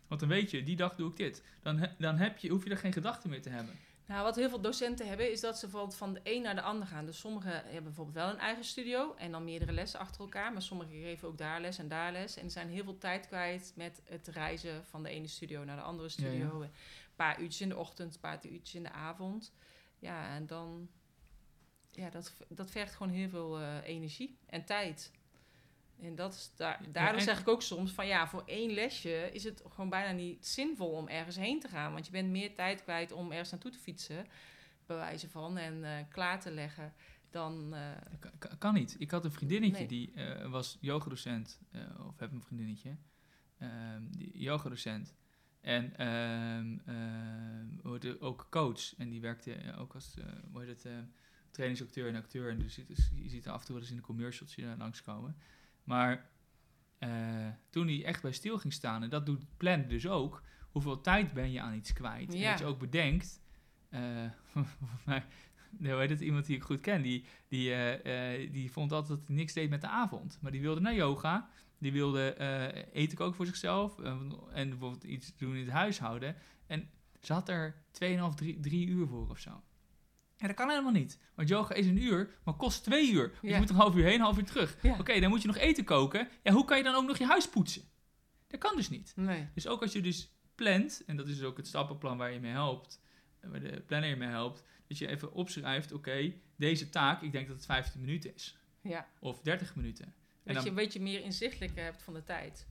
Want 0.08 0.20
dan 0.20 0.28
weet 0.28 0.50
je, 0.50 0.62
die 0.62 0.76
dag 0.76 0.94
doe 0.94 1.10
ik 1.10 1.16
dit. 1.16 1.42
Dan, 1.62 1.78
he- 1.78 1.90
dan 1.98 2.16
heb 2.16 2.38
je, 2.38 2.48
hoef 2.48 2.64
je 2.64 2.70
er 2.70 2.76
geen 2.76 2.92
gedachten 2.92 3.30
meer 3.30 3.42
te 3.42 3.48
hebben. 3.48 3.74
Nou, 4.06 4.22
wat 4.24 4.36
heel 4.36 4.48
veel 4.48 4.60
docenten 4.60 5.08
hebben, 5.08 5.32
is 5.32 5.40
dat 5.40 5.58
ze 5.58 5.66
bijvoorbeeld 5.66 5.96
van 5.96 6.12
de 6.12 6.20
een 6.22 6.42
naar 6.42 6.54
de 6.54 6.60
ander 6.62 6.86
gaan. 6.88 7.06
Dus 7.06 7.18
sommigen 7.18 7.52
hebben 7.52 7.82
bijvoorbeeld 7.82 8.16
wel 8.16 8.28
een 8.30 8.38
eigen 8.38 8.64
studio 8.64 9.14
en 9.18 9.30
dan 9.32 9.44
meerdere 9.44 9.72
lessen 9.72 10.00
achter 10.00 10.20
elkaar. 10.20 10.52
Maar 10.52 10.62
sommigen 10.62 10.92
geven 11.02 11.28
ook 11.28 11.38
daar 11.38 11.60
les 11.60 11.78
en 11.78 11.88
daar 11.88 12.12
les. 12.12 12.36
En 12.36 12.50
zijn 12.50 12.68
heel 12.68 12.84
veel 12.84 12.98
tijd 12.98 13.26
kwijt 13.26 13.72
met 13.76 14.00
het 14.04 14.26
reizen 14.28 14.84
van 14.84 15.02
de 15.02 15.08
ene 15.08 15.26
studio 15.26 15.64
naar 15.64 15.76
de 15.76 15.82
andere 15.82 16.08
studio. 16.08 16.62
Een 16.62 16.70
paar 17.16 17.40
uurtjes 17.40 17.60
in 17.60 17.68
de 17.68 17.76
ochtend, 17.76 18.14
een 18.14 18.20
paar 18.20 18.38
uurtjes 18.50 18.74
in 18.74 18.82
de 18.82 18.92
avond. 18.92 19.52
Ja, 20.02 20.34
en 20.34 20.46
dan... 20.46 20.88
Ja, 21.90 22.10
dat, 22.10 22.34
dat 22.48 22.70
vergt 22.70 22.94
gewoon 22.94 23.12
heel 23.12 23.28
veel 23.28 23.60
uh, 23.60 23.76
energie 23.84 24.38
en 24.46 24.64
tijd. 24.64 25.12
En 26.00 26.14
dat 26.14 26.34
is 26.34 26.52
daar, 26.56 26.80
daardoor 26.92 27.20
zeg 27.20 27.40
ik 27.40 27.48
ook 27.48 27.62
soms 27.62 27.92
van 27.92 28.06
ja, 28.06 28.28
voor 28.28 28.42
één 28.46 28.70
lesje 28.70 29.30
is 29.32 29.44
het 29.44 29.62
gewoon 29.68 29.90
bijna 29.90 30.12
niet 30.12 30.46
zinvol 30.46 30.90
om 30.90 31.08
ergens 31.08 31.36
heen 31.36 31.60
te 31.60 31.68
gaan. 31.68 31.92
Want 31.92 32.06
je 32.06 32.12
bent 32.12 32.30
meer 32.30 32.54
tijd 32.54 32.82
kwijt 32.82 33.12
om 33.12 33.30
ergens 33.30 33.50
naartoe 33.50 33.70
te 33.70 33.78
fietsen, 33.78 34.26
bij 34.86 34.96
wijze 34.96 35.28
van, 35.28 35.58
en 35.58 35.74
uh, 35.74 35.96
klaar 36.08 36.40
te 36.40 36.50
leggen. 36.50 36.92
Dan, 37.30 37.74
uh, 37.74 37.90
kan, 38.38 38.58
kan, 38.58 38.74
niet. 38.74 38.96
Ik 38.98 39.10
had 39.10 39.24
een 39.24 39.32
vriendinnetje 39.32 39.78
nee. 39.78 39.86
die 39.86 40.12
uh, 40.14 40.50
was 40.50 40.78
yogadocent, 40.80 41.60
of 42.06 42.18
heb 42.18 42.32
een 42.32 42.42
vriendinnetje, 42.42 42.96
ehm, 43.58 44.02
yogadocent. 44.32 45.14
En 45.62 45.92
uh, 47.84 48.14
ook 48.20 48.46
coach. 48.50 48.94
En 48.96 49.08
die 49.08 49.20
werkte 49.20 49.74
ook 49.78 49.94
als 49.94 50.14
hoe 50.50 50.64
heet 50.64 50.82
het, 50.82 50.88
trainingsacteur 51.50 52.08
en 52.08 52.14
acteur. 52.14 52.50
En 52.50 52.58
dus 52.58 52.76
je 53.14 53.28
ziet 53.28 53.46
er 53.46 53.52
af 53.52 53.60
en 53.60 53.66
toe 53.66 53.74
wel 53.74 53.84
eens 53.84 53.92
in 53.92 53.98
de 53.98 54.02
commercials 54.02 54.54
hier 54.54 54.74
langskomen. 54.78 55.36
Maar 55.84 56.30
toen 57.70 57.86
hij 57.86 58.04
echt 58.04 58.22
bij 58.22 58.32
stil 58.32 58.58
ging 58.58 58.72
staan, 58.72 59.02
en 59.02 59.10
dat 59.10 59.26
doet 59.26 59.44
Plan 59.56 59.88
dus 59.88 60.06
ook, 60.06 60.42
hoeveel 60.72 61.00
tijd 61.00 61.32
ben 61.32 61.52
je 61.52 61.60
aan 61.60 61.74
iets 61.74 61.92
kwijt? 61.92 62.32
Ja. 62.32 62.38
En 62.38 62.50
dat 62.50 62.58
je 62.58 62.64
ook 62.64 62.78
bedenkt, 62.78 63.40
uh, 63.90 64.30
mij, 65.04 65.24
nou, 65.70 65.96
weet 65.96 66.10
het, 66.10 66.20
iemand 66.20 66.46
die 66.46 66.56
ik 66.56 66.62
goed 66.62 66.80
ken, 66.80 67.02
die, 67.02 67.24
die, 67.48 67.70
uh, 68.04 68.52
die 68.52 68.72
vond 68.72 68.92
altijd 68.92 69.18
dat 69.18 69.26
hij 69.26 69.36
niks 69.36 69.52
deed 69.52 69.70
met 69.70 69.80
de 69.80 69.88
avond. 69.88 70.38
Maar 70.40 70.52
die 70.52 70.60
wilde 70.60 70.80
naar 70.80 70.94
yoga, 70.94 71.50
die 71.82 71.92
wilde 71.92 72.36
eten 72.92 73.18
ook 73.18 73.34
voor 73.34 73.46
zichzelf 73.46 73.98
en 74.52 74.68
bijvoorbeeld 74.68 75.04
iets 75.04 75.36
doen 75.36 75.54
in 75.54 75.64
het 75.64 75.72
huishouden. 75.72 76.36
En 76.66 76.90
ze 77.20 77.32
had 77.32 77.48
er 77.48 77.74
2,5, 77.92 78.60
3 78.60 78.86
uur 78.86 79.06
voor 79.06 79.28
of 79.28 79.38
zo. 79.38 79.62
Ja, 80.36 80.46
dat 80.46 80.56
kan 80.56 80.68
helemaal 80.68 80.92
niet. 80.92 81.18
Want 81.34 81.48
yoga 81.48 81.74
is 81.74 81.86
een 81.86 82.02
uur, 82.02 82.38
maar 82.44 82.54
kost 82.54 82.84
twee 82.84 83.12
uur. 83.12 83.28
Dus 83.40 83.50
je 83.50 83.58
moet 83.58 83.70
een 83.70 83.76
half 83.76 83.94
uur 83.94 84.04
heen, 84.04 84.14
een 84.14 84.20
half 84.20 84.38
uur 84.38 84.44
terug. 84.44 84.76
Oké, 84.98 85.20
dan 85.20 85.30
moet 85.30 85.40
je 85.42 85.46
nog 85.46 85.56
eten 85.56 85.84
koken. 85.84 86.28
Ja, 86.42 86.52
hoe 86.52 86.64
kan 86.64 86.76
je 86.76 86.82
dan 86.82 86.94
ook 86.94 87.06
nog 87.06 87.18
je 87.18 87.26
huis 87.26 87.48
poetsen? 87.48 87.82
Dat 88.46 88.60
kan 88.60 88.76
dus 88.76 88.88
niet. 88.88 89.12
Nee. 89.16 89.48
Dus 89.54 89.66
ook 89.66 89.82
als 89.82 89.92
je 89.92 90.00
dus 90.00 90.32
plant, 90.54 91.02
en 91.06 91.16
dat 91.16 91.28
is 91.28 91.36
dus 91.36 91.44
ook 91.44 91.56
het 91.56 91.66
stappenplan 91.66 92.18
waar 92.18 92.32
je 92.32 92.40
mee 92.40 92.52
helpt, 92.52 93.00
waar 93.40 93.60
de 93.60 93.82
planner 93.86 94.08
je 94.08 94.16
mee 94.16 94.28
helpt, 94.28 94.64
dat 94.88 94.98
je 94.98 95.08
even 95.08 95.32
opschrijft, 95.32 95.92
oké, 95.92 96.32
deze 96.56 96.88
taak, 96.88 97.22
ik 97.22 97.32
denk 97.32 97.46
dat 97.46 97.56
het 97.56 97.66
15 97.66 98.00
minuten 98.00 98.34
is. 98.34 98.58
Ja. 98.80 99.08
Of 99.20 99.40
30 99.40 99.76
minuten. 99.76 100.14
Dat 100.44 100.54
dan, 100.54 100.64
je 100.64 100.68
een 100.68 100.74
beetje 100.74 101.00
meer 101.00 101.20
inzichtelijk 101.20 101.76
hebt 101.76 102.02
van 102.02 102.14
de 102.14 102.22
tijd. 102.22 102.66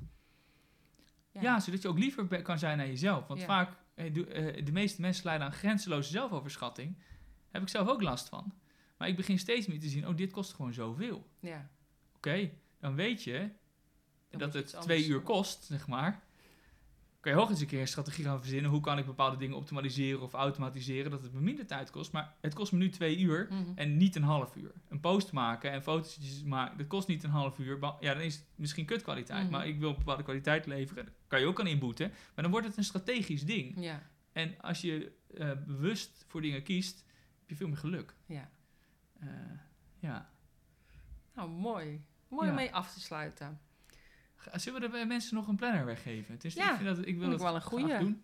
Ja. 1.31 1.41
ja. 1.41 1.59
zodat 1.59 1.81
je 1.81 1.87
ook 1.87 1.99
liever 1.99 2.41
kan 2.41 2.59
zijn 2.59 2.77
naar 2.77 2.87
jezelf. 2.87 3.27
Want 3.27 3.43
vaak, 3.43 3.77
de 3.95 4.71
meeste 4.71 5.01
mensen 5.01 5.25
leiden 5.25 5.47
aan 5.47 5.53
grenzeloze 5.53 6.09
zelfoverschatting 6.09 6.97
heb 7.51 7.61
ik 7.61 7.69
zelf 7.69 7.87
ook 7.87 8.01
last 8.01 8.29
van. 8.29 8.53
Maar 8.97 9.07
ik 9.07 9.15
begin 9.15 9.39
steeds 9.39 9.67
meer 9.67 9.79
te 9.79 9.89
zien, 9.89 10.07
oh, 10.07 10.15
dit 10.15 10.31
kost 10.31 10.53
gewoon 10.53 10.73
zoveel. 10.73 11.29
Ja. 11.39 11.69
Oké, 12.15 12.51
dan 12.79 12.95
weet 12.95 13.23
je 13.23 13.49
dat 14.29 14.53
het 14.53 14.75
twee 14.81 15.07
uur 15.07 15.21
kost, 15.21 15.63
zeg 15.63 15.87
maar. 15.87 16.23
Kan 17.21 17.31
je 17.31 17.37
hoog 17.37 17.49
eens 17.49 17.61
een 17.61 17.67
keer 17.67 17.81
een 17.81 17.87
strategie 17.87 18.23
gaan 18.25 18.39
verzinnen. 18.39 18.71
Hoe 18.71 18.79
kan 18.79 18.97
ik 18.97 19.05
bepaalde 19.05 19.37
dingen 19.37 19.55
optimaliseren 19.57 20.21
of 20.21 20.33
automatiseren, 20.33 21.11
dat 21.11 21.21
het 21.21 21.33
me 21.33 21.41
minder 21.41 21.65
tijd 21.67 21.89
kost. 21.91 22.11
Maar 22.11 22.33
het 22.41 22.53
kost 22.53 22.71
me 22.71 22.77
nu 22.77 22.89
twee 22.89 23.17
uur 23.19 23.47
Mhm. 23.49 23.71
en 23.75 23.97
niet 23.97 24.15
een 24.15 24.23
half 24.23 24.55
uur. 24.55 24.71
Een 24.89 24.99
post 24.99 25.31
maken 25.31 25.71
en 25.71 25.83
foto's 25.83 26.43
maken, 26.45 26.77
dat 26.77 26.87
kost 26.87 27.07
niet 27.07 27.23
een 27.23 27.29
half 27.29 27.59
uur. 27.59 27.77
Ja, 27.99 28.13
dan 28.13 28.23
is 28.23 28.35
het 28.35 28.45
misschien 28.55 28.85
kutkwaliteit. 28.85 29.43
Mhm. 29.43 29.51
Maar 29.51 29.67
ik 29.67 29.79
wil 29.79 29.89
een 29.89 29.97
bepaalde 29.97 30.23
kwaliteit 30.23 30.65
leveren. 30.65 31.05
Daar 31.05 31.13
kan 31.27 31.39
je 31.39 31.45
ook 31.45 31.59
aan 31.59 31.67
inboeten. 31.67 32.07
Maar 32.09 32.43
dan 32.43 32.51
wordt 32.51 32.67
het 32.67 32.77
een 32.77 32.83
strategisch 32.83 33.45
ding. 33.45 33.83
Ja. 33.83 34.09
En 34.31 34.61
als 34.61 34.81
je 34.81 35.11
eh, 35.37 35.51
bewust 35.65 36.25
voor 36.27 36.41
dingen 36.41 36.63
kiest, 36.63 37.03
heb 37.39 37.49
je 37.49 37.55
veel 37.55 37.67
meer 37.67 37.77
geluk. 37.77 38.15
Ja. 38.25 38.49
Eh, 39.19 39.27
ja. 39.99 40.29
Nou, 41.35 41.49
mooi. 41.49 42.03
Mooi 42.27 42.43
Ja. 42.45 42.49
om 42.49 42.55
mee 42.55 42.73
af 42.73 42.93
te 42.93 42.99
sluiten. 42.99 43.59
Zullen 44.53 44.81
we 44.91 44.99
de 44.99 45.05
mensen 45.05 45.35
nog 45.35 45.47
een 45.47 45.55
planner 45.55 45.85
weggeven? 45.85 46.33
Het 46.33 46.45
is, 46.45 46.53
Ja, 46.53 46.71
ik, 46.71 46.77
vind 46.79 46.95
dat, 46.95 47.05
ik 47.07 47.17
wil 47.17 47.25
ik 47.25 47.31
het 47.31 47.41
wel 47.41 47.55
een 47.55 47.61
goeie. 47.61 47.97
doen. 47.97 48.21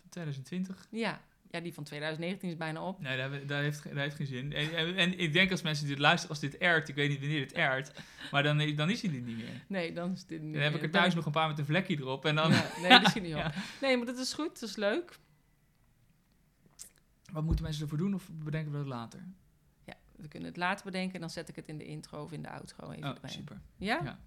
Van 0.00 0.08
2020. 0.10 0.86
Ja. 0.90 1.20
ja, 1.50 1.60
die 1.60 1.74
van 1.74 1.84
2019 1.84 2.48
is 2.48 2.56
bijna 2.56 2.82
op. 2.86 3.00
Nee, 3.00 3.16
dat, 3.16 3.30
hebben- 3.30 3.46
dat, 3.48 3.60
heeft, 3.60 3.82
dat 3.82 3.92
heeft 3.94 4.16
geen 4.16 4.26
zin. 4.26 4.52
En, 4.52 4.74
en, 4.76 4.96
en 4.96 5.18
ik 5.18 5.32
denk 5.32 5.50
als 5.50 5.62
mensen 5.62 5.86
dit 5.86 5.98
luisteren, 5.98 6.28
als 6.30 6.40
dit 6.40 6.60
airt, 6.60 6.88
ik 6.88 6.94
weet 6.94 7.08
niet 7.08 7.20
wanneer 7.20 7.40
dit 7.40 7.54
airt, 7.54 7.92
maar 8.30 8.42
dan, 8.42 8.74
dan 8.76 8.90
is 8.90 9.02
hij 9.02 9.10
dit 9.10 9.24
niet 9.24 9.36
meer. 9.36 9.62
Nee, 9.66 9.92
dan 9.92 10.12
is 10.12 10.26
dit 10.26 10.42
niet 10.42 10.52
Dan 10.54 10.62
heb 10.62 10.74
ik 10.74 10.82
er 10.82 10.90
thuis 10.90 11.14
nog 11.14 11.26
een 11.26 11.32
paar 11.32 11.48
met 11.48 11.58
een 11.58 11.64
vlekje 11.66 11.96
erop 11.96 12.24
en 12.24 12.34
dan... 12.34 12.50
Ja, 12.52 12.70
nee, 12.80 12.98
die 12.98 13.08
schiet 13.08 13.22
niet 13.22 13.34
op. 13.40 13.40
Ja. 13.40 13.52
Nee, 13.80 13.96
maar 13.96 14.06
dat 14.06 14.18
is 14.18 14.32
goed. 14.32 14.60
Dat 14.60 14.68
is 14.68 14.76
leuk. 14.76 15.18
Wat 17.32 17.44
moeten 17.44 17.64
mensen 17.64 17.82
ervoor 17.82 17.98
doen 17.98 18.14
of 18.14 18.28
bedenken 18.32 18.72
we 18.72 18.78
dat 18.78 18.86
later? 18.86 19.24
Ja, 19.84 19.94
we 20.16 20.28
kunnen 20.28 20.48
het 20.48 20.56
later 20.56 20.84
bedenken 20.84 21.14
en 21.14 21.20
dan 21.20 21.30
zet 21.30 21.48
ik 21.48 21.56
het 21.56 21.68
in 21.68 21.78
de 21.78 21.84
intro 21.84 22.22
of 22.22 22.32
in 22.32 22.42
de 22.42 22.50
outro 22.50 22.90
even 22.90 23.08
Oh, 23.08 23.14
erbij. 23.14 23.30
super. 23.30 23.60
Ja? 23.76 24.00
Ja, 24.04 24.18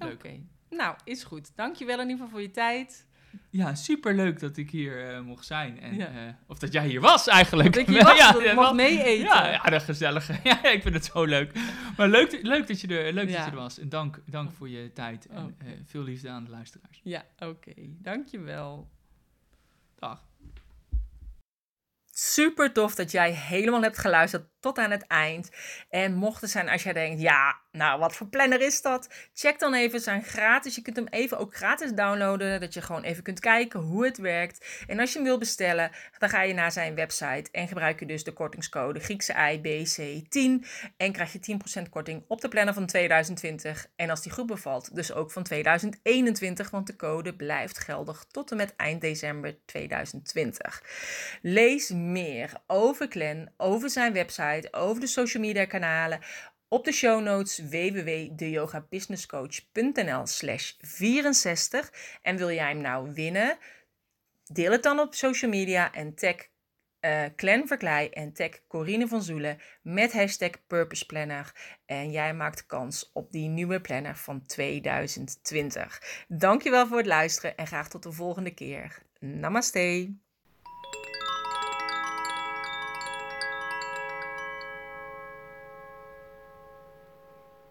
Oké. 0.00 0.40
Nou, 0.70 0.96
is 1.04 1.24
goed. 1.24 1.56
Dankjewel 1.56 2.00
in 2.00 2.08
ieder 2.08 2.16
geval 2.16 2.30
voor 2.30 2.42
je 2.42 2.50
tijd. 2.50 3.06
Ja, 3.50 3.74
super 3.74 4.14
leuk 4.14 4.40
dat 4.40 4.56
ik 4.56 4.70
hier 4.70 5.08
eh, 5.14 5.20
mocht 5.20 5.46
zijn. 5.46 5.80
En, 5.80 5.94
Ja. 5.94 6.06
eh, 6.06 6.32
of 6.46 6.58
dat 6.58 6.72
jij 6.72 6.86
hier 6.86 7.00
was 7.00 7.26
eigenlijk. 7.26 7.72
Dat 7.72 7.82
ik 7.88 7.88
hier 7.88 8.02
was, 8.02 8.18
ja, 8.18 8.32
dat 8.32 8.40
ik 8.42 8.54
ja. 8.54 9.44
Ja, 9.44 9.50
ja, 9.50 9.62
dat 9.62 9.82
gezellige. 9.82 10.38
Ja, 10.44 10.64
ik 10.64 10.82
vind 10.82 10.94
het 10.94 11.04
zo 11.04 11.24
leuk. 11.24 11.52
Maar 11.96 12.08
leuk, 12.08 12.38
leuk, 12.42 12.66
dat, 12.66 12.80
je 12.80 12.86
er, 12.86 13.12
leuk 13.12 13.32
dat 13.32 13.44
je 13.44 13.50
er 13.50 13.56
was. 13.56 13.78
En 13.78 13.88
dank, 13.88 14.22
dank 14.26 14.52
voor 14.52 14.68
je 14.68 14.92
tijd. 14.92 15.26
En 15.26 15.54
eh, 15.58 15.66
veel 15.86 16.02
liefde 16.02 16.28
aan 16.28 16.44
de 16.44 16.50
luisteraars. 16.50 17.00
Ja, 17.02 17.24
oké. 17.38 17.72
Dankjewel. 17.86 18.90
Dag. 19.98 20.28
Super 22.12 22.72
tof 22.72 22.94
dat 22.94 23.10
jij 23.10 23.32
helemaal 23.32 23.82
hebt 23.82 23.98
geluisterd 23.98 24.48
tot 24.60 24.78
aan 24.78 24.90
het 24.90 25.06
eind. 25.06 25.50
En 25.88 26.14
mocht 26.14 26.40
het 26.40 26.50
zijn 26.50 26.68
als 26.68 26.82
jij 26.82 26.92
denkt, 26.92 27.20
ja, 27.20 27.58
nou 27.72 27.98
wat 27.98 28.16
voor 28.16 28.26
planner 28.26 28.60
is 28.60 28.82
dat? 28.82 29.08
Check 29.34 29.58
dan 29.58 29.74
even 29.74 30.00
zijn 30.00 30.24
gratis. 30.24 30.74
Je 30.74 30.82
kunt 30.82 30.96
hem 30.96 31.06
even 31.10 31.38
ook 31.38 31.54
gratis 31.54 31.92
downloaden, 31.92 32.60
dat 32.60 32.74
je 32.74 32.82
gewoon 32.82 33.02
even 33.02 33.22
kunt 33.22 33.40
kijken 33.40 33.80
hoe 33.80 34.04
het 34.04 34.18
werkt. 34.18 34.84
En 34.86 35.00
als 35.00 35.10
je 35.10 35.18
hem 35.18 35.26
wil 35.26 35.38
bestellen, 35.38 35.90
dan 36.18 36.28
ga 36.28 36.42
je 36.42 36.54
naar 36.54 36.72
zijn 36.72 36.94
website 36.94 37.48
en 37.52 37.68
gebruik 37.68 38.00
je 38.00 38.06
dus 38.06 38.24
de 38.24 38.32
kortingscode 38.32 39.00
Griekse 39.00 39.32
IBC10 39.32 40.66
en 40.96 41.12
krijg 41.12 41.32
je 41.32 41.58
10% 41.86 41.88
korting 41.90 42.24
op 42.28 42.40
de 42.40 42.48
planner 42.48 42.74
van 42.74 42.86
2020. 42.86 43.86
En 43.96 44.10
als 44.10 44.22
die 44.22 44.32
goed 44.32 44.46
bevalt, 44.46 44.94
dus 44.94 45.12
ook 45.12 45.30
van 45.30 45.42
2021, 45.42 46.70
want 46.70 46.86
de 46.86 46.96
code 46.96 47.34
blijft 47.36 47.78
geldig 47.78 48.24
tot 48.30 48.50
en 48.50 48.56
met 48.56 48.76
eind 48.76 49.00
december 49.00 49.56
2020. 49.64 50.82
Lees 51.42 51.88
meer 51.90 52.52
over 52.66 53.06
Glenn, 53.10 53.52
over 53.56 53.90
zijn 53.90 54.12
website, 54.12 54.49
over 54.70 55.00
de 55.00 55.06
social 55.06 55.42
media 55.42 55.64
kanalen 55.64 56.20
op 56.68 56.84
de 56.84 56.92
show 56.92 57.22
notes 57.22 57.58
www.deyogabusinesscoach.nl 57.58 60.26
slash 60.26 60.72
64. 60.78 61.92
En 62.22 62.36
wil 62.36 62.50
jij 62.50 62.68
hem 62.68 62.80
nou 62.80 63.12
winnen? 63.12 63.58
Deel 64.44 64.72
het 64.72 64.82
dan 64.82 64.98
op 64.98 65.14
social 65.14 65.50
media 65.50 65.92
en 65.92 66.14
tag 66.14 66.34
eh 67.00 67.24
Clan 67.36 67.66
Verklei 67.66 68.08
en 68.08 68.32
tag 68.32 68.66
Corine 68.66 69.08
van 69.08 69.22
Zoelen 69.22 69.58
met 69.82 70.12
hashtag 70.12 70.50
Purpose 70.66 71.06
Planner. 71.06 71.76
En 71.86 72.10
jij 72.10 72.34
maakt 72.34 72.66
kans 72.66 73.10
op 73.12 73.32
die 73.32 73.48
nieuwe 73.48 73.80
planner 73.80 74.16
van 74.16 74.46
2020. 74.46 76.24
Dankjewel 76.28 76.86
voor 76.86 76.96
het 76.96 77.06
luisteren 77.06 77.56
en 77.56 77.66
graag 77.66 77.88
tot 77.88 78.02
de 78.02 78.12
volgende 78.12 78.54
keer. 78.54 79.02
Namaste. 79.18 80.14